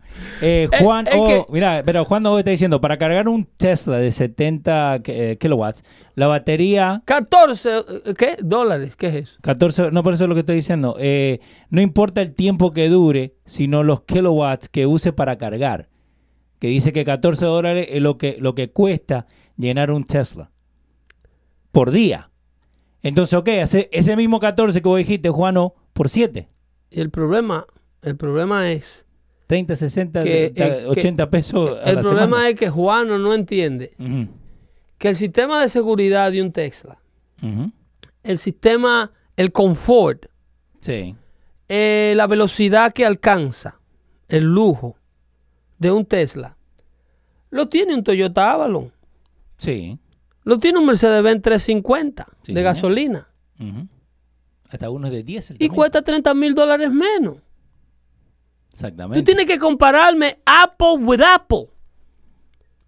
Eh, 0.41 0.67
Juan 0.81 1.07
es 1.09 1.15
O, 1.15 1.27
que- 1.29 1.45
mira, 1.53 1.83
pero 1.85 2.05
Juan 2.07 2.25
O 2.25 2.39
está 2.39 2.51
diciendo, 2.51 2.81
para 2.81 2.97
cargar 2.97 3.29
un 3.29 3.45
Tesla 3.45 3.99
de 3.99 4.11
70 4.11 5.01
eh, 5.05 5.37
kilowatts, 5.39 5.85
la 6.15 6.27
batería 6.27 7.03
14, 7.05 7.71
eh, 7.79 7.83
¿qué? 8.17 8.37
Dólares, 8.43 8.97
¿qué 8.97 9.09
es 9.09 9.15
eso? 9.17 9.39
14, 9.43 9.91
no 9.93 10.03
por 10.03 10.15
eso 10.15 10.25
es 10.25 10.29
lo 10.29 10.35
que 10.35 10.41
estoy 10.41 10.57
diciendo. 10.57 10.97
eh, 10.99 11.41
no 11.69 11.83
importa 11.83 12.23
el 12.23 12.33
tiempo 12.35 12.73
que 12.73 12.89
dure, 12.89 13.35
sino 13.45 13.83
los 13.83 14.03
kilowatts 14.05 14.71
que 14.71 14.87
use 14.87 15.13
para 15.13 15.37
cargar. 15.37 15.89
Que 16.61 16.69
dice 16.69 16.95
que 16.95 17.05
14 17.05 17.45
dólares 17.45 17.87
es 17.91 18.01
lo 18.01 18.17
que, 18.17 18.39
lo 18.41 18.55
que 18.55 18.71
cuesta 18.71 19.27
llenar 19.57 19.91
un 19.91 20.05
Tesla. 20.05 20.51
Por 21.73 21.91
día. 21.91 22.31
Entonces, 23.03 23.35
ok, 23.35 23.49
hace 23.63 23.89
ese 23.93 24.17
mismo 24.17 24.41
14 24.41 24.81
que 24.83 24.89
vos 24.89 24.99
dijiste, 24.99 25.29
Juano, 25.31 25.75
por 25.93 26.09
7. 26.09 26.49
Y 26.91 27.01
el 27.01 27.11
problema, 27.11 27.67
el 28.03 28.17
problema 28.17 28.71
es, 28.71 29.05
30, 29.47 29.77
60, 29.77 30.23
Que, 30.25 30.53
ta- 30.57 30.67
eh, 30.67 30.79
que- 30.81 30.87
80 30.87 31.31
pesos 31.31 31.71
a 31.85 31.91
el 31.91 31.97
la 31.97 32.01
problema 32.03 32.27
semana. 32.27 32.49
es 32.49 32.55
que 32.59 32.69
Juano 32.71 33.19
no 33.19 33.33
entiende 33.35 33.95
que 34.99 35.09
el 35.09 35.17
sistema 35.17 35.61
de 35.63 35.69
seguridad 35.69 36.33
de 36.33 36.43
un 36.43 36.51
Tesla, 36.53 36.99
el 38.23 38.39
sistema, 38.39 39.13
el 39.37 39.53
confort, 39.53 40.27
Sí. 40.81 41.15
eh, 41.69 42.15
la 42.17 42.27
velocidad 42.27 42.93
que 42.93 43.05
alcanza, 43.07 43.81
el 44.29 44.45
lujo 44.45 44.97
de 45.79 45.93
un 45.93 46.05
Tesla, 46.07 46.57
lo 47.51 47.69
tiene 47.69 47.95
un 47.95 48.03
Toyota 48.03 48.51
Avalon, 48.53 48.91
Sí. 49.59 49.99
lo 50.45 50.59
tiene 50.59 50.79
un 50.79 50.87
Mercedes-Benz 50.87 51.43
350 51.43 52.25
Sí, 52.43 52.53
de 52.53 52.61
señor. 52.61 52.63
gasolina. 52.65 53.29
Hasta 54.71 54.91
unos 54.91 55.11
de 55.11 55.23
10. 55.23 55.55
y 55.59 55.69
cuesta 55.69 56.03
30 56.03 56.35
mil 56.35 56.55
dólares 56.55 56.91
menos. 56.91 57.37
Exactamente. 58.73 59.21
Tú 59.21 59.25
tienes 59.25 59.47
que 59.47 59.59
compararme 59.59 60.39
Apple 60.45 60.99
with 61.01 61.21
Apple. 61.23 61.69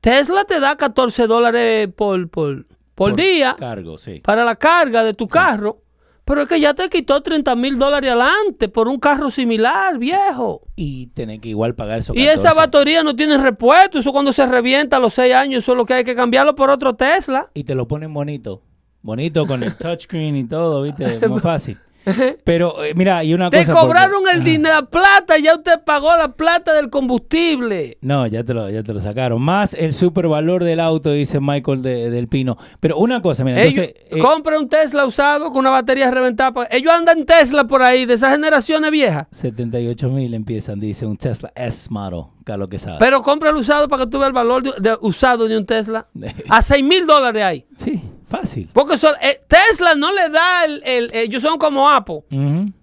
Tesla 0.00 0.44
te 0.44 0.60
da 0.60 0.76
14 0.76 1.26
dólares 1.26 1.88
por, 1.96 2.28
por, 2.28 2.66
por 2.94 3.16
día 3.16 3.56
Cargo, 3.58 3.98
sí. 3.98 4.20
para 4.20 4.44
la 4.44 4.54
carga 4.56 5.02
de 5.02 5.14
tu 5.14 5.26
carro, 5.26 5.82
pero 6.28 6.42
es 6.42 6.48
que 6.48 6.60
ya 6.60 6.74
te 6.74 6.90
quitó 6.90 7.22
30 7.22 7.56
mil 7.56 7.78
dólares 7.78 8.10
adelante 8.10 8.68
por 8.68 8.86
un 8.86 8.98
carro 8.98 9.30
similar, 9.30 9.96
viejo. 9.96 10.60
Y 10.76 11.06
tener 11.06 11.40
que 11.40 11.48
igual 11.48 11.74
pagar 11.74 12.00
esos 12.00 12.14
Y 12.14 12.20
esa 12.26 12.50
14. 12.50 12.54
batería 12.56 13.02
no 13.02 13.16
tiene 13.16 13.38
repuesto. 13.38 13.98
Eso 13.98 14.12
cuando 14.12 14.34
se 14.34 14.46
revienta 14.46 14.98
a 14.98 15.00
los 15.00 15.14
6 15.14 15.34
años, 15.34 15.64
eso 15.64 15.72
es 15.72 15.78
lo 15.78 15.86
que 15.86 15.94
hay 15.94 16.04
que 16.04 16.14
cambiarlo 16.14 16.54
por 16.54 16.68
otro 16.68 16.94
Tesla. 16.94 17.48
y 17.54 17.64
te 17.64 17.74
lo 17.74 17.88
ponen 17.88 18.12
bonito. 18.12 18.60
Bonito 19.00 19.46
con 19.46 19.62
el 19.62 19.74
touchscreen 19.78 20.36
y 20.36 20.44
todo, 20.44 20.82
¿viste? 20.82 21.26
Muy 21.26 21.40
fácil. 21.40 21.78
Pero 22.44 22.84
eh, 22.84 22.92
mira, 22.94 23.22
y 23.24 23.34
una 23.34 23.50
Te 23.50 23.58
cosa. 23.58 23.72
porque- 23.72 23.86
cobraron 23.86 24.22
el 24.32 24.44
dinero, 24.44 24.74
la 24.74 24.82
plata, 24.82 25.38
ya 25.38 25.54
usted 25.56 25.80
pagó 25.84 26.16
la 26.16 26.32
plata 26.32 26.74
del 26.74 26.90
combustible. 26.90 27.98
No, 28.00 28.26
ya 28.26 28.44
te, 28.44 28.54
lo, 28.54 28.68
ya 28.70 28.82
te 28.82 28.92
lo 28.92 29.00
sacaron. 29.00 29.40
Más 29.42 29.74
el 29.74 29.92
supervalor 29.94 30.64
del 30.64 30.80
auto, 30.80 31.10
dice 31.12 31.40
Michael 31.40 31.82
de- 31.82 32.10
del 32.10 32.28
Pino. 32.28 32.56
Pero 32.80 32.96
una 32.98 33.20
cosa, 33.22 33.44
mira, 33.44 33.62
Ellos 33.62 33.78
entonces. 33.86 34.04
eh, 34.10 34.18
compra 34.20 34.58
un 34.58 34.68
Tesla 34.68 35.04
usado 35.06 35.48
con 35.50 35.58
una 35.58 35.70
batería 35.70 36.10
reventada. 36.10 36.66
Ellos 36.70 36.92
andan 36.92 37.18
en 37.18 37.26
Tesla 37.26 37.64
por 37.66 37.82
ahí, 37.82 38.06
de 38.06 38.14
esas 38.14 38.32
generaciones 38.32 38.90
viejas. 38.90 39.26
78 39.30 40.08
mil 40.10 40.34
empiezan, 40.34 40.80
dice 40.80 41.06
un 41.06 41.16
Tesla 41.16 41.52
S 41.54 41.88
Model, 41.90 42.24
Carlos 42.44 42.68
Quesada. 42.68 42.98
Pero 42.98 43.22
compra 43.22 43.50
el 43.50 43.56
usado 43.56 43.88
para 43.88 44.04
que 44.04 44.10
tú 44.10 44.18
veas 44.18 44.28
el 44.28 44.32
valor 44.34 44.62
de, 44.62 44.72
de- 44.90 44.96
usado 45.00 45.48
de 45.48 45.56
un 45.58 45.66
Tesla. 45.66 46.06
A 46.48 46.62
6 46.62 46.84
mil 46.84 47.06
dólares 47.06 47.42
hay. 47.44 47.66
sí, 47.76 48.00
fácil. 48.28 48.68
Porque 48.72 48.96
son- 48.98 49.14
eh, 49.22 49.40
Tesla 49.48 49.94
no 49.94 50.12
le 50.12 50.28
da 50.28 50.64
el, 50.64 50.82
el- 50.84 51.10
Ellos 51.14 51.42
son 51.42 51.58
como 51.58 51.88
Apple. 51.90 52.20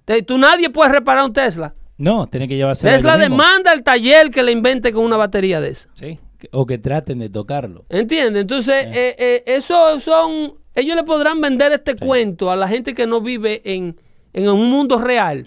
Te- 0.06 0.22
tú 0.24 0.38
nadie 0.38 0.70
puede 0.70 0.92
reparar 0.92 1.24
un 1.26 1.34
Tesla. 1.34 1.74
No, 1.98 2.28
tiene 2.28 2.48
que 2.48 2.58
llevarse. 2.58 2.88
Tesla 2.90 3.18
demanda 3.18 3.72
al 3.72 3.84
taller 3.84 4.30
que 4.30 4.44
le 4.44 4.52
invente 4.52 4.92
con 4.92 5.06
una 5.06 5.16
batería 5.18 5.62
de 5.62 5.70
esa. 5.70 5.88
Sí, 5.94 6.20
o 6.52 6.66
que 6.66 6.78
traten 6.78 7.20
de 7.20 7.30
tocarlo. 7.30 7.86
¿Entiendes? 7.90 8.42
Entonces, 8.42 8.86
eh, 8.92 9.16
eh, 9.18 9.44
eso 9.48 10.00
son. 10.02 10.56
Ellos 10.74 10.96
le 10.98 11.04
podrán 11.04 11.40
vender 11.40 11.72
este 11.72 11.96
cuento 11.96 12.52
a 12.52 12.58
la 12.58 12.68
gente 12.68 12.94
que 12.94 13.08
no 13.08 13.22
vive 13.22 13.62
en, 13.64 13.98
en 14.34 14.50
un 14.50 14.70
mundo 14.70 14.98
real. 15.00 15.46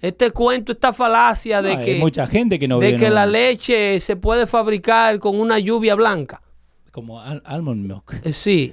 Este 0.00 0.30
cuento, 0.30 0.72
esta 0.72 0.92
falacia 0.92 1.60
de 1.62 1.72
No, 1.74 1.78
hay 1.80 1.84
que, 1.86 1.94
mucha 1.98 2.26
gente 2.26 2.58
que 2.58 2.68
no 2.68 2.78
de 2.78 2.86
vive 2.88 2.98
que 2.98 3.10
la 3.10 3.26
leche 3.26 3.98
se 4.00 4.14
puede 4.16 4.46
fabricar 4.46 5.18
con 5.18 5.40
una 5.40 5.58
lluvia 5.58 5.94
blanca. 5.96 6.40
Como 6.94 7.20
al- 7.20 7.42
almond 7.44 7.82
milk. 7.84 8.20
Eh, 8.22 8.32
sí, 8.32 8.72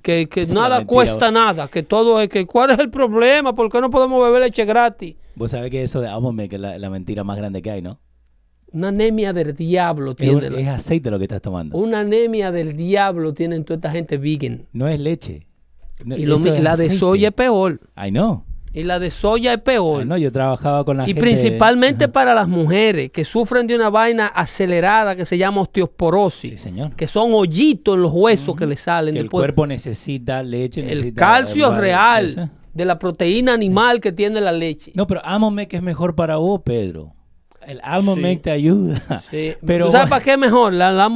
que, 0.00 0.28
que 0.28 0.40
Es 0.42 0.54
nada 0.54 0.78
mentira. 0.78 0.86
cuesta 0.86 1.32
nada, 1.32 1.66
que 1.66 1.82
todo 1.82 2.20
es 2.20 2.28
que 2.28 2.46
cuál 2.46 2.70
es 2.70 2.78
el 2.78 2.90
problema, 2.90 3.56
por 3.56 3.68
qué 3.72 3.80
no 3.80 3.90
podemos 3.90 4.22
beber 4.24 4.40
leche 4.42 4.64
gratis. 4.64 5.16
Vos 5.34 5.50
sabés 5.50 5.72
que 5.72 5.82
eso 5.82 6.00
de 6.00 6.06
almond 6.06 6.38
milk 6.38 6.52
es 6.52 6.60
la, 6.60 6.78
la 6.78 6.90
mentira 6.90 7.24
más 7.24 7.36
grande 7.36 7.60
que 7.62 7.72
hay, 7.72 7.82
¿no? 7.82 7.98
Una 8.70 8.88
anemia 8.88 9.32
del 9.32 9.56
diablo 9.56 10.12
Es, 10.12 10.16
tiene. 10.16 10.48
la- 10.48 10.60
es 10.60 10.68
aceite 10.68 11.10
lo 11.10 11.18
que 11.18 11.24
estás 11.24 11.42
tomando. 11.42 11.76
Una 11.76 12.00
anemia 12.00 12.52
del 12.52 12.76
diablo 12.76 13.34
tienen 13.34 13.64
toda 13.64 13.78
esta 13.78 13.90
gente 13.90 14.16
vegan. 14.16 14.68
No 14.72 14.86
es 14.86 15.00
leche. 15.00 15.48
No, 16.04 16.16
Y 16.16 16.24
lo 16.24 16.36
es 16.36 16.44
la 16.44 16.52
de 16.76 16.84
aceite. 16.84 16.94
soya 16.94 17.28
es 17.30 17.34
peor. 17.34 17.80
Ay, 17.96 18.12
no. 18.12 18.45
Y 18.76 18.82
la 18.82 18.98
de 18.98 19.10
soya 19.10 19.54
es 19.54 19.60
peor. 19.62 19.96
Bueno, 19.96 20.18
yo 20.18 20.30
trabajaba 20.30 20.84
con 20.84 20.98
la 20.98 21.04
y 21.04 21.06
gente... 21.06 21.20
principalmente 21.22 22.08
para 22.08 22.34
las 22.34 22.46
mujeres 22.46 23.10
que 23.10 23.24
sufren 23.24 23.66
de 23.66 23.74
una 23.74 23.88
vaina 23.88 24.26
acelerada 24.26 25.16
que 25.16 25.24
se 25.24 25.38
llama 25.38 25.62
osteoporosis. 25.62 26.50
Sí, 26.50 26.58
señor. 26.58 26.94
Que 26.94 27.06
son 27.06 27.32
hoyitos 27.32 27.94
en 27.94 28.02
los 28.02 28.12
huesos 28.12 28.54
que 28.54 28.66
le 28.66 28.76
salen. 28.76 29.14
Que 29.14 29.20
el 29.20 29.30
cuerpo 29.30 29.66
necesita 29.66 30.42
leche, 30.42 30.82
el 30.82 30.88
necesita... 30.88 31.20
calcio 31.22 31.74
real 31.74 32.30
sí, 32.30 32.40
de 32.74 32.84
la 32.84 32.98
proteína 32.98 33.54
animal 33.54 33.98
que 34.02 34.12
tiene 34.12 34.42
la 34.42 34.52
leche. 34.52 34.92
No, 34.94 35.06
pero 35.06 35.24
Amomec 35.24 35.72
es 35.72 35.82
mejor 35.82 36.14
para 36.14 36.36
vos, 36.36 36.60
Pedro. 36.62 37.14
El 37.66 37.80
Amomec 37.82 38.42
te 38.42 38.50
ayuda. 38.50 39.22
Sí. 39.30 39.54
Pero 39.66 39.86
¿Tú 39.86 39.92
sabes 39.92 40.10
para 40.10 40.22
qué 40.22 40.32
es 40.32 40.38
mejor 40.38 40.74
la, 40.74 40.92
la? 40.92 41.10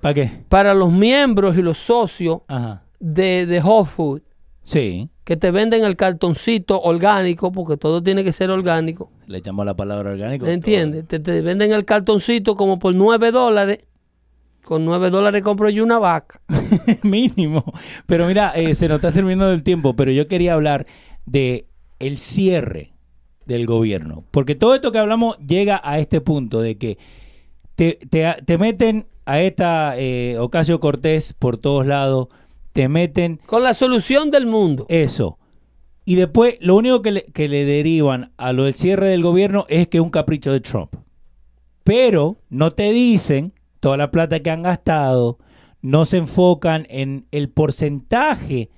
¿Para 0.00 0.14
qué? 0.14 0.42
Para 0.48 0.74
los 0.74 0.90
miembros 0.92 1.56
y 1.56 1.62
los 1.62 1.78
socios 1.78 2.40
Ajá. 2.48 2.82
de, 2.98 3.46
de 3.46 3.62
Whole 3.62 3.86
Food 3.88 4.22
Sí. 4.64 5.08
que 5.24 5.36
te 5.36 5.50
venden 5.52 5.84
el 5.84 5.94
cartoncito 5.94 6.80
orgánico, 6.82 7.52
porque 7.52 7.76
todo 7.76 8.02
tiene 8.02 8.24
que 8.24 8.32
ser 8.32 8.50
orgánico. 8.50 9.10
Le 9.26 9.38
echamos 9.38 9.64
la 9.64 9.74
palabra 9.76 10.10
orgánico. 10.10 10.46
¿Entiendes? 10.46 11.06
Te, 11.06 11.20
te 11.20 11.40
venden 11.42 11.72
el 11.72 11.84
cartoncito 11.84 12.56
como 12.56 12.78
por 12.78 12.94
9 12.94 13.30
dólares. 13.30 13.78
Con 14.64 14.84
9 14.86 15.10
dólares 15.10 15.42
compro 15.42 15.68
yo 15.68 15.84
una 15.84 15.98
vaca. 15.98 16.40
Mínimo. 17.02 17.62
Pero 18.06 18.26
mira, 18.26 18.50
eh, 18.56 18.74
se 18.74 18.88
nos 18.88 18.96
está 18.96 19.12
terminando 19.12 19.52
el 19.52 19.62
tiempo, 19.62 19.94
pero 19.94 20.10
yo 20.10 20.26
quería 20.26 20.54
hablar 20.54 20.86
de 21.26 21.66
el 21.98 22.16
cierre 22.18 22.94
del 23.46 23.66
gobierno. 23.66 24.24
Porque 24.30 24.54
todo 24.54 24.74
esto 24.74 24.90
que 24.90 24.98
hablamos 24.98 25.36
llega 25.38 25.80
a 25.84 25.98
este 25.98 26.20
punto 26.22 26.60
de 26.62 26.78
que 26.78 26.96
te, 27.74 27.98
te- 28.08 28.36
te 28.44 28.58
meten 28.58 29.06
a 29.26 29.40
esta 29.40 29.98
eh, 29.98 30.36
Ocasio 30.38 30.80
Cortés 30.80 31.34
por 31.34 31.58
todos 31.58 31.86
lados, 31.86 32.28
te 32.74 32.88
meten 32.88 33.40
Con 33.46 33.62
la 33.62 33.72
solución 33.72 34.30
del 34.30 34.46
mundo. 34.46 34.84
eso. 34.90 35.38
Y 36.04 36.16
después 36.16 36.56
lo 36.60 36.74
único 36.76 37.00
que 37.00 37.12
le, 37.12 37.22
que 37.22 37.48
le 37.48 37.64
derivan 37.64 38.32
a 38.36 38.52
lo 38.52 38.64
del 38.64 38.74
cierre 38.74 39.08
del 39.08 39.22
gobierno 39.22 39.64
es 39.68 39.88
que 39.88 39.98
es 39.98 40.02
un 40.02 40.10
capricho 40.10 40.52
de 40.52 40.60
Trump. 40.60 40.94
Pero 41.84 42.36
no 42.50 42.72
te 42.72 42.92
dicen 42.92 43.54
toda 43.78 43.96
la 43.96 44.10
plata 44.10 44.40
que 44.40 44.50
han 44.50 44.62
gastado, 44.62 45.38
no 45.82 46.04
se 46.04 46.16
enfocan 46.16 46.86
en 46.90 47.26
el 47.30 47.48
porcentaje, 47.48 48.70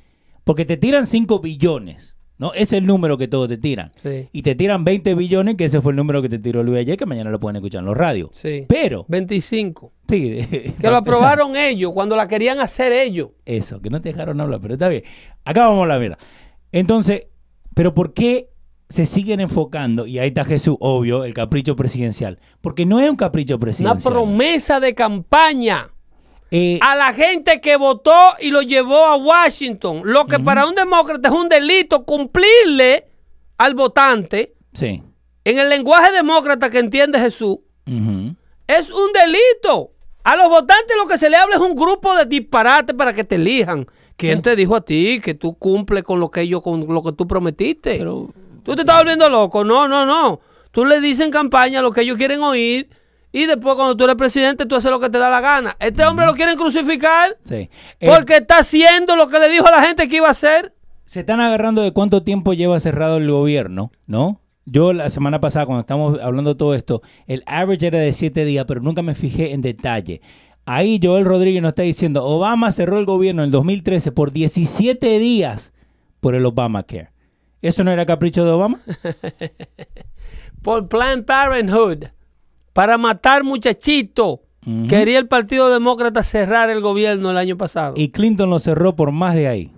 porque 0.45 0.67
te 0.67 0.77
tiran 0.77 1.07
5 1.07 1.41
billones, 1.41 2.16
¿no? 2.39 2.53
Es 2.55 2.73
el 2.73 2.87
número 2.87 3.17
que 3.19 3.29
todos 3.29 3.49
te 3.49 3.57
tiran. 3.59 3.93
Sí. 3.97 4.29
Y 4.33 4.43
te 4.43 4.55
tiran 4.55 4.85
20 4.85 5.15
billones, 5.15 5.57
que 5.57 5.65
ese 5.67 5.81
fue 5.81 5.93
el 5.93 5.97
número 5.97 6.23
que 6.23 6.29
te 6.29 6.39
tiró 6.39 6.63
Luis 6.63 6.79
ayer, 6.81 6.97
que 6.97 7.07
mañana 7.07 7.31
lo 7.31 7.41
pueden 7.41 7.57
escuchar 7.57 7.81
en 7.81 7.87
los 7.87 7.97
radios. 7.97 8.31
Sí. 8.33 8.65
Pero, 8.69 9.05
25. 9.09 9.93
sí, 10.09 10.39
Que 10.81 10.89
lo 10.91 10.97
aprobaron 10.97 11.57
ellos 11.57 11.93
cuando 11.93 12.17
la 12.17 12.29
querían 12.29 12.59
hacer 12.61 12.93
ellos. 12.93 13.31
Eso, 13.45 13.81
que 13.81 13.91
no 13.91 14.01
te 14.01 14.11
dejaron 14.11 14.41
hablar, 14.41 14.61
pero 14.61 14.75
está 14.75 14.89
bien. 14.89 15.03
Acá 15.45 15.69
vamos 15.69 15.85
a 15.85 15.89
la 15.89 15.99
mierda. 15.99 16.19
Entonces, 16.73 17.27
¿pero 17.75 17.95
por 17.95 18.13
qué 18.13 18.51
se 18.89 19.07
siguen 19.07 19.41
enfocando? 19.41 20.07
Y 20.07 20.19
ahí 20.19 20.29
está 20.29 20.45
Jesús, 20.45 20.77
obvio, 20.81 21.25
el 21.25 21.35
capricho 21.35 21.75
presidencial. 21.77 22.39
Porque 22.61 22.87
no 22.87 23.01
es 23.01 23.11
un 23.11 23.17
capricho 23.17 23.55
Una 23.55 23.61
presidencial. 23.61 24.13
promesa 24.13 24.79
de 24.81 24.95
campaña 24.95 25.91
Eh, 26.51 26.79
a 26.81 26.95
la 26.95 27.13
gente 27.13 27.61
que 27.61 27.77
votó 27.77 28.13
y 28.41 28.51
lo 28.51 28.63
llevó 28.63 29.05
a 29.07 29.17
Washington. 29.17 30.03
Lo 30.05 30.27
que 30.27 30.39
para 30.39 30.67
un 30.67 30.75
demócrata 30.75 31.29
es 31.29 31.35
un 31.35 31.49
delito 31.49 32.05
cumplirle 32.05 33.07
al 33.59 33.75
votante, 33.75 34.55
sí. 34.73 35.03
en 35.45 35.59
el 35.59 35.69
lenguaje 35.69 36.13
demócrata 36.13 36.71
que 36.71 36.79
entiende 36.79 37.19
Jesús, 37.19 37.59
es 38.67 38.91
un 38.91 39.13
delito. 39.13 39.93
A 40.25 40.37
los 40.37 40.49
votantes 40.49 40.97
lo 40.97 41.07
que 41.07 41.19
se 41.19 41.31
le 41.31 41.37
habla 41.37 41.57
es 41.57 41.61
un 41.61 41.75
grupo 41.75 42.15
de 42.17 42.27
disparates 42.27 42.95
para 42.97 43.13
que 43.13 43.25
te 43.25 43.37
elijan. 43.37 43.87
¿Quién 44.17 44.41
te 44.43 44.57
dijo 44.57 44.75
a 44.77 44.81
ti 44.81 45.21
que 45.23 45.35
tú 45.35 45.55
cumples 45.59 46.03
con 46.03 46.21
lo 46.21 46.31
que 46.31 46.41
ellos, 46.41 46.63
con 46.63 46.87
lo 46.93 47.03
que 47.03 47.13
tú 47.13 47.27
prometiste? 47.29 47.99
Pero- 47.99 48.33
tú 48.63 48.75
te 48.75 48.83
estás 48.83 48.99
volviendo 48.99 49.29
loco. 49.29 49.63
No, 49.63 49.87
no, 49.87 50.05
no. 50.07 50.41
Tú 50.71 50.85
le 50.85 51.01
dices 51.01 51.27
en 51.27 51.31
campaña 51.33 51.81
lo 51.83 51.93
que 51.93 52.01
ellos 52.03 52.17
quieren 52.17 52.41
oír 52.43 52.89
y 53.37 53.45
después 53.45 53.75
cuando 53.75 53.95
tú 53.95 54.05
eres 54.05 54.17
presidente 54.17 54.65
tú 54.65 54.77
haces 54.77 54.91
lo 54.91 54.99
que 54.99 55.11
te 55.11 55.19
da 55.19 55.29
la 55.29 55.43
gana. 55.43 55.77
Este 55.79 56.03
hombre 56.07 56.25
lo 56.25 56.35
quieren 56.35 56.57
crucificar 56.57 57.37
Sí. 57.45 57.69
Eh, 58.01 58.09
porque 58.09 58.37
está 58.37 58.61
haciendo 58.61 59.15
lo 59.15 59.29
que 59.29 59.39
le 59.39 59.51
dijo 59.51 59.67
a 59.69 59.73
la 59.73 59.83
gente 59.83 60.09
que 60.09 60.17
iba 60.17 60.29
a 60.29 60.31
hacer. 60.31 60.73
se 61.05 61.21
están 61.21 61.41
agarrando 61.41 61.83
de 61.83 61.93
cuánto 61.93 62.23
tiempo 62.23 62.55
lleva 62.55 62.81
cerrado 62.81 63.19
el 63.19 63.31
gobierno, 63.31 63.93
¿no? 64.07 64.41
Yo 64.65 64.95
la 64.95 65.11
semana 65.11 65.39
pasada, 65.39 65.67
cuando 65.67 65.81
estábamos 65.83 66.19
hablando 66.21 66.55
de 66.55 66.57
todo 66.57 66.75
esto, 66.75 67.03
el 67.27 67.43
average 67.47 67.87
era 67.87 67.99
de 67.99 68.15
siete 68.15 68.47
días, 68.47 68.65
pero 68.67 68.81
nunca 68.81 69.03
me 69.03 69.15
fijé 69.15 69.53
en 69.53 69.61
detalle. 69.61 70.23
Ahí 70.65 70.99
Joel 71.01 71.27
Rodríguez 71.27 71.61
nos 71.61 71.69
está 71.71 71.83
diciendo, 71.83 72.25
Obama 72.25 72.73
cerró 72.73 72.99
el 72.99 73.05
gobierno 73.05 73.43
en 73.43 73.49
el 73.49 73.53
2013 73.53 74.13
por 74.13 74.33
17 74.33 75.19
días 75.19 75.75
por 76.21 76.35
el 76.35 76.47
Obamacare. 76.47 77.11
¿Eso 77.61 77.85
no 77.85 77.91
era 77.91 78.07
capricho 78.07 78.47
de 78.47 78.51
Obama? 78.51 78.81
Por 80.63 80.89
Planned 80.89 81.25
Parenthood. 81.25 82.07
Para 82.77 82.99
matar 82.99 83.43
muchachitos. 83.43 84.41
Quería 84.89 85.19
el 85.19 85.29
Partido 85.29 85.71
Demócrata 85.73 86.23
cerrar 86.23 86.69
el 86.71 86.81
gobierno 86.81 87.31
el 87.31 87.39
año 87.39 87.57
pasado. 87.57 87.95
Y 87.97 88.11
Clinton 88.11 88.51
lo 88.51 88.59
cerró 88.59 88.95
por 88.97 89.13
más 89.13 89.35
de 89.35 89.49
ahí. 89.49 89.71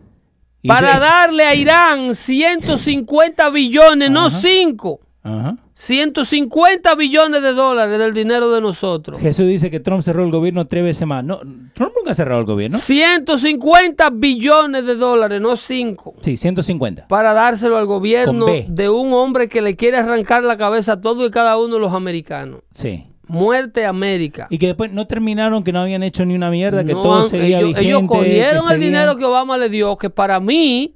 Y 0.63 0.69
para 0.69 0.95
ya- 0.95 0.99
darle 0.99 1.45
a 1.45 1.55
Irán 1.55 2.15
150 2.15 3.51
billones, 3.51 4.11
no 4.11 4.27
Ajá. 4.27 4.41
5. 4.41 5.01
Ajá. 5.29 5.57
150 5.75 6.95
billones 6.97 7.43
de 7.43 7.53
dólares 7.53 7.99
del 7.99 8.13
dinero 8.15 8.51
de 8.51 8.61
nosotros. 8.61 9.21
Jesús 9.21 9.47
dice 9.47 9.71
que 9.71 9.79
Trump 9.81 10.03
cerró 10.03 10.25
el 10.25 10.31
gobierno 10.31 10.67
tres 10.67 10.83
veces 10.85 11.07
más. 11.07 11.23
No, 11.25 11.39
Trump 11.75 11.93
nunca 11.97 12.11
ha 12.13 12.15
cerrado 12.15 12.41
el 12.41 12.47
gobierno. 12.47 12.79
150 12.79 14.11
billones 14.11 14.87
de 14.87 14.95
dólares, 14.97 15.41
no 15.41 15.57
5. 15.57 16.15
Sí, 16.23 16.37
150. 16.37 17.07
Para 17.09 17.33
dárselo 17.35 17.77
al 17.79 17.87
gobierno 17.87 18.47
de 18.69 18.89
un 18.89 19.13
hombre 19.13 19.49
que 19.49 19.61
le 19.63 19.77
quiere 19.77 19.99
arrancar 19.99 20.43
la 20.43 20.57
cabeza 20.57 20.95
a 20.95 21.01
todo 21.01 21.27
y 21.27 21.31
cada 21.31 21.59
uno 21.59 21.75
de 21.75 21.81
los 21.81 21.93
americanos. 21.93 22.61
Sí. 22.73 23.05
Muerte 23.27 23.85
América. 23.85 24.47
Y 24.51 24.57
que 24.59 24.69
después 24.69 24.91
no 24.91 25.07
terminaron, 25.07 25.63
que 25.63 25.71
no 25.73 25.81
habían 25.81 26.03
hecho 26.03 26.25
ni 26.25 26.35
una 26.35 26.51
mierda, 26.51 26.83
que 26.85 26.95
No 26.95 27.03
todo 27.03 27.23
seguía 27.25 27.59
ellos, 27.59 27.69
vigente. 27.71 27.89
ellos 27.89 28.03
cogieron 28.09 28.57
el 28.57 28.63
seguían- 28.63 28.81
dinero 28.81 29.17
que 29.19 29.25
Obama 29.27 29.59
le 29.59 29.69
dio, 29.69 29.97
que 29.99 30.09
para 30.09 30.41
mí, 30.41 30.95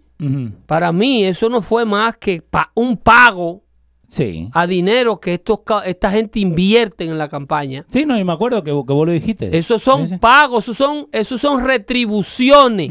para 0.66 0.92
mí 0.92 1.24
eso 1.24 1.48
no 1.48 1.60
fue 1.60 1.84
más 1.84 2.16
que 2.16 2.40
pa- 2.42 2.70
un 2.74 2.96
pago 2.96 3.60
Sí. 4.14 4.50
a 4.52 4.66
dinero 4.66 5.18
que 5.20 5.32
estos, 5.34 5.60
esta 5.86 6.10
gente 6.10 6.38
invierte 6.38 7.04
en 7.04 7.16
la 7.16 7.30
campaña. 7.30 7.86
Sí, 7.88 8.04
no, 8.04 8.18
y 8.18 8.24
me 8.24 8.32
acuerdo 8.34 8.62
que, 8.62 8.70
que 8.70 8.92
vos 8.92 9.06
lo 9.06 9.12
dijiste. 9.12 9.56
Esos 9.56 9.82
son 9.82 10.06
Sí, 10.06 10.18
pagos, 10.18 10.64
esos 10.64 10.76
son, 10.76 11.08
esos 11.12 11.40
son 11.40 11.64
retribuciones. 11.64 12.90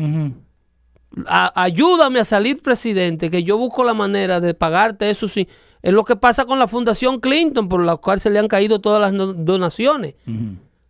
A- 1.28 1.52
ayúdame 1.64 2.20
a 2.20 2.26
salir 2.26 2.62
presidente, 2.64 3.30
que 3.30 3.44
yo 3.44 3.56
busco 3.58 3.84
la 3.84 3.94
manera 3.94 4.40
de 4.40 4.54
pagarte 4.56 5.12
eso. 5.12 5.28
Sí. 5.28 5.48
Es 5.84 5.94
lo 5.94 6.04
que 6.06 6.16
pasa 6.16 6.46
con 6.46 6.58
la 6.58 6.68
Fundación 6.68 7.20
Clinton, 7.20 7.70
por 7.70 7.84
la 7.86 7.98
cual 7.98 8.20
se 8.20 8.32
le 8.32 8.40
han 8.40 8.48
caído 8.48 8.80
todas 8.80 9.00
las 9.00 9.14
no- 9.14 9.34
donaciones. 9.34 10.16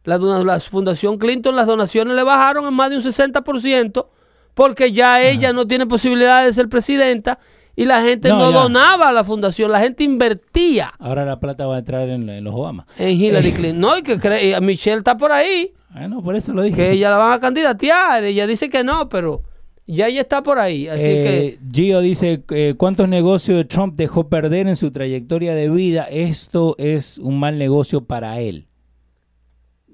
La 0.06 0.18
Fundación 0.62 1.18
Clinton, 1.18 1.56
las 1.58 1.68
donaciones 1.68 2.16
le 2.16 2.24
bajaron 2.24 2.66
en 2.68 2.74
más 2.74 2.90
de 2.90 2.96
un 2.96 3.02
60%, 3.04 4.08
porque 4.54 4.92
ya 4.94 5.22
ella 5.22 5.52
no 5.54 5.68
tiene 5.68 5.86
posibilidad 5.88 6.46
de 6.46 6.54
ser 6.54 6.70
presidenta 6.70 7.38
y 7.76 7.86
la 7.86 8.02
gente 8.02 8.30
No, 8.30 8.52
donaba 8.52 9.10
a 9.10 9.12
la 9.12 9.24
fundación, 9.24 9.72
la 9.72 9.80
gente 9.80 10.04
invertía 10.04 10.92
Ahora 11.00 11.26
la 11.26 11.40
plata 11.40 11.66
va 11.68 11.76
a 11.76 11.80
entrar 11.80 12.08
en, 12.10 12.30
en 12.30 12.44
los 12.44 12.54
Obama. 12.54 12.86
en 12.98 13.10
Hillary 13.20 13.50
Eh. 13.50 13.54
Clinton. 13.54 13.80
No, 13.82 13.98
y 13.98 14.02
que 14.04 14.18
cree, 14.20 14.60
Michelle 14.62 14.98
está 14.98 15.18
por 15.18 15.32
ahí, 15.32 15.72
Ah, 15.94 16.08
no, 16.08 16.24
por 16.24 16.36
eso 16.36 16.54
lo 16.54 16.62
dije. 16.62 16.76
que 16.78 16.92
ella 16.92 17.10
la 17.10 17.18
van 17.18 17.34
a 17.34 17.40
candidatear. 17.42 18.24
Ella 18.24 18.48
dice 18.48 18.70
que 18.70 18.82
no, 18.82 19.10
pero 19.10 19.42
ya 19.86 20.08
ella 20.08 20.22
está 20.22 20.42
por 20.42 20.58
ahí. 20.58 20.88
Así 20.88 21.02
Eh, 21.04 21.60
Gio 21.70 22.00
dice, 22.00 22.44
eh, 22.52 22.76
¿cuántos 22.78 23.10
negocios 23.10 23.68
Trump 23.68 23.96
dejó 23.98 24.30
perder 24.30 24.68
en 24.68 24.78
su 24.78 24.92
trayectoria 24.92 25.54
de 25.54 25.70
vida? 25.70 26.04
Esto 26.10 26.76
es 26.78 27.18
un 27.18 27.40
mal 27.40 27.58
negocio 27.58 28.06
para 28.06 28.40
él. 28.40 28.68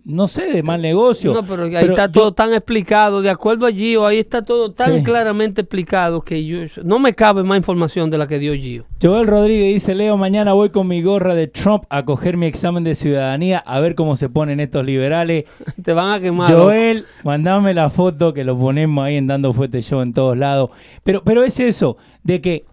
No 0.09 0.25
sé 0.29 0.45
de 0.53 0.63
mal 0.63 0.81
negocio. 0.81 1.33
No, 1.33 1.43
pero 1.43 1.63
ahí 1.63 1.71
pero 1.73 1.89
está 1.89 2.05
yo- 2.05 2.11
todo 2.13 2.31
tan 2.33 2.53
explicado. 2.53 3.21
De 3.21 3.29
acuerdo 3.29 3.65
a 3.65 3.71
Gio, 3.73 4.05
ahí 4.05 4.19
está 4.19 4.41
todo 4.41 4.71
tan 4.71 4.99
Sí. 4.99 5.03
claramente 5.03 5.59
explicado 5.61 6.21
que 6.21 6.45
yo 6.45 6.59
no 6.85 6.97
me 6.97 7.13
cabe 7.13 7.43
más 7.43 7.57
información 7.57 8.09
de 8.09 8.17
la 8.17 8.25
que 8.25 8.39
dio 8.39 8.53
Gio. 8.55 8.85
Joel 9.01 9.27
Rodríguez 9.27 9.73
dice, 9.73 9.95
Leo, 9.95 10.15
mañana 10.15 10.53
voy 10.53 10.69
con 10.69 10.87
mi 10.87 11.01
gorra 11.01 11.35
de 11.35 11.47
Trump 11.47 11.83
a 11.89 12.05
coger 12.05 12.37
mi 12.37 12.45
examen 12.45 12.85
de 12.85 12.95
ciudadanía 12.95 13.59
a 13.59 13.81
ver 13.81 13.95
cómo 13.95 14.15
se 14.15 14.29
ponen 14.29 14.61
estos 14.61 14.85
liberales. 14.85 15.43
Te 15.83 15.91
van 15.91 16.13
a 16.13 16.21
quemar. 16.21 16.49
loco. 16.51 16.63
Joel, 16.63 17.05
mandame 17.25 17.73
la 17.73 17.89
foto 17.89 18.33
que 18.33 18.45
lo 18.45 18.57
ponemos 18.57 19.03
ahí 19.05 19.17
en 19.17 19.27
Dando 19.27 19.51
Fuerte 19.51 19.81
Show 19.81 19.99
en 19.99 20.13
todos 20.13 20.37
lados. 20.37 20.69
Pero, 21.03 21.21
pero 21.25 21.43
es 21.43 21.59
eso, 21.59 21.97
de 22.23 22.39
que 22.39 22.65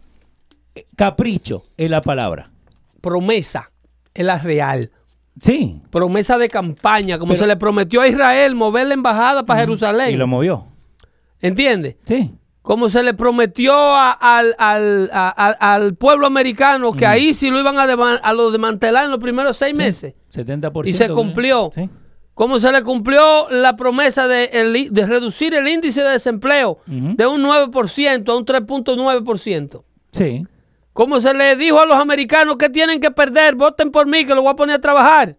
eh, 0.77 0.87
capricho 0.95 1.65
es 1.77 1.91
la 1.91 2.01
palabra. 2.01 2.51
promesa 3.01 3.73
es 4.15 4.25
la 4.25 4.39
real. 4.39 4.93
Sí. 5.39 5.81
Promesa 5.91 6.39
de 6.39 6.49
campaña, 6.49 7.19
como 7.19 7.33
Pero- 7.33 7.41
se 7.41 7.47
le 7.47 7.57
prometió 7.57 8.01
a 8.01 8.09
Israel 8.09 8.55
mover 8.55 8.87
la 8.87 8.95
embajada 8.95 9.45
para 9.45 9.61
Y 9.61 9.63
Jerusalén. 9.65 10.19
lo 10.19 10.27
movió. 10.27 10.67
¿Entiendes? 11.41 11.97
Sí. 12.05 12.33
Como 12.63 12.89
se 12.89 13.03
le 13.03 13.13
prometió 13.13 13.75
a- 13.75 14.13
al, 14.13 14.55
al- 14.59 15.11
a- 15.13 15.75
al 15.75 15.95
pueblo 15.97 16.27
americano 16.27 16.93
que 16.93 17.05
ahí 17.05 17.35
sí 17.35 17.51
lo 17.51 17.61
iban 17.61 17.77
a, 17.79 17.83
a 17.85 18.33
lo 18.33 18.51
desmantelar 18.51 19.05
en 19.05 19.11
los 19.11 19.21
primeros 19.21 19.57
seis 19.59 19.77
meses. 19.77 20.15
70%. 20.33 20.89
Y 20.89 20.93
se 20.95 21.11
cumplió. 21.11 21.71
Sí. 21.75 21.91
Como 22.33 22.59
se 22.59 22.73
le 22.73 22.83
cumplió 22.83 23.49
la 23.51 23.77
promesa 23.77 24.27
de, 24.27 24.45
el- 24.47 24.93
de 24.95 25.07
reducir 25.07 25.53
el 25.55 25.69
índice 25.69 26.03
de 26.03 26.11
desempleo 26.13 26.79
de 26.87 27.27
un 27.27 27.43
9% 27.43 28.29
a 28.33 28.37
un 28.37 28.45
3.9%. 28.47 29.85
Sí. 30.13 30.47
Como 30.95 31.21
se 31.21 31.35
le 31.35 31.57
dijo 31.57 31.81
a 31.81 31.87
los 31.87 31.97
americanos 31.97 32.57
que 32.57 32.71
tienen 32.71 33.01
que 33.01 33.11
perder, 33.11 33.57
voten 33.57 33.91
por 33.91 34.07
mí, 34.07 34.25
que 34.25 34.35
lo 34.35 34.43
voy 34.43 34.53
a 34.53 34.57
poner 34.57 34.77
a 34.77 34.81
trabajar. 34.81 35.37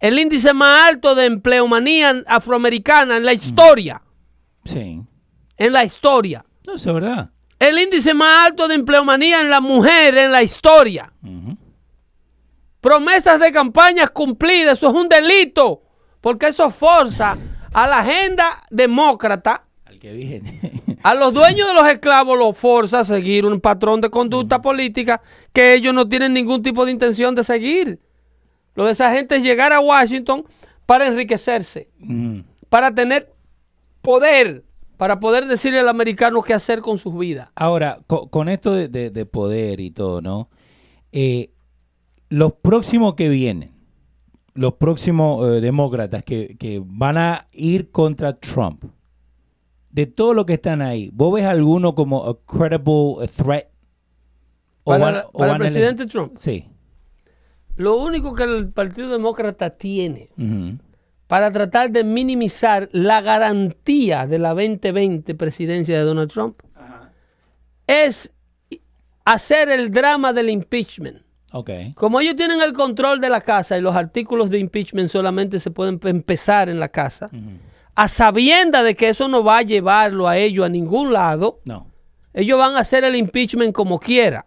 El 0.00 0.18
índice 0.18 0.54
más 0.54 0.88
alto 0.88 1.14
de 1.14 1.26
empleomanía 1.26 2.24
afroamericana 2.26 3.18
en 3.18 3.24
la 3.26 3.34
historia. 3.34 4.02
Sí. 4.64 5.00
En 5.58 5.72
la 5.74 5.84
historia. 5.84 6.44
No, 6.66 6.74
eso 6.74 6.88
es 6.88 6.94
verdad. 6.94 7.30
El 7.58 7.78
índice 7.78 8.14
más 8.14 8.48
alto 8.48 8.66
de 8.66 8.74
empleomanía 8.74 9.42
en 9.42 9.50
la 9.50 9.60
mujer 9.60 10.16
en 10.16 10.32
la 10.32 10.42
historia. 10.42 11.12
Promesas 12.80 13.38
de 13.38 13.52
campañas 13.52 14.10
cumplidas, 14.10 14.78
eso 14.78 14.88
es 14.88 14.94
un 14.94 15.08
delito. 15.08 15.82
Porque 16.22 16.48
eso 16.48 16.70
forza 16.70 17.36
a 17.74 17.86
la 17.86 17.98
agenda 17.98 18.58
demócrata, 18.70 19.66
Al 19.84 19.98
que 19.98 20.12
viene. 20.14 20.82
a 21.02 21.14
los 21.14 21.32
dueños 21.32 21.66
de 21.68 21.74
los 21.74 21.88
esclavos, 21.88 22.38
los 22.38 22.56
forza 22.56 23.00
a 23.00 23.04
seguir 23.04 23.44
un 23.44 23.60
patrón 23.60 24.00
de 24.00 24.10
conducta 24.10 24.60
política 24.62 25.20
que 25.52 25.74
ellos 25.74 25.92
no 25.94 26.08
tienen 26.08 26.32
ningún 26.32 26.62
tipo 26.62 26.84
de 26.84 26.92
intención 26.92 27.34
de 27.34 27.44
seguir. 27.44 28.00
Lo 28.74 28.84
de 28.86 28.92
esa 28.92 29.12
gente 29.12 29.36
es 29.36 29.42
llegar 29.42 29.72
a 29.72 29.80
Washington 29.80 30.44
para 30.86 31.06
enriquecerse, 31.06 31.88
para 32.68 32.94
tener 32.94 33.32
poder, 34.00 34.64
para 34.96 35.20
poder 35.20 35.46
decirle 35.46 35.80
al 35.80 35.88
americano 35.88 36.42
qué 36.42 36.54
hacer 36.54 36.80
con 36.80 36.98
sus 36.98 37.16
vidas. 37.18 37.48
Ahora, 37.54 38.00
co- 38.06 38.28
con, 38.28 38.48
esto 38.48 38.72
de, 38.72 38.88
de- 38.88 39.10
de 39.10 39.26
poder 39.26 39.80
y 39.80 39.90
todo, 39.90 40.20
¿no? 40.22 40.48
Eh, 41.12 41.50
los 42.28 42.54
próximos 42.54 43.14
que 43.14 43.28
vienen, 43.28 43.72
los 44.54 44.74
próximos 44.74 45.46
eh, 45.46 45.60
demócratas 45.60 46.22
que, 46.24 46.56
que 46.58 46.80
van 46.84 47.18
a 47.18 47.46
ir 47.52 47.90
contra 47.90 48.34
Trump, 48.38 48.84
de 49.92 50.06
todo 50.06 50.34
lo 50.34 50.44
que 50.46 50.54
están 50.54 50.82
ahí, 50.82 51.10
¿vos 51.12 51.32
ves 51.34 51.44
alguno 51.44 51.94
como 51.94 52.24
a 52.28 52.38
credible 52.44 53.28
threat? 53.28 53.66
¿O 54.84 54.90
Para, 54.90 55.04
van- 55.04 55.22
o 55.32 55.38
para 55.38 55.52
el 55.52 55.58
presidente 55.58 56.06
Trump, 56.06 56.32
Sí. 56.36 56.66
lo 57.76 57.96
único 57.98 58.34
que 58.34 58.42
el 58.42 58.68
Partido 58.70 59.10
Demócrata 59.10 59.70
tiene 59.70 60.30
para 61.28 61.50
tratar 61.52 61.90
de 61.90 62.04
minimizar 62.04 62.88
la 62.92 63.20
garantía 63.22 64.26
de 64.26 64.38
la 64.38 64.50
2020 64.54 65.34
presidencia 65.34 65.96
de 65.98 66.04
Donald 66.04 66.30
Trump 66.30 66.60
es 67.86 68.32
hacer 69.24 69.70
el 69.70 69.90
drama 69.90 70.32
del 70.32 70.50
impeachment. 70.50 71.22
Ok. 71.52 71.70
Como 71.94 72.20
ellos 72.20 72.34
tienen 72.36 72.60
el 72.60 72.72
control 72.72 73.20
de 73.20 73.28
la 73.28 73.40
casa 73.42 73.76
y 73.76 73.80
los 73.82 73.94
artículos 73.94 74.50
de 74.50 74.58
impeachment 74.58 75.08
solamente 75.10 75.60
se 75.60 75.70
pueden 75.70 75.98
pe- 75.98 76.08
empezar 76.08 76.68
en 76.68 76.80
la 76.80 76.88
casa, 76.88 77.30
a 77.94 78.08
sabienda 78.08 78.82
de 78.82 78.94
que 78.96 79.08
eso 79.10 79.28
no 79.28 79.44
va 79.44 79.58
a 79.58 79.62
llevarlo 79.62 80.28
a 80.28 80.36
ellos 80.38 80.64
a 80.64 80.68
ningún 80.68 81.12
lado, 81.12 81.60
No. 81.64 81.86
ellos 82.32 82.58
van 82.58 82.74
a 82.76 82.80
hacer 82.80 83.04
el 83.04 83.16
impeachment 83.16 83.72
como 83.74 83.98
quiera. 84.00 84.44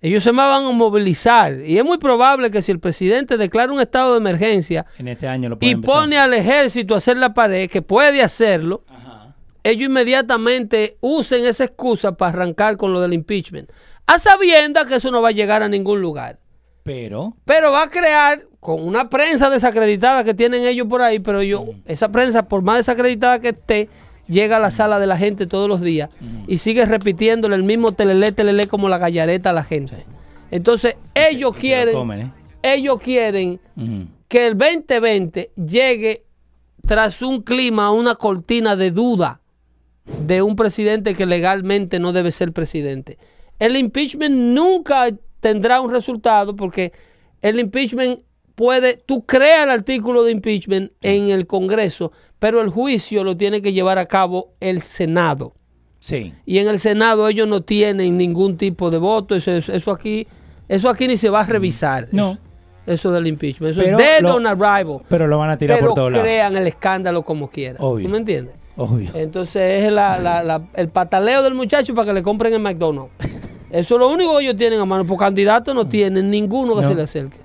Ellos 0.00 0.22
se 0.22 0.32
van 0.32 0.64
a 0.64 0.70
movilizar. 0.70 1.60
Y 1.60 1.78
es 1.78 1.84
muy 1.84 1.96
probable 1.98 2.50
que 2.50 2.60
si 2.60 2.70
el 2.70 2.78
presidente 2.78 3.38
declara 3.38 3.72
un 3.72 3.80
estado 3.80 4.12
de 4.12 4.18
emergencia 4.18 4.84
En 4.98 5.08
este 5.08 5.26
año 5.26 5.48
lo 5.48 5.56
y 5.60 5.70
empezar. 5.70 5.96
pone 5.96 6.18
al 6.18 6.34
ejército 6.34 6.94
a 6.94 6.98
hacer 6.98 7.16
la 7.16 7.32
pared, 7.32 7.70
que 7.70 7.80
puede 7.80 8.22
hacerlo, 8.22 8.84
ellos 9.62 9.88
inmediatamente 9.88 10.98
usen 11.00 11.46
esa 11.46 11.64
excusa 11.64 12.16
para 12.18 12.32
arrancar 12.32 12.76
con 12.76 12.92
lo 12.92 13.00
del 13.00 13.14
impeachment. 13.14 13.70
A 14.06 14.18
sabienda 14.18 14.86
que 14.86 14.96
eso 14.96 15.10
no 15.10 15.22
va 15.22 15.28
a 15.30 15.32
llegar 15.32 15.62
a 15.62 15.68
ningún 15.68 16.02
lugar. 16.02 16.38
Pero, 16.84 17.34
Pero 17.46 17.72
va 17.72 17.84
a 17.84 17.90
crear 17.90 18.46
con 18.60 18.86
una 18.86 19.08
prensa 19.08 19.48
desacreditada 19.48 20.22
que 20.22 20.34
tienen 20.34 20.64
ellos 20.64 20.86
por 20.86 21.00
ahí, 21.00 21.18
pero 21.18 21.42
yo, 21.42 21.64
esa 21.86 22.10
prensa, 22.10 22.46
por 22.46 22.62
más 22.62 22.76
desacreditada 22.76 23.40
que 23.40 23.48
esté, 23.48 23.88
llega 24.28 24.56
a 24.56 24.60
la 24.60 24.70
sala 24.70 24.98
de 24.98 25.06
la 25.06 25.16
gente 25.16 25.46
todos 25.46 25.66
los 25.66 25.80
días 25.80 26.10
y 26.46 26.58
sigue 26.58 26.84
repitiéndole 26.84 27.56
el 27.56 27.62
mismo 27.62 27.92
telele, 27.92 28.32
telele 28.32 28.66
como 28.66 28.90
la 28.90 28.98
gallareta 28.98 29.50
a 29.50 29.52
la 29.54 29.64
gente. 29.64 30.04
Entonces, 30.50 30.96
ellos 31.14 31.52
se 31.52 31.56
lo 31.56 31.60
quieren, 31.60 31.94
comen, 31.94 32.20
¿eh? 32.20 32.32
ellos 32.62 33.00
quieren 33.00 33.60
que 34.28 34.46
el 34.46 34.56
2020 34.56 35.52
llegue 35.56 36.24
tras 36.86 37.22
un 37.22 37.42
clima, 37.42 37.92
una 37.92 38.14
cortina 38.14 38.76
de 38.76 38.90
duda 38.90 39.40
de 40.04 40.42
un 40.42 40.54
presidente 40.54 41.14
que 41.14 41.24
legalmente 41.24 41.98
no 41.98 42.12
debe 42.12 42.30
ser 42.30 42.52
presidente. 42.52 43.18
El 43.58 43.76
impeachment 43.76 44.34
nunca 44.34 45.08
tendrá 45.44 45.82
un 45.82 45.90
resultado 45.92 46.56
porque 46.56 46.92
el 47.42 47.60
impeachment 47.60 48.20
puede, 48.54 48.96
tú 48.96 49.26
creas 49.26 49.64
el 49.64 49.68
artículo 49.70 50.24
de 50.24 50.32
impeachment 50.32 50.90
en 51.02 51.28
el 51.28 51.46
Congreso, 51.46 52.12
pero 52.38 52.62
el 52.62 52.70
juicio 52.70 53.22
lo 53.24 53.36
tiene 53.36 53.60
que 53.60 53.74
llevar 53.74 53.98
a 53.98 54.06
cabo 54.06 54.54
el 54.60 54.80
Senado. 54.80 55.52
Sí. 55.98 56.32
Y 56.46 56.58
en 56.60 56.68
el 56.68 56.80
Senado 56.80 57.28
ellos 57.28 57.46
no 57.46 57.60
tienen 57.60 58.16
ningún 58.16 58.56
tipo 58.56 58.90
de 58.90 58.96
voto, 58.96 59.34
eso, 59.34 59.50
eso 59.52 59.90
aquí, 59.92 60.26
eso 60.66 60.88
aquí 60.88 61.06
ni 61.08 61.18
se 61.18 61.28
va 61.28 61.40
a 61.40 61.44
revisar. 61.44 62.08
No. 62.10 62.32
Eso, 62.32 62.38
eso 62.86 63.12
del 63.12 63.26
impeachment. 63.26 63.72
Eso 63.72 63.82
Pero 63.84 63.98
es 63.98 64.02
dead 64.06 64.22
lo- 64.22 64.36
on 64.36 64.46
arrival. 64.46 65.00
Pero 65.10 65.26
lo 65.26 65.36
van 65.36 65.50
a 65.50 65.58
tirar 65.58 65.76
Pero 65.76 65.88
por 65.90 65.94
todos 65.96 66.12
lados. 66.12 66.24
crean 66.24 66.56
el 66.56 66.66
escándalo 66.66 67.22
como 67.22 67.48
quieran. 67.50 67.76
Obvio. 67.80 68.06
¿Tú 68.06 68.10
me 68.12 68.16
entiendes? 68.18 68.54
Obvio. 68.78 69.10
Entonces 69.12 69.84
es 69.84 69.92
la- 69.92 70.16
la- 70.18 70.42
la- 70.42 70.62
el 70.74 70.88
pataleo 70.88 71.42
del 71.42 71.52
muchacho 71.54 71.94
para 71.94 72.06
que 72.06 72.12
le 72.14 72.22
compren 72.22 72.54
el 72.54 72.60
McDonald's. 72.60 73.12
Eso 73.74 73.94
es 73.96 73.98
lo 73.98 74.08
único 74.08 74.36
que 74.38 74.44
ellos 74.44 74.56
tienen 74.56 74.78
a 74.80 74.84
mano. 74.84 75.04
Por 75.04 75.18
candidato 75.18 75.74
no 75.74 75.86
tienen 75.86 76.30
ninguno 76.30 76.74
que 76.76 76.82
No. 76.82 76.88
se 76.88 76.94
le 76.94 77.02
acerque. 77.02 77.38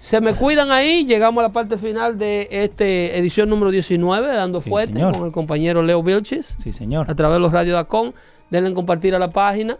Se 0.00 0.20
me 0.20 0.34
cuidan 0.34 0.70
ahí. 0.70 1.04
Llegamos 1.06 1.42
a 1.42 1.46
la 1.48 1.52
parte 1.52 1.78
final 1.78 2.18
de 2.18 2.48
esta 2.50 2.84
edición 2.84 3.48
número 3.48 3.70
19, 3.70 4.28
dando 4.34 4.60
Sí, 4.60 4.68
fuerte 4.68 4.94
señor. 4.94 5.16
con 5.16 5.26
el 5.26 5.32
compañero 5.32 5.82
Leo 5.82 6.02
Vilches 6.02 6.56
Sí, 6.58 6.72
señor. 6.72 7.10
a 7.10 7.14
través 7.14 7.36
de 7.36 7.40
los 7.40 7.52
radios 7.52 7.74
Dacon. 7.74 8.12
Denle 8.50 8.68
en 8.68 8.74
compartir 8.74 9.14
a 9.14 9.18
la 9.18 9.30
página. 9.30 9.78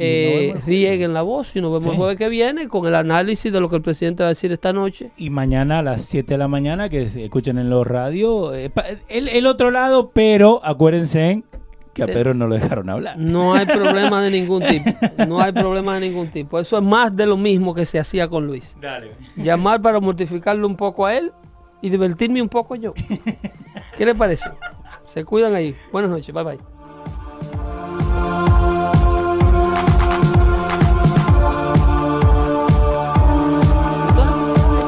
Eh, 0.00 0.54
rieguen 0.66 1.12
la 1.12 1.22
voz 1.22 1.56
y 1.56 1.60
nos 1.60 1.70
vemos 1.70 1.84
Sí. 1.84 1.90
el 1.90 1.96
jueves 1.96 2.16
que 2.16 2.28
viene 2.28 2.68
con 2.68 2.86
el 2.86 2.94
análisis 2.94 3.52
de 3.52 3.60
lo 3.60 3.68
que 3.68 3.76
el 3.76 3.82
presidente 3.82 4.22
va 4.22 4.28
a 4.28 4.30
decir 4.30 4.52
esta 4.52 4.72
noche. 4.72 5.10
Y 5.16 5.28
mañana 5.30 5.80
a 5.80 5.82
las 5.82 6.02
7 6.02 6.34
de 6.34 6.38
la 6.38 6.46
mañana 6.46 6.88
que 6.88 7.02
escuchen 7.02 7.58
en 7.58 7.68
los 7.68 7.86
radios. 7.86 8.54
eh, 8.54 8.70
el, 9.08 9.28
el 9.28 9.46
otro 9.46 9.70
lado, 9.72 10.10
pero 10.14 10.60
acuérdense 10.64 11.42
que 11.98 12.02
a 12.04 12.06
Te- 12.06 12.12
Pedro 12.14 12.32
no 12.34 12.46
lo 12.46 12.54
dejaron 12.54 12.88
hablar. 12.88 13.16
No 13.18 13.54
hay 13.54 13.66
problema 13.66 14.22
de 14.22 14.30
ningún 14.30 14.62
tipo. 14.62 14.90
No 15.26 15.40
hay 15.40 15.52
problema 15.52 15.94
de 15.98 16.08
ningún 16.08 16.28
tipo. 16.28 16.58
Eso 16.58 16.78
es 16.78 16.82
más 16.84 17.14
de 17.14 17.26
lo 17.26 17.36
mismo 17.36 17.74
que 17.74 17.84
se 17.84 17.98
hacía 17.98 18.28
con 18.28 18.46
Luis. 18.46 18.74
Dale. 18.80 19.12
Llamar 19.36 19.82
para 19.82 19.98
mortificarlo 20.00 20.66
un 20.66 20.76
poco 20.76 21.04
a 21.06 21.14
él 21.16 21.32
y 21.82 21.90
divertirme 21.90 22.40
un 22.40 22.48
poco 22.48 22.74
yo. 22.76 22.94
¿Qué 23.96 24.06
le 24.06 24.14
parece? 24.14 24.48
Se 25.06 25.24
cuidan 25.24 25.54
ahí. 25.54 25.74
Buenas 25.92 26.10
noches. 26.10 26.32
Bye 26.34 26.44
bye. 26.44 26.77